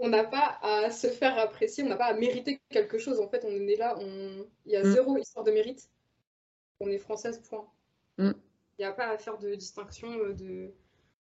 on 0.01 0.09
n'a 0.09 0.25
pas 0.25 0.59
à 0.63 0.91
se 0.91 1.07
faire 1.09 1.39
apprécier, 1.39 1.85
on 1.85 1.89
n'a 1.89 1.97
pas 1.97 2.07
à 2.07 2.15
mériter 2.15 2.61
quelque 2.71 2.99
chose. 2.99 3.21
En 3.21 3.29
fait, 3.29 3.45
on 3.45 3.51
est 3.51 3.77
là, 3.77 3.97
on... 3.99 4.47
il 4.65 4.73
y 4.73 4.77
a 4.77 4.83
mm. 4.83 4.93
zéro 4.93 5.17
histoire 5.19 5.45
de 5.45 5.53
mérite. 5.53 5.89
On 6.81 6.89
est 6.89 6.99
française, 6.99 7.41
point. 7.49 7.69
Mm. 8.19 8.33
Il 8.79 8.81
n'y 8.81 8.85
a 8.87 8.93
pas 8.93 9.09
à 9.09 9.19
faire 9.19 9.39
de 9.39 9.55
distinction 9.55 10.11
euh, 10.11 10.33
de. 10.33 10.73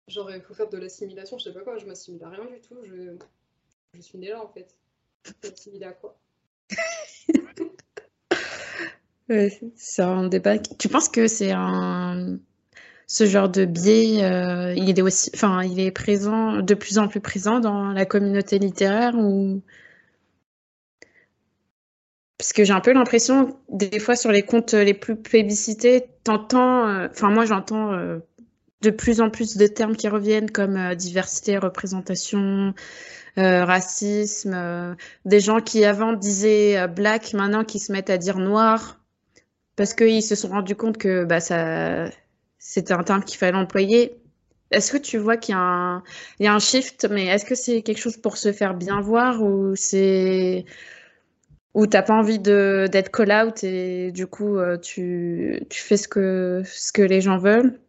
Genre, 0.07 0.31
il 0.31 0.41
faut 0.41 0.53
faire 0.53 0.69
de 0.69 0.77
l'assimilation, 0.77 1.37
je 1.37 1.45
sais 1.45 1.53
pas 1.53 1.61
quoi, 1.61 1.77
je 1.77 1.85
m'assimile 1.85 2.23
à 2.23 2.29
rien 2.29 2.45
du 2.45 2.61
tout. 2.61 2.77
Je, 2.83 3.17
je 3.93 4.01
suis 4.01 4.17
née 4.19 4.29
là, 4.29 4.43
en 4.43 4.47
fait. 4.47 4.75
M'assimiler 5.43 5.85
à 5.85 5.93
quoi? 5.93 6.17
C'est 9.75 10.01
un 10.01 10.27
débat. 10.27 10.59
Tu 10.59 10.89
penses 10.89 11.07
que 11.07 11.27
c'est 11.27 11.51
un 11.53 12.37
ce 13.11 13.25
genre 13.25 13.49
de 13.49 13.65
biais, 13.65 14.23
euh, 14.23 14.73
il 14.73 14.97
est 14.97 15.01
aussi, 15.01 15.31
enfin, 15.33 15.63
il 15.65 15.81
est 15.81 15.91
présent, 15.91 16.61
de 16.61 16.73
plus 16.73 16.97
en 16.97 17.09
plus 17.09 17.19
présent 17.19 17.59
dans 17.59 17.91
la 17.91 18.05
communauté 18.05 18.57
littéraire 18.57 19.15
ou? 19.17 19.61
Parce 22.37 22.53
que 22.53 22.63
j'ai 22.63 22.71
un 22.71 22.79
peu 22.79 22.93
l'impression, 22.93 23.57
des 23.67 23.99
fois 23.99 24.15
sur 24.15 24.31
les 24.31 24.43
comptes 24.43 24.73
les 24.73 24.93
plus 24.93 25.17
plébiscités, 25.17 26.05
t'entends, 26.23 26.87
euh, 26.87 27.07
enfin 27.11 27.29
moi 27.29 27.45
j'entends 27.45 27.91
euh, 27.91 28.19
de 28.81 28.91
plus 28.91 29.19
en 29.19 29.29
plus 29.29 29.57
de 29.57 29.67
termes 29.67 29.97
qui 29.97 30.07
reviennent 30.07 30.49
comme 30.49 30.95
diversité, 30.95 31.57
représentation, 31.57 32.73
racisme, 33.35 34.95
des 35.25 35.39
gens 35.41 35.59
qui 35.59 35.83
avant 35.83 36.13
disaient 36.13 36.87
black, 36.87 37.33
maintenant 37.33 37.65
qui 37.65 37.79
se 37.79 37.91
mettent 37.91 38.09
à 38.09 38.17
dire 38.17 38.37
noir 38.39 39.01
parce 39.75 39.93
qu'ils 39.93 40.23
se 40.23 40.35
sont 40.35 40.49
rendus 40.49 40.75
compte 40.75 40.97
que 40.97 41.25
bah, 41.25 41.39
ça, 41.39 42.05
c'était 42.61 42.93
un 42.93 43.03
terme 43.03 43.23
qu'il 43.23 43.39
fallait 43.39 43.57
employer. 43.57 44.15
Est-ce 44.69 44.91
que 44.93 44.97
tu 44.97 45.17
vois 45.17 45.35
qu'il 45.35 45.53
y, 45.53 45.57
a 45.57 45.61
un, 45.61 46.03
il 46.39 46.45
y 46.45 46.47
a 46.47 46.53
un 46.53 46.59
shift, 46.59 47.07
mais 47.09 47.25
est-ce 47.25 47.43
que 47.43 47.55
c'est 47.55 47.81
quelque 47.81 47.97
chose 47.97 48.17
pour 48.17 48.37
se 48.37 48.53
faire 48.53 48.75
bien 48.75 49.01
voir 49.01 49.41
ou 49.41 49.75
c'est 49.75 50.65
ou 51.73 51.87
t'as 51.87 52.03
pas 52.03 52.13
envie 52.13 52.37
d'être 52.37 53.11
call 53.11 53.31
out 53.31 53.63
et 53.63 54.11
du 54.11 54.27
coup 54.27 54.57
euh, 54.57 54.77
tu, 54.77 55.65
tu 55.69 55.81
fais 55.81 55.97
ce 55.97 56.07
que 56.07 56.61
ce 56.65 56.93
que 56.93 57.01
les 57.01 57.19
gens 57.19 57.37
veulent? 57.37 57.79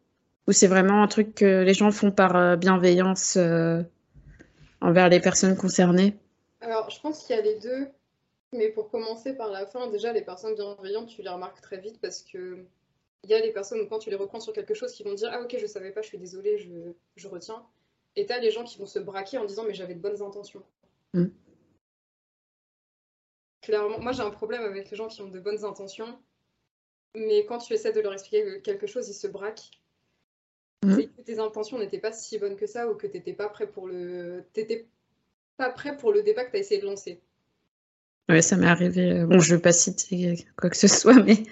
Ou 0.49 0.53
c'est 0.53 0.67
vraiment 0.69 1.03
un 1.03 1.07
truc 1.07 1.35
que 1.35 1.63
les 1.63 1.75
gens 1.75 1.91
font 1.93 2.11
par 2.11 2.35
euh, 2.35 2.57
bienveillance 2.57 3.37
euh, 3.37 3.83
envers 4.81 5.09
les 5.11 5.21
personnes 5.21 5.57
concernées? 5.57 6.17
Alors 6.63 6.89
je 6.89 6.99
pense 6.99 7.25
qu'il 7.25 7.37
y 7.37 7.39
a 7.39 7.43
les 7.43 7.59
deux, 7.59 7.89
mais 8.55 8.71
pour 8.71 8.91
commencer 8.91 9.35
par 9.35 9.51
la 9.51 9.67
fin, 9.67 9.91
déjà 9.91 10.15
les 10.15 10.23
personnes 10.23 10.55
bienveillantes 10.55 11.09
tu 11.09 11.21
les 11.23 11.29
remarques 11.29 11.61
très 11.61 11.79
vite 11.79 12.01
parce 12.01 12.23
que 12.23 12.65
il 13.25 13.31
y 13.31 13.35
a 13.35 13.41
les 13.41 13.53
personnes, 13.53 13.89
quand 13.89 13.99
tu 13.99 14.11
les 14.11 14.17
reprends 14.17 14.41
sur 14.41 14.53
quelque 14.53 14.75
chose, 14.75 14.93
qui 14.93 15.03
vont 15.03 15.15
dire 15.15 15.31
Ah, 15.33 15.43
ok, 15.43 15.57
je 15.59 15.67
savais 15.67 15.93
pas, 15.93 16.03
je 16.03 16.09
suis 16.09 16.19
désolée, 16.19 16.59
je, 16.59 16.71
je 17.17 17.29
retiens. 17.29 17.65
Et 18.17 18.27
tu 18.27 18.33
as 18.33 18.39
les 18.41 18.51
gens 18.51 18.65
qui 18.65 18.79
vont 18.79 18.87
se 18.87 18.99
braquer 18.99 19.39
en 19.39 19.45
disant 19.45 19.65
Mais 19.65 19.75
j'avais 19.75 19.95
de 19.95 20.01
bonnes 20.01 20.23
intentions. 20.23 20.63
Mm. 21.15 21.27
Clairement, 23.63 24.01
moi 24.01 24.11
j'ai 24.13 24.23
un 24.23 24.31
problème 24.31 24.63
avec 24.63 24.91
les 24.91 24.97
gens 24.97 25.07
qui 25.07 25.23
ont 25.23 25.29
de 25.29 25.39
bonnes 25.39 25.65
intentions, 25.65 26.19
mais 27.15 27.47
quand 27.47 27.59
tu 27.59 27.73
essaies 27.75 27.93
de 27.93 28.01
leur 28.01 28.13
expliquer 28.13 28.61
quelque 28.63 28.89
chose, 28.89 29.09
ils 29.09 29.15
se 29.15 29.29
braquent. 29.29 29.71
Mm. 30.85 30.97
C'est 30.97 31.07
que 31.07 31.23
tes 31.23 31.39
intentions 31.39 31.79
n'étaient 31.79 32.01
pas 32.01 32.13
si 32.13 32.39
bonnes 32.39 32.57
que 32.57 32.67
ça 32.67 32.91
ou 32.91 32.97
que 32.97 33.07
tu 33.07 33.17
n'étais 33.17 33.35
pas 33.35 33.49
prêt 33.49 33.69
pour 33.69 33.87
le. 33.87 34.45
T'étais 34.53 34.89
pas 35.57 35.71
prêt 35.71 35.97
pour 35.97 36.13
le 36.13 36.25
débat 36.25 36.45
que 36.45 36.51
tu 36.51 36.57
as 36.57 36.61
essayé 36.61 36.81
de 36.81 36.87
lancer. 36.87 37.21
Ouais, 38.29 38.43
ça 38.43 38.57
m'est 38.57 38.67
arrivé. 38.67 39.25
Bon, 39.25 39.39
je 39.39 39.55
veux 39.55 39.61
pas 39.61 39.73
citer 39.73 40.45
quoi 40.57 40.71
que 40.71 40.77
ce 40.77 40.89
soit, 40.89 41.23
mais 41.23 41.45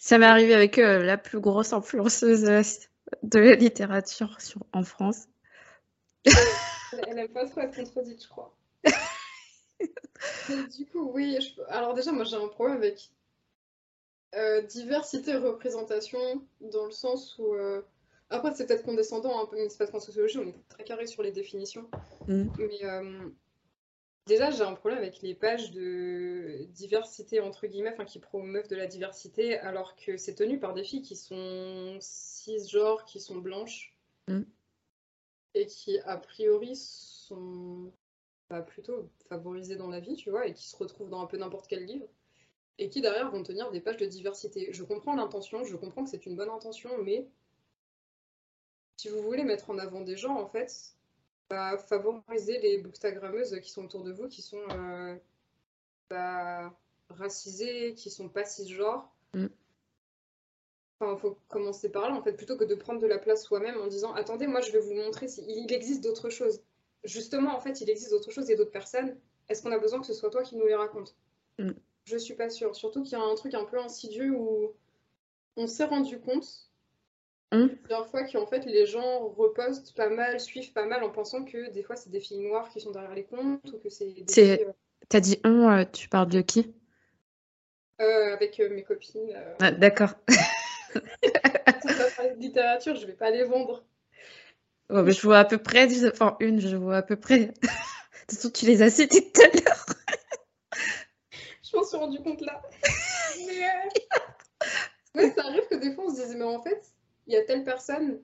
ça 0.00 0.16
m'est 0.16 0.26
arrivé 0.26 0.54
avec 0.54 0.78
euh, 0.78 1.04
la 1.04 1.18
plus 1.18 1.40
grosse 1.40 1.74
influenceuse 1.74 2.42
de 3.22 3.38
la 3.38 3.54
littérature 3.54 4.38
en 4.72 4.82
France. 4.82 5.28
Elle 6.24 7.14
n'aime 7.14 7.28
pas 7.28 7.46
trop 7.46 7.60
être 7.60 7.76
contredite, 7.76 8.22
je 8.22 8.28
crois. 8.28 8.56
du 10.78 10.86
coup, 10.86 11.10
oui. 11.12 11.38
Alors 11.68 11.92
déjà, 11.92 12.12
moi, 12.12 12.24
j'ai 12.24 12.36
un 12.36 12.48
problème 12.48 12.78
avec 12.78 13.10
euh, 14.34 14.62
diversité 14.62 15.32
et 15.32 15.36
représentation, 15.36 16.18
dans 16.60 16.86
le 16.86 16.92
sens 16.92 17.36
où... 17.38 17.54
Euh, 17.54 17.82
après, 18.30 18.54
c'est 18.54 18.66
peut-être 18.66 18.84
condescendant, 18.84 19.42
un 19.42 19.46
peu, 19.46 19.56
mais 19.56 19.68
c'est 19.68 19.76
parce 19.76 19.90
qu'en 19.90 20.00
sociologie, 20.00 20.38
on 20.38 20.48
est 20.48 20.68
très 20.68 20.84
carré 20.84 21.06
sur 21.06 21.22
les 21.22 21.32
définitions. 21.32 21.90
Mm. 22.26 22.46
Mais 22.58 22.80
Déjà, 24.26 24.50
j'ai 24.50 24.62
un 24.62 24.74
problème 24.74 25.00
avec 25.00 25.22
les 25.22 25.34
pages 25.34 25.70
de 25.72 26.66
diversité, 26.68 27.40
entre 27.40 27.66
guillemets, 27.66 27.92
enfin, 27.92 28.04
qui 28.04 28.18
promeuvent 28.18 28.68
de 28.68 28.76
la 28.76 28.86
diversité, 28.86 29.58
alors 29.58 29.96
que 29.96 30.16
c'est 30.16 30.34
tenu 30.34 30.58
par 30.58 30.74
des 30.74 30.84
filles 30.84 31.02
qui 31.02 31.16
sont 31.16 31.96
cisgenres, 32.00 33.04
qui 33.06 33.18
sont 33.18 33.38
blanches, 33.38 33.96
mm. 34.28 34.42
et 35.54 35.66
qui, 35.66 35.98
a 36.00 36.16
priori, 36.16 36.76
sont 36.76 37.92
bah, 38.50 38.62
plutôt 38.62 39.10
favorisées 39.28 39.76
dans 39.76 39.88
la 39.88 40.00
vie, 40.00 40.16
tu 40.16 40.30
vois, 40.30 40.46
et 40.46 40.54
qui 40.54 40.68
se 40.68 40.76
retrouvent 40.76 41.10
dans 41.10 41.22
un 41.22 41.26
peu 41.26 41.38
n'importe 41.38 41.66
quel 41.66 41.84
livre, 41.84 42.06
et 42.78 42.88
qui, 42.88 43.00
derrière, 43.00 43.30
vont 43.30 43.42
tenir 43.42 43.70
des 43.70 43.80
pages 43.80 43.96
de 43.96 44.06
diversité. 44.06 44.72
Je 44.72 44.84
comprends 44.84 45.16
l'intention, 45.16 45.64
je 45.64 45.76
comprends 45.76 46.04
que 46.04 46.10
c'est 46.10 46.26
une 46.26 46.36
bonne 46.36 46.50
intention, 46.50 46.90
mais 47.02 47.26
si 48.96 49.08
vous 49.08 49.22
voulez 49.22 49.44
mettre 49.44 49.70
en 49.70 49.78
avant 49.78 50.02
des 50.02 50.16
gens, 50.16 50.38
en 50.38 50.46
fait, 50.46 50.94
favoriser 51.78 52.58
les 52.60 52.78
bookstagrammeuses 52.78 53.58
qui 53.60 53.70
sont 53.70 53.84
autour 53.84 54.04
de 54.04 54.12
vous, 54.12 54.28
qui 54.28 54.42
sont 54.42 54.62
euh, 54.70 55.16
bah, 56.08 56.72
racisées, 57.08 57.94
qui 57.94 58.10
sont 58.10 58.28
pas 58.28 58.44
cisgenres. 58.44 59.10
Mm. 59.34 59.46
Enfin, 61.00 61.16
faut 61.16 61.38
commencer 61.48 61.90
par 61.90 62.08
là, 62.08 62.14
en 62.14 62.22
fait, 62.22 62.34
plutôt 62.34 62.56
que 62.56 62.64
de 62.64 62.74
prendre 62.74 63.00
de 63.00 63.06
la 63.06 63.18
place 63.18 63.44
soi-même 63.44 63.78
en 63.80 63.86
disant 63.86 64.12
Attendez, 64.14 64.46
moi, 64.46 64.60
je 64.60 64.70
vais 64.70 64.80
vous 64.80 64.94
montrer 64.94 65.28
s'il 65.28 65.72
existe 65.72 66.04
d'autres 66.04 66.30
choses. 66.30 66.60
Justement, 67.04 67.56
en 67.56 67.60
fait, 67.60 67.80
il 67.80 67.90
existe 67.90 68.10
d'autres 68.10 68.30
choses 68.30 68.50
et 68.50 68.56
d'autres 68.56 68.70
personnes. 68.70 69.16
Est-ce 69.48 69.62
qu'on 69.62 69.72
a 69.72 69.78
besoin 69.78 70.00
que 70.00 70.06
ce 70.06 70.14
soit 70.14 70.30
toi 70.30 70.42
qui 70.42 70.56
nous 70.56 70.66
les 70.66 70.74
raconte? 70.74 71.16
Mm. 71.58 71.70
Je 72.04 72.16
suis 72.16 72.34
pas 72.34 72.50
sûre. 72.50 72.76
Surtout 72.76 73.02
qu'il 73.02 73.12
y 73.12 73.20
a 73.20 73.24
un 73.24 73.34
truc 73.34 73.54
un 73.54 73.64
peu 73.64 73.78
insidieux 73.78 74.30
où 74.30 74.72
on 75.56 75.66
s'est 75.66 75.84
rendu 75.84 76.20
compte 76.20 76.69
Mm. 77.52 77.66
plusieurs 77.68 78.08
fois 78.08 78.24
qu'en 78.24 78.46
fait 78.46 78.64
les 78.64 78.86
gens 78.86 79.28
repostent 79.28 79.92
pas 79.96 80.08
mal, 80.08 80.38
suivent 80.38 80.72
pas 80.72 80.86
mal 80.86 81.02
en 81.02 81.10
pensant 81.10 81.44
que 81.44 81.70
des 81.70 81.82
fois 81.82 81.96
c'est 81.96 82.10
des 82.10 82.20
filles 82.20 82.38
noires 82.46 82.68
qui 82.68 82.80
sont 82.80 82.92
derrière 82.92 83.14
les 83.14 83.24
comptes 83.24 83.72
ou 83.72 83.78
que 83.78 83.88
c'est 83.88 84.06
filles, 84.12 84.66
T'as 85.08 85.20
dit 85.20 85.40
on, 85.44 85.68
euh, 85.68 85.84
tu 85.92 86.08
parles 86.08 86.28
de 86.28 86.40
qui? 86.40 86.72
euh, 88.00 88.32
avec 88.32 88.58
euh, 88.60 88.70
mes 88.70 88.84
copines. 88.84 89.32
euh, 89.34 89.54
Ah, 89.60 89.72
d'accord. 89.72 90.14
parler 92.16 92.34
de 92.34 92.40
littérature, 92.40 92.96
je 92.96 93.06
vais 93.06 93.12
pas 93.14 93.30
les 93.30 93.44
vendre. 93.44 93.84
Mais 94.90 95.12
je 95.12 95.22
vois 95.22 95.38
à 95.38 95.44
peu 95.44 95.58
près, 95.58 95.86
enfin 96.08 96.36
une, 96.40 96.60
je 96.60 96.76
vois 96.76 96.98
à 96.98 97.02
peu 97.02 97.16
près. 97.16 97.38
De 98.30 98.34
toute 98.36 98.42
façon, 98.42 98.50
tu 98.50 98.66
les 98.66 98.82
as 98.82 98.90
citées 98.90 99.32
tout 99.32 99.40
à 99.40 99.46
l'heure. 99.46 99.86
Je 101.62 101.76
m'en 101.76 101.84
suis 101.84 101.96
rendu 101.96 102.18
compte 102.20 102.40
là. 102.40 102.60
Mais, 103.46 103.64
euh, 103.64 105.20
ouais, 105.20 105.30
ça 105.30 105.44
arrive 105.46 105.66
que 105.68 105.76
des 105.76 105.92
fois 105.94 106.04
on 106.06 106.10
se 106.10 106.22
dise, 106.22 106.34
mais 106.36 106.44
en 106.44 106.60
fait, 106.62 106.80
il 107.26 107.34
y 107.34 107.36
a 107.36 107.44
telle 107.44 107.64
personne, 107.64 108.22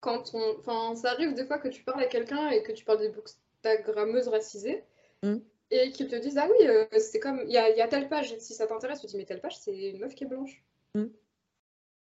quand 0.00 0.34
on. 0.34 0.58
Enfin, 0.58 0.96
ça 0.96 1.10
arrive 1.10 1.34
des 1.34 1.44
fois 1.46 1.58
que 1.58 1.68
tu 1.68 1.82
parles 1.82 2.02
à 2.02 2.06
quelqu'un 2.06 2.50
et 2.50 2.62
que 2.62 2.72
tu 2.72 2.84
parles 2.84 3.00
des 3.00 3.10
bookstagrammeuses 3.10 4.28
racisées 4.28 4.84
Mm. 5.24 5.38
et 5.70 5.90
qu'ils 5.90 6.08
te 6.08 6.16
disent, 6.16 6.38
ah 6.38 6.48
oui, 6.50 6.66
euh, 6.66 6.86
c'est 6.98 7.18
comme. 7.18 7.40
Il 7.46 7.50
y 7.50 7.54
y 7.54 7.58
a 7.58 7.88
telle 7.88 8.08
page, 8.08 8.36
si 8.38 8.54
ça 8.54 8.66
t'intéresse, 8.66 9.00
tu 9.00 9.06
te 9.06 9.12
dis, 9.12 9.16
mais 9.16 9.24
telle 9.24 9.40
page, 9.40 9.58
c'est 9.58 9.74
une 9.74 9.98
meuf 9.98 10.14
qui 10.14 10.24
est 10.24 10.26
blanche. 10.26 10.62
Mm. 10.94 11.06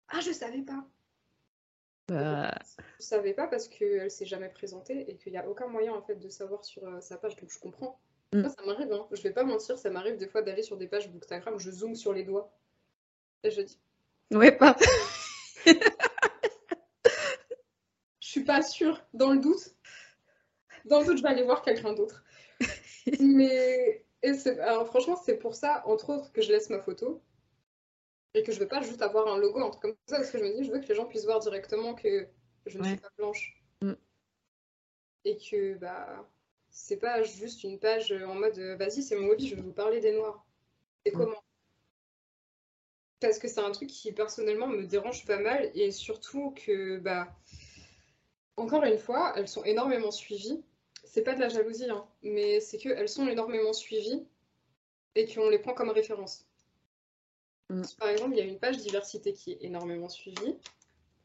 Ah, 0.08 0.20
je 0.20 0.32
savais 0.32 0.62
pas. 0.62 0.84
Bah, 2.08 2.54
Je 2.98 3.04
savais 3.04 3.34
pas 3.34 3.48
parce 3.48 3.68
qu'elle 3.68 4.10
s'est 4.10 4.24
jamais 4.24 4.48
présentée 4.48 5.10
et 5.10 5.16
qu'il 5.16 5.32
n'y 5.32 5.38
a 5.38 5.46
aucun 5.46 5.66
moyen 5.66 5.92
en 5.92 6.00
fait 6.00 6.14
de 6.14 6.28
savoir 6.30 6.64
sur 6.64 6.82
euh, 6.86 7.00
sa 7.00 7.18
page, 7.18 7.36
donc 7.36 7.50
je 7.50 7.58
comprends. 7.58 8.00
Mm. 8.32 8.40
Moi, 8.40 8.50
ça 8.50 8.64
m'arrive, 8.64 8.92
hein. 8.92 9.06
je 9.10 9.22
vais 9.22 9.32
pas 9.32 9.44
mentir, 9.44 9.78
ça 9.78 9.90
m'arrive 9.90 10.16
des 10.16 10.28
fois 10.28 10.42
d'aller 10.42 10.62
sur 10.62 10.76
des 10.76 10.86
pages 10.86 11.10
Bookstagram, 11.10 11.58
je 11.58 11.70
zoome 11.70 11.96
sur 11.96 12.12
les 12.12 12.22
doigts. 12.22 12.52
Et 13.42 13.50
je 13.50 13.62
dis, 13.62 13.78
ouais, 14.30 14.52
pas. 14.52 14.76
je 18.28 18.32
suis 18.32 18.44
pas 18.44 18.60
sûre, 18.60 19.02
dans 19.14 19.32
le 19.32 19.38
doute. 19.38 19.74
Dans 20.84 21.00
le 21.00 21.06
doute, 21.06 21.16
je 21.16 21.22
vais 21.22 21.30
aller 21.30 21.44
voir 21.44 21.62
quelqu'un 21.62 21.94
d'autre. 21.94 22.22
Mais 23.20 24.04
et 24.22 24.32
alors, 24.60 24.86
franchement, 24.86 25.16
c'est 25.16 25.38
pour 25.38 25.54
ça, 25.54 25.82
entre 25.86 26.10
autres, 26.10 26.30
que 26.30 26.42
je 26.42 26.52
laisse 26.52 26.68
ma 26.68 26.78
photo. 26.78 27.22
Et 28.34 28.42
que 28.42 28.52
je 28.52 28.60
veux 28.60 28.68
pas 28.68 28.82
juste 28.82 29.00
avoir 29.00 29.28
un 29.28 29.38
logo, 29.38 29.60
un 29.60 29.70
truc 29.70 29.80
comme 29.80 29.94
ça, 30.06 30.16
parce 30.18 30.30
que 30.30 30.36
je 30.36 30.44
me 30.44 30.54
dis, 30.54 30.64
je 30.64 30.70
veux 30.70 30.78
que 30.78 30.86
les 30.88 30.94
gens 30.94 31.06
puissent 31.06 31.24
voir 31.24 31.40
directement 31.40 31.94
que 31.94 32.28
je 32.66 32.76
ne 32.76 32.82
Ouais. 32.82 32.90
suis 32.90 32.98
pas 32.98 33.08
blanche. 33.16 33.62
Mm. 33.80 33.92
Et 35.24 35.38
que, 35.38 35.78
bah, 35.78 36.28
c'est 36.68 36.98
pas 36.98 37.22
juste 37.22 37.64
une 37.64 37.78
page 37.78 38.12
en 38.12 38.34
mode, 38.34 38.58
euh, 38.58 38.76
vas-y, 38.76 39.02
c'est 39.02 39.16
mon 39.16 39.30
hobby, 39.30 39.48
je 39.48 39.54
vais 39.54 39.62
vous 39.62 39.72
parler 39.72 40.00
des 40.00 40.12
noirs. 40.12 40.44
Et 41.06 41.12
Mm. 41.12 41.16
comment? 41.16 41.42
Parce 43.20 43.38
que 43.38 43.48
c'est 43.48 43.60
un 43.60 43.70
truc 43.70 43.88
qui, 43.88 44.12
personnellement, 44.12 44.66
me 44.66 44.84
dérange 44.84 45.24
pas 45.24 45.38
mal, 45.38 45.70
et 45.74 45.90
surtout 45.92 46.50
que, 46.50 46.98
bah, 46.98 47.34
encore 48.58 48.84
une 48.84 48.98
fois, 48.98 49.32
elles 49.36 49.48
sont 49.48 49.64
énormément 49.64 50.10
suivies. 50.10 50.62
C'est 51.04 51.22
pas 51.22 51.34
de 51.34 51.40
la 51.40 51.48
jalousie, 51.48 51.88
hein, 51.88 52.06
mais 52.22 52.60
c'est 52.60 52.78
qu'elles 52.78 53.08
sont 53.08 53.26
énormément 53.26 53.72
suivies 53.72 54.26
et 55.14 55.26
qu'on 55.26 55.48
les 55.48 55.58
prend 55.58 55.74
comme 55.74 55.90
référence. 55.90 56.46
Mm. 57.70 57.82
Par 57.98 58.08
exemple, 58.08 58.32
il 58.34 58.38
y 58.38 58.42
a 58.42 58.44
une 58.44 58.58
page 58.58 58.78
diversité 58.78 59.32
qui 59.32 59.52
est 59.52 59.58
énormément 59.62 60.08
suivie. 60.08 60.56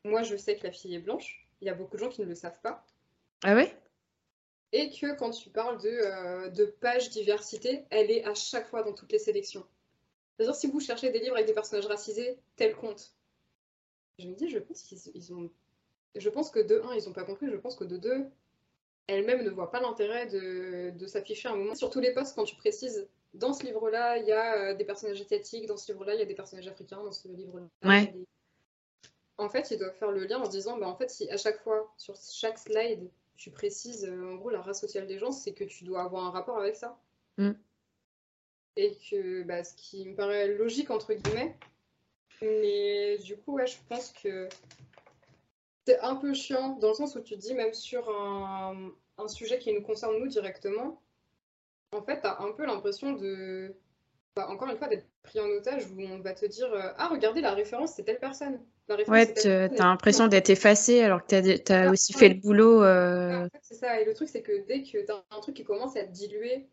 Moi, 0.05 0.23
je 0.23 0.35
sais 0.35 0.57
que 0.57 0.65
la 0.65 0.71
fille 0.71 0.95
est 0.95 0.99
blanche. 0.99 1.47
Il 1.61 1.67
y 1.67 1.69
a 1.69 1.73
beaucoup 1.73 1.95
de 1.95 2.01
gens 2.01 2.09
qui 2.09 2.21
ne 2.21 2.25
le 2.25 2.35
savent 2.35 2.59
pas. 2.61 2.85
Ah 3.43 3.55
ouais? 3.55 3.75
Et 4.71 4.89
que 4.89 5.15
quand 5.15 5.31
tu 5.31 5.49
parles 5.49 5.81
de, 5.81 5.89
euh, 5.89 6.49
de 6.49 6.65
page 6.65 7.09
diversité, 7.09 7.85
elle 7.89 8.09
est 8.11 8.25
à 8.25 8.33
chaque 8.33 8.67
fois 8.67 8.83
dans 8.83 8.93
toutes 8.93 9.11
les 9.11 9.19
sélections. 9.19 9.65
C'est-à-dire, 10.35 10.55
si 10.55 10.67
vous 10.67 10.79
cherchez 10.79 11.11
des 11.11 11.19
livres 11.19 11.35
avec 11.35 11.47
des 11.47 11.53
personnages 11.53 11.85
racisés, 11.85 12.39
tel 12.55 12.75
compte. 12.75 13.13
Je 14.19 14.27
me 14.27 14.35
dis, 14.35 14.49
je 14.49 14.59
pense 14.59 14.81
qu'ils 14.81 14.99
ils 15.13 15.33
ont. 15.33 15.51
Je 16.15 16.29
pense 16.29 16.51
que 16.51 16.59
de 16.59 16.81
un, 16.85 16.93
ils 16.95 17.05
n'ont 17.05 17.13
pas 17.13 17.23
compris. 17.23 17.49
Je 17.49 17.55
pense 17.57 17.75
que 17.75 17.83
de 17.83 17.97
deux, 17.97 18.25
elles-mêmes 19.07 19.43
ne 19.43 19.49
voient 19.49 19.71
pas 19.71 19.81
l'intérêt 19.81 20.27
de, 20.27 20.91
de 20.91 21.07
s'afficher 21.07 21.47
à 21.49 21.53
un 21.53 21.55
moment. 21.55 21.75
Sur 21.75 21.89
tous 21.89 21.99
les 21.99 22.13
postes, 22.13 22.35
quand 22.35 22.43
tu 22.43 22.55
précises, 22.55 23.07
dans 23.33 23.53
ce 23.53 23.63
livre-là, 23.65 24.17
il 24.17 24.25
y 24.27 24.31
a 24.31 24.57
euh, 24.57 24.73
des 24.75 24.85
personnages 24.85 25.19
asiatiques, 25.21 25.65
dans 25.65 25.77
ce 25.77 25.91
livre-là, 25.91 26.13
il 26.13 26.19
y 26.19 26.23
a 26.23 26.25
des 26.25 26.35
personnages 26.35 26.67
africains, 26.67 27.01
dans 27.03 27.11
ce 27.11 27.27
livre-là. 27.27 27.65
Ouais. 27.83 28.07
des- 28.07 28.27
En 29.39 29.49
fait, 29.49 29.71
ils 29.71 29.79
doivent 29.79 29.95
faire 29.95 30.11
le 30.11 30.25
lien 30.25 30.39
en 30.39 30.45
se 30.45 30.51
disant, 30.51 30.77
bah, 30.77 30.87
en 30.87 30.95
fait, 30.95 31.09
si 31.09 31.27
à 31.31 31.37
chaque 31.37 31.59
fois, 31.63 31.91
sur 31.97 32.15
chaque 32.15 32.59
slide, 32.59 33.09
tu 33.35 33.49
précises, 33.49 34.05
euh, 34.05 34.31
en 34.33 34.35
gros, 34.35 34.51
la 34.51 34.61
race 34.61 34.79
sociale 34.79 35.07
des 35.07 35.17
gens, 35.17 35.31
c'est 35.31 35.53
que 35.53 35.63
tu 35.63 35.83
dois 35.83 36.03
avoir 36.03 36.25
un 36.25 36.29
rapport 36.29 36.59
avec 36.59 36.75
ça. 36.75 36.99
Mm. 37.37 37.53
Et 38.75 38.95
que, 39.09 39.41
bah, 39.43 39.63
ce 39.63 39.73
qui 39.75 40.07
me 40.07 40.15
paraît 40.15 40.47
logique, 40.49 40.91
entre 40.91 41.13
guillemets. 41.13 41.55
Mais 42.41 43.17
du 43.17 43.35
coup, 43.37 43.53
ouais, 43.53 43.65
je 43.67 43.77
pense 43.89 44.11
que 44.11 44.47
c'est 45.85 45.99
un 45.99 46.15
peu 46.15 46.33
chiant, 46.33 46.77
dans 46.77 46.89
le 46.89 46.93
sens 46.93 47.15
où 47.15 47.21
tu 47.21 47.35
dis, 47.35 47.53
même 47.53 47.73
sur 47.73 48.09
un, 48.09 48.91
un 49.17 49.27
sujet 49.27 49.59
qui 49.59 49.73
nous 49.73 49.81
concerne 49.81 50.17
nous 50.17 50.27
directement, 50.27 51.01
en 51.91 52.01
fait, 52.01 52.21
t'as 52.21 52.39
un 52.39 52.51
peu 52.51 52.65
l'impression 52.65 53.13
de, 53.13 53.75
bah, 54.35 54.47
encore 54.49 54.69
une 54.69 54.77
fois, 54.77 54.87
d'être 54.87 55.07
pris 55.23 55.39
en 55.39 55.47
otage, 55.49 55.85
où 55.87 56.01
on 56.01 56.19
va 56.19 56.33
te 56.33 56.45
dire, 56.45 56.71
euh, 56.73 56.91
ah, 56.97 57.09
regardez, 57.09 57.41
la 57.41 57.53
référence, 57.53 57.93
c'est 57.93 58.03
telle 58.03 58.19
personne. 58.19 58.59
La 58.87 58.97
Ouais, 59.07 59.33
t'as 59.33 59.69
l'impression 59.69 60.27
d'être 60.27 60.49
effacé 60.49 61.01
alors 61.01 61.21
que 61.21 61.27
t'as, 61.27 61.57
t'as 61.59 61.87
Ah, 61.87 61.91
aussi 61.91 62.13
ouais. 62.13 62.19
fait 62.19 62.29
le 62.29 62.35
boulot. 62.41 62.83
Euh, 62.83 63.45
en 63.45 63.49
fait, 63.49 63.59
c'est 63.61 63.75
ça. 63.75 64.01
Et 64.01 64.05
le 64.05 64.13
truc, 64.13 64.27
c'est 64.27 64.41
que 64.41 64.65
dès 64.65 64.83
que 64.83 65.05
t'as 65.05 65.23
un 65.31 65.39
truc 65.39 65.55
qui 65.55 65.63
commence 65.63 65.95
à 65.95 66.01
être 66.01 66.11
dilué, 66.11 66.67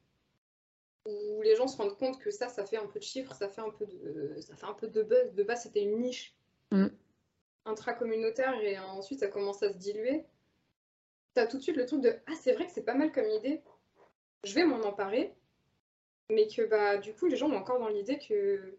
où 1.06 1.40
les 1.42 1.54
gens 1.54 1.68
se 1.68 1.76
rendent 1.76 1.96
compte 1.96 2.18
que 2.18 2.30
ça, 2.30 2.48
ça 2.48 2.64
fait 2.64 2.76
un 2.76 2.86
peu 2.86 2.98
de 2.98 3.04
chiffres, 3.04 3.34
ça 3.34 3.48
fait 3.48 3.60
un 3.60 3.70
peu 3.70 3.86
de, 3.86 4.40
ça 4.40 4.56
fait 4.56 4.66
un 4.66 4.74
peu 4.74 4.88
de 4.88 5.02
buzz. 5.02 5.34
De 5.34 5.42
base, 5.44 5.62
c'était 5.62 5.82
une 5.82 6.00
niche 6.00 6.34
Mm. 6.72 6.86
Intracommunautaire 7.70 8.60
et 8.62 8.78
ensuite 8.78 9.20
ça 9.20 9.28
commence 9.28 9.62
à 9.62 9.72
se 9.72 9.76
diluer. 9.78 10.24
T'as 11.34 11.46
tout 11.46 11.58
de 11.58 11.62
suite 11.62 11.76
le 11.76 11.86
truc 11.86 12.00
de 12.00 12.14
ah 12.26 12.34
c'est 12.40 12.52
vrai 12.52 12.66
que 12.66 12.72
c'est 12.72 12.84
pas 12.84 12.94
mal 12.94 13.12
comme 13.12 13.28
idée. 13.28 13.62
Je 14.44 14.54
vais 14.54 14.64
m'en 14.64 14.80
emparer, 14.80 15.34
mais 16.30 16.48
que 16.48 16.62
bah 16.62 16.98
du 16.98 17.14
coup 17.14 17.26
les 17.26 17.36
gens 17.36 17.50
ont 17.50 17.56
encore 17.56 17.78
dans 17.78 17.88
l'idée 17.88 18.18
que 18.18 18.78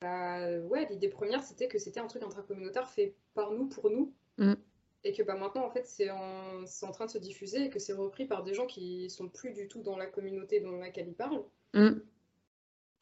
bah 0.00 0.58
ouais 0.60 0.86
l'idée 0.86 1.08
première 1.08 1.42
c'était 1.42 1.68
que 1.68 1.78
c'était 1.78 2.00
un 2.00 2.06
truc 2.06 2.22
intracommunautaire 2.22 2.88
fait 2.88 3.14
par 3.34 3.50
nous 3.52 3.66
pour 3.66 3.90
nous. 3.90 4.12
Mm. 4.38 4.54
Et 5.02 5.12
que 5.12 5.22
bah 5.22 5.34
maintenant 5.34 5.64
en 5.64 5.70
fait 5.70 5.86
c'est 5.86 6.10
en, 6.10 6.66
c'est 6.66 6.86
en 6.86 6.92
train 6.92 7.06
de 7.06 7.10
se 7.10 7.18
diffuser 7.18 7.64
et 7.64 7.70
que 7.70 7.78
c'est 7.78 7.94
repris 7.94 8.26
par 8.26 8.44
des 8.44 8.54
gens 8.54 8.66
qui 8.66 9.08
sont 9.10 9.28
plus 9.28 9.52
du 9.52 9.66
tout 9.66 9.82
dans 9.82 9.96
la 9.96 10.06
communauté 10.06 10.60
dans 10.60 10.76
laquelle 10.76 11.08
ils 11.08 11.14
parlent. 11.14 11.44
mm. 11.74 12.00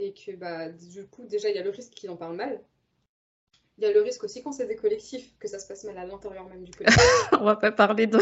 Et 0.00 0.14
que 0.14 0.36
bah 0.36 0.70
du 0.70 1.06
coup 1.09 1.24
déjà 1.26 1.50
il 1.50 1.56
y 1.56 1.59
a 1.59 1.64
le 1.64 1.70
risque 1.70 1.92
qu'ils 1.92 2.10
en 2.10 2.16
parlent 2.16 2.36
mal. 2.36 2.62
Il 3.78 3.84
y 3.84 3.86
a 3.86 3.92
le 3.92 4.02
risque 4.02 4.24
aussi 4.24 4.42
quand 4.42 4.50
c'est 4.52 4.66
des 4.66 4.74
collectifs 4.76 5.38
que 5.38 5.46
ça 5.46 5.59
se 5.60 5.66
passe 5.68 5.84
mal 5.84 5.96
à 5.98 6.05
l'intérieur 6.05 6.46
même 6.48 6.64
du 6.64 6.72
collectif. 6.72 7.00
On 7.40 7.44
va 7.44 7.55
pas 7.56 7.70
parler 7.70 8.06
de. 8.09 8.18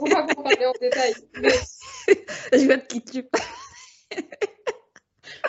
On 0.00 0.04
va 0.04 0.24
pas 0.24 0.34
parler 0.34 0.66
en 0.66 0.72
détail. 0.80 1.14
Mais 1.40 1.48
Je 2.52 2.64
vois 2.64 2.76
de 2.76 2.86
qui 2.86 3.02
tu 3.02 3.22
parles. 3.22 3.44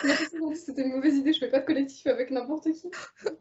mais 0.04 0.12
aujourd'hui, 0.34 0.56
c'était 0.58 0.82
une 0.82 0.94
mauvaise 0.94 1.14
idée, 1.16 1.32
je 1.32 1.40
fais 1.40 1.50
pas 1.50 1.58
de 1.58 1.66
collectif 1.66 2.06
avec 2.06 2.30
n'importe 2.30 2.70
qui. 2.72 2.90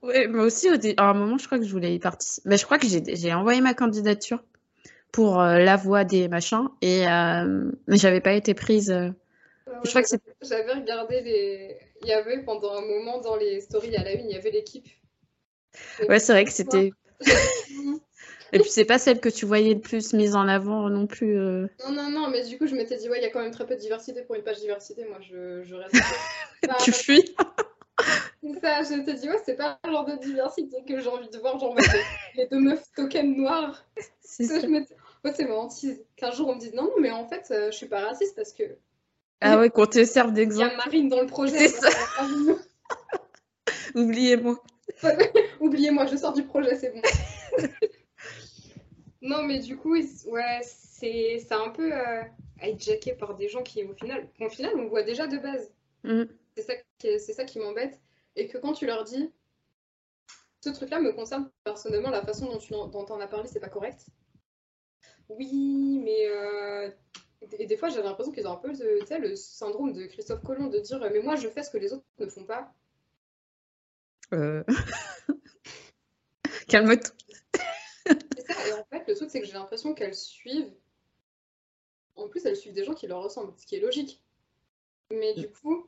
Ouais, 0.01 0.27
moi 0.27 0.43
aussi, 0.45 0.67
à 0.97 1.09
un 1.09 1.13
moment, 1.13 1.37
je 1.37 1.45
crois 1.45 1.59
que 1.59 1.65
je 1.65 1.71
voulais 1.71 1.93
y 1.93 1.99
participer. 1.99 2.49
Mais 2.49 2.57
je 2.57 2.65
crois 2.65 2.79
que 2.79 2.87
j'ai 2.87 3.33
envoyé 3.33 3.61
ma 3.61 3.73
candidature 3.75 4.43
pour 5.11 5.39
euh, 5.39 5.59
la 5.59 5.75
voix 5.75 6.03
des 6.03 6.27
machins, 6.27 6.67
et 6.81 7.07
euh, 7.07 7.71
mais 7.87 7.97
j'avais 7.97 8.21
pas 8.21 8.33
été 8.33 8.53
prise. 8.53 8.91
euh. 8.91 9.09
Je 9.83 9.89
crois 9.89 10.01
que 10.01 10.09
c'est. 10.09 10.21
J'avais 10.41 10.73
regardé 10.73 11.21
les. 11.21 11.77
Il 12.01 12.07
y 12.07 12.13
avait 12.13 12.43
pendant 12.43 12.73
un 12.75 12.81
moment 12.81 13.21
dans 13.21 13.35
les 13.35 13.61
stories 13.61 13.95
à 13.95 14.03
la 14.03 14.13
une, 14.13 14.25
il 14.29 14.31
y 14.33 14.37
avait 14.37 14.51
l'équipe. 14.51 14.87
Ouais, 16.07 16.19
c'est 16.19 16.31
vrai 16.33 16.45
que 16.45 16.51
c'était. 16.51 16.91
Et 18.53 18.59
puis, 18.59 18.69
c'est 18.69 18.85
pas 18.85 18.97
celle 18.97 19.19
que 19.19 19.27
tu 19.27 19.45
voyais 19.45 19.73
le 19.73 19.81
plus 19.81 20.13
mise 20.13 20.33
en 20.35 20.47
avant 20.47 20.89
non 20.89 21.05
plus. 21.05 21.37
euh. 21.37 21.67
Non, 21.85 21.91
non, 21.91 22.09
non, 22.09 22.29
mais 22.29 22.43
du 22.45 22.57
coup, 22.57 22.65
je 22.65 22.75
m'étais 22.75 22.95
dit, 22.95 23.09
ouais, 23.09 23.19
il 23.19 23.23
y 23.23 23.25
a 23.25 23.29
quand 23.29 23.41
même 23.41 23.51
très 23.51 23.65
peu 23.65 23.75
de 23.75 23.79
diversité 23.81 24.21
pour 24.23 24.35
une 24.35 24.43
page 24.43 24.59
diversité. 24.59 25.03
Moi, 25.05 25.17
je, 25.21 25.63
je 25.63 25.75
reste. 25.75 25.93
Tu 26.83 26.91
fuis. 26.91 27.35
Ça, 28.61 28.83
je 28.83 29.03
te 29.03 29.11
dis, 29.11 29.27
ouais, 29.29 29.39
c'est 29.45 29.55
pas 29.55 29.77
le 29.83 29.91
genre 29.91 30.05
de 30.05 30.15
diversité 30.17 30.77
que 30.87 30.99
j'ai 30.99 31.09
envie 31.09 31.29
de 31.29 31.37
voir, 31.39 31.59
genre, 31.59 31.75
les 32.35 32.47
deux 32.47 32.59
meufs 32.59 32.83
token 32.95 33.35
noires. 33.35 33.83
C'est 34.21 34.45
Ça, 34.45 34.59
je 34.61 34.67
m'étais- 34.67 34.95
ouais, 35.25 35.33
c'est 35.35 35.49
hantise. 35.51 36.01
Qu'un 36.15 36.31
jour, 36.31 36.47
on 36.49 36.55
me 36.55 36.59
dise, 36.59 36.73
non, 36.73 36.83
non, 36.83 36.93
mais 36.99 37.11
en 37.11 37.27
fait, 37.27 37.47
euh, 37.51 37.71
je 37.71 37.75
suis 37.77 37.87
pas 37.87 38.01
raciste 38.01 38.35
parce 38.35 38.53
que 38.53 38.63
Ah 39.41 39.57
ouais, 39.59 39.69
qu'on 39.69 39.85
te 39.87 40.03
serve 40.05 40.29
il 40.29 40.33
y 40.33 40.35
d'exemple. 40.35 40.73
a 40.73 40.77
Marine 40.77 41.09
dans 41.09 41.19
le 41.21 41.27
projet. 41.27 41.57
C'est 41.57 41.67
ça. 41.81 41.89
Oubliez-moi. 43.95 44.61
Oubliez-moi, 45.59 46.05
je 46.07 46.17
sors 46.17 46.33
du 46.33 46.43
projet, 46.43 46.75
c'est 46.75 46.91
bon. 46.91 47.01
non, 49.21 49.43
mais 49.43 49.59
du 49.59 49.77
coup, 49.77 49.95
ouais, 49.95 50.61
c'est 50.63 51.51
un 51.51 51.69
peu 51.69 51.93
euh, 51.93 52.23
hijacké 52.61 53.13
par 53.13 53.35
des 53.35 53.47
gens 53.47 53.63
qui, 53.63 53.83
au 53.83 53.93
final, 53.93 54.27
au 54.39 54.49
final, 54.49 54.73
on 54.75 54.87
voit 54.87 55.03
déjà 55.03 55.27
de 55.27 55.37
base. 55.37 55.71
Mm. 56.03 56.23
C'est 56.55 56.63
ça 56.63 56.73
qui, 56.97 57.19
ça 57.19 57.45
qui 57.45 57.59
m'embête. 57.59 57.99
Et 58.35 58.47
que 58.47 58.57
quand 58.57 58.73
tu 58.73 58.85
leur 58.85 59.03
dis, 59.03 59.31
ce 60.63 60.69
truc-là 60.69 60.99
me 60.99 61.11
concerne 61.11 61.49
personnellement, 61.63 62.09
la 62.09 62.23
façon 62.23 62.45
dont 62.45 62.57
tu 62.57 62.73
en, 62.73 62.87
dont 62.87 63.05
en 63.05 63.19
as 63.19 63.27
parlé, 63.27 63.47
c'est 63.47 63.59
pas 63.59 63.69
correct. 63.69 64.05
Oui, 65.29 65.99
mais 66.03 66.27
euh, 66.27 66.89
et 67.59 67.65
des 67.65 67.77
fois, 67.77 67.89
j'avais 67.89 68.07
l'impression 68.07 68.31
qu'ils 68.31 68.47
ont 68.47 68.53
un 68.53 68.57
peu 68.57 68.71
le 68.71 69.35
syndrome 69.35 69.93
de 69.93 70.05
Christophe 70.05 70.43
Colomb 70.43 70.67
de 70.67 70.79
dire 70.79 70.99
mais 70.99 71.19
moi 71.19 71.35
je 71.35 71.47
fais 71.49 71.63
ce 71.63 71.69
que 71.69 71.77
les 71.77 71.93
autres 71.93 72.05
ne 72.19 72.27
font 72.27 72.45
pas. 72.45 72.73
Euh... 74.33 74.63
Calme-toi. 76.67 77.13
C'est 78.05 78.45
ça, 78.45 78.67
et 78.67 78.73
en 78.73 78.85
fait, 78.85 79.07
le 79.07 79.15
truc, 79.15 79.29
c'est 79.29 79.41
que 79.41 79.45
j'ai 79.45 79.53
l'impression 79.53 79.93
qu'elles 79.93 80.15
suivent. 80.15 80.71
En 82.15 82.27
plus, 82.27 82.45
elles 82.45 82.55
suivent 82.55 82.73
des 82.73 82.83
gens 82.83 82.93
qui 82.93 83.07
leur 83.07 83.21
ressemblent, 83.21 83.53
ce 83.57 83.65
qui 83.65 83.75
est 83.75 83.79
logique. 83.79 84.21
Mais 85.11 85.33
du 85.33 85.49
coup, 85.49 85.87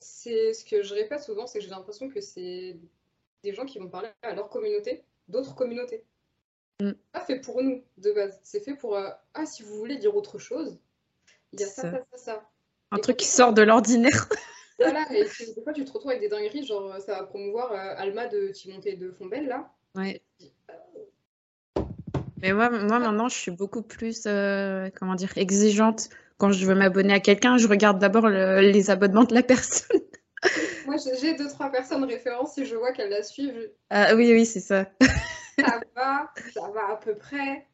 c'est 0.00 0.54
ce 0.54 0.64
que 0.64 0.82
je 0.82 0.94
répète 0.94 1.22
souvent, 1.22 1.46
c'est 1.46 1.58
que 1.58 1.64
j'ai 1.64 1.70
l'impression 1.70 2.08
que 2.08 2.20
c'est 2.20 2.78
des 3.42 3.52
gens 3.52 3.66
qui 3.66 3.78
vont 3.78 3.88
parler 3.88 4.08
à 4.22 4.34
leur 4.34 4.48
communauté, 4.48 5.04
d'autres 5.28 5.54
communautés. 5.54 6.04
Mm. 6.80 6.92
Pas 7.12 7.20
fait 7.20 7.40
pour 7.40 7.62
nous 7.62 7.84
de 7.98 8.12
base, 8.12 8.40
c'est 8.42 8.60
fait 8.60 8.74
pour 8.74 8.96
euh, 8.96 9.10
ah 9.34 9.44
si 9.44 9.62
vous 9.62 9.76
voulez 9.76 9.96
dire 9.96 10.16
autre 10.16 10.38
chose, 10.38 10.78
il 11.52 11.60
y 11.60 11.64
a 11.64 11.66
ça, 11.66 11.82
Ça. 11.82 12.06
ça. 12.16 12.50
Un 12.90 12.96
Et 12.96 13.00
truc 13.00 13.18
qui 13.18 13.26
sort 13.26 13.52
de 13.52 13.62
l'ordinaire. 13.62 14.28
Voilà, 14.80 15.06
et 15.12 15.24
puis, 15.24 15.44
des 15.54 15.62
fois 15.62 15.72
tu 15.72 15.84
te 15.84 15.92
retrouves 15.92 16.10
avec 16.10 16.22
des 16.22 16.28
dingueries, 16.28 16.64
genre 16.66 16.96
ça 17.00 17.12
va 17.18 17.22
promouvoir 17.24 17.72
euh, 17.72 17.94
Alma 17.98 18.26
de 18.28 18.48
Timonté 18.48 18.94
de 18.96 19.10
Fombelle 19.12 19.46
là. 19.46 19.70
Ouais. 19.94 20.22
Mais 22.42 22.52
moi, 22.54 22.70
moi, 22.70 22.98
maintenant, 22.98 23.28
je 23.28 23.36
suis 23.36 23.50
beaucoup 23.50 23.82
plus, 23.82 24.22
euh, 24.26 24.88
comment 24.98 25.14
dire, 25.14 25.30
exigeante. 25.36 26.08
Quand 26.38 26.52
je 26.52 26.64
veux 26.64 26.74
m'abonner 26.74 27.12
à 27.12 27.20
quelqu'un, 27.20 27.58
je 27.58 27.68
regarde 27.68 27.98
d'abord 27.98 28.28
le- 28.28 28.60
les 28.60 28.88
abonnements 28.88 29.24
de 29.24 29.34
la 29.34 29.42
personne. 29.42 30.00
Moi 30.86 30.96
j'ai 31.20 31.34
deux 31.34 31.48
trois 31.48 31.70
personnes 31.70 32.02
références 32.04 32.54
si 32.54 32.64
je 32.64 32.74
vois 32.74 32.92
qu'elles 32.92 33.10
la 33.10 33.22
suivent, 33.22 33.70
Ah 33.90 34.14
oui, 34.14 34.32
oui, 34.32 34.46
c'est 34.46 34.60
ça. 34.60 34.86
ça 35.60 35.80
va, 35.94 36.32
ça 36.54 36.70
va 36.74 36.92
à 36.92 36.96
peu 36.96 37.14
près. 37.14 37.66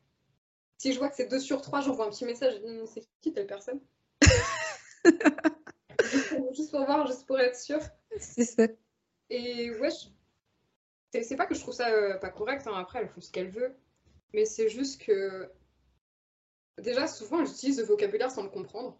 Si 0.78 0.92
je 0.92 0.98
vois 0.98 1.08
que 1.08 1.14
c'est 1.14 1.30
2 1.30 1.38
sur 1.38 1.62
3, 1.62 1.80
j'envoie 1.80 2.06
un 2.06 2.10
petit 2.10 2.24
message, 2.24 2.54
Hum, 2.66 2.84
c'est 2.92 3.04
qui 3.22 3.32
telle 3.32 3.46
personne? 3.46 3.78
juste, 6.10 6.28
pour, 6.36 6.54
juste 6.54 6.70
pour 6.70 6.84
voir, 6.84 7.06
juste 7.06 7.26
pour 7.26 7.38
être 7.38 7.56
sûr. 7.56 7.80
C'est 8.18 8.44
ça. 8.44 8.66
Et 9.30 9.70
ouais, 9.78 9.88
je- 9.90 11.22
c'est 11.22 11.36
pas 11.36 11.46
que 11.46 11.54
je 11.54 11.60
trouve 11.60 11.74
ça 11.74 11.88
euh, 11.90 12.18
pas 12.18 12.30
correct, 12.30 12.66
hein, 12.66 12.74
après 12.76 13.00
elles 13.00 13.08
font 13.08 13.20
ce 13.20 13.30
qu'elles 13.30 13.48
veulent, 13.50 13.76
mais 14.34 14.44
c'est 14.44 14.68
juste 14.68 15.00
que 15.02 15.48
déjà 16.78 17.06
souvent 17.06 17.40
elles 17.40 17.48
utilisent 17.50 17.78
le 17.80 17.84
vocabulaire 17.86 18.30
sans 18.30 18.42
le 18.42 18.50
comprendre. 18.50 18.98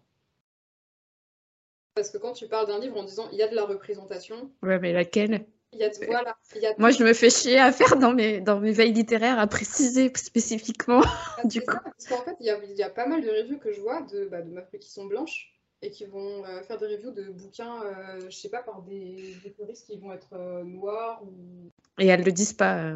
Parce 1.95 2.11
que 2.11 2.17
quand 2.17 2.33
tu 2.33 2.47
parles 2.47 2.67
d'un 2.67 2.79
livre 2.79 2.97
en 2.97 3.03
disant 3.03 3.29
il 3.31 3.37
y 3.37 3.43
a 3.43 3.47
de 3.47 3.55
la 3.55 3.65
représentation, 3.65 4.51
Ouais, 4.61 4.79
mais 4.79 4.93
laquelle? 4.93 5.45
il 5.73 5.79
y 5.79 5.83
a 5.83 5.89
de, 5.89 6.05
voilà, 6.05 6.37
il 6.55 6.61
y 6.61 6.65
a 6.65 6.73
de- 6.73 6.79
Moi, 6.79 6.91
je 6.91 7.03
me 7.03 7.13
fais 7.13 7.29
chier 7.29 7.59
à 7.59 7.71
faire 7.71 7.97
dans 7.97 8.13
mes, 8.13 8.39
dans 8.39 8.59
mes 8.59 8.71
veilles 8.71 8.93
littéraires 8.93 9.39
à 9.39 9.47
préciser 9.47 10.11
spécifiquement. 10.15 11.01
du 11.45 11.59
C'est 11.59 11.65
coup. 11.65 11.73
ça, 11.73 11.81
parce 11.83 12.05
qu'en 12.07 12.23
fait, 12.23 12.35
il 12.39 12.45
y 12.45 12.49
a, 12.49 12.63
il 12.63 12.75
y 12.75 12.83
a 12.83 12.89
pas 12.89 13.05
mal 13.07 13.21
de 13.21 13.29
reviews 13.29 13.59
que 13.59 13.71
je 13.71 13.81
vois 13.81 14.01
de, 14.01 14.25
bah, 14.25 14.41
de 14.41 14.49
meufs 14.49 14.69
qui 14.79 14.89
sont 14.89 15.05
blanches 15.05 15.56
et 15.81 15.91
qui 15.91 16.05
vont 16.05 16.43
euh, 16.45 16.61
faire 16.63 16.77
des 16.77 16.87
reviews 16.87 17.11
de 17.11 17.29
bouquins, 17.29 17.83
euh, 17.83 18.29
je 18.29 18.35
sais 18.35 18.49
pas, 18.49 18.63
par 18.63 18.81
des, 18.81 19.35
des 19.43 19.49
puristes 19.51 19.85
qui 19.87 19.97
vont 19.97 20.11
être 20.11 20.33
euh, 20.33 20.63
noirs 20.63 21.21
ou. 21.23 21.69
Et 21.99 22.07
elles 22.07 22.23
le 22.23 22.31
disent 22.31 22.53
pas. 22.53 22.93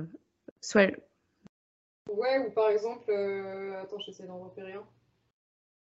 Soit 0.61 0.83
elles- 0.83 1.01
Ouais, 2.09 2.39
ou 2.39 2.51
par 2.51 2.69
exemple. 2.69 3.11
Attends, 3.81 3.99
j'essaie 3.99 4.25
d'en 4.25 4.39
repérer 4.39 4.73
un. 4.73 4.85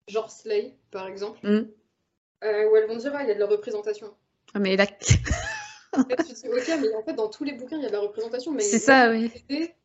Genre 0.09 0.31
Slay, 0.31 0.75
par 0.91 1.07
exemple, 1.07 1.39
euh, 1.47 2.71
où 2.71 2.77
elles 2.77 2.87
vont 2.89 2.97
dire, 2.97 3.13
ah, 3.15 3.23
il 3.23 3.29
y 3.29 3.31
a 3.31 3.35
de 3.35 3.39
la 3.41 3.47
représentation. 3.47 4.13
Ah, 4.55 4.59
mais 4.59 4.77
là, 4.77 4.87
tu 5.01 5.17
te 5.19 6.35
dis, 6.35 6.49
ok, 6.49 6.81
mais 6.81 6.95
en 6.95 7.03
fait, 7.03 7.15
dans 7.15 7.29
tous 7.29 7.45
les 7.45 7.53
bouquins, 7.53 7.77
il 7.77 7.83
y 7.83 7.87
a 7.87 7.89
de 7.89 7.95
la 7.95 8.01
représentation. 8.01 8.55
C'est 8.59 8.79
ça, 8.79 9.11
oui. 9.11 9.31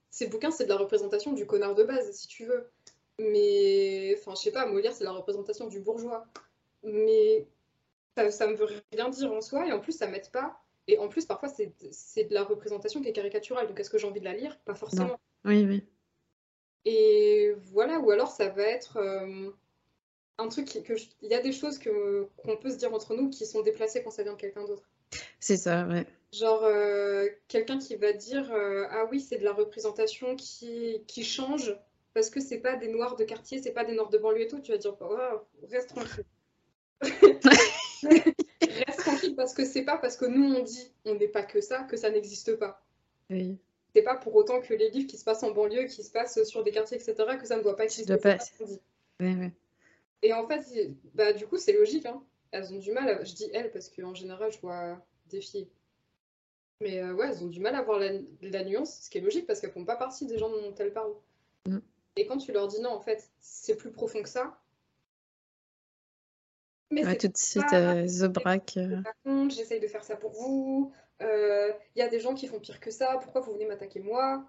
Ces 0.10 0.28
bouquins, 0.28 0.52
c'est 0.52 0.64
de 0.66 0.70
la 0.70 0.78
représentation 0.78 1.34
du 1.34 1.46
connard 1.46 1.76
de 1.76 1.84
base, 1.84 2.12
si 2.12 2.28
tu 2.28 2.46
veux. 2.46 2.70
Mais, 3.20 4.16
enfin, 4.18 4.34
je 4.36 4.42
sais 4.42 4.52
pas, 4.52 4.66
Molière, 4.66 4.94
c'est 4.94 5.04
la 5.04 5.12
représentation 5.12 5.68
du 5.68 5.80
bourgeois. 5.80 6.26
Mais 6.86 7.48
ça, 8.16 8.32
ça 8.32 8.48
me 8.48 8.56
veut 8.56 8.68
rien 8.94 9.10
dire 9.10 9.34
en 9.34 9.42
soi, 9.42 9.68
et 9.68 9.74
en 9.74 9.80
plus, 9.80 9.92
ça 9.92 10.08
m'aide 10.08 10.32
pas. 10.32 10.62
Et 10.88 10.98
en 11.00 11.08
plus, 11.10 11.26
parfois, 11.26 11.50
c'est 11.50 11.66
de 12.24 12.34
la 12.34 12.44
représentation 12.44 13.02
qui 13.02 13.10
est 13.10 13.14
caricaturale. 13.14 13.68
Donc, 13.68 13.80
est-ce 13.80 13.90
que 13.90 13.98
j'ai 13.98 14.08
envie 14.08 14.20
de 14.20 14.26
la 14.26 14.36
lire? 14.36 14.58
Pas 14.66 14.76
forcément. 14.76 15.20
Oui, 15.44 15.66
oui. 15.66 15.84
Et 16.86 17.54
voilà, 17.72 18.00
ou 18.00 18.12
alors 18.12 18.30
ça 18.30 18.50
va 18.50 18.62
être 18.62 18.98
euh, 18.98 19.50
un 20.38 20.48
truc 20.50 20.66
qui, 20.66 20.84
que 20.84 20.94
il 21.24 21.30
y 21.30 21.34
a 21.34 21.42
des 21.42 21.52
choses 21.52 21.80
que 21.80 22.28
qu'on 22.38 22.58
peut 22.58 22.70
se 22.70 22.78
dire 22.78 22.94
entre 22.94 23.16
nous 23.16 23.30
qui 23.30 23.48
sont 23.48 23.64
déplacées 23.64 24.04
quand 24.04 24.12
ça 24.12 24.22
vient 24.22 24.34
de 24.34 24.38
quelqu'un 24.38 24.66
d'autre. 24.66 24.88
C'est 25.40 25.58
ça, 25.58 25.88
ouais. 25.88 26.06
Genre, 26.32 26.64
euh, 26.64 27.28
quelqu'un 27.48 27.80
qui 27.80 27.96
va 27.96 28.14
dire 28.14 28.52
euh, 28.52 28.86
Ah 28.92 29.06
oui, 29.10 29.20
c'est 29.20 29.38
de 29.38 29.44
la 29.44 29.54
représentation 29.54 30.36
qui, 30.36 31.04
qui 31.08 31.24
change 31.24 31.76
parce 32.14 32.30
que 32.30 32.40
c'est 32.40 32.60
pas 32.60 32.76
des 32.76 32.88
noirs 32.88 33.16
de 33.16 33.24
quartier, 33.24 33.62
c'est 33.62 33.74
pas 33.74 33.84
des 33.84 33.94
noirs 33.94 34.10
de 34.10 34.18
banlieue 34.18 34.42
et 34.42 34.48
tout. 34.48 34.60
Tu 34.62 34.72
vas 34.72 34.78
dire 34.78 34.96
Oh, 35.02 35.18
Reste 35.64 35.90
tranquille. 35.90 36.24
Reste 37.02 39.00
tranquille 39.00 39.36
parce 39.36 39.54
que 39.54 39.66
c'est 39.66 39.84
pas 39.84 39.98
parce 39.98 40.18
que 40.18 40.26
nous 40.26 40.56
on 40.56 40.64
dit 40.64 40.92
on 41.06 41.16
n'est 41.16 41.28
pas 41.28 41.44
que 41.44 41.62
ça 41.62 41.84
que 41.84 41.98
ça 41.98 42.10
n'existe 42.10 42.56
pas. 42.56 42.84
Oui. 43.30 43.58
C'est 43.96 44.02
pas 44.02 44.16
pour 44.16 44.36
autant 44.36 44.60
que 44.62 44.74
les 44.74 44.90
livres 44.90 45.08
qui 45.08 45.18
se 45.18 45.24
passent 45.24 45.44
en 45.44 45.52
banlieue, 45.52 45.86
qui 45.86 46.04
se 46.04 46.12
passent 46.12 46.44
sur 46.44 46.64
des 46.64 46.72
quartiers, 46.72 46.98
etc., 46.98 47.16
que 47.40 47.48
ça 47.48 47.56
ne 47.56 47.64
doit 47.64 47.78
pas 47.78 47.86
exister. 47.86 48.18
pas-. 48.18 48.38
Et 50.22 50.34
en 50.34 50.46
fait, 50.48 50.94
bah, 51.14 51.32
du 51.32 51.48
coup, 51.48 51.58
c'est 51.58 51.72
logique. 51.72 52.06
Hein. 52.06 52.22
Elles 52.52 52.74
ont 52.74 52.78
du 52.80 52.92
mal, 52.92 53.08
à- 53.08 53.24
je 53.24 53.34
dis 53.34 53.50
elles 53.54 53.72
parce 53.72 53.90
qu'en 53.90 54.14
général, 54.14 54.52
je 54.52 54.60
vois 54.60 55.02
des 55.28 55.40
filles. 55.40 55.70
Mais 56.82 57.00
euh, 57.00 57.14
ouais, 57.14 57.28
elles 57.30 57.42
ont 57.44 57.48
du 57.48 57.62
mal 57.62 57.74
à 57.76 57.82
voir 57.84 58.00
la, 58.00 58.12
la 58.42 58.64
nuance, 58.66 59.00
ce 59.04 59.10
qui 59.10 59.18
est 59.18 59.22
logique 59.22 59.48
parce 59.48 59.62
qu'elles 59.62 59.72
font 59.72 59.86
pas 59.86 59.96
partie 59.96 60.26
des 60.26 60.38
gens 60.38 60.50
dont 60.50 60.76
elles 60.78 60.92
parlent. 60.92 61.16
Mm. 61.68 61.78
Et 62.18 62.28
quand 62.28 62.38
tu 62.38 62.52
leur 62.52 62.68
dis 62.68 62.82
non, 62.82 62.90
en 62.90 63.00
fait, 63.00 63.30
c'est 63.40 63.76
plus 63.78 63.92
profond 63.92 64.22
que 64.22 64.30
ça. 64.30 64.60
Mais 66.92 67.06
Ouais, 67.06 67.18
tout 67.18 67.28
de 67.28 67.38
suite, 67.38 67.74
euh, 67.74 68.08
Zobrac. 68.08 68.78
euh, 68.78 69.02
pas 69.02 69.14
compte, 69.24 69.52
j'essaye 69.52 69.80
de 69.80 69.88
faire 69.88 70.04
ça 70.04 70.16
pour 70.16 70.32
vous. 70.32 70.94
Euh, 71.22 71.72
Il 71.96 72.00
y 72.00 72.02
a 72.02 72.08
des 72.08 72.20
gens 72.20 72.34
qui 72.36 72.48
font 72.48 72.60
pire 72.60 72.80
que 72.80 72.92
ça, 72.92 73.18
pourquoi 73.22 73.42
vous 73.42 73.54
venez 73.54 73.66
m'attaquer 73.66 74.00
moi? 74.00 74.46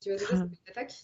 Tu 0.00 0.10
vas 0.10 0.16
déjà, 0.16 0.28
c'est 0.28 0.34
une 0.34 0.50
attaque. 0.68 0.94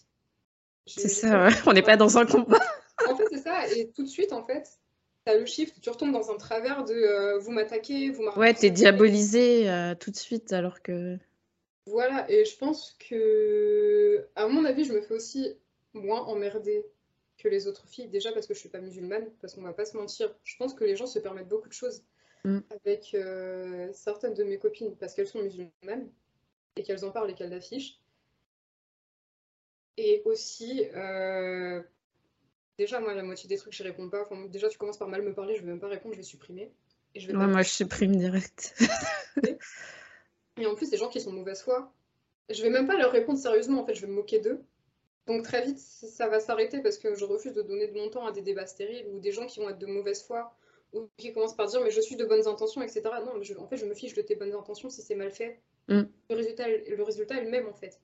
C'est 0.87 1.07
ça, 1.09 1.45
ouais. 1.45 1.51
On 1.67 1.73
n'est 1.73 1.81
pas 1.83 1.97
dans 1.97 2.17
un 2.17 2.25
combat. 2.25 2.59
En 3.09 3.15
fait, 3.15 3.25
c'est 3.31 3.39
ça. 3.39 3.67
Et 3.75 3.89
tout 3.91 4.03
de 4.03 4.07
suite, 4.07 4.31
en 4.31 4.43
fait, 4.43 4.77
t'as 5.25 5.35
le 5.35 5.45
shift, 5.47 5.81
tu 5.81 5.89
retombes 5.89 6.11
dans 6.11 6.29
un 6.29 6.37
travers 6.37 6.85
de 6.85 6.93
euh, 6.93 7.39
vous 7.39 7.49
m'attaquez, 7.49 8.11
vous 8.11 8.21
m'arrêtez. 8.21 8.39
Ouais, 8.39 8.53
t'es 8.53 8.69
diabolisé 8.69 9.67
euh, 9.71 9.95
tout 9.95 10.11
de 10.11 10.15
suite, 10.15 10.53
alors 10.53 10.83
que. 10.83 11.17
Voilà, 11.87 12.29
et 12.29 12.45
je 12.45 12.55
pense 12.57 12.95
que, 13.09 14.27
à 14.35 14.47
mon 14.47 14.65
avis, 14.65 14.83
je 14.85 14.93
me 14.93 15.01
fais 15.01 15.15
aussi 15.15 15.57
moins 15.93 16.21
emmerder 16.21 16.85
que 17.41 17.47
les 17.47 17.67
autres 17.67 17.87
filles. 17.87 18.07
Déjà 18.07 18.31
parce 18.31 18.47
que 18.47 18.53
je 18.53 18.59
suis 18.59 18.69
pas 18.69 18.79
musulmane, 18.79 19.29
parce 19.41 19.55
qu'on 19.55 19.61
va 19.61 19.73
pas 19.73 19.85
se 19.85 19.97
mentir. 19.97 20.33
Je 20.43 20.55
pense 20.57 20.73
que 20.73 20.83
les 20.83 20.95
gens 20.95 21.07
se 21.07 21.19
permettent 21.19 21.49
beaucoup 21.49 21.69
de 21.69 21.73
choses 21.73 22.03
Mm. 22.43 22.59
avec 22.71 23.13
euh, 23.13 23.89
certaines 23.93 24.33
de 24.33 24.43
mes 24.43 24.57
copines 24.57 24.95
parce 24.95 25.13
qu'elles 25.13 25.27
sont 25.27 25.41
musulmanes 25.41 26.09
et 26.75 26.83
qu'elles 26.83 27.05
en 27.05 27.11
parlent 27.11 27.29
et 27.29 27.35
qu'elles 27.35 27.51
l'affichent. 27.51 27.99
Et 29.97 30.21
aussi, 30.25 30.85
euh, 30.95 31.83
déjà, 32.79 32.99
moi, 32.99 33.13
la 33.13 33.23
moitié 33.23 33.47
des 33.47 33.57
trucs, 33.57 33.73
je 33.73 33.83
réponds 33.83 34.09
pas. 34.09 34.23
Enfin, 34.23 34.45
déjà, 34.45 34.69
tu 34.69 34.77
commences 34.77 34.97
par 34.97 35.09
mal 35.09 35.21
me 35.21 35.33
parler, 35.33 35.55
je 35.55 35.61
vais 35.61 35.67
même 35.67 35.79
pas 35.79 35.89
répondre, 35.89 36.15
je 36.15 36.19
vais 36.19 36.25
supprimer. 36.25 36.71
Et 37.13 37.19
je 37.19 37.27
vais 37.27 37.35
Ouais, 37.35 37.45
moi, 37.45 37.61
je 37.61 37.69
supprime 37.69 38.15
direct. 38.15 38.73
Et 40.57 40.65
en 40.65 40.75
plus, 40.75 40.89
des 40.89 40.97
gens 40.97 41.09
qui 41.09 41.19
sont 41.21 41.31
de 41.31 41.37
mauvaise 41.37 41.61
foi, 41.61 41.93
je 42.49 42.61
vais 42.63 42.69
même 42.69 42.87
pas 42.87 42.97
leur 42.97 43.11
répondre 43.11 43.37
sérieusement, 43.37 43.81
en 43.81 43.85
fait, 43.85 43.93
je 43.93 44.01
vais 44.01 44.07
me 44.07 44.13
moquer 44.13 44.39
d'eux. 44.39 44.63
Donc 45.27 45.43
très 45.43 45.63
vite, 45.65 45.77
ça 45.79 46.27
va 46.27 46.39
s'arrêter 46.39 46.81
parce 46.81 46.97
que 46.97 47.15
je 47.15 47.25
refuse 47.25 47.53
de 47.53 47.61
donner 47.61 47.87
de 47.87 47.93
mon 47.97 48.09
temps 48.09 48.25
à 48.25 48.31
des 48.31 48.41
débats 48.41 48.65
stériles 48.65 49.07
ou 49.07 49.19
des 49.19 49.31
gens 49.31 49.45
qui 49.45 49.59
vont 49.59 49.69
être 49.69 49.77
de 49.79 49.85
mauvaise 49.85 50.23
foi 50.23 50.55
ou 50.93 51.07
qui 51.17 51.31
commencent 51.31 51.55
par 51.55 51.67
dire 51.67 51.81
mais 51.81 51.91
je 51.91 52.01
suis 52.01 52.15
de 52.15 52.25
bonnes 52.25 52.47
intentions, 52.47 52.81
etc. 52.81 53.01
Non, 53.25 53.35
mais 53.37 53.43
je- 53.43 53.55
en 53.57 53.67
fait, 53.67 53.77
je 53.77 53.85
me 53.85 53.93
fiche 53.93 54.13
de 54.13 54.21
tes 54.21 54.35
bonnes 54.35 54.53
intentions 54.53 54.89
si 54.89 55.01
c'est 55.01 55.15
mal 55.15 55.31
fait. 55.31 55.61
Mm. 55.87 56.01
Le 56.29 56.35
résultat, 56.35 56.67
le 56.67 57.03
résultat 57.03 57.35
est 57.37 57.43
le 57.43 57.49
même, 57.49 57.67
en 57.67 57.73
fait. 57.73 58.01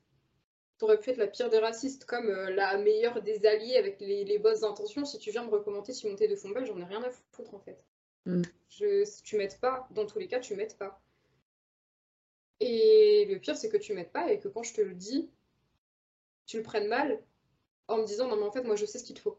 T'aurais 0.78 0.98
pu 0.98 1.10
être 1.10 1.16
la 1.18 1.26
pire 1.26 1.50
des 1.50 1.58
racistes, 1.58 2.04
comme 2.04 2.28
euh, 2.28 2.50
la 2.50 2.78
meilleure 2.78 3.20
des 3.20 3.44
alliés 3.46 3.76
avec 3.76 4.00
les, 4.00 4.24
les 4.24 4.38
bonnes 4.38 4.64
intentions. 4.64 5.04
Si 5.04 5.18
tu 5.18 5.30
viens 5.32 5.44
me 5.44 5.50
recommander 5.50 5.92
Timothée 5.92 6.28
de 6.28 6.36
Fombelle, 6.36 6.66
j'en 6.66 6.78
ai 6.78 6.84
rien 6.84 7.02
à 7.02 7.10
foutre, 7.32 7.52
en 7.54 7.58
fait. 7.58 7.84
Mm. 8.26 8.42
Je, 8.68 9.04
si 9.04 9.22
tu 9.22 9.36
m'aides 9.36 9.58
pas, 9.60 9.88
dans 9.90 10.06
tous 10.06 10.18
les 10.20 10.28
cas, 10.28 10.38
tu 10.38 10.54
m'aides 10.54 10.76
pas. 10.78 11.00
Et 12.60 13.26
le 13.28 13.38
pire, 13.38 13.56
c'est 13.56 13.68
que 13.68 13.76
tu 13.76 13.92
m'aides 13.92 14.12
pas 14.12 14.32
et 14.32 14.38
que 14.38 14.48
quand 14.48 14.62
je 14.62 14.74
te 14.74 14.80
le 14.80 14.94
dis, 14.94 15.30
tu 16.48 16.58
le 16.58 16.64
prennes 16.64 16.88
mal 16.88 17.22
en 17.88 17.98
me 17.98 18.06
disant 18.06 18.28
non 18.28 18.36
mais 18.36 18.44
en 18.44 18.52
fait 18.52 18.64
moi 18.64 18.76
je 18.76 18.86
sais 18.86 18.98
ce 19.00 19.04
qu'il 19.04 19.16
te 19.16 19.20
faut. 19.22 19.38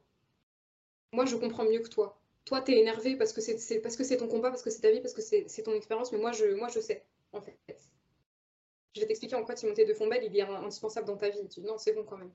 Moi 1.11 1.25
je 1.27 1.35
comprends 1.35 1.65
mieux 1.65 1.81
que 1.81 1.87
toi. 1.89 2.19
Toi 2.45 2.61
t'es 2.61 2.79
énervé 2.79 3.15
parce 3.15 3.31
que 3.31 3.41
c'est 3.41 3.59
c'est- 3.59 3.79
parce 3.79 3.95
que 3.95 4.03
c'est 4.03 4.17
ton 4.17 4.27
combat, 4.27 4.49
parce 4.49 4.63
que 4.63 4.71
c'est 4.71 4.81
ta 4.81 4.89
vie, 4.91 5.01
parce 5.01 5.13
que 5.13 5.21
c'est 5.21 5.47
c'est 5.47 5.61
ton 5.63 5.73
expérience, 5.73 6.11
mais 6.11 6.17
moi 6.17 6.31
je, 6.31 6.45
moi 6.55 6.67
je 6.69 6.79
sais 6.79 7.05
en 7.31 7.41
fait. 7.41 7.59
Je 8.93 9.01
vais 9.01 9.07
t'expliquer 9.07 9.35
en 9.35 9.43
quoi 9.43 9.55
Timothée 9.55 9.83
de 9.83 9.95
Fombelle 9.95 10.23
il 10.25 10.37
est 10.37 10.41
indispensable 10.43 11.07
dans 11.07 11.17
ta 11.17 11.29
vie. 11.29 11.39
Tu 11.49 11.59
dis 11.61 11.65
non 11.65 11.79
c'est 11.79 11.93
bon 11.93 12.03
quand 12.03 12.17
même. 12.19 12.31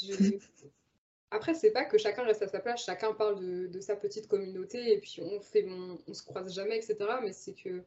Je- 0.00 0.38
Après, 1.30 1.54
c'est 1.54 1.72
pas 1.72 1.84
que 1.84 1.98
chacun 1.98 2.24
reste 2.24 2.42
à 2.42 2.48
sa 2.48 2.60
place, 2.60 2.84
chacun 2.84 3.12
parle 3.14 3.40
de, 3.40 3.66
de 3.68 3.80
sa 3.80 3.96
petite 3.96 4.28
communauté 4.28 4.92
et 4.94 5.00
puis 5.00 5.18
on 5.22 5.40
fait, 5.40 5.66
on, 5.68 5.98
on 6.08 6.14
se 6.14 6.22
croise 6.24 6.54
jamais, 6.54 6.78
etc. 6.78 7.20
Mais 7.22 7.32
c'est 7.32 7.54
que 7.54 7.84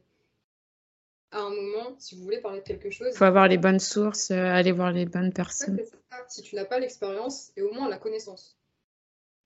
à 1.30 1.40
un 1.40 1.50
moment, 1.50 1.94
si 1.98 2.16
vous 2.16 2.22
voulez 2.22 2.40
parler 2.40 2.60
de 2.60 2.64
quelque 2.64 2.90
chose. 2.90 3.08
Il 3.12 3.16
faut 3.16 3.24
avoir 3.24 3.48
les 3.48 3.58
bonnes 3.58 3.78
sources, 3.78 4.30
euh, 4.30 4.36
aller 4.36 4.72
voir 4.72 4.92
les 4.92 5.06
bonnes 5.06 5.32
personnes. 5.32 5.78
si 6.28 6.42
tu 6.42 6.54
n'as 6.54 6.64
pas 6.64 6.78
l'expérience 6.78 7.52
et 7.56 7.62
au 7.62 7.72
moins 7.72 7.88
la 7.88 7.98
connaissance. 7.98 8.58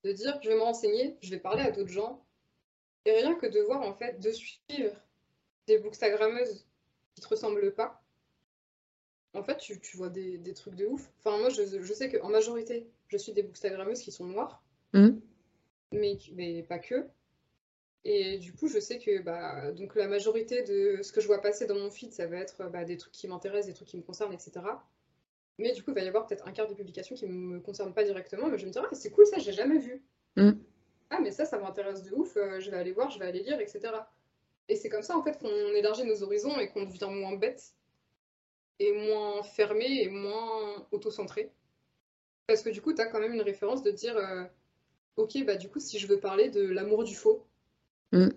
De 0.04 0.12
dire, 0.12 0.38
je 0.42 0.48
vais 0.48 0.54
me 0.54 0.62
renseigner, 0.62 1.16
je 1.22 1.30
vais 1.30 1.38
parler 1.38 1.62
à 1.62 1.70
d'autres 1.70 1.90
gens. 1.90 2.24
Et 3.04 3.12
rien 3.12 3.34
que 3.34 3.46
de 3.46 3.60
voir, 3.60 3.82
en 3.82 3.94
fait, 3.94 4.20
de 4.20 4.30
suivre 4.30 4.94
des 5.66 5.78
bookstagrammeuses 5.78 6.66
qui 7.14 7.22
te 7.22 7.28
ressemblent 7.28 7.74
pas. 7.74 8.02
En 9.34 9.42
fait, 9.42 9.56
tu, 9.56 9.96
vois 9.96 10.08
des, 10.08 10.54
trucs 10.54 10.74
de 10.74 10.86
ouf. 10.86 11.10
Enfin, 11.18 11.38
moi, 11.38 11.48
je, 11.48 11.62
je 11.82 11.92
sais 11.92 12.10
qu'en 12.10 12.28
majorité, 12.28 12.86
je 13.08 13.16
suis 13.16 13.32
des 13.32 13.42
bookstagrammeuses 13.42 14.02
qui 14.02 14.12
sont 14.12 14.26
noires. 14.26 14.62
Mmh. 14.92 15.10
Mais, 15.92 16.18
mais 16.34 16.62
pas 16.62 16.78
que. 16.78 17.06
Et 18.04 18.38
du 18.38 18.52
coup, 18.52 18.66
je 18.66 18.80
sais 18.80 18.98
que 18.98 19.22
bah, 19.22 19.70
donc 19.72 19.94
la 19.94 20.08
majorité 20.08 20.62
de 20.62 21.02
ce 21.02 21.12
que 21.12 21.20
je 21.20 21.26
vois 21.26 21.40
passer 21.40 21.66
dans 21.66 21.76
mon 21.76 21.90
feed, 21.90 22.12
ça 22.12 22.26
va 22.26 22.38
être 22.38 22.68
bah, 22.68 22.84
des 22.84 22.96
trucs 22.96 23.12
qui 23.12 23.28
m'intéressent, 23.28 23.66
des 23.66 23.74
trucs 23.74 23.88
qui 23.88 23.96
me 23.96 24.02
concernent, 24.02 24.32
etc. 24.32 24.52
Mais 25.58 25.72
du 25.72 25.82
coup, 25.82 25.92
il 25.92 25.94
va 25.94 26.00
y 26.00 26.08
avoir 26.08 26.26
peut-être 26.26 26.48
un 26.48 26.52
quart 26.52 26.66
des 26.66 26.74
publications 26.74 27.14
qui 27.14 27.26
ne 27.26 27.32
me 27.32 27.60
concernent 27.60 27.94
pas 27.94 28.02
directement, 28.02 28.48
mais 28.48 28.58
je 28.58 28.66
me 28.66 28.70
dirais, 28.70 28.86
ah, 28.90 28.94
c'est 28.94 29.10
cool 29.10 29.26
ça, 29.26 29.38
j'ai 29.38 29.52
jamais 29.52 29.78
vu. 29.78 30.02
Mm. 30.36 30.52
Ah, 31.10 31.20
mais 31.20 31.30
ça, 31.30 31.44
ça 31.44 31.58
m'intéresse 31.58 32.02
de 32.02 32.12
ouf, 32.14 32.36
euh, 32.36 32.58
je 32.58 32.70
vais 32.70 32.76
aller 32.76 32.92
voir, 32.92 33.10
je 33.10 33.18
vais 33.18 33.26
aller 33.26 33.42
lire, 33.42 33.60
etc. 33.60 33.80
Et 34.68 34.76
c'est 34.76 34.88
comme 34.88 35.02
ça, 35.02 35.16
en 35.16 35.22
fait, 35.22 35.38
qu'on 35.38 35.48
élargit 35.48 36.04
nos 36.04 36.22
horizons 36.22 36.58
et 36.58 36.68
qu'on 36.68 36.84
devient 36.84 37.08
moins 37.10 37.36
bête, 37.36 37.74
et 38.78 38.92
moins 38.92 39.42
fermé, 39.42 40.02
et 40.02 40.08
moins 40.08 40.86
auto-centré. 40.90 41.52
Parce 42.46 42.62
que 42.62 42.70
du 42.70 42.80
coup, 42.80 42.92
tu 42.92 43.00
as 43.00 43.06
quand 43.06 43.20
même 43.20 43.34
une 43.34 43.42
référence 43.42 43.82
de 43.82 43.90
dire, 43.90 44.16
euh, 44.16 44.44
ok, 45.16 45.44
bah 45.44 45.56
du 45.56 45.68
coup, 45.68 45.80
si 45.80 45.98
je 45.98 46.06
veux 46.06 46.18
parler 46.18 46.48
de 46.48 46.66
l'amour 46.66 47.04
du 47.04 47.14
faux, 47.14 47.46
Mm. 48.12 48.28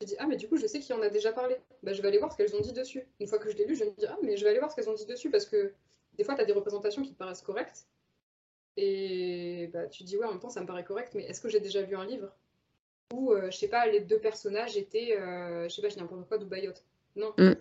Je 0.00 0.06
dis, 0.06 0.16
ah, 0.18 0.26
mais 0.26 0.36
du 0.36 0.48
coup, 0.48 0.56
je 0.56 0.66
sais 0.66 0.80
qui 0.80 0.92
en 0.92 1.00
a 1.02 1.08
déjà 1.08 1.32
parlé. 1.32 1.56
Bah, 1.82 1.92
je 1.92 2.02
vais 2.02 2.08
aller 2.08 2.18
voir 2.18 2.32
ce 2.32 2.36
qu'elles 2.36 2.54
ont 2.54 2.60
dit 2.60 2.72
dessus. 2.72 3.02
Une 3.20 3.26
fois 3.26 3.38
que 3.38 3.50
je 3.50 3.56
l'ai 3.56 3.64
lu, 3.64 3.76
je 3.76 3.84
me 3.84 3.90
dis, 3.90 4.06
ah, 4.06 4.18
mais 4.22 4.36
je 4.36 4.44
vais 4.44 4.50
aller 4.50 4.58
voir 4.58 4.70
ce 4.70 4.76
qu'elles 4.76 4.90
ont 4.90 4.94
dit 4.94 5.06
dessus 5.06 5.30
parce 5.30 5.46
que 5.46 5.72
des 6.14 6.24
fois, 6.24 6.34
tu 6.34 6.40
as 6.40 6.44
des 6.44 6.52
représentations 6.52 7.02
qui 7.02 7.12
te 7.12 7.18
paraissent 7.18 7.42
correctes. 7.42 7.86
Et 8.76 9.70
bah, 9.72 9.86
tu 9.86 10.02
dis, 10.02 10.16
ouais, 10.16 10.26
en 10.26 10.32
même 10.32 10.40
temps, 10.40 10.50
ça 10.50 10.60
me 10.60 10.66
paraît 10.66 10.84
correct, 10.84 11.12
mais 11.14 11.24
est-ce 11.24 11.40
que 11.40 11.48
j'ai 11.48 11.60
déjà 11.60 11.82
vu 11.82 11.96
un 11.96 12.04
livre 12.04 12.32
où, 13.12 13.32
euh, 13.32 13.50
je 13.50 13.56
sais 13.56 13.68
pas, 13.68 13.86
les 13.86 14.00
deux 14.00 14.18
personnages 14.18 14.76
étaient, 14.76 15.16
euh, 15.16 15.68
je 15.68 15.74
sais 15.74 15.82
pas, 15.82 15.88
je 15.88 15.94
dis 15.94 16.00
n'importe 16.00 16.26
quoi, 16.26 16.38
d'Ubayot 16.38 16.72
Non. 17.14 17.32
Mm. 17.38 17.52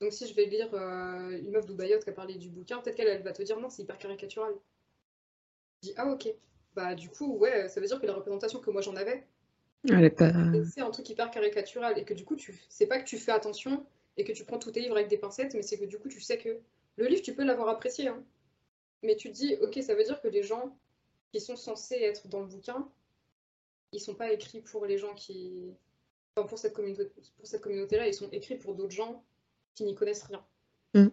Donc, 0.00 0.12
si 0.12 0.26
je 0.26 0.34
vais 0.34 0.44
lire 0.44 0.68
euh, 0.74 1.30
une 1.30 1.50
meuf 1.50 1.66
d'Ubayot 1.66 1.98
qui 2.00 2.10
a 2.10 2.12
parlé 2.12 2.34
du 2.34 2.50
bouquin, 2.50 2.78
peut-être 2.80 2.96
qu'elle 2.96 3.08
elle 3.08 3.22
va 3.22 3.32
te 3.32 3.42
dire, 3.42 3.58
non, 3.58 3.70
c'est 3.70 3.82
hyper 3.82 3.98
caricatural. 3.98 4.52
Je 5.82 5.88
dis, 5.88 5.94
ah, 5.96 6.10
ok. 6.10 6.28
Bah, 6.74 6.94
du 6.94 7.08
coup, 7.08 7.38
ouais, 7.38 7.68
ça 7.68 7.80
veut 7.80 7.86
dire 7.86 8.00
que 8.00 8.06
la 8.06 8.12
représentation 8.12 8.60
que 8.60 8.70
moi 8.70 8.82
j'en 8.82 8.96
avais, 8.96 9.26
c'est 9.86 10.80
un 10.80 10.90
truc 10.90 11.08
hyper 11.08 11.30
caricatural 11.30 11.98
et 11.98 12.04
que 12.04 12.14
du 12.14 12.24
coup, 12.24 12.36
tu... 12.36 12.58
c'est 12.68 12.86
pas 12.86 12.98
que 12.98 13.04
tu 13.04 13.18
fais 13.18 13.32
attention 13.32 13.84
et 14.16 14.24
que 14.24 14.32
tu 14.32 14.44
prends 14.44 14.58
tous 14.58 14.70
tes 14.72 14.80
livres 14.80 14.96
avec 14.96 15.08
des 15.08 15.18
pincettes, 15.18 15.54
mais 15.54 15.62
c'est 15.62 15.78
que 15.78 15.84
du 15.84 15.98
coup, 15.98 16.08
tu 16.08 16.20
sais 16.20 16.38
que 16.38 16.60
le 16.96 17.06
livre, 17.06 17.22
tu 17.22 17.34
peux 17.34 17.44
l'avoir 17.44 17.68
apprécié. 17.68 18.08
Hein. 18.08 18.22
Mais 19.02 19.16
tu 19.16 19.30
te 19.30 19.34
dis, 19.34 19.56
ok, 19.60 19.78
ça 19.82 19.94
veut 19.94 20.04
dire 20.04 20.20
que 20.20 20.28
les 20.28 20.42
gens 20.42 20.76
qui 21.32 21.40
sont 21.40 21.56
censés 21.56 21.96
être 21.96 22.28
dans 22.28 22.40
le 22.40 22.46
bouquin, 22.46 22.88
ils 23.92 24.00
sont 24.00 24.14
pas 24.14 24.32
écrits 24.32 24.60
pour 24.60 24.86
les 24.86 24.98
gens 24.98 25.14
qui. 25.14 25.74
Enfin, 26.36 26.46
pour 26.46 26.58
cette 26.58 26.74
communauté, 26.74 27.12
pour 27.36 27.46
cette 27.46 27.60
communauté-là, 27.60 28.08
ils 28.08 28.14
sont 28.14 28.30
écrits 28.30 28.56
pour 28.56 28.74
d'autres 28.74 28.94
gens 28.94 29.24
qui 29.74 29.84
n'y 29.84 29.94
connaissent 29.94 30.24
rien. 30.24 30.44
Mm. 30.94 31.08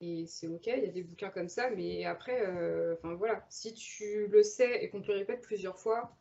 Et 0.00 0.26
c'est 0.26 0.48
ok, 0.48 0.66
il 0.66 0.84
y 0.84 0.88
a 0.88 0.92
des 0.92 1.02
bouquins 1.02 1.30
comme 1.30 1.48
ça, 1.48 1.70
mais 1.70 2.04
après, 2.04 2.44
euh, 2.44 2.94
enfin 2.94 3.14
voilà, 3.14 3.46
si 3.48 3.72
tu 3.72 4.26
le 4.26 4.42
sais 4.42 4.82
et 4.82 4.90
qu'on 4.90 5.00
te 5.00 5.06
le 5.06 5.18
répète 5.18 5.42
plusieurs 5.42 5.78
fois, 5.78 6.16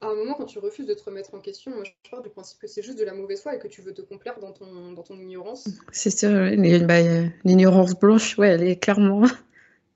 à 0.00 0.06
un 0.06 0.14
moment, 0.14 0.34
quand 0.34 0.44
tu 0.44 0.58
refuses 0.58 0.86
de 0.86 0.94
te 0.94 1.02
remettre 1.02 1.34
en 1.34 1.40
question, 1.40 1.72
moi, 1.72 1.84
je 1.84 2.10
pars 2.10 2.22
du 2.22 2.30
principe 2.30 2.60
que 2.60 2.66
c'est 2.66 2.82
juste 2.82 2.98
de 2.98 3.04
la 3.04 3.14
mauvaise 3.14 3.42
foi 3.42 3.56
et 3.56 3.58
que 3.58 3.68
tu 3.68 3.82
veux 3.82 3.92
te 3.92 4.02
complaire 4.02 4.38
dans 4.38 4.52
ton, 4.52 4.92
dans 4.92 5.02
ton 5.02 5.18
ignorance. 5.18 5.68
C'est 5.92 6.10
ça, 6.10 6.28
bah, 6.30 7.00
l'ignorance 7.44 7.98
blanche, 7.98 8.38
ouais, 8.38 8.48
elle 8.48 8.62
est 8.62 8.76
clairement, 8.76 9.24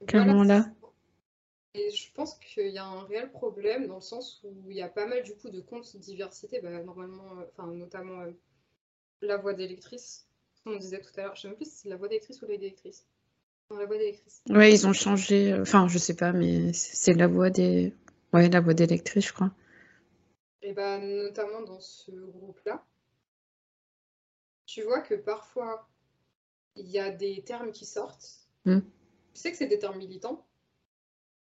clairement 0.06 0.42
là. 0.42 0.66
Et 1.74 1.90
je 1.90 2.12
pense 2.12 2.34
qu'il 2.34 2.68
y 2.68 2.78
a 2.78 2.84
un 2.84 3.04
réel 3.04 3.30
problème 3.30 3.86
dans 3.86 3.94
le 3.94 4.02
sens 4.02 4.42
où 4.44 4.70
il 4.70 4.76
y 4.76 4.82
a 4.82 4.88
pas 4.88 5.06
mal 5.06 5.22
du 5.22 5.34
coup 5.34 5.48
de 5.48 5.60
comptes 5.60 5.96
diversité, 5.96 6.60
bah, 6.62 6.82
normalement, 6.82 7.38
euh, 7.38 7.44
enfin 7.50 7.72
notamment 7.72 8.20
euh, 8.20 8.30
la 9.22 9.38
voix 9.38 9.54
d'électrice, 9.54 10.26
on 10.66 10.76
disait 10.76 11.00
tout 11.00 11.12
à 11.16 11.22
l'heure. 11.22 11.36
Je 11.36 11.42
sais 11.42 11.48
même 11.48 11.56
plus 11.56 11.70
si 11.70 11.76
c'est 11.82 11.88
la 11.88 11.96
voix 11.96 12.08
d'électrice 12.08 12.42
ou 12.42 12.46
la 12.46 12.58
d'électrice. 12.58 13.06
la 13.70 13.86
voix 13.86 13.96
d'électrice. 13.96 14.42
Ouais, 14.50 14.72
ils 14.72 14.86
ont 14.86 14.92
changé. 14.92 15.52
Euh, 15.52 15.62
enfin, 15.62 15.88
je 15.88 15.96
sais 15.96 16.14
pas, 16.14 16.32
mais 16.32 16.74
c'est 16.74 17.14
la 17.14 17.26
voix 17.26 17.48
des. 17.48 17.94
Ouais, 18.34 18.50
la 18.50 18.60
voix 18.60 18.74
d'électrice, 18.74 19.28
je 19.28 19.32
crois. 19.32 19.50
Et 20.62 20.72
ben, 20.72 21.01
notamment 21.01 21.62
dans 21.62 21.80
ce 21.80 22.12
groupe-là, 22.12 22.84
tu 24.66 24.82
vois 24.82 25.01
que 25.01 25.14
parfois, 25.14 25.89
il 26.76 26.89
y 26.89 26.98
a 26.98 27.10
des 27.10 27.43
termes 27.43 27.72
qui 27.72 27.84
sortent. 27.84 28.48
Hmm. 28.64 28.80
Tu 29.34 29.40
sais 29.40 29.51
que 29.51 29.56
c'est 29.56 29.66
des 29.66 29.78
termes 29.78 29.98
militants 29.98 30.47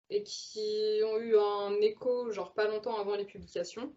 et 0.10 0.24
qui 0.24 1.02
ont 1.06 1.18
eu 1.20 1.38
un 1.38 1.74
écho, 1.82 2.32
genre 2.32 2.54
pas 2.54 2.68
longtemps 2.68 2.98
avant 2.98 3.16
les 3.16 3.26
publications. 3.26 3.94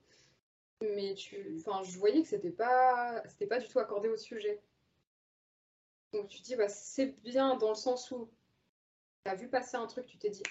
Mais 0.81 1.15
tu, 1.15 1.57
enfin, 1.59 1.82
je 1.85 1.99
voyais 1.99 2.23
que 2.23 2.28
c'était 2.28 2.51
pas, 2.51 3.23
c'était 3.28 3.47
pas 3.47 3.59
du 3.59 3.69
tout 3.69 3.78
accordé 3.78 4.09
au 4.09 4.16
sujet. 4.16 4.61
Donc 6.12 6.28
tu 6.28 6.41
te 6.41 6.45
dis, 6.45 6.57
bah, 6.57 6.69
c'est 6.69 7.20
bien 7.23 7.57
dans 7.57 7.70
le 7.70 7.74
sens 7.74 8.11
où 8.11 8.31
tu 9.24 9.31
as 9.31 9.35
vu 9.35 9.49
passer 9.49 9.77
un 9.77 9.86
truc, 9.86 10.07
tu 10.07 10.19
t'es 10.19 10.31
dit, 10.31 10.43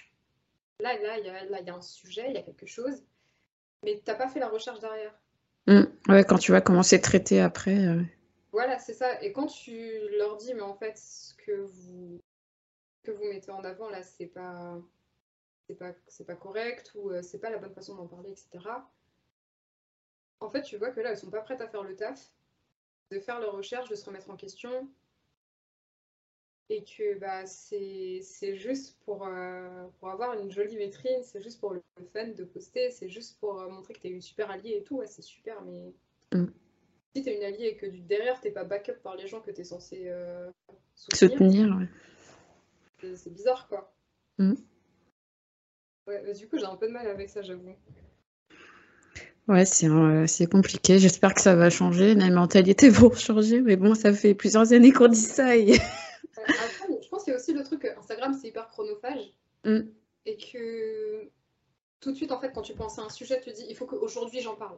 là, 0.79 0.97
là, 1.01 1.19
il 1.19 1.25
y 1.25 1.29
a, 1.29 1.45
là, 1.45 1.59
il 1.61 1.67
y 1.67 1.69
a 1.69 1.75
un 1.75 1.81
sujet, 1.81 2.25
il 2.29 2.33
y 2.33 2.37
a 2.37 2.43
quelque 2.43 2.65
chose 2.65 3.03
mais 3.83 4.01
t'as 4.03 4.15
pas 4.15 4.27
fait 4.27 4.39
la 4.39 4.49
recherche 4.49 4.79
derrière. 4.79 5.13
Mm. 5.67 5.83
ouais, 6.09 6.23
quand 6.23 6.37
tu 6.37 6.51
vas 6.51 6.61
commencer 6.61 6.97
à 6.97 6.99
traiter 6.99 7.39
après. 7.39 7.85
Euh. 7.85 8.01
Voilà, 8.51 8.79
c'est 8.79 8.93
ça. 8.93 9.21
Et 9.21 9.31
quand 9.31 9.47
tu 9.47 9.91
leur 10.17 10.37
dis, 10.37 10.53
mais 10.53 10.61
en 10.61 10.75
fait, 10.75 10.97
ce 10.97 11.33
que 11.35 11.51
vous, 11.61 12.19
que 13.03 13.11
vous 13.11 13.25
mettez 13.25 13.51
en 13.51 13.63
avant 13.63 13.89
là, 13.89 14.03
c'est 14.03 14.27
pas, 14.27 14.77
c'est 15.67 15.75
pas, 15.75 15.93
c'est 16.07 16.25
pas 16.25 16.35
correct 16.35 16.91
ou 16.95 17.11
euh, 17.11 17.21
c'est 17.21 17.39
pas 17.39 17.49
la 17.49 17.57
bonne 17.57 17.73
façon 17.73 17.95
d'en 17.95 18.07
parler, 18.07 18.31
etc. 18.31 18.49
En 20.39 20.49
fait, 20.49 20.61
tu 20.61 20.77
vois 20.77 20.91
que 20.91 20.99
là, 20.99 21.11
elles 21.11 21.17
sont 21.17 21.31
pas 21.31 21.41
prêtes 21.41 21.61
à 21.61 21.67
faire 21.67 21.83
le 21.83 21.95
taf, 21.95 22.31
de 23.11 23.19
faire 23.19 23.39
leur 23.39 23.53
recherche, 23.53 23.89
de 23.89 23.95
se 23.95 24.05
remettre 24.05 24.29
en 24.29 24.35
question, 24.35 24.89
et 26.69 26.83
que 26.83 27.19
bah, 27.19 27.45
c'est 27.45 28.21
juste 28.55 28.97
pour, 29.05 29.27
euh, 29.27 29.85
pour 29.99 30.09
avoir 30.09 30.39
une 30.39 30.51
jolie 30.51 30.77
vitrine, 30.77 31.21
c'est 31.23 31.41
juste 31.41 31.59
pour 31.59 31.73
le 31.73 31.81
fun 32.13 32.27
de 32.27 32.43
poster, 32.43 32.89
c'est 32.91 33.09
juste 33.09 33.39
pour 33.39 33.59
euh, 33.59 33.69
montrer 33.69 33.93
que 33.93 33.99
tu 33.99 34.07
es 34.07 34.11
une 34.11 34.21
super 34.21 34.49
alliée 34.49 34.77
et 34.77 34.83
tout, 34.83 34.97
ouais, 34.97 35.07
c'est 35.07 35.21
super, 35.21 35.61
mais 35.63 35.93
mm. 36.33 36.47
si 37.15 37.23
tu 37.23 37.29
es 37.29 37.37
une 37.37 37.43
alliée 37.43 37.67
et 37.67 37.75
que 37.75 37.85
derrière 37.85 38.39
t'es 38.39 38.51
pas 38.51 38.63
backup 38.63 39.01
par 39.03 39.15
les 39.15 39.27
gens 39.27 39.41
que 39.41 39.51
tu 39.51 39.61
es 39.61 39.65
censé 39.65 40.03
euh, 40.05 40.49
soutenir, 40.95 41.79
c'est 43.15 43.33
bizarre 43.33 43.67
quoi. 43.67 43.93
Mm. 44.37 44.53
Ouais, 46.07 46.33
du 46.33 46.47
coup, 46.47 46.57
j'ai 46.57 46.65
un 46.65 46.75
peu 46.75 46.87
de 46.87 46.93
mal 46.93 47.07
avec 47.07 47.29
ça, 47.29 47.41
j'avoue. 47.41 47.75
Ouais, 49.47 49.65
c'est 49.65 50.49
compliqué. 50.49 50.99
J'espère 50.99 51.33
que 51.33 51.41
ça 51.41 51.55
va 51.55 51.69
changer. 51.69 52.13
La 52.13 52.29
mentalité 52.29 52.89
va 52.89 53.13
changer, 53.15 53.61
mais 53.61 53.75
bon, 53.75 53.95
ça 53.95 54.13
fait 54.13 54.33
plusieurs 54.33 54.73
années 54.73 54.91
qu'on 54.91 55.07
dit 55.07 55.15
ça. 55.15 55.55
Et... 55.55 55.79
Après, 56.47 57.01
je 57.01 57.09
pense 57.09 57.23
qu'il 57.23 57.31
y 57.31 57.35
a 57.35 57.39
aussi 57.39 57.53
le 57.53 57.63
truc 57.63 57.85
Instagram, 57.85 58.33
c'est 58.33 58.47
hyper 58.47 58.67
chronophage. 58.69 59.33
Mm. 59.63 59.81
Et 60.25 60.37
que 60.37 61.29
tout 61.99 62.11
de 62.11 62.15
suite, 62.15 62.31
en 62.31 62.39
fait, 62.39 62.51
quand 62.51 62.61
tu 62.61 62.73
penses 62.73 62.99
à 62.99 63.03
un 63.03 63.09
sujet, 63.09 63.39
tu 63.41 63.51
te 63.51 63.55
dis, 63.55 63.65
il 63.69 63.75
faut 63.75 63.85
qu'aujourd'hui, 63.85 64.41
j'en 64.41 64.55
parle. 64.55 64.77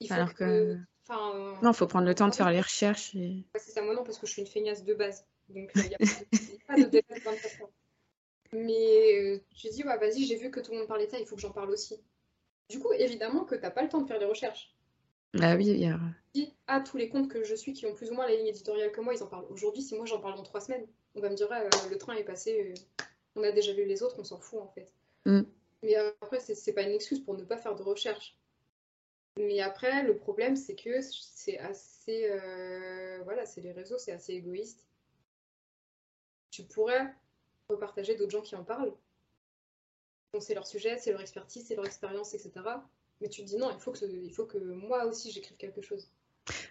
Il 0.00 0.08
faut 0.08 0.14
Alors 0.14 0.34
que... 0.34 0.76
non, 1.10 1.70
il 1.70 1.74
faut 1.74 1.86
prendre 1.86 2.06
le 2.06 2.14
temps 2.14 2.28
de 2.28 2.34
faire 2.34 2.50
les 2.50 2.60
recherches. 2.60 3.14
Et... 3.14 3.44
c'est 3.56 3.72
ça, 3.72 3.82
moi 3.82 3.94
non, 3.94 4.04
parce 4.04 4.18
que 4.18 4.26
je 4.26 4.32
suis 4.32 4.42
une 4.42 4.48
feignasse 4.48 4.84
de 4.84 4.94
base. 4.94 5.26
Donc, 5.48 5.70
il 5.74 5.88
n'y 5.88 5.94
a 5.94 5.98
pas 6.66 6.76
de, 6.76 6.84
délai 6.84 7.04
de 7.08 7.24
24 7.24 7.62
heures. 7.62 7.70
Mais 8.52 9.18
euh, 9.18 9.40
tu 9.54 9.68
dis, 9.68 9.84
ouais, 9.84 9.98
vas-y, 9.98 10.24
j'ai 10.24 10.36
vu 10.36 10.50
que 10.50 10.60
tout 10.60 10.70
le 10.72 10.78
monde 10.78 10.86
parlait 10.86 11.06
de 11.06 11.10
ça, 11.10 11.18
il 11.18 11.26
faut 11.26 11.34
que 11.34 11.42
j'en 11.42 11.50
parle 11.50 11.70
aussi. 11.70 12.00
Du 12.68 12.78
coup, 12.78 12.92
évidemment 12.92 13.44
que 13.44 13.54
tu 13.54 13.60
n'as 13.60 13.70
pas 13.70 13.82
le 13.82 13.88
temps 13.88 14.00
de 14.00 14.06
faire 14.06 14.18
les 14.18 14.26
recherches. 14.26 14.73
Ah 15.40 15.56
oui, 15.56 15.66
il 15.66 15.80
y 15.80 15.86
a. 15.86 15.98
Ah, 16.66 16.80
tous 16.80 16.96
les 16.96 17.08
comptes 17.08 17.28
que 17.28 17.44
je 17.44 17.54
suis 17.54 17.72
qui 17.72 17.86
ont 17.86 17.94
plus 17.94 18.10
ou 18.10 18.14
moins 18.14 18.26
la 18.26 18.34
ligne 18.34 18.46
éditoriale 18.46 18.90
que 18.90 19.00
moi, 19.00 19.14
ils 19.14 19.22
en 19.22 19.26
parlent 19.26 19.46
aujourd'hui. 19.50 19.82
Si 19.82 19.94
moi 19.94 20.06
j'en 20.06 20.20
parle 20.20 20.36
dans 20.36 20.42
trois 20.42 20.60
semaines, 20.60 20.86
on 21.14 21.20
va 21.20 21.28
me 21.28 21.34
dire 21.34 21.50
euh, 21.52 21.68
le 21.90 21.98
train 21.98 22.14
est 22.14 22.24
passé, 22.24 22.74
euh, 22.74 23.04
on 23.36 23.42
a 23.42 23.52
déjà 23.52 23.72
lu 23.72 23.84
les 23.84 24.02
autres, 24.02 24.16
on 24.18 24.24
s'en 24.24 24.38
fout 24.38 24.60
en 24.60 24.68
fait. 24.68 24.92
Mm. 25.26 25.42
Mais 25.82 25.94
après, 25.96 26.40
c'est 26.40 26.72
pas 26.72 26.82
une 26.82 26.92
excuse 26.92 27.20
pour 27.20 27.36
ne 27.36 27.44
pas 27.44 27.58
faire 27.58 27.74
de 27.74 27.82
recherche. 27.82 28.38
Mais 29.38 29.60
après, 29.60 30.02
le 30.04 30.16
problème, 30.16 30.56
c'est 30.56 30.76
que 30.76 31.00
c'est 31.02 31.58
assez. 31.58 32.30
Euh, 32.30 33.20
voilà, 33.24 33.44
c'est 33.44 33.60
les 33.60 33.72
réseaux, 33.72 33.98
c'est 33.98 34.12
assez 34.12 34.32
égoïste. 34.32 34.86
Tu 36.50 36.62
pourrais 36.62 37.12
repartager 37.68 38.14
d'autres 38.14 38.30
gens 38.30 38.42
qui 38.42 38.56
en 38.56 38.64
parlent. 38.64 38.94
Donc, 40.32 40.42
c'est 40.42 40.54
leur 40.54 40.66
sujet, 40.66 40.96
c'est 40.98 41.10
leur 41.10 41.20
expertise, 41.20 41.66
c'est 41.66 41.74
leur 41.74 41.86
expérience, 41.86 42.32
etc. 42.32 42.52
Mais 43.20 43.28
tu 43.28 43.42
te 43.42 43.48
dis 43.48 43.56
non, 43.56 43.68
il 43.70 43.80
faut 43.80 43.92
que, 43.92 44.04
il 44.04 44.32
faut 44.32 44.44
que 44.44 44.58
moi 44.58 45.06
aussi 45.06 45.30
j'écrive 45.30 45.56
quelque 45.56 45.80
chose. 45.80 46.08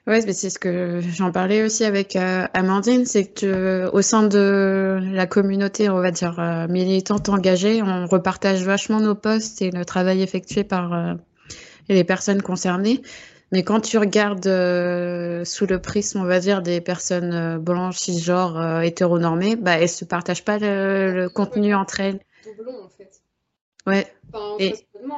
Oui, 0.05 0.21
c'est 0.21 0.49
ce 0.51 0.59
que 0.59 1.01
j'en 1.01 1.31
parlais 1.31 1.63
aussi 1.63 1.83
avec 1.83 2.15
euh, 2.15 2.45
Amandine, 2.53 3.05
c'est 3.05 3.25
que 3.25 3.89
au 3.91 4.03
sein 4.03 4.21
de 4.27 4.99
la 5.01 5.25
communauté, 5.25 5.89
on 5.89 5.99
va 5.99 6.11
dire 6.11 6.39
euh, 6.39 6.67
militante 6.67 7.29
engagée, 7.29 7.81
on 7.81 8.05
repartage 8.05 8.63
vachement 8.63 8.99
nos 8.99 9.15
posts 9.15 9.63
et 9.63 9.71
le 9.71 9.83
travail 9.83 10.21
effectué 10.21 10.63
par 10.63 10.93
euh, 10.93 11.13
les 11.89 12.03
personnes 12.03 12.43
concernées. 12.43 13.01
Mais 13.51 13.63
quand 13.63 13.81
tu 13.81 13.99
regardes 13.99 14.47
euh, 14.47 15.45
sous 15.45 15.67
le 15.67 15.79
prisme, 15.79 16.19
on 16.19 16.23
va 16.25 16.39
dire, 16.39 16.63
des 16.63 16.81
personnes 16.81 17.33
euh, 17.33 17.57
blanches, 17.59 17.97
cisgenres, 17.97 18.59
euh, 18.59 18.81
hétéronormées, 18.81 19.55
bah, 19.55 19.77
elles 19.79 19.89
se 19.89 20.05
partagent 20.05 20.43
pas 20.43 20.57
le, 20.57 21.13
le 21.13 21.29
contenu 21.29 21.75
entre 21.75 21.99
elles. 21.99 22.19
Doublon, 22.43 22.83
en 22.83 22.89
fait. 22.89 23.21
Ouais. 23.85 24.07
Enfin, 24.33 24.57
Et- 24.59 24.73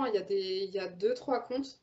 il 0.07 0.13
y 0.13 0.17
a 0.17 0.21
des, 0.21 0.65
il 0.65 0.73
y 0.73 0.79
a 0.79 0.87
deux, 0.87 1.13
trois 1.13 1.39
comptes. 1.39 1.79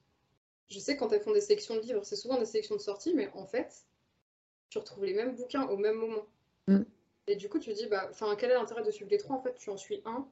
Je 0.68 0.78
sais 0.78 0.96
quand 0.96 1.12
elles 1.12 1.20
font 1.20 1.32
des 1.32 1.40
sections 1.40 1.76
de 1.76 1.80
livres, 1.80 2.04
c'est 2.04 2.16
souvent 2.16 2.38
des 2.38 2.46
sections 2.46 2.76
de 2.76 2.80
sortie, 2.80 3.14
mais 3.14 3.30
en 3.34 3.46
fait, 3.46 3.84
tu 4.70 4.78
retrouves 4.78 5.04
les 5.04 5.14
mêmes 5.14 5.34
bouquins 5.34 5.66
au 5.68 5.76
même 5.76 5.96
moment. 5.96 6.26
Mm. 6.66 6.82
Et 7.26 7.36
du 7.36 7.48
coup, 7.48 7.58
tu 7.58 7.70
te 7.70 7.76
dis, 7.76 7.86
bah, 7.86 8.10
quel 8.38 8.50
est 8.50 8.54
l'intérêt 8.54 8.82
de 8.82 8.90
suivre 8.90 9.10
les 9.10 9.18
trois? 9.18 9.36
En 9.36 9.42
fait, 9.42 9.54
tu 9.54 9.70
en 9.70 9.76
suis 9.76 10.02
un. 10.04 10.26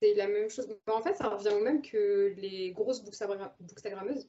C'est 0.00 0.14
la 0.14 0.28
même 0.28 0.48
chose. 0.48 0.66
Bah, 0.86 0.94
en 0.94 1.02
fait, 1.02 1.14
ça 1.14 1.28
revient 1.28 1.50
au 1.50 1.60
même 1.60 1.82
que 1.82 2.34
les 2.38 2.72
grosses 2.72 3.02
bookstagra- 3.04 3.52
bookstagrammeuses 3.60 4.28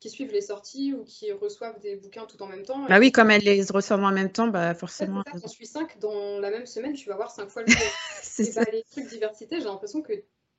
qui 0.00 0.10
suivent 0.10 0.32
les 0.32 0.40
sorties 0.40 0.94
ou 0.94 1.04
qui 1.04 1.30
reçoivent 1.30 1.78
des 1.78 1.94
bouquins 1.94 2.26
tout 2.26 2.42
en 2.42 2.46
même 2.46 2.64
temps. 2.64 2.86
Bah 2.88 2.98
oui, 2.98 3.12
comme 3.12 3.30
elles 3.30 3.44
les 3.44 3.62
reçoivent 3.62 4.02
en 4.02 4.10
même 4.10 4.32
temps, 4.32 4.48
bah 4.48 4.70
En 4.70 4.74
fait, 4.74 4.80
forcément. 4.80 5.22
ça, 5.40 5.46
suis 5.46 5.66
cinq 5.66 5.98
dans 6.00 6.40
la 6.40 6.50
même 6.50 6.66
semaine, 6.66 6.94
tu 6.94 7.08
vas 7.08 7.14
voir 7.14 7.30
cinq 7.30 7.48
fois 7.50 7.62
le. 7.62 7.68
C'est 8.22 8.52
bah, 8.54 8.64
les 8.72 8.82
trucs 8.82 9.06
diversité, 9.06 9.58
j'ai 9.58 9.66
l'impression 9.66 10.02
que 10.02 10.12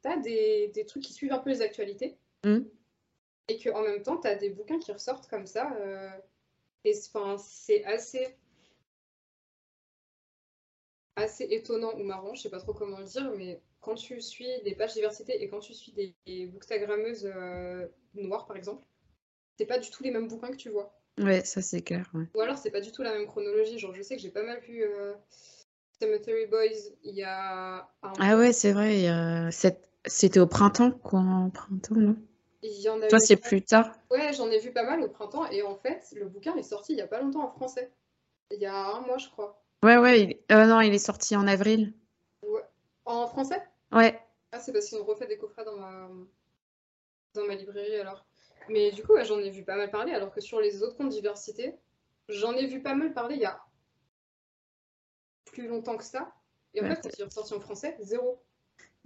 tu 0.04 0.10
as 0.10 0.18
des, 0.18 0.68
des 0.70 0.86
trucs 0.86 1.04
qui 1.04 1.14
suivent 1.14 1.34
un 1.34 1.40
peu 1.40 1.50
les 1.50 1.62
actualités 1.62 2.18
Mm. 2.46 2.60
et 3.48 3.60
qu'en 3.60 3.82
même 3.84 4.04
temps, 4.04 4.18
tu 4.18 4.28
as 4.28 4.36
des 4.36 4.50
bouquins 4.50 4.80
qui 4.80 4.92
ressortent 4.92 5.28
comme 5.30 5.48
ça. 5.48 5.74
euh, 5.78 6.10
et 6.84 6.94
c'est- 6.94 7.84
assez, 7.86 8.36
assez 11.16 11.46
étonnant 11.52 11.94
ou 11.96 12.04
marrant, 12.04 12.34
je 12.36 12.42
sais 12.42 12.50
pas 12.50 12.60
trop 12.60 12.74
comment 12.74 13.00
le 13.00 13.06
dire, 13.06 13.32
mais 13.38 13.62
quand 13.82 13.96
tu 13.96 14.20
suis 14.22 14.48
des 14.64 14.76
pages 14.76 14.94
diversité 14.94 15.42
et 15.44 15.48
quand 15.50 15.60
tu 15.60 15.74
suis 15.74 15.92
des, 15.92 16.14
des 16.26 16.46
bookstagrammeuses 16.48 17.30
euh, 17.34 17.88
noires, 18.16 18.46
par 18.46 18.58
exemple, 18.58 18.84
c'est 19.58 19.66
pas 19.66 19.78
du 19.78 19.90
tout 19.92 20.04
les 20.04 20.12
mêmes 20.12 20.28
bouquins 20.28 20.50
que 20.52 20.56
tu 20.58 20.70
vois. 20.70 20.94
Ouais, 21.20 21.44
ça 21.46 21.62
c'est 21.62 21.82
clair. 21.82 22.10
ouais. 22.16 22.26
Ou 22.34 22.42
alors, 22.42 22.58
c'est 22.58 22.72
pas 22.72 22.82
du 22.82 22.92
tout 22.92 23.04
la 23.04 23.12
même 23.14 23.28
chronologie. 23.28 23.78
Genre, 23.78 23.94
je 23.94 24.02
sais 24.02 24.16
que 24.16 24.22
j'ai 24.22 24.32
pas 24.32 24.42
mal 24.44 24.60
vu 24.62 24.84
euh, 24.84 25.14
Cemetery 26.00 26.48
Boys 26.48 26.92
il 27.04 27.14
y 27.16 27.24
a 27.24 27.88
un 28.02 28.14
Ah 28.20 28.36
ouais, 28.38 28.52
c'est 28.52 28.72
vrai. 28.72 28.96
il 28.98 29.04
y 29.04 29.08
a 29.08 29.52
cette- 29.52 29.88
C'était 30.06 30.40
au 30.40 30.48
printemps, 30.48 30.92
quoi. 30.92 31.20
En 31.20 31.50
printemps, 31.50 31.96
non? 31.96 32.16
Il 32.62 32.80
y 32.82 32.90
en 32.90 33.02
a 33.02 33.08
Toi, 33.08 33.20
c'est 33.20 33.36
plus 33.38 33.62
tard. 33.64 33.92
Ouais, 34.10 34.32
j'en 34.34 34.50
ai 34.50 34.60
vu 34.60 34.72
pas 34.72 34.84
mal 34.84 35.02
au 35.02 35.10
printemps 35.10 35.46
et 35.50 35.62
en 35.64 35.76
fait, 35.76 36.06
le 36.16 36.28
bouquin 36.28 36.56
est 36.56 36.64
sorti 36.64 36.94
il 36.94 36.98
y 36.98 37.02
a 37.02 37.08
pas 37.08 37.22
longtemps 37.22 37.44
en 37.46 37.52
français. 37.52 37.92
Il 38.52 38.60
y 38.60 38.66
a 38.66 38.76
un 38.96 39.02
mois, 39.02 39.18
je 39.18 39.30
crois. 39.30 39.62
Ouais, 39.84 39.98
ouais. 39.98 40.22
il- 40.22 40.40
euh, 40.52 40.66
non, 40.66 40.80
il 40.82 40.94
est 40.94 40.98
sorti 41.00 41.36
en 41.36 41.46
avril. 41.48 41.94
En 43.06 43.28
français? 43.28 43.62
Ouais. 43.92 44.18
Ah, 44.54 44.60
c'est 44.60 44.72
parce 44.72 44.88
qu'ils 44.88 44.98
ont 45.00 45.04
refait 45.04 45.28
des 45.28 45.38
coffrets 45.38 45.66
dans 45.66 45.76
ma 45.78 46.10
dans 47.34 47.46
ma 47.46 47.56
librairie 47.56 47.96
alors. 47.96 48.26
Mais 48.70 48.92
du 48.92 49.04
coup, 49.04 49.14
ouais, 49.14 49.26
j'en 49.26 49.40
ai 49.40 49.50
vu 49.50 49.64
pas 49.66 49.76
mal 49.76 49.90
parler 49.92 50.14
alors 50.14 50.32
que 50.32 50.40
sur 50.40 50.62
les 50.62 50.84
autres 50.84 50.96
comptes 50.96 51.10
diversité, 51.10 51.76
j'en 52.30 52.54
ai 52.54 52.66
vu 52.68 52.82
pas 52.82 52.94
mal 52.96 53.14
parler 53.14 53.36
il 53.36 53.42
y 53.42 53.46
a 53.46 53.60
plus 55.46 55.68
longtemps 55.68 55.98
que 55.98 56.04
ça. 56.04 56.34
Et 56.74 56.80
en 56.80 56.84
Ouais. 56.84 56.96
fait, 56.96 57.02
quand 57.02 57.10
il 57.18 57.22
est 57.22 57.26
ressorti 57.26 57.54
en 57.54 57.60
français, 57.60 57.98
zéro. 58.00 58.42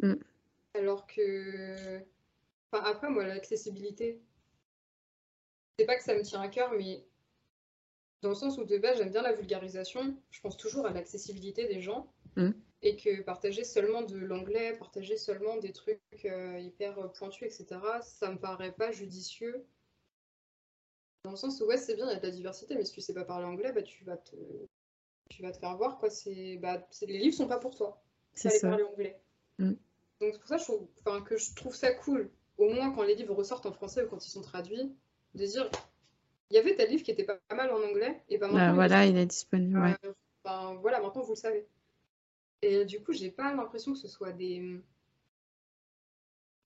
Mm. 0.03 0.13
Alors 0.77 1.07
que. 1.07 1.99
Enfin, 2.71 2.83
après, 2.85 3.09
moi, 3.09 3.25
l'accessibilité, 3.25 4.21
c'est 5.77 5.85
pas 5.85 5.95
que 5.95 6.03
ça 6.03 6.15
me 6.15 6.21
tient 6.21 6.41
à 6.41 6.49
cœur, 6.49 6.71
mais 6.73 7.05
dans 8.21 8.29
le 8.29 8.35
sens 8.35 8.57
où 8.57 8.65
de 8.65 8.77
base, 8.77 8.97
j'aime 8.97 9.11
bien 9.11 9.21
la 9.21 9.33
vulgarisation, 9.33 10.17
je 10.31 10.41
pense 10.41 10.57
toujours 10.57 10.85
à 10.85 10.91
l'accessibilité 10.91 11.67
des 11.67 11.81
gens. 11.81 12.11
Mm. 12.35 12.51
Et 12.83 12.95
que 12.95 13.21
partager 13.21 13.63
seulement 13.63 14.03
de 14.03 14.17
l'anglais, 14.17 14.77
partager 14.77 15.17
seulement 15.17 15.57
des 15.57 15.73
trucs 15.73 15.99
euh, 16.25 16.59
hyper 16.59 17.11
pointus, 17.13 17.43
etc., 17.59 17.79
ça 18.03 18.31
me 18.31 18.37
paraît 18.37 18.71
pas 18.71 18.91
judicieux. 18.91 19.65
Dans 21.23 21.31
le 21.31 21.37
sens 21.37 21.59
où, 21.59 21.65
ouais, 21.65 21.77
c'est 21.77 21.95
bien, 21.95 22.05
il 22.05 22.13
y 22.13 22.15
a 22.15 22.19
de 22.19 22.25
la 22.25 22.31
diversité, 22.31 22.75
mais 22.75 22.85
si 22.85 22.93
tu 22.93 23.01
sais 23.01 23.13
pas 23.13 23.25
parler 23.25 23.45
anglais, 23.45 23.71
bah, 23.71 23.81
tu 23.81 24.03
vas 24.03 24.17
te, 24.17 24.35
tu 25.29 25.41
vas 25.41 25.51
te 25.51 25.57
faire 25.57 25.75
voir, 25.75 25.97
quoi. 25.97 26.09
C'est, 26.11 26.57
bah, 26.57 26.87
les 27.01 27.17
livres 27.17 27.35
sont 27.35 27.47
pas 27.47 27.59
pour 27.59 27.75
toi 27.75 28.03
C'est 28.33 28.49
ça. 28.49 28.69
parler 28.69 28.83
anglais. 28.83 29.19
Mm. 29.57 29.73
Donc 30.21 30.33
c'est 30.33 30.39
pour 30.39 30.47
ça 30.49 30.55
que 30.57 30.61
je, 30.61 30.65
trouve, 30.65 30.87
enfin, 31.05 31.21
que 31.21 31.37
je 31.37 31.53
trouve 31.55 31.75
ça 31.75 31.91
cool, 31.93 32.29
au 32.57 32.69
moins 32.69 32.91
quand 32.91 33.03
les 33.03 33.15
livres 33.15 33.35
ressortent 33.35 33.65
en 33.67 33.71
français 33.71 34.03
ou 34.03 34.07
quand 34.09 34.25
ils 34.25 34.31
sont 34.31 34.41
traduits, 34.41 34.95
de 35.35 35.45
dire 35.45 35.69
il 36.49 36.55
y 36.55 36.57
avait 36.59 36.75
tel 36.75 36.89
livre 36.89 37.03
qui 37.03 37.11
était 37.11 37.23
pas, 37.25 37.35
pas 37.47 37.55
mal 37.55 37.71
en 37.71 37.81
anglais, 37.83 38.23
et 38.29 38.37
ben 38.37 38.47
Bah, 38.47 38.53
maintenant, 38.53 38.67
il 38.67 38.71
est 38.71 38.75
voilà, 38.75 39.05
il 39.05 39.17
est 39.17 39.25
disponible. 39.25 39.79
Ouais. 39.79 39.95
euh, 40.05 40.13
enfin, 40.43 40.75
voilà, 40.75 40.99
maintenant 41.01 41.21
vous 41.21 41.33
le 41.33 41.37
savez. 41.37 41.67
Et 42.63 42.85
du 42.85 43.01
coup, 43.03 43.11
j'ai 43.13 43.29
pas 43.29 43.53
l'impression 43.53 43.93
que 43.93 43.99
ce 43.99 44.07
soit 44.07 44.31
des. 44.31 44.59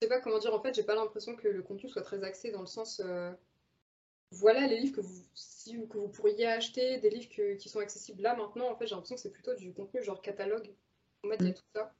Je 0.00 0.06
sais 0.06 0.08
pas 0.08 0.20
comment 0.20 0.38
dire, 0.38 0.54
en 0.54 0.60
fait, 0.62 0.74
j'ai 0.74 0.82
pas 0.84 0.94
l'impression 0.94 1.36
que 1.36 1.48
le 1.48 1.62
contenu 1.62 1.88
soit 1.90 2.02
très 2.02 2.22
axé 2.24 2.50
dans 2.50 2.60
le 2.60 2.66
sens. 2.66 3.00
euh, 3.04 3.32
Voilà 4.34 4.66
les 4.66 4.78
livres 4.80 4.96
que 4.96 5.00
vous, 5.02 5.22
si- 5.34 5.86
que 5.88 5.98
vous 5.98 6.08
pourriez 6.08 6.46
acheter, 6.46 6.98
des 7.00 7.10
livres 7.10 7.28
que- 7.28 7.54
qui 7.56 7.68
sont 7.68 7.80
accessibles 7.80 8.22
là 8.22 8.34
maintenant. 8.34 8.70
En 8.70 8.76
fait, 8.76 8.86
j'ai 8.86 8.94
l'impression 8.94 9.16
que 9.16 9.20
c'est 9.20 9.30
plutôt 9.30 9.54
du 9.54 9.74
contenu 9.74 10.02
genre 10.02 10.22
catalogue. 10.22 10.72
En 11.22 11.28
fait, 11.28 11.36
il 11.40 11.46
y 11.46 11.48
a 11.48 11.50
Mm. 11.50 11.54
tout 11.54 11.62
ça. 11.74 11.94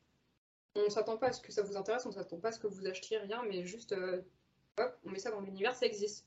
On 0.75 0.89
s'attend 0.91 1.17
pas 1.19 1.29
à 1.29 1.33
ce 1.33 1.41
que 1.41 1.53
ça 1.53 1.63
vous 1.63 1.77
intéresse, 1.77 2.07
on 2.07 2.13
s'attend 2.13 2.39
pas 2.39 2.49
à 2.49 2.53
ce 2.53 2.59
que 2.59 2.67
vous 2.67 2.87
achetiez 2.87 3.19
rien, 3.19 3.43
mais 3.49 3.65
juste, 3.65 3.93
euh, 3.93 4.23
hop, 4.79 4.99
on 5.05 5.11
met 5.11 5.19
ça 5.19 5.31
dans 5.31 5.41
l'univers, 5.41 5.75
ça 5.75 5.87
existe. 5.87 6.27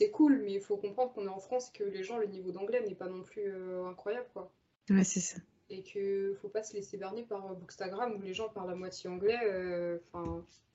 C'est 0.00 0.10
cool, 0.10 0.42
mais 0.44 0.54
il 0.54 0.60
faut 0.60 0.76
comprendre 0.76 1.12
qu'on 1.12 1.24
est 1.24 1.30
en 1.30 1.38
France, 1.38 1.70
que 1.70 1.84
les 1.84 2.02
gens, 2.02 2.18
le 2.18 2.26
niveau 2.26 2.50
d'anglais 2.50 2.82
n'est 2.86 2.94
pas 2.96 3.08
non 3.08 3.22
plus 3.22 3.46
euh, 3.46 3.86
incroyable, 3.86 4.26
quoi. 4.32 4.52
Ouais, 4.90 5.04
c'est 5.04 5.20
ça. 5.20 5.38
Et 5.70 5.82
que 5.82 6.34
faut 6.42 6.48
pas 6.48 6.62
se 6.62 6.74
laisser 6.74 6.98
berner 6.98 7.22
par 7.22 7.50
euh, 7.50 7.54
Bookstagram 7.54 8.14
où 8.16 8.20
les 8.20 8.34
gens 8.34 8.48
parlent 8.50 8.72
à 8.72 8.74
moitié 8.74 9.08
anglais. 9.08 9.38
euh, 9.44 9.96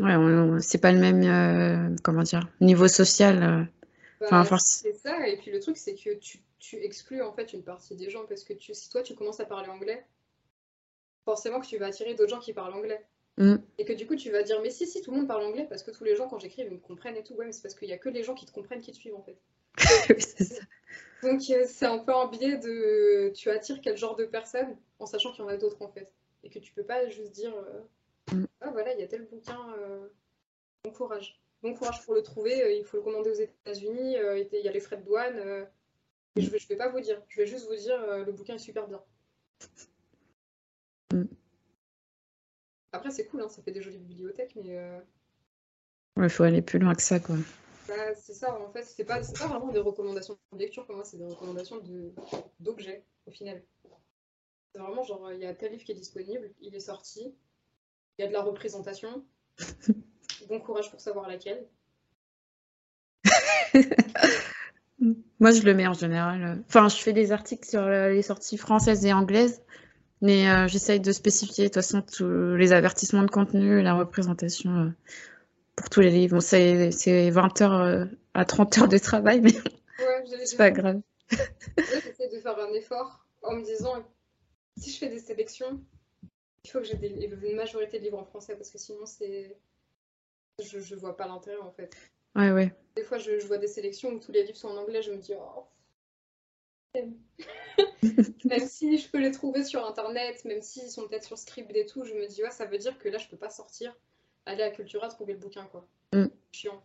Ouais, 0.01 0.61
c'est 0.61 0.79
pas 0.79 0.91
le 0.91 0.99
même, 0.99 1.95
comment 2.01 2.23
dire, 2.23 2.47
niveau 2.59 2.87
social. 2.87 3.67
bah, 4.31 4.45
c'est 4.59 4.93
ça. 4.93 5.27
Et 5.27 5.37
puis 5.37 5.51
le 5.51 5.59
truc, 5.59 5.77
c'est 5.77 5.95
que 5.95 6.15
tu, 6.15 6.39
tu 6.57 6.77
exclus 6.77 7.21
en 7.21 7.33
fait 7.33 7.53
une 7.53 7.63
partie 7.63 7.95
des 7.95 8.09
gens 8.09 8.25
parce 8.25 8.43
que 8.43 8.53
tu, 8.53 8.73
si 8.73 8.89
toi 8.89 9.03
tu 9.03 9.13
commences 9.15 9.39
à 9.41 9.45
parler 9.45 9.69
anglais, 9.69 10.05
forcément 11.25 11.59
que 11.59 11.67
tu 11.67 11.77
vas 11.77 11.87
attirer 11.87 12.13
d'autres 12.15 12.29
gens 12.29 12.39
qui 12.39 12.53
parlent 12.53 12.73
anglais. 12.73 13.05
Mm. 13.37 13.55
Et 13.77 13.85
que 13.85 13.93
du 13.93 14.05
coup, 14.05 14.15
tu 14.15 14.31
vas 14.31 14.43
dire, 14.43 14.61
mais 14.61 14.69
si, 14.69 14.85
si, 14.85 15.01
tout 15.01 15.11
le 15.11 15.17
monde 15.17 15.27
parle 15.27 15.43
anglais 15.43 15.65
parce 15.67 15.81
que 15.81 15.91
tous 15.91 16.03
les 16.03 16.15
gens, 16.15 16.27
quand 16.27 16.39
j'écris, 16.39 16.63
ils 16.63 16.71
me 16.71 16.77
comprennent 16.77 17.15
et 17.15 17.23
tout. 17.23 17.33
Ouais, 17.35 17.45
mais 17.45 17.53
c'est 17.53 17.61
parce 17.61 17.73
qu'il 17.73 17.87
y 17.87 17.93
a 17.93 17.97
que 17.97 18.09
les 18.09 18.23
gens 18.23 18.35
qui 18.35 18.45
te 18.45 18.51
comprennent 18.51 18.81
qui 18.81 18.91
te 18.91 18.97
suivent 18.97 19.15
en 19.15 19.23
fait. 19.23 19.37
Oui, 20.09 20.21
c'est 20.21 20.43
ça. 20.43 20.61
Donc 21.23 21.41
euh, 21.49 21.65
c'est 21.67 21.85
un 21.85 21.99
peu 21.99 22.13
un 22.13 22.27
biais 22.27 22.57
de 22.57 23.31
tu 23.35 23.49
attires 23.49 23.79
quel 23.81 23.97
genre 23.97 24.15
de 24.15 24.25
personne 24.25 24.77
en 24.99 25.05
sachant 25.05 25.31
qu'il 25.31 25.43
y 25.43 25.45
en 25.45 25.49
a 25.49 25.57
d'autres 25.57 25.81
en 25.81 25.89
fait. 25.89 26.11
Et 26.43 26.49
que 26.49 26.59
tu 26.59 26.73
peux 26.73 26.83
pas 26.83 27.07
juste 27.09 27.31
dire 27.31 27.55
euh, 27.55 27.81
Mm. 28.31 28.45
ah 28.61 28.69
voilà, 28.69 28.93
il 28.93 28.99
y 28.99 29.03
a 29.03 29.07
tel 29.07 29.25
bouquin, 29.25 29.73
euh, 29.79 30.07
bon 30.83 30.91
courage. 30.91 31.41
Bon 31.63 31.73
courage 31.73 32.05
pour 32.05 32.13
le 32.13 32.21
trouver, 32.21 32.77
il 32.77 32.85
faut 32.85 32.97
le 32.97 33.03
commander 33.03 33.31
aux 33.31 33.33
États-Unis, 33.33 34.17
il 34.17 34.61
y 34.61 34.67
a 34.67 34.71
les 34.71 34.79
frais 34.79 34.97
de 34.97 35.03
douane. 35.03 35.67
et 36.35 36.41
je 36.41 36.49
vais, 36.51 36.59
je 36.59 36.67
vais 36.67 36.75
pas 36.75 36.89
vous 36.89 36.99
dire, 36.99 37.19
je 37.27 37.41
vais 37.41 37.47
juste 37.47 37.67
vous 37.67 37.75
dire 37.75 37.99
le 38.23 38.31
bouquin 38.31 38.53
est 38.53 38.59
super 38.59 38.87
bien. 38.87 39.01
Mm. 41.13 41.23
Après 42.91 43.11
c'est 43.11 43.25
cool, 43.27 43.41
hein, 43.41 43.49
ça 43.49 43.61
fait 43.61 43.71
des 43.71 43.81
jolies 43.81 43.97
bibliothèques, 43.99 44.55
mais 44.55 44.77
euh, 44.77 44.99
Ouais, 46.17 46.29
faut 46.29 46.43
aller 46.43 46.61
plus 46.61 46.79
loin 46.79 46.95
que 46.95 47.01
ça, 47.01 47.19
quoi. 47.19 47.35
bah, 47.87 48.15
c'est 48.15 48.33
ça 48.33 48.59
en 48.59 48.71
fait, 48.71 48.83
c'est 48.83 49.05
pas, 49.05 49.19
vraiment 49.21 49.71
des 49.71 49.79
recommandations 49.79 50.37
de 50.53 50.57
lecture 50.57 50.85
pour 50.85 50.95
moi, 50.95 51.05
c'est 51.05 51.17
des 51.17 51.25
recommandations 51.25 51.77
de 51.77 52.13
d'objets 52.59 53.03
au 53.25 53.31
final. 53.31 53.63
C'est 54.73 54.81
vraiment 54.81 55.03
genre, 55.03 55.31
il 55.33 55.39
y 55.39 55.45
a 55.45 55.53
tel 55.53 55.71
livre 55.71 55.83
qui 55.83 55.91
est 55.91 55.95
disponible, 55.95 56.51
il 56.61 56.75
est 56.75 56.79
sorti, 56.79 57.33
il 58.17 58.21
y 58.21 58.25
a 58.25 58.27
de 58.27 58.33
la 58.33 58.41
représentation. 58.41 59.25
Bon 60.47 60.59
courage 60.61 60.89
pour 60.89 61.01
savoir 61.01 61.27
laquelle. 61.27 61.67
Moi, 65.39 65.51
je 65.51 65.61
le 65.61 65.73
mets 65.73 65.87
en 65.87 65.93
général. 65.93 66.43
euh, 66.43 66.55
Enfin, 66.67 66.87
je 66.89 66.95
fais 66.97 67.13
des 67.13 67.31
articles 67.31 67.67
sur 67.67 67.81
euh, 67.81 68.09
les 68.09 68.21
sorties 68.21 68.57
françaises 68.57 69.05
et 69.05 69.13
anglaises, 69.13 69.61
mais 70.21 70.49
euh, 70.49 70.67
j'essaye 70.67 70.99
de 70.99 71.11
spécifier 71.11 71.65
de 71.65 71.67
toute 71.69 71.75
façon 71.75 72.01
tous 72.01 72.55
les 72.55 72.73
avertissements 72.73 73.23
de 73.23 73.31
contenu, 73.31 73.81
la 73.81 73.93
représentation 73.95 74.71
euh, 74.71 74.89
pour 75.75 75.89
tous 75.89 76.01
les 76.01 76.09
livres. 76.11 76.35
Bon, 76.35 76.41
c'est 76.41 76.91
c'est 76.91 77.29
20 77.29 77.61
heures 77.61 77.73
euh, 77.81 78.05
à 78.33 78.45
30 78.45 78.77
heures 78.79 78.87
de 78.87 78.97
travail, 78.97 79.41
mais 79.41 79.53
Ouais, 79.53 80.45
c'est 80.45 80.57
pas 80.57 80.71
grave. 80.71 81.01
j'essaie 81.29 82.29
de 82.33 82.39
faire 82.39 82.57
un 82.57 82.73
effort 82.73 83.25
en 83.41 83.55
me 83.55 83.63
disant, 83.63 83.93
si 84.77 84.91
je 84.91 84.97
fais 84.97 85.09
des 85.09 85.19
sélections, 85.19 85.81
il 86.63 86.69
faut 86.69 86.79
que 86.79 86.85
j'ai 86.85 86.95
une 86.95 87.55
majorité 87.55 87.99
de 87.99 88.03
livres 88.05 88.19
en 88.19 88.25
français 88.25 88.55
parce 88.55 88.69
que 88.69 88.77
sinon 88.77 89.05
c'est... 89.05 89.57
Je, 90.61 90.79
je 90.79 90.95
vois 90.95 91.15
pas 91.15 91.27
l'intérêt 91.27 91.59
en 91.61 91.71
fait. 91.71 91.95
Ouais, 92.35 92.51
ouais. 92.51 92.73
Des 92.95 93.03
fois, 93.03 93.17
je, 93.17 93.39
je 93.39 93.47
vois 93.47 93.57
des 93.57 93.67
sélections 93.67 94.09
où 94.11 94.19
tous 94.19 94.31
les 94.31 94.43
livres 94.43 94.57
sont 94.57 94.67
en 94.67 94.77
anglais, 94.77 95.01
je 95.01 95.11
me 95.11 95.17
dis, 95.17 95.33
oh. 95.35 95.63
même 98.45 98.67
si 98.67 98.97
je 98.97 99.09
peux 99.09 99.19
les 99.19 99.31
trouver 99.31 99.63
sur 99.63 99.85
internet, 99.85 100.43
même 100.45 100.61
s'ils 100.61 100.89
sont 100.89 101.07
peut-être 101.07 101.25
sur 101.25 101.37
Scribd 101.37 101.75
et 101.75 101.85
tout, 101.85 102.03
je 102.03 102.13
me 102.13 102.27
dis, 102.27 102.43
ouais, 102.43 102.51
ça 102.51 102.65
veut 102.65 102.77
dire 102.77 102.97
que 102.97 103.09
là, 103.09 103.17
je 103.17 103.27
peux 103.27 103.37
pas 103.37 103.49
sortir, 103.49 103.95
aller 104.45 104.63
à 104.63 104.71
Cultura 104.71 105.07
trouver 105.07 105.33
le 105.33 105.39
bouquin, 105.39 105.65
quoi. 105.71 105.87
Mm. 106.13 106.27
Chiant. 106.51 106.83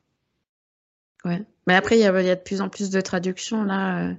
Ouais. 1.25 1.43
Mais 1.67 1.75
après, 1.75 1.97
il 1.97 2.03
y 2.03 2.07
a, 2.07 2.21
il 2.21 2.27
y 2.27 2.31
a 2.31 2.37
de 2.37 2.41
plus 2.41 2.61
en 2.61 2.69
plus 2.69 2.91
de 2.91 3.01
traductions 3.01 3.65
là. 3.65 4.11
euh. 4.11 4.15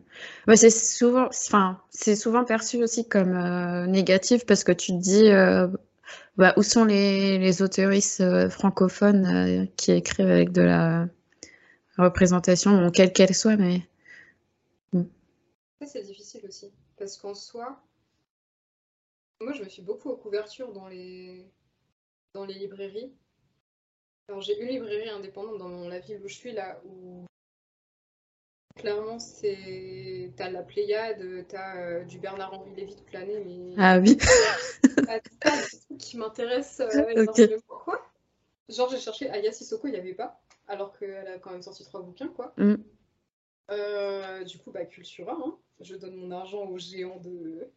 Ouais, 0.47 0.55
c'est 0.55 0.71
souvent, 0.71 1.27
enfin, 1.27 1.79
c'est 1.91 2.15
souvent 2.15 2.43
perçu 2.43 2.81
aussi 2.81 3.07
comme 3.07 3.35
euh, 3.35 3.85
négatif 3.85 4.45
parce 4.47 4.63
que 4.63 4.71
tu 4.71 4.91
te 4.93 4.97
dis, 4.97 5.29
euh, 5.29 5.67
bah, 6.37 6.53
où 6.57 6.63
sont 6.63 6.83
les, 6.83 7.37
les 7.37 7.61
auteuristes 7.61 8.21
euh, 8.21 8.49
francophones 8.49 9.67
qui 9.77 9.91
écrivent 9.91 10.29
avec 10.31 10.51
de 10.51 10.63
la, 10.63 11.07
représentation, 11.97 12.91
quelle 12.91 13.13
qu'elle 13.13 13.35
soit, 13.35 13.55
mais. 13.55 13.81
Ça, 15.81 15.87
c'est 15.87 16.03
difficile 16.03 16.45
aussi. 16.45 16.71
Parce 16.97 17.17
qu'en 17.17 17.33
soi, 17.33 17.81
moi, 19.41 19.53
je 19.53 19.63
me 19.63 19.69
suis 19.69 19.81
beaucoup 19.81 20.09
aux 20.09 20.17
couvertures 20.17 20.71
dans 20.71 20.87
les, 20.87 21.45
dans 22.33 22.45
les 22.45 22.53
librairies. 22.53 23.13
Alors, 24.27 24.41
j'ai 24.41 24.59
une 24.59 24.69
librairie 24.69 25.09
indépendante 25.09 25.57
dans 25.57 25.87
la 25.87 25.99
ville 25.99 26.21
où 26.23 26.27
je 26.27 26.33
suis, 26.33 26.51
là, 26.51 26.81
où 26.85 27.25
clairement, 28.75 29.19
c'est. 29.19 30.31
T'as 30.35 30.49
la 30.49 30.63
Pléiade, 30.63 31.45
t'as 31.47 31.77
euh, 31.77 32.03
du 32.03 32.19
Bernard-Henri 32.19 32.75
Lévy 32.75 32.95
toute 32.95 33.11
l'année, 33.11 33.43
mais. 33.45 33.75
Ah 33.77 33.99
oui. 33.99 34.17
pas 35.05 35.19
des 35.19 35.79
trucs 35.79 35.97
qui 35.97 36.17
m'intéressent 36.17 36.95
euh, 36.95 37.09
énormément, 37.09 37.61
quoi. 37.67 38.01
Genre, 38.69 38.89
j'ai 38.89 38.99
cherché 38.99 39.29
Aya 39.29 39.51
Sissoko, 39.51 39.87
il 39.87 39.91
n'y 39.91 39.97
avait 39.97 40.13
pas, 40.13 40.41
alors 40.67 40.97
qu'elle 40.97 41.27
a 41.27 41.37
quand 41.37 41.51
même 41.51 41.61
sorti 41.61 41.83
trois 41.83 42.01
bouquins, 42.01 42.29
quoi. 42.29 42.53
Mm. 42.57 42.75
Euh, 43.71 44.43
du 44.43 44.59
coup, 44.59 44.71
bah, 44.71 44.85
Cultura, 44.85 45.37
hein. 45.43 45.57
je 45.81 45.95
donne 45.95 46.15
mon 46.15 46.31
argent 46.31 46.65
aux 46.65 46.77
géants 46.77 47.19
de. 47.19 47.67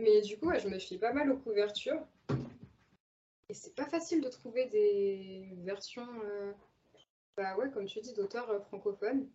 Mais 0.00 0.22
du 0.22 0.38
coup, 0.38 0.50
je 0.58 0.68
me 0.68 0.78
fie 0.78 0.98
pas 0.98 1.12
mal 1.12 1.30
aux 1.30 1.36
couvertures. 1.36 2.00
Et 3.50 3.54
c'est 3.54 3.74
pas 3.74 3.86
facile 3.86 4.20
de 4.22 4.28
trouver 4.28 4.66
des 4.66 5.48
versions, 5.64 6.06
euh, 6.24 6.52
bah 7.36 7.56
ouais, 7.56 7.70
comme 7.70 7.86
tu 7.86 8.00
dis, 8.00 8.12
d'auteurs 8.14 8.50
euh, 8.50 8.60
francophones. 8.60 9.26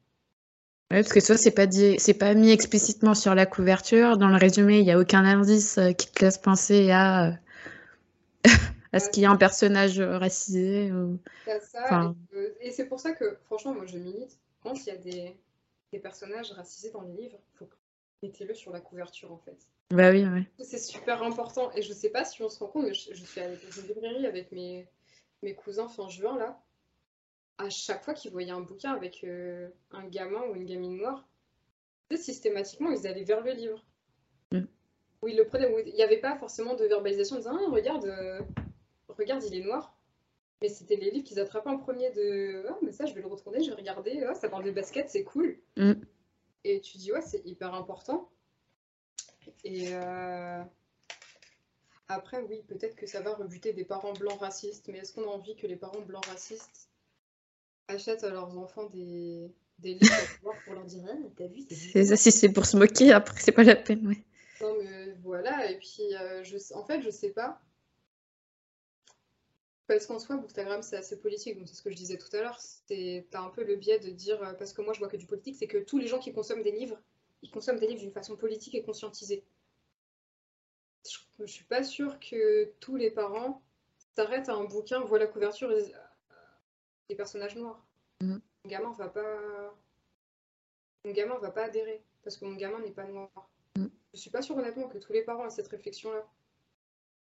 Ouais, 0.92 1.02
parce 1.02 1.14
que 1.14 1.26
toi, 1.26 1.38
c'est 1.38 1.52
pas 1.52 1.66
dit, 1.66 1.96
c'est 1.98 2.14
pas 2.14 2.34
mis 2.36 2.52
explicitement 2.52 3.16
sur 3.16 3.34
la 3.36 3.46
couverture. 3.46 4.18
Dans 4.18 4.30
le 4.30 4.38
résumé, 4.38 4.80
il 4.80 4.86
n'y 4.86 4.92
a 4.92 5.00
aucun 5.00 5.26
indice 5.26 5.80
qui 5.98 6.12
te 6.12 6.26
laisse 6.26 6.38
penser 6.38 6.92
à, 6.92 7.34
à 8.94 9.00
ce 9.00 9.10
qu'il 9.10 9.24
y 9.24 9.26
a 9.26 9.32
un 9.32 9.38
personnage 9.38 10.00
racisé. 10.00 10.92
Ou... 10.92 11.20
Ça, 11.62 12.14
et, 12.62 12.72
c'est 12.72 12.86
pour 12.86 13.00
ça 13.00 13.12
que, 13.12 13.38
franchement, 13.46 13.74
moi, 13.74 13.86
je 13.86 13.98
milite. 13.98 14.40
Quand 14.62 14.74
il 14.86 14.88
y 14.88 14.92
a 14.92 14.98
des, 14.98 15.36
des 15.92 16.00
personnages 16.00 16.52
racisés 16.52 16.92
dans 16.92 17.02
les 17.02 17.14
livres, 17.14 17.40
faut 17.56 17.68
mettez-le 18.24 18.54
sur 18.54 18.72
la 18.72 18.80
couverture 18.80 19.32
en 19.32 19.38
fait. 19.38 19.58
Bah 19.92 20.10
oui, 20.12 20.26
oui. 20.26 20.48
C'est 20.60 20.80
super 20.80 21.22
important. 21.22 21.72
Et 21.76 21.82
je 21.82 21.94
sais 21.94 22.10
pas 22.10 22.24
si 22.24 22.42
on 22.42 22.50
se 22.50 22.60
rend 22.60 22.68
compte, 22.68 22.86
mais 22.86 22.94
je, 22.94 23.14
suis 23.14 23.42
allée 23.42 23.58
dans 23.58 23.82
une 23.82 23.88
librairie 23.88 24.26
avec 24.26 24.52
mes, 24.52 24.88
mes 25.44 25.54
cousins 25.54 25.90
fin 25.90 26.10
juin 26.10 26.38
là. 26.38 26.60
À 27.60 27.70
chaque 27.70 28.04
fois 28.04 28.16
qu'ils 28.16 28.32
voyaient 28.32 28.52
un 28.52 28.62
bouquin 28.62 28.94
avec 28.94 29.24
euh, 29.24 29.70
un 29.92 30.08
gamin 30.08 30.42
ou 30.50 30.56
une 30.56 30.66
gamine 30.66 30.98
noire, 30.98 31.28
systématiquement 32.16 32.92
ils 32.92 33.06
allaient 33.06 33.24
vers 33.24 33.42
le 33.42 33.52
livre. 33.52 33.84
Mm. 34.52 34.66
Où 35.22 35.28
ils 35.28 35.38
le 35.38 35.46
prenaient. 35.46 35.72
il 35.86 35.94
n'y 35.94 36.04
avait 36.04 36.20
pas 36.20 36.38
forcément 36.38 36.76
de 36.76 36.86
verbalisation 36.86 37.36
en 37.36 37.40
disant 37.40 37.58
ah, 37.60 37.70
regarde, 37.70 38.06
euh, 38.06 38.42
regarde, 39.18 39.44
il 39.44 39.56
est 39.56 39.64
noir. 39.64 39.96
Mais 40.62 40.70
c'était 40.70 40.96
les 40.96 41.12
livres 41.12 41.26
qu'ils 41.26 41.40
attrapaient 41.40 41.70
en 41.70 41.78
premier 41.78 42.10
de 42.12 42.66
Ah, 42.70 42.78
mais 42.82 42.92
ça, 42.92 43.06
je 43.06 43.14
vais 43.14 43.22
le 43.22 43.28
retourner, 43.28 43.64
je 43.64 43.70
vais 43.70 43.76
regarder. 43.76 44.26
Oh, 44.30 44.34
ça 44.34 44.48
parle 44.48 44.64
de 44.64 44.72
basket, 44.72 45.10
c'est 45.10 45.24
cool. 45.24 45.58
Mm. 45.76 45.94
Et 46.64 46.80
tu 46.80 46.98
dis, 46.98 47.12
ouais, 47.12 47.22
c'est 47.22 47.46
hyper 47.46 47.74
important. 47.74 48.30
Et 49.66 49.90
euh, 49.92 50.64
après, 52.08 52.42
oui, 52.44 52.64
peut-être 52.68 52.96
que 52.96 53.06
ça 53.06 53.22
va 53.22 53.34
rebuter 53.34 53.74
des 53.74 53.84
parents 53.84 54.14
blancs 54.14 54.40
racistes, 54.40 54.88
mais 54.88 55.00
est-ce 55.00 55.14
qu'on 55.14 55.24
a 55.24 55.34
envie 55.34 55.56
que 55.56 55.68
les 55.68 55.76
parents 55.76 56.02
blancs 56.02 56.26
racistes 56.26 56.90
achètent 57.88 58.24
à 58.24 58.30
leurs 58.30 58.58
enfants 58.58 58.86
des, 58.86 59.52
des 59.80 59.96
livres 59.96 60.40
pour 60.64 60.74
leur 60.74 60.86
dire, 60.86 61.04
ah, 61.10 61.16
t'as 61.36 61.48
vu 61.48 61.64
C'est 61.70 62.06
ça, 62.06 62.16
si 62.16 62.32
c'est 62.32 62.50
pour 62.50 62.66
se 62.66 62.78
moquer, 62.78 63.12
après, 63.12 63.40
c'est 63.40 63.52
pas 63.52 63.64
la 63.64 63.76
peine, 63.76 64.08
ouais. 64.08 64.24
Non, 64.62 64.76
mais 64.82 65.12
voilà, 65.24 65.70
et 65.70 65.78
puis, 65.78 66.16
euh, 66.16 66.44
je, 66.44 66.58
en 66.74 66.86
fait, 66.86 67.02
je 67.02 67.10
sais 67.10 67.32
pas. 67.32 67.62
Parce 69.88 70.06
qu'en 70.08 70.18
soi, 70.18 70.38
Bookstagram, 70.38 70.82
c'est 70.82 70.96
assez 70.96 71.20
politique, 71.20 71.58
donc 71.58 71.68
c'est 71.68 71.76
ce 71.76 71.82
que 71.82 71.90
je 71.90 71.96
disais 71.96 72.18
tout 72.18 72.34
à 72.36 72.42
l'heure. 72.42 72.60
T'as 72.88 73.42
un 73.42 73.50
peu 73.50 73.64
le 73.64 73.76
biais 73.76 74.00
de 74.00 74.10
dire, 74.10 74.42
euh, 74.42 74.54
parce 74.54 74.72
que 74.72 74.82
moi 74.82 74.94
je 74.94 75.00
vois 75.00 75.10
que 75.10 75.18
du 75.18 75.26
politique, 75.26 75.58
c'est 75.58 75.68
que 75.68 75.78
tous 75.78 75.98
les 75.98 76.08
gens 76.08 76.20
qui 76.20 76.32
consomment 76.32 76.64
des 76.64 76.72
livres, 76.72 76.98
ils 77.42 77.52
consomment 77.52 77.80
des 77.80 77.88
livres 77.88 78.00
d'une 78.00 78.12
façon 78.12 78.38
politique 78.38 78.76
et 78.76 78.84
conscientisée. 78.84 79.44
Je, 81.38 81.46
suis 81.46 81.66
pas 81.66 81.84
sûre 81.84 82.18
que 82.20 82.72
tous 82.80 82.96
les 82.96 83.12
parents 83.12 83.62
s'arrêtent 84.16 84.48
à 84.48 84.54
un 84.54 84.64
bouquin, 84.64 85.02
voient 85.02 85.20
la 85.20 85.28
couverture 85.28 85.70
et 85.74 85.82
disent, 85.82 85.96
des 87.10 87.16
personnages 87.16 87.58
noirs. 87.58 87.86
Mm. 88.22 88.38
Mon 88.64 88.70
gamin 88.70 88.92
va 88.94 89.10
pas. 89.10 89.76
Mon 91.04 91.12
gamin 91.12 91.38
va 91.40 91.52
pas 91.52 91.66
adhérer, 91.66 92.02
parce 92.24 92.38
que 92.38 92.46
mon 92.46 92.56
gamin 92.56 92.80
n'est 92.80 92.92
pas 92.92 93.04
noir. 93.04 93.30
Mm. 93.76 93.88
Je 94.14 94.20
suis 94.20 94.30
pas 94.30 94.42
sûre 94.42 94.56
honnêtement 94.56 94.88
que 94.88 94.98
tous 94.98 95.12
les 95.12 95.24
parents 95.24 95.46
aient 95.46 95.50
cette 95.50 95.68
réflexion-là. 95.68 96.26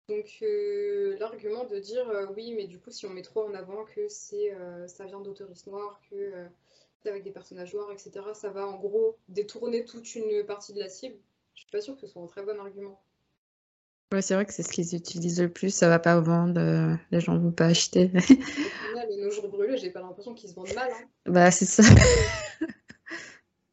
Donc 0.09 0.39
euh, 0.41 1.15
l'argument 1.19 1.63
de 1.65 1.79
dire 1.79 2.09
euh, 2.09 2.25
oui, 2.35 2.53
mais 2.55 2.67
du 2.67 2.79
coup, 2.79 2.91
si 2.91 3.05
on 3.05 3.09
met 3.09 3.21
trop 3.21 3.47
en 3.47 3.53
avant 3.53 3.85
que 3.85 4.07
c'est 4.09 4.53
euh, 4.53 4.87
ça 4.87 5.05
vient 5.05 5.21
d'auteuristes 5.21 5.67
noirs, 5.67 6.01
que 6.09 6.33
c'est 7.01 7.09
avec 7.09 7.23
des 7.23 7.31
personnages 7.31 7.73
noirs, 7.73 7.91
etc., 7.91 8.11
ça 8.33 8.49
va 8.49 8.67
en 8.67 8.77
gros 8.77 9.17
détourner 9.29 9.85
toute 9.85 10.15
une 10.15 10.45
partie 10.45 10.73
de 10.73 10.79
la 10.79 10.89
cible. 10.89 11.15
Je 11.55 11.61
suis 11.61 11.71
pas 11.71 11.81
sûre 11.81 11.95
que 11.95 12.01
ce 12.01 12.07
soit 12.07 12.21
un 12.21 12.27
très 12.27 12.43
bon 12.43 12.59
argument. 12.59 13.01
Ouais, 14.11 14.21
c'est 14.21 14.35
vrai 14.35 14.45
que 14.45 14.53
c'est 14.53 14.63
ce 14.63 14.71
qu'ils 14.71 14.93
utilisent 14.93 15.41
le 15.41 15.51
plus, 15.51 15.73
ça 15.73 15.89
va 15.89 15.99
pas 15.99 16.19
vendre, 16.19 16.97
les 17.11 17.19
gens 17.19 17.37
vont 17.37 17.51
pas 17.51 17.65
acheter. 17.65 18.11
Au 18.13 18.19
final, 18.21 19.09
nos 19.17 19.31
jours 19.31 19.47
brûlés, 19.47 19.77
j'ai 19.77 19.89
pas 19.89 20.01
l'impression 20.01 20.33
qu'ils 20.33 20.49
se 20.49 20.55
vendent 20.55 20.73
mal. 20.75 20.91
Hein. 20.91 21.07
Bah, 21.25 21.49
c'est 21.49 21.65
ça. 21.65 21.83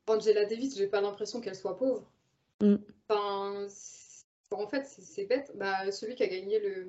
Angela 0.06 0.44
Davis, 0.44 0.76
j'ai 0.76 0.86
pas 0.86 1.00
l'impression 1.00 1.40
qu'elle 1.40 1.56
soit 1.56 1.76
pauvre. 1.76 2.10
Mm. 2.60 2.76
Enfin, 3.08 3.66
en 4.52 4.66
fait, 4.66 4.84
c'est 4.84 5.26
bête. 5.26 5.52
Bah, 5.56 5.90
celui 5.92 6.14
qui 6.14 6.22
a 6.22 6.28
gagné 6.28 6.58
le, 6.58 6.86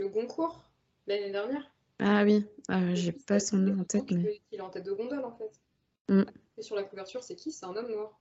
le 0.00 0.08
Goncourt 0.08 0.64
l'année 1.06 1.30
dernière. 1.30 1.70
Ah 1.98 2.24
oui, 2.24 2.44
ah, 2.68 2.94
j'ai 2.94 3.12
pas 3.12 3.38
son 3.38 3.58
nom 3.58 3.80
en 3.80 3.84
tête. 3.84 4.10
Mais... 4.10 4.40
Il 4.50 4.58
est 4.58 4.62
en 4.62 4.70
tête 4.70 4.84
de 4.84 4.92
gondole 4.92 5.24
en 5.24 5.32
fait. 5.32 5.52
Mm. 6.08 6.24
Et 6.58 6.62
sur 6.62 6.76
la 6.76 6.82
couverture, 6.82 7.22
c'est 7.22 7.36
qui? 7.36 7.52
C'est 7.52 7.64
un 7.64 7.76
homme 7.76 7.90
noir. 7.90 8.20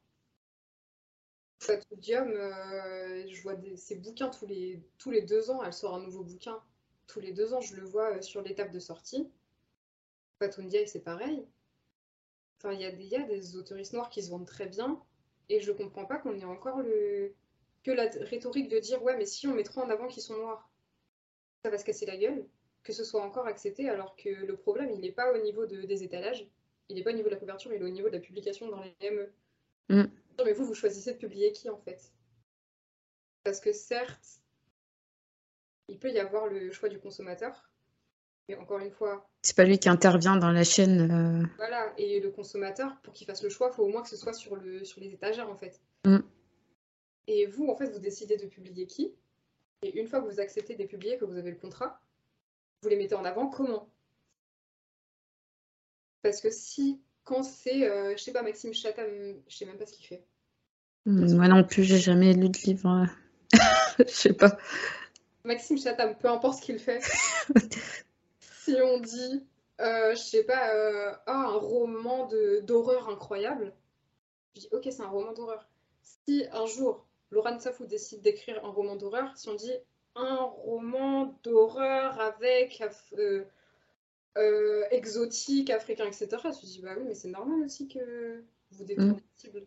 Fatou 1.59 1.95
euh, 2.09 3.27
je 3.27 3.41
vois 3.43 3.55
ses 3.75 3.95
bouquins 3.95 4.29
tous 4.29 4.47
les, 4.47 4.83
tous 4.97 5.11
les 5.11 5.21
deux 5.21 5.49
ans. 5.49 5.63
Elle 5.63 5.73
sort 5.73 5.95
un 5.95 6.01
nouveau 6.01 6.23
bouquin. 6.23 6.59
Tous 7.07 7.19
les 7.19 7.33
deux 7.33 7.53
ans, 7.53 7.61
je 7.61 7.75
le 7.75 7.83
vois 7.83 8.17
euh, 8.17 8.21
sur 8.21 8.41
l'étape 8.41 8.71
de 8.71 8.79
sortie. 8.79 9.29
Fatou 10.39 10.61
c'est 10.87 11.03
pareil. 11.03 11.45
Enfin, 12.57 12.73
il 12.73 12.81
y, 12.81 13.05
y, 13.07 13.15
a 13.15 13.23
des 13.23 13.55
autoristes 13.57 13.93
noirs 13.93 14.09
qui 14.09 14.23
se 14.23 14.29
vendent 14.29 14.47
très 14.47 14.67
bien. 14.67 15.01
Et 15.49 15.59
je 15.59 15.71
comprends 15.71 16.05
pas 16.05 16.17
qu'on 16.17 16.39
ait 16.39 16.45
encore 16.45 16.81
le, 16.81 17.35
que 17.83 17.91
la 17.91 18.09
rhétorique 18.21 18.69
de 18.69 18.79
dire 18.79 19.01
ouais 19.03 19.17
mais 19.17 19.25
si 19.25 19.47
on 19.47 19.53
met 19.53 19.63
trop 19.63 19.81
en 19.81 19.89
avant 19.89 20.07
qu'ils 20.07 20.23
sont 20.23 20.37
noirs, 20.37 20.69
ça 21.63 21.69
va 21.69 21.77
se 21.77 21.85
casser 21.85 22.05
la 22.05 22.17
gueule, 22.17 22.45
que 22.83 22.93
ce 22.93 23.03
soit 23.03 23.21
encore 23.23 23.47
accepté 23.47 23.89
alors 23.89 24.15
que 24.15 24.29
le 24.29 24.55
problème 24.55 24.91
il 24.91 24.99
n'est 24.99 25.11
pas 25.11 25.33
au 25.33 25.41
niveau 25.41 25.65
de, 25.65 25.81
des 25.81 26.03
étalages, 26.03 26.47
il 26.89 26.95
n'est 26.95 27.03
pas 27.03 27.11
au 27.11 27.15
niveau 27.15 27.29
de 27.29 27.33
la 27.33 27.39
couverture, 27.39 27.73
il 27.73 27.81
est 27.81 27.85
au 27.85 27.89
niveau 27.89 28.09
de 28.09 28.15
la 28.15 28.19
publication 28.19 28.69
dans 28.69 28.81
les 28.81 29.11
ME. 29.11 29.31
Mm. 29.89 30.09
Mais 30.45 30.53
vous, 30.53 30.65
vous 30.65 30.73
choisissez 30.73 31.13
de 31.13 31.17
publier 31.17 31.51
qui 31.51 31.69
en 31.69 31.77
fait? 31.77 32.11
Parce 33.43 33.59
que 33.59 33.73
certes, 33.73 34.41
il 35.87 35.97
peut 35.97 36.11
y 36.11 36.19
avoir 36.19 36.47
le 36.47 36.71
choix 36.71 36.89
du 36.89 36.99
consommateur, 36.99 37.69
mais 38.47 38.55
encore 38.55 38.79
une 38.79 38.91
fois... 38.91 39.29
C'est 39.41 39.55
pas 39.55 39.63
lui 39.63 39.79
qui 39.79 39.89
intervient 39.89 40.37
dans 40.37 40.51
la 40.51 40.63
chaîne. 40.63 41.11
Euh. 41.11 41.47
Voilà, 41.57 41.93
et 41.97 42.19
le 42.19 42.29
consommateur, 42.29 42.95
pour 43.03 43.13
qu'il 43.13 43.27
fasse 43.27 43.43
le 43.43 43.49
choix, 43.49 43.69
il 43.71 43.75
faut 43.75 43.83
au 43.83 43.89
moins 43.89 44.01
que 44.01 44.09
ce 44.09 44.17
soit 44.17 44.33
sur, 44.33 44.55
le, 44.55 44.83
sur 44.83 45.01
les 45.01 45.13
étagères 45.13 45.49
en 45.49 45.57
fait. 45.57 45.81
Mm. 46.05 46.19
Et 47.33 47.45
vous, 47.45 47.69
en 47.69 47.77
fait, 47.77 47.85
vous 47.85 47.99
décidez 47.99 48.35
de 48.35 48.45
publier 48.45 48.85
qui? 48.87 49.15
Et 49.83 49.97
une 49.97 50.05
fois 50.05 50.19
que 50.19 50.25
vous 50.25 50.41
acceptez 50.41 50.75
de 50.75 50.83
publier, 50.83 51.17
que 51.17 51.23
vous 51.23 51.37
avez 51.37 51.49
le 51.49 51.55
contrat, 51.55 52.01
vous 52.81 52.89
les 52.89 52.97
mettez 52.97 53.15
en 53.15 53.23
avant 53.23 53.47
comment? 53.47 53.87
Parce 56.23 56.41
que 56.41 56.51
si, 56.51 56.99
quand 57.23 57.43
c'est, 57.43 57.89
euh, 57.89 58.17
je 58.17 58.21
sais 58.21 58.33
pas, 58.33 58.43
Maxime 58.43 58.73
Chatham, 58.73 59.07
je 59.47 59.55
sais 59.55 59.65
même 59.65 59.77
pas 59.77 59.85
ce 59.85 59.93
qu'il 59.93 60.05
fait. 60.05 60.25
Hmm, 61.05 61.33
moi 61.35 61.47
non 61.47 61.63
plus, 61.63 61.85
j'ai 61.85 61.99
jamais 61.99 62.33
lu 62.33 62.49
de 62.49 62.57
livre. 62.65 63.07
je 63.99 64.03
sais 64.11 64.33
pas. 64.33 64.57
Maxime 65.45 65.77
Chatham, 65.77 66.17
peu 66.17 66.27
importe 66.27 66.59
ce 66.59 66.65
qu'il 66.65 66.79
fait. 66.79 67.01
si 68.41 68.75
on 68.75 68.99
dit, 68.99 69.47
euh, 69.79 70.13
je 70.15 70.21
sais 70.21 70.43
pas, 70.43 70.75
euh, 70.75 71.13
ah, 71.27 71.45
un 71.47 71.57
roman 71.57 72.29
d'horreur 72.63 73.07
incroyable, 73.07 73.73
je 74.55 74.61
dis, 74.63 74.69
ok, 74.73 74.83
c'est 74.91 75.01
un 75.01 75.07
roman 75.07 75.31
d'horreur. 75.31 75.69
Si 76.01 76.43
un 76.51 76.65
jour, 76.65 77.07
Laurent 77.31 77.59
Safou 77.59 77.85
décide 77.85 78.21
d'écrire 78.21 78.63
un 78.63 78.69
roman 78.69 78.95
d'horreur, 78.95 79.35
si 79.37 79.49
on 79.49 79.55
dit 79.55 79.73
un 80.15 80.35
roman 80.35 81.37
d'horreur 81.43 82.19
avec 82.19 82.83
euh, 83.17 83.45
euh, 84.37 84.83
exotique, 84.91 85.69
africain, 85.69 86.05
etc., 86.05 86.27
je 86.43 86.47
me 86.47 86.65
dis 86.65 86.81
bah 86.81 86.95
oui, 86.97 87.03
mais 87.07 87.15
c'est 87.15 87.29
normal 87.29 87.63
aussi 87.63 87.87
que 87.87 88.43
vous 88.71 88.83
détournez 88.83 89.13
mm. 89.13 89.21
cible. 89.37 89.65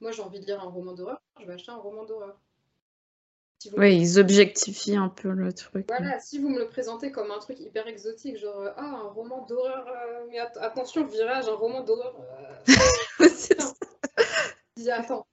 Moi, 0.00 0.12
j'ai 0.12 0.22
envie 0.22 0.40
de 0.40 0.46
lire 0.46 0.60
un 0.60 0.68
roman 0.68 0.92
d'horreur, 0.92 1.20
je 1.40 1.46
vais 1.46 1.54
acheter 1.54 1.70
un 1.70 1.76
roman 1.76 2.04
d'horreur. 2.04 2.40
oui, 3.76 3.96
ils 3.96 4.18
objectifient 4.18 4.96
un 4.96 5.08
peu 5.08 5.30
le 5.30 5.52
truc. 5.52 5.86
Voilà, 5.88 6.18
si 6.18 6.40
vous 6.40 6.48
me 6.48 6.58
le 6.58 6.68
présentez 6.68 7.12
comme 7.12 7.30
un 7.30 7.38
truc 7.38 7.60
hyper 7.60 7.86
exotique, 7.86 8.36
genre 8.36 8.72
ah, 8.76 8.82
un 8.82 9.08
roman 9.08 9.46
d'horreur, 9.46 9.86
euh, 9.88 10.26
mais 10.30 10.38
attention, 10.38 11.06
virage, 11.06 11.48
un 11.48 11.54
roman 11.54 11.82
d'horreur. 11.82 12.16
dis 14.76 14.90
attends, 14.90 15.26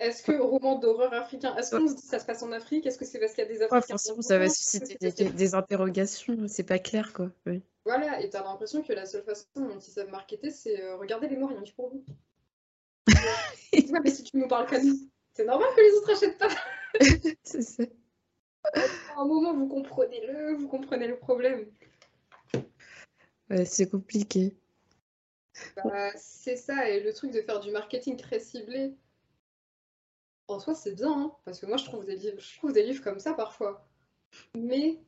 Est-ce 0.00 0.22
que 0.22 0.32
roman 0.32 0.76
d'horreur 0.78 1.12
africain, 1.12 1.56
est-ce 1.56 1.74
qu'on 1.76 1.88
se 1.88 1.94
dit 1.94 2.02
que 2.02 2.08
ça 2.08 2.18
se 2.20 2.24
passe 2.26 2.42
en 2.44 2.52
Afrique? 2.52 2.86
Est-ce 2.86 2.98
que 2.98 3.04
c'est 3.04 3.18
parce 3.18 3.32
qu'il 3.32 3.42
y 3.42 3.46
a 3.46 3.50
des 3.50 3.62
Africains 3.62 3.76
Ouais, 3.76 3.82
forcément, 3.82 4.22
ça 4.22 4.38
va 4.38 4.48
susciter 4.48 4.96
des, 5.00 5.10
des- 5.10 5.30
des 5.30 5.54
interrogations. 5.56 6.46
C'est 6.46 6.62
pas 6.62 6.78
clair, 6.78 7.12
quoi. 7.12 7.30
Oui. 7.46 7.62
Voilà, 7.84 8.20
et 8.20 8.30
t'as 8.30 8.44
l'impression 8.44 8.82
que 8.82 8.92
la 8.92 9.06
seule 9.06 9.24
façon 9.24 9.46
dont 9.56 9.78
ils 9.78 9.80
savent 9.90 10.10
marketer, 10.10 10.50
c'est 10.50 10.80
euh, 10.80 10.96
regardez 10.96 11.26
les 11.28 11.36
morts, 11.36 11.48
rien 11.50 11.62
que 11.64 11.72
pour 11.74 11.88
vous. 11.90 12.04
ouais, 13.72 14.00
mais 14.04 14.10
si 14.10 14.22
tu 14.22 14.36
nous 14.36 14.46
parles 14.46 14.66
qu'à 14.66 14.80
nous, 14.82 14.94
c'est 15.32 15.44
normal 15.44 15.68
que 15.74 15.80
les 15.80 15.92
autres 15.96 16.12
achètent 16.12 16.38
pas. 16.38 16.48
C'est 17.42 17.62
ça. 17.62 17.82
À 18.74 19.20
un 19.20 19.24
moment, 19.26 19.54
vous 19.54 19.66
comprenez-le, 19.68 20.54
vous 20.54 20.68
comprenez 20.68 21.06
le 21.08 21.18
problème. 21.18 21.66
Ouais, 23.50 23.64
c'est 23.64 23.88
compliqué. 23.90 24.54
Bah, 25.76 26.10
c'est 26.16 26.56
ça, 26.56 26.88
et 26.88 27.00
le 27.00 27.12
truc 27.14 27.30
de 27.32 27.40
faire 27.40 27.60
du 27.60 27.70
marketing 27.70 28.16
très 28.16 28.40
ciblé, 28.40 28.94
en 30.48 30.58
soi, 30.58 30.74
c'est 30.74 30.94
bien, 30.94 31.12
hein, 31.12 31.32
parce 31.44 31.60
que 31.60 31.66
moi, 31.66 31.76
je 31.76 31.84
trouve 31.84 32.04
des 32.04 32.16
livres, 32.16 32.40
je 32.40 32.56
trouve 32.56 32.72
des 32.72 32.82
livres 32.82 33.02
comme 33.02 33.20
ça 33.20 33.34
parfois. 33.34 33.86
Mais 34.54 34.98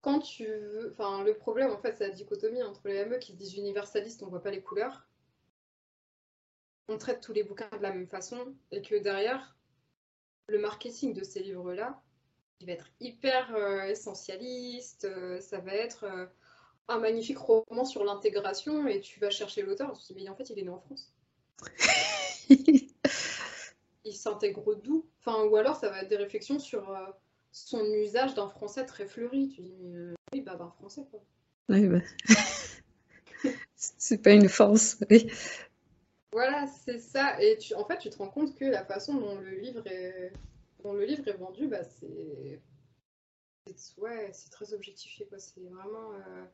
quand 0.00 0.20
tu 0.20 0.46
veux, 0.46 0.90
enfin, 0.92 1.24
le 1.24 1.34
problème, 1.34 1.70
en 1.70 1.78
fait, 1.78 1.96
c'est 1.96 2.08
la 2.08 2.14
dichotomie 2.14 2.62
entre 2.62 2.86
les 2.88 3.04
ME 3.04 3.18
qui 3.18 3.32
se 3.32 3.36
disent 3.36 3.54
universalistes, 3.54 4.22
on 4.22 4.28
voit 4.28 4.42
pas 4.42 4.50
les 4.50 4.62
couleurs, 4.62 5.08
on 6.88 6.98
traite 6.98 7.20
tous 7.20 7.32
les 7.32 7.44
bouquins 7.44 7.68
de 7.76 7.82
la 7.82 7.92
même 7.92 8.08
façon, 8.08 8.54
et 8.70 8.82
que 8.82 8.96
derrière, 8.96 9.56
le 10.48 10.58
marketing 10.58 11.14
de 11.14 11.22
ces 11.22 11.40
livres-là, 11.40 12.02
il 12.60 12.66
va 12.66 12.72
être 12.72 12.88
hyper 13.00 13.54
euh, 13.54 13.84
essentialiste, 13.84 15.04
euh, 15.04 15.40
ça 15.40 15.58
va 15.58 15.74
être 15.74 16.04
euh, 16.04 16.26
un 16.88 16.98
magnifique 16.98 17.38
roman 17.38 17.84
sur 17.84 18.04
l'intégration, 18.04 18.86
et 18.88 19.00
tu 19.00 19.20
vas 19.20 19.30
chercher 19.30 19.62
l'auteur, 19.62 19.96
tu 19.98 20.06
te 20.06 20.12
dis, 20.14 20.24
mais 20.24 20.30
en 20.30 20.36
fait, 20.36 20.50
il 20.50 20.58
est 20.58 20.62
né 20.62 20.70
en 20.70 20.80
France. 20.80 21.12
il 24.08 24.14
s'intègre 24.14 24.74
d'où 24.74 25.06
Enfin, 25.20 25.44
ou 25.44 25.56
alors 25.56 25.76
ça 25.76 25.88
va 25.90 26.02
être 26.02 26.08
des 26.08 26.16
réflexions 26.16 26.58
sur 26.58 26.90
euh, 26.90 27.06
son 27.52 27.84
usage 27.84 28.34
d'un 28.34 28.48
français 28.48 28.84
très 28.86 29.06
fleuri. 29.06 29.48
Tu 29.48 29.62
dis, 29.62 29.74
mais 29.80 29.94
euh, 29.96 30.14
oui, 30.32 30.40
bah 30.40 30.56
d'un 30.56 30.70
français 30.70 31.06
quoi. 31.10 31.20
Ouais, 31.68 31.86
bah. 31.86 32.00
C'est 33.76 34.22
pas 34.22 34.32
une 34.32 34.48
force. 34.48 34.98
Oui. 35.10 35.30
Voilà, 36.32 36.66
c'est 36.66 36.98
ça. 36.98 37.40
Et 37.42 37.56
tu, 37.58 37.74
en 37.74 37.84
fait, 37.84 37.98
tu 37.98 38.10
te 38.10 38.18
rends 38.18 38.28
compte 38.28 38.54
que 38.54 38.64
la 38.64 38.84
façon 38.84 39.14
dont 39.14 39.38
le 39.38 39.50
livre 39.50 39.86
est, 39.86 40.32
dont 40.82 40.92
le 40.92 41.04
livre 41.04 41.26
est 41.28 41.36
vendu, 41.36 41.68
bah 41.68 41.84
c'est, 41.84 42.60
c'est- 43.74 43.98
ouais, 43.98 44.30
c'est 44.32 44.50
très 44.50 44.74
objectifié 44.74 45.26
quoi. 45.26 45.38
C'est 45.38 45.60
vraiment, 45.60 46.12
euh... 46.14 46.44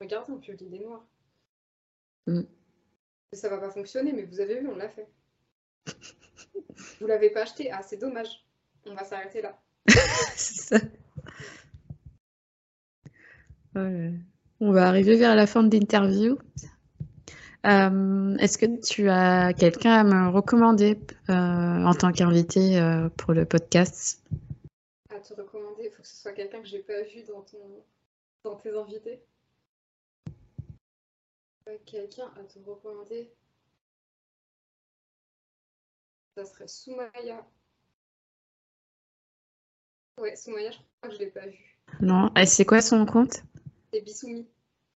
regardez, 0.00 0.32
on 0.32 0.38
publie 0.38 0.68
des 0.68 0.78
noirs. 0.78 1.06
Mm. 2.26 2.42
Ça 3.32 3.48
va 3.48 3.58
pas 3.58 3.70
fonctionner, 3.70 4.12
mais 4.12 4.24
vous 4.24 4.40
avez 4.40 4.60
vu, 4.60 4.68
on 4.68 4.76
l'a 4.76 4.88
fait. 4.88 5.08
Vous 7.00 7.06
l'avez 7.06 7.30
pas 7.30 7.42
acheté, 7.42 7.70
ah 7.70 7.82
c'est 7.82 7.96
dommage. 7.96 8.44
On 8.86 8.94
va 8.94 9.04
s'arrêter 9.04 9.42
là. 9.42 9.58
C'est 10.36 10.76
ça. 10.76 10.76
Ouais. 13.74 14.12
On 14.60 14.72
va 14.72 14.88
arriver 14.88 15.16
vers 15.16 15.36
la 15.36 15.46
fin 15.46 15.62
de 15.62 15.76
l'interview. 15.76 16.38
Euh, 17.66 18.36
Est-ce 18.38 18.58
que 18.58 18.80
tu 18.80 19.08
as 19.08 19.52
quelqu'un 19.52 19.92
à 19.92 20.04
me 20.04 20.30
recommander 20.30 20.98
euh, 21.28 21.32
en 21.32 21.94
tant 21.94 22.12
qu'invité 22.12 22.80
euh, 22.80 23.08
pour 23.10 23.34
le 23.34 23.44
podcast? 23.44 24.24
À 25.14 25.20
te 25.20 25.34
recommander, 25.34 25.84
il 25.84 25.90
faut 25.90 26.02
que 26.02 26.08
ce 26.08 26.16
soit 26.16 26.32
quelqu'un 26.32 26.60
que 26.60 26.66
j'ai 26.66 26.80
pas 26.80 27.02
vu 27.02 27.22
dans 27.24 27.42
ton, 27.42 27.58
dans 28.44 28.56
tes 28.56 28.70
invités. 28.70 29.20
Quelqu'un 31.84 32.32
à 32.36 32.44
te 32.44 32.58
recommander. 32.58 33.30
Ça 36.38 36.44
serait 36.44 36.68
Soumaya. 36.68 37.44
Ouais, 40.18 40.36
Soumaya, 40.36 40.70
je 40.70 40.76
crois 40.76 41.08
que 41.10 41.14
je 41.14 41.18
l'ai 41.18 41.30
pas 41.32 41.46
vu. 41.46 41.58
Non? 42.00 42.30
Et 42.36 42.46
c'est 42.46 42.64
quoi 42.64 42.80
son 42.80 43.06
compte? 43.06 43.42
C'est 43.92 44.02
Bissoumi. 44.02 44.46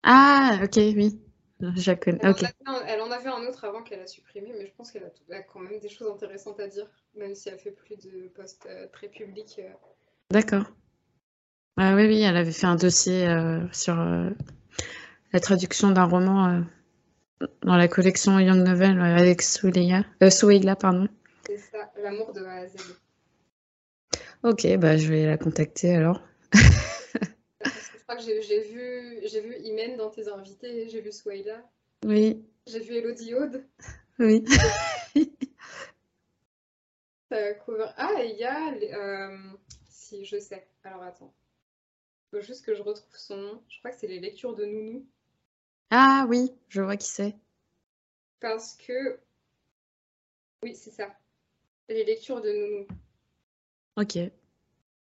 Ah, 0.03 0.61
ok, 0.63 0.77
oui. 0.77 1.19
Je 1.63 1.91
la 1.91 1.97
connais. 1.97 2.19
Elle, 2.23 2.31
Ok. 2.31 2.43
en 2.43 2.45
avait 2.45 2.55
un, 2.67 2.87
elle 2.89 3.01
en 3.01 3.11
avait 3.11 3.31
un 3.31 3.47
autre 3.47 3.65
avant 3.65 3.83
qu'elle 3.83 4.01
a 4.01 4.07
supprimé, 4.07 4.53
mais 4.59 4.67
je 4.67 4.73
pense 4.75 4.93
qu'elle 4.93 5.11
a, 5.31 5.43
quand 5.43 5.61
même 5.61 5.81
des 5.81 5.89
choses 5.89 6.11
intéressantes 6.11 6.61
à 6.61 6.69
dire, 6.69 6.91
même 7.15 7.35
si 7.35 7.49
elle 7.49 7.59
fait 7.59 7.71
plus 7.71 7.97
de 7.97 8.29
posts 8.35 8.67
euh, 8.67 8.87
très 8.93 9.09
publics. 9.09 9.59
euh. 9.61 9.73
D'accord. 10.31 10.65
Ah 11.79 11.95
oui, 11.95 12.05
oui, 12.07 12.21
elle 12.21 12.37
avait 12.37 12.53
fait 12.53 12.67
un 12.67 12.77
dossier 12.77 13.27
euh, 13.27 13.67
sur 13.73 13.95
la 13.95 15.41
traduction 15.41 15.91
d'un 15.91 16.05
roman 16.05 16.65
dans 17.63 17.77
la 17.77 17.89
collection 17.89 18.39
Young 18.39 18.63
Novel 18.63 19.01
avec 19.01 19.41
Souleila, 19.41 20.05
pardon. 20.77 21.09
C'est 21.47 21.59
ça, 21.59 21.93
l'amour 21.97 22.33
de 22.33 22.45
A 22.45 22.53
à 22.55 22.67
Z. 22.67 22.77
Ok, 24.43 24.67
bah 24.79 24.97
je 24.97 25.09
vais 25.09 25.27
la 25.27 25.37
contacter 25.37 25.95
alors. 25.95 26.23
Parce 26.51 27.89
que 27.91 27.99
je 27.99 28.03
crois 28.03 28.17
que 28.17 28.23
j'ai 28.23 28.63
vu, 28.63 29.21
vu 29.21 29.57
Imen 29.65 29.97
dans 29.97 30.11
tes 30.11 30.29
invités, 30.29 30.89
j'ai 30.89 31.01
vu 31.01 31.13
Swayla, 31.13 31.63
Oui, 32.05 32.45
j'ai 32.67 32.81
vu 32.81 32.95
Elodie 32.95 33.35
Aude. 33.35 33.65
oui. 34.19 34.45
Ah, 37.97 38.25
il 38.25 38.37
y 38.37 38.45
a. 38.45 38.73
euh, 38.73 39.39
Si, 39.89 40.25
je 40.25 40.39
sais. 40.41 40.67
Alors 40.83 41.03
attends. 41.03 41.33
Il 42.33 42.39
faut 42.39 42.45
juste 42.45 42.65
que 42.65 42.75
je 42.75 42.83
retrouve 42.83 43.17
son 43.17 43.37
nom. 43.37 43.63
Je 43.69 43.79
crois 43.79 43.91
que 43.93 43.99
c'est 43.99 44.09
les 44.09 44.19
lectures 44.21 44.55
de 44.55 44.65
Nounou. 44.65 45.07
Ah 45.91 46.27
oui, 46.29 46.53
je 46.69 46.81
vois 46.83 46.97
qui 46.97 47.09
c'est. 47.09 47.37
Parce 48.41 48.75
que. 48.75 49.21
Oui, 50.63 50.75
c'est 50.75 50.91
ça. 50.91 51.17
Les 51.91 52.05
lectures 52.05 52.41
de 52.41 52.51
Nounou. 52.51 52.87
Ok. 53.97 54.17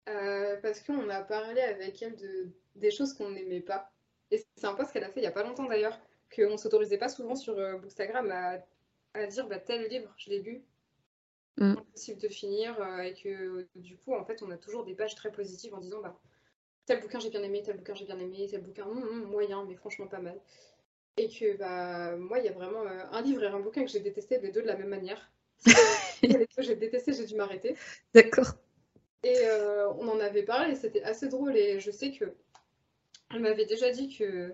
Euh, 0.08 0.58
parce 0.62 0.82
qu'on 0.82 1.10
a 1.10 1.22
parlé 1.22 1.62
avec 1.62 2.00
elle 2.04 2.16
de 2.16 2.50
des 2.76 2.92
choses 2.92 3.14
qu'on 3.14 3.32
n'aimait 3.32 3.62
pas. 3.62 3.92
Et 4.30 4.46
c'est 4.56 4.68
un 4.68 4.76
post 4.76 4.92
qu'elle 4.92 5.04
a 5.04 5.10
fait 5.10 5.22
il 5.22 5.24
y 5.24 5.28
a 5.28 5.32
pas 5.32 5.44
longtemps 5.44 5.66
d'ailleurs, 5.66 6.00
qu'on 6.36 6.58
s'autorisait 6.58 7.00
pas 7.00 7.10
souvent 7.10 7.36
sur 7.36 7.58
euh, 7.58 7.78
Bookstagram 7.78 8.30
à, 8.32 8.60
à 9.14 9.26
dire 9.26 9.48
bah, 9.48 9.58
tel 9.58 9.90
livre, 9.90 10.14
je 10.18 10.30
l'ai 10.30 10.40
lu, 10.42 10.64
Mm. 11.58 11.78
impossible 11.78 12.22
de 12.22 12.28
finir, 12.28 12.82
euh, 12.82 13.00
et 13.00 13.14
que 13.14 13.66
du 13.76 13.98
coup, 13.98 14.14
en 14.14 14.26
fait, 14.26 14.44
on 14.44 14.52
a 14.52 14.58
toujours 14.58 14.84
des 14.84 14.94
pages 14.94 15.16
très 15.16 15.32
positives 15.32 15.74
en 15.74 15.80
disant 15.80 16.02
bah, 16.02 16.20
tel 16.86 17.00
bouquin 17.00 17.20
j'ai 17.20 17.30
bien 17.30 17.44
aimé, 17.44 17.64
tel 17.64 17.78
bouquin 17.78 17.94
j'ai 17.96 18.06
bien 18.06 18.20
aimé, 18.20 18.48
tel 18.50 18.62
bouquin 18.62 18.86
hum, 18.86 19.02
hum, 19.02 19.24
moyen, 19.24 19.64
mais 19.66 19.76
franchement 19.76 20.08
pas 20.08 20.20
mal. 20.20 20.40
Et 21.18 21.30
que 21.30 21.56
bah, 21.58 22.18
moi, 22.18 22.40
il 22.40 22.46
y 22.46 22.50
a 22.50 22.52
vraiment 22.52 22.82
euh, 22.82 23.06
un 23.12 23.22
livre 23.22 23.44
et 23.44 23.48
un 23.48 23.60
bouquin 23.60 23.86
que 23.86 23.92
j'ai 23.92 24.02
détesté, 24.02 24.38
les 24.40 24.52
deux 24.52 24.62
de 24.62 24.68
la 24.68 24.76
même 24.76 24.90
manière. 24.90 25.32
j'ai 26.58 26.76
détesté, 26.76 27.14
j'ai 27.14 27.26
dû 27.26 27.36
m'arrêter. 27.36 27.76
D'accord. 28.14 28.56
Et 29.24 29.38
euh, 29.46 29.90
on 29.94 30.08
en 30.08 30.20
avait 30.20 30.44
parlé 30.44 30.76
c'était 30.76 31.04
assez 31.04 31.28
drôle. 31.28 31.58
Et 31.58 31.80
je 31.80 31.92
sais 31.92 32.12
que 32.12 32.36
elle 33.32 33.42
m'avait 33.42 33.66
déjà 33.66 33.92
dit 33.92 34.16
que 34.16 34.54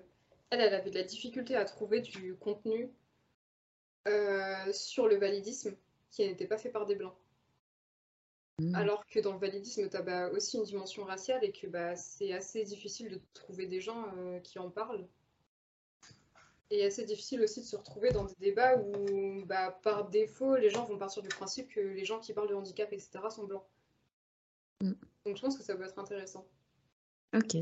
elle, 0.50 0.62
elle 0.62 0.74
avait 0.74 0.90
de 0.90 0.98
la 0.98 1.04
difficulté 1.04 1.56
à 1.56 1.66
trouver 1.66 2.02
du 2.02 2.36
contenu 2.36 2.90
euh, 4.08 4.74
sur 4.74 5.08
le 5.08 5.16
validisme 5.16 5.76
qui 6.10 6.26
n'était 6.26 6.48
pas 6.48 6.58
fait 6.58 6.70
par 6.70 6.86
des 6.86 6.96
blancs. 6.96 7.16
Mm. 8.60 8.76
Alors 8.76 9.06
que 9.08 9.20
dans 9.20 9.34
le 9.34 9.40
validisme, 9.40 9.90
tu 9.90 9.96
as 9.96 10.02
bah, 10.02 10.30
aussi 10.30 10.58
une 10.58 10.64
dimension 10.64 11.04
raciale 11.04 11.44
et 11.44 11.52
que 11.52 11.68
bah, 11.68 11.96
c'est 11.96 12.34
assez 12.34 12.64
difficile 12.64 13.10
de 13.10 13.22
trouver 13.34 13.66
des 13.66 13.82
gens 13.82 14.06
euh, 14.18 14.40
qui 14.40 14.60
en 14.60 14.70
parlent. 14.70 15.08
Et 16.72 16.86
assez 16.86 17.04
difficile 17.04 17.42
aussi 17.42 17.60
de 17.60 17.66
se 17.66 17.76
retrouver 17.76 18.12
dans 18.12 18.24
des 18.24 18.36
débats 18.40 18.78
où, 18.78 19.44
bah, 19.46 19.78
par 19.84 20.10
défaut, 20.10 20.56
les 20.56 20.70
gens 20.70 20.86
vont 20.86 20.98
partir 20.98 21.22
du 21.22 21.28
principe 21.28 21.68
que 21.68 21.82
les 21.82 22.06
gens 22.06 22.20
qui 22.20 22.34
parlent 22.34 22.50
de 22.50 22.56
handicap, 22.56 22.92
etc., 22.94 23.10
sont 23.30 23.44
blancs. 23.44 23.66
Mm. 24.82 24.94
Donc 25.26 25.36
je 25.36 25.42
pense 25.42 25.58
que 25.58 25.64
ça 25.64 25.76
peut 25.76 25.84
être 25.84 26.00
intéressant. 26.00 26.46
Ok. 27.36 27.58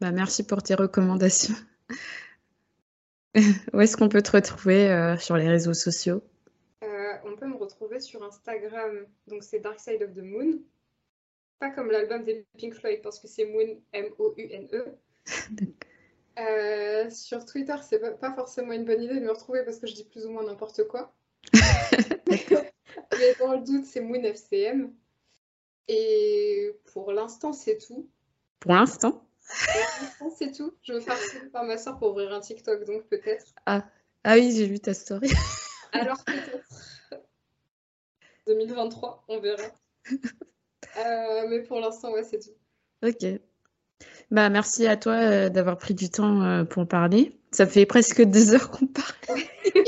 Bah 0.00 0.10
merci 0.12 0.44
pour 0.44 0.62
tes 0.62 0.74
recommandations. 0.74 1.54
Où 3.72 3.80
est-ce 3.80 3.96
qu'on 3.96 4.08
peut 4.08 4.22
te 4.22 4.32
retrouver 4.32 4.90
euh, 4.90 5.16
sur 5.16 5.36
les 5.36 5.48
réseaux 5.48 5.74
sociaux? 5.74 6.22
Euh, 6.82 7.12
on 7.24 7.36
peut 7.36 7.46
me 7.46 7.56
retrouver 7.56 8.00
sur 8.00 8.22
Instagram, 8.24 9.06
donc 9.28 9.44
c'est 9.44 9.60
Dark 9.60 9.78
Side 9.78 10.02
of 10.02 10.14
the 10.14 10.22
Moon. 10.22 10.58
Pas 11.58 11.70
comme 11.70 11.90
l'album 11.90 12.24
des 12.24 12.44
Pink 12.56 12.74
Floyd 12.74 13.00
parce 13.02 13.18
que 13.18 13.28
c'est 13.28 13.46
Moon, 13.46 13.80
M-O-U-N-E. 13.92 14.84
Euh, 16.40 17.10
sur 17.10 17.44
Twitter, 17.44 17.74
c'est 17.82 18.20
pas, 18.20 18.32
forcément 18.34 18.72
une 18.72 18.84
bonne 18.84 19.02
idée 19.02 19.14
de 19.14 19.24
me 19.24 19.30
retrouver 19.30 19.64
parce 19.64 19.78
que 19.78 19.86
je 19.86 19.94
dis 19.94 20.04
plus 20.04 20.26
ou 20.26 20.30
moins 20.30 20.44
n'importe 20.44 20.86
quoi. 20.86 21.14
Mais 21.52 23.34
dans 23.38 23.54
le 23.54 23.64
doute, 23.64 23.84
c'est 23.84 24.00
Moon 24.00 24.22
FCM. 24.22 24.92
Et 25.88 26.70
pour 26.92 27.12
l'instant, 27.12 27.52
c'est 27.52 27.78
tout. 27.78 28.08
Pour 28.60 28.72
l'instant? 28.72 29.12
Pour 29.12 29.80
l'instant, 30.02 30.30
c'est 30.30 30.52
tout. 30.52 30.74
Je 30.82 30.92
me 30.92 31.00
fais 31.00 31.12
par 31.52 31.64
ma 31.64 31.78
soeur 31.78 31.98
pour 31.98 32.10
ouvrir 32.10 32.32
un 32.32 32.40
TikTok, 32.40 32.84
donc 32.84 33.08
peut-être. 33.08 33.46
Ah 33.66 33.82
oui, 34.34 34.52
j'ai 34.54 34.66
vu 34.66 34.78
ta 34.78 34.94
story. 34.94 35.30
Alors 35.92 36.22
peut-être. 36.24 36.68
2023, 38.46 39.24
on 39.28 39.40
verra. 39.40 39.62
Euh, 40.96 41.48
mais 41.48 41.62
pour 41.62 41.80
l'instant, 41.80 42.12
ouais, 42.12 42.24
c'est 42.24 42.38
tout. 42.38 42.56
Ok. 43.02 43.40
Bah 44.30 44.50
merci 44.50 44.86
à 44.86 44.96
toi 44.96 45.14
euh, 45.14 45.48
d'avoir 45.48 45.78
pris 45.78 45.94
du 45.94 46.10
temps 46.10 46.42
euh, 46.42 46.64
pour 46.64 46.86
parler. 46.86 47.34
Ça 47.50 47.66
fait 47.66 47.86
presque 47.86 48.22
deux 48.22 48.54
heures 48.54 48.70
qu'on 48.70 48.86
parle. 48.86 49.40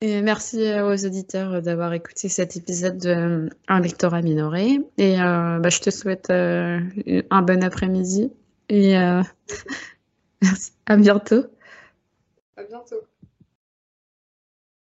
Et 0.00 0.20
merci 0.20 0.58
aux 0.80 1.06
auditeurs 1.06 1.62
d'avoir 1.62 1.92
écouté 1.92 2.28
cet 2.28 2.56
épisode 2.56 2.98
de 2.98 3.48
Un 3.68 3.80
lectorat 3.80 4.20
minoré. 4.20 4.80
Et 4.98 5.16
bah, 5.16 5.68
je 5.68 5.78
te 5.78 5.90
souhaite 5.90 6.28
un 6.30 7.42
bon 7.42 7.62
après-midi. 7.62 8.32
Et 8.68 8.94
merci. 10.42 10.72
À 10.86 10.96
bientôt. 10.96 11.44
À 12.56 12.64
bientôt. 12.64 12.96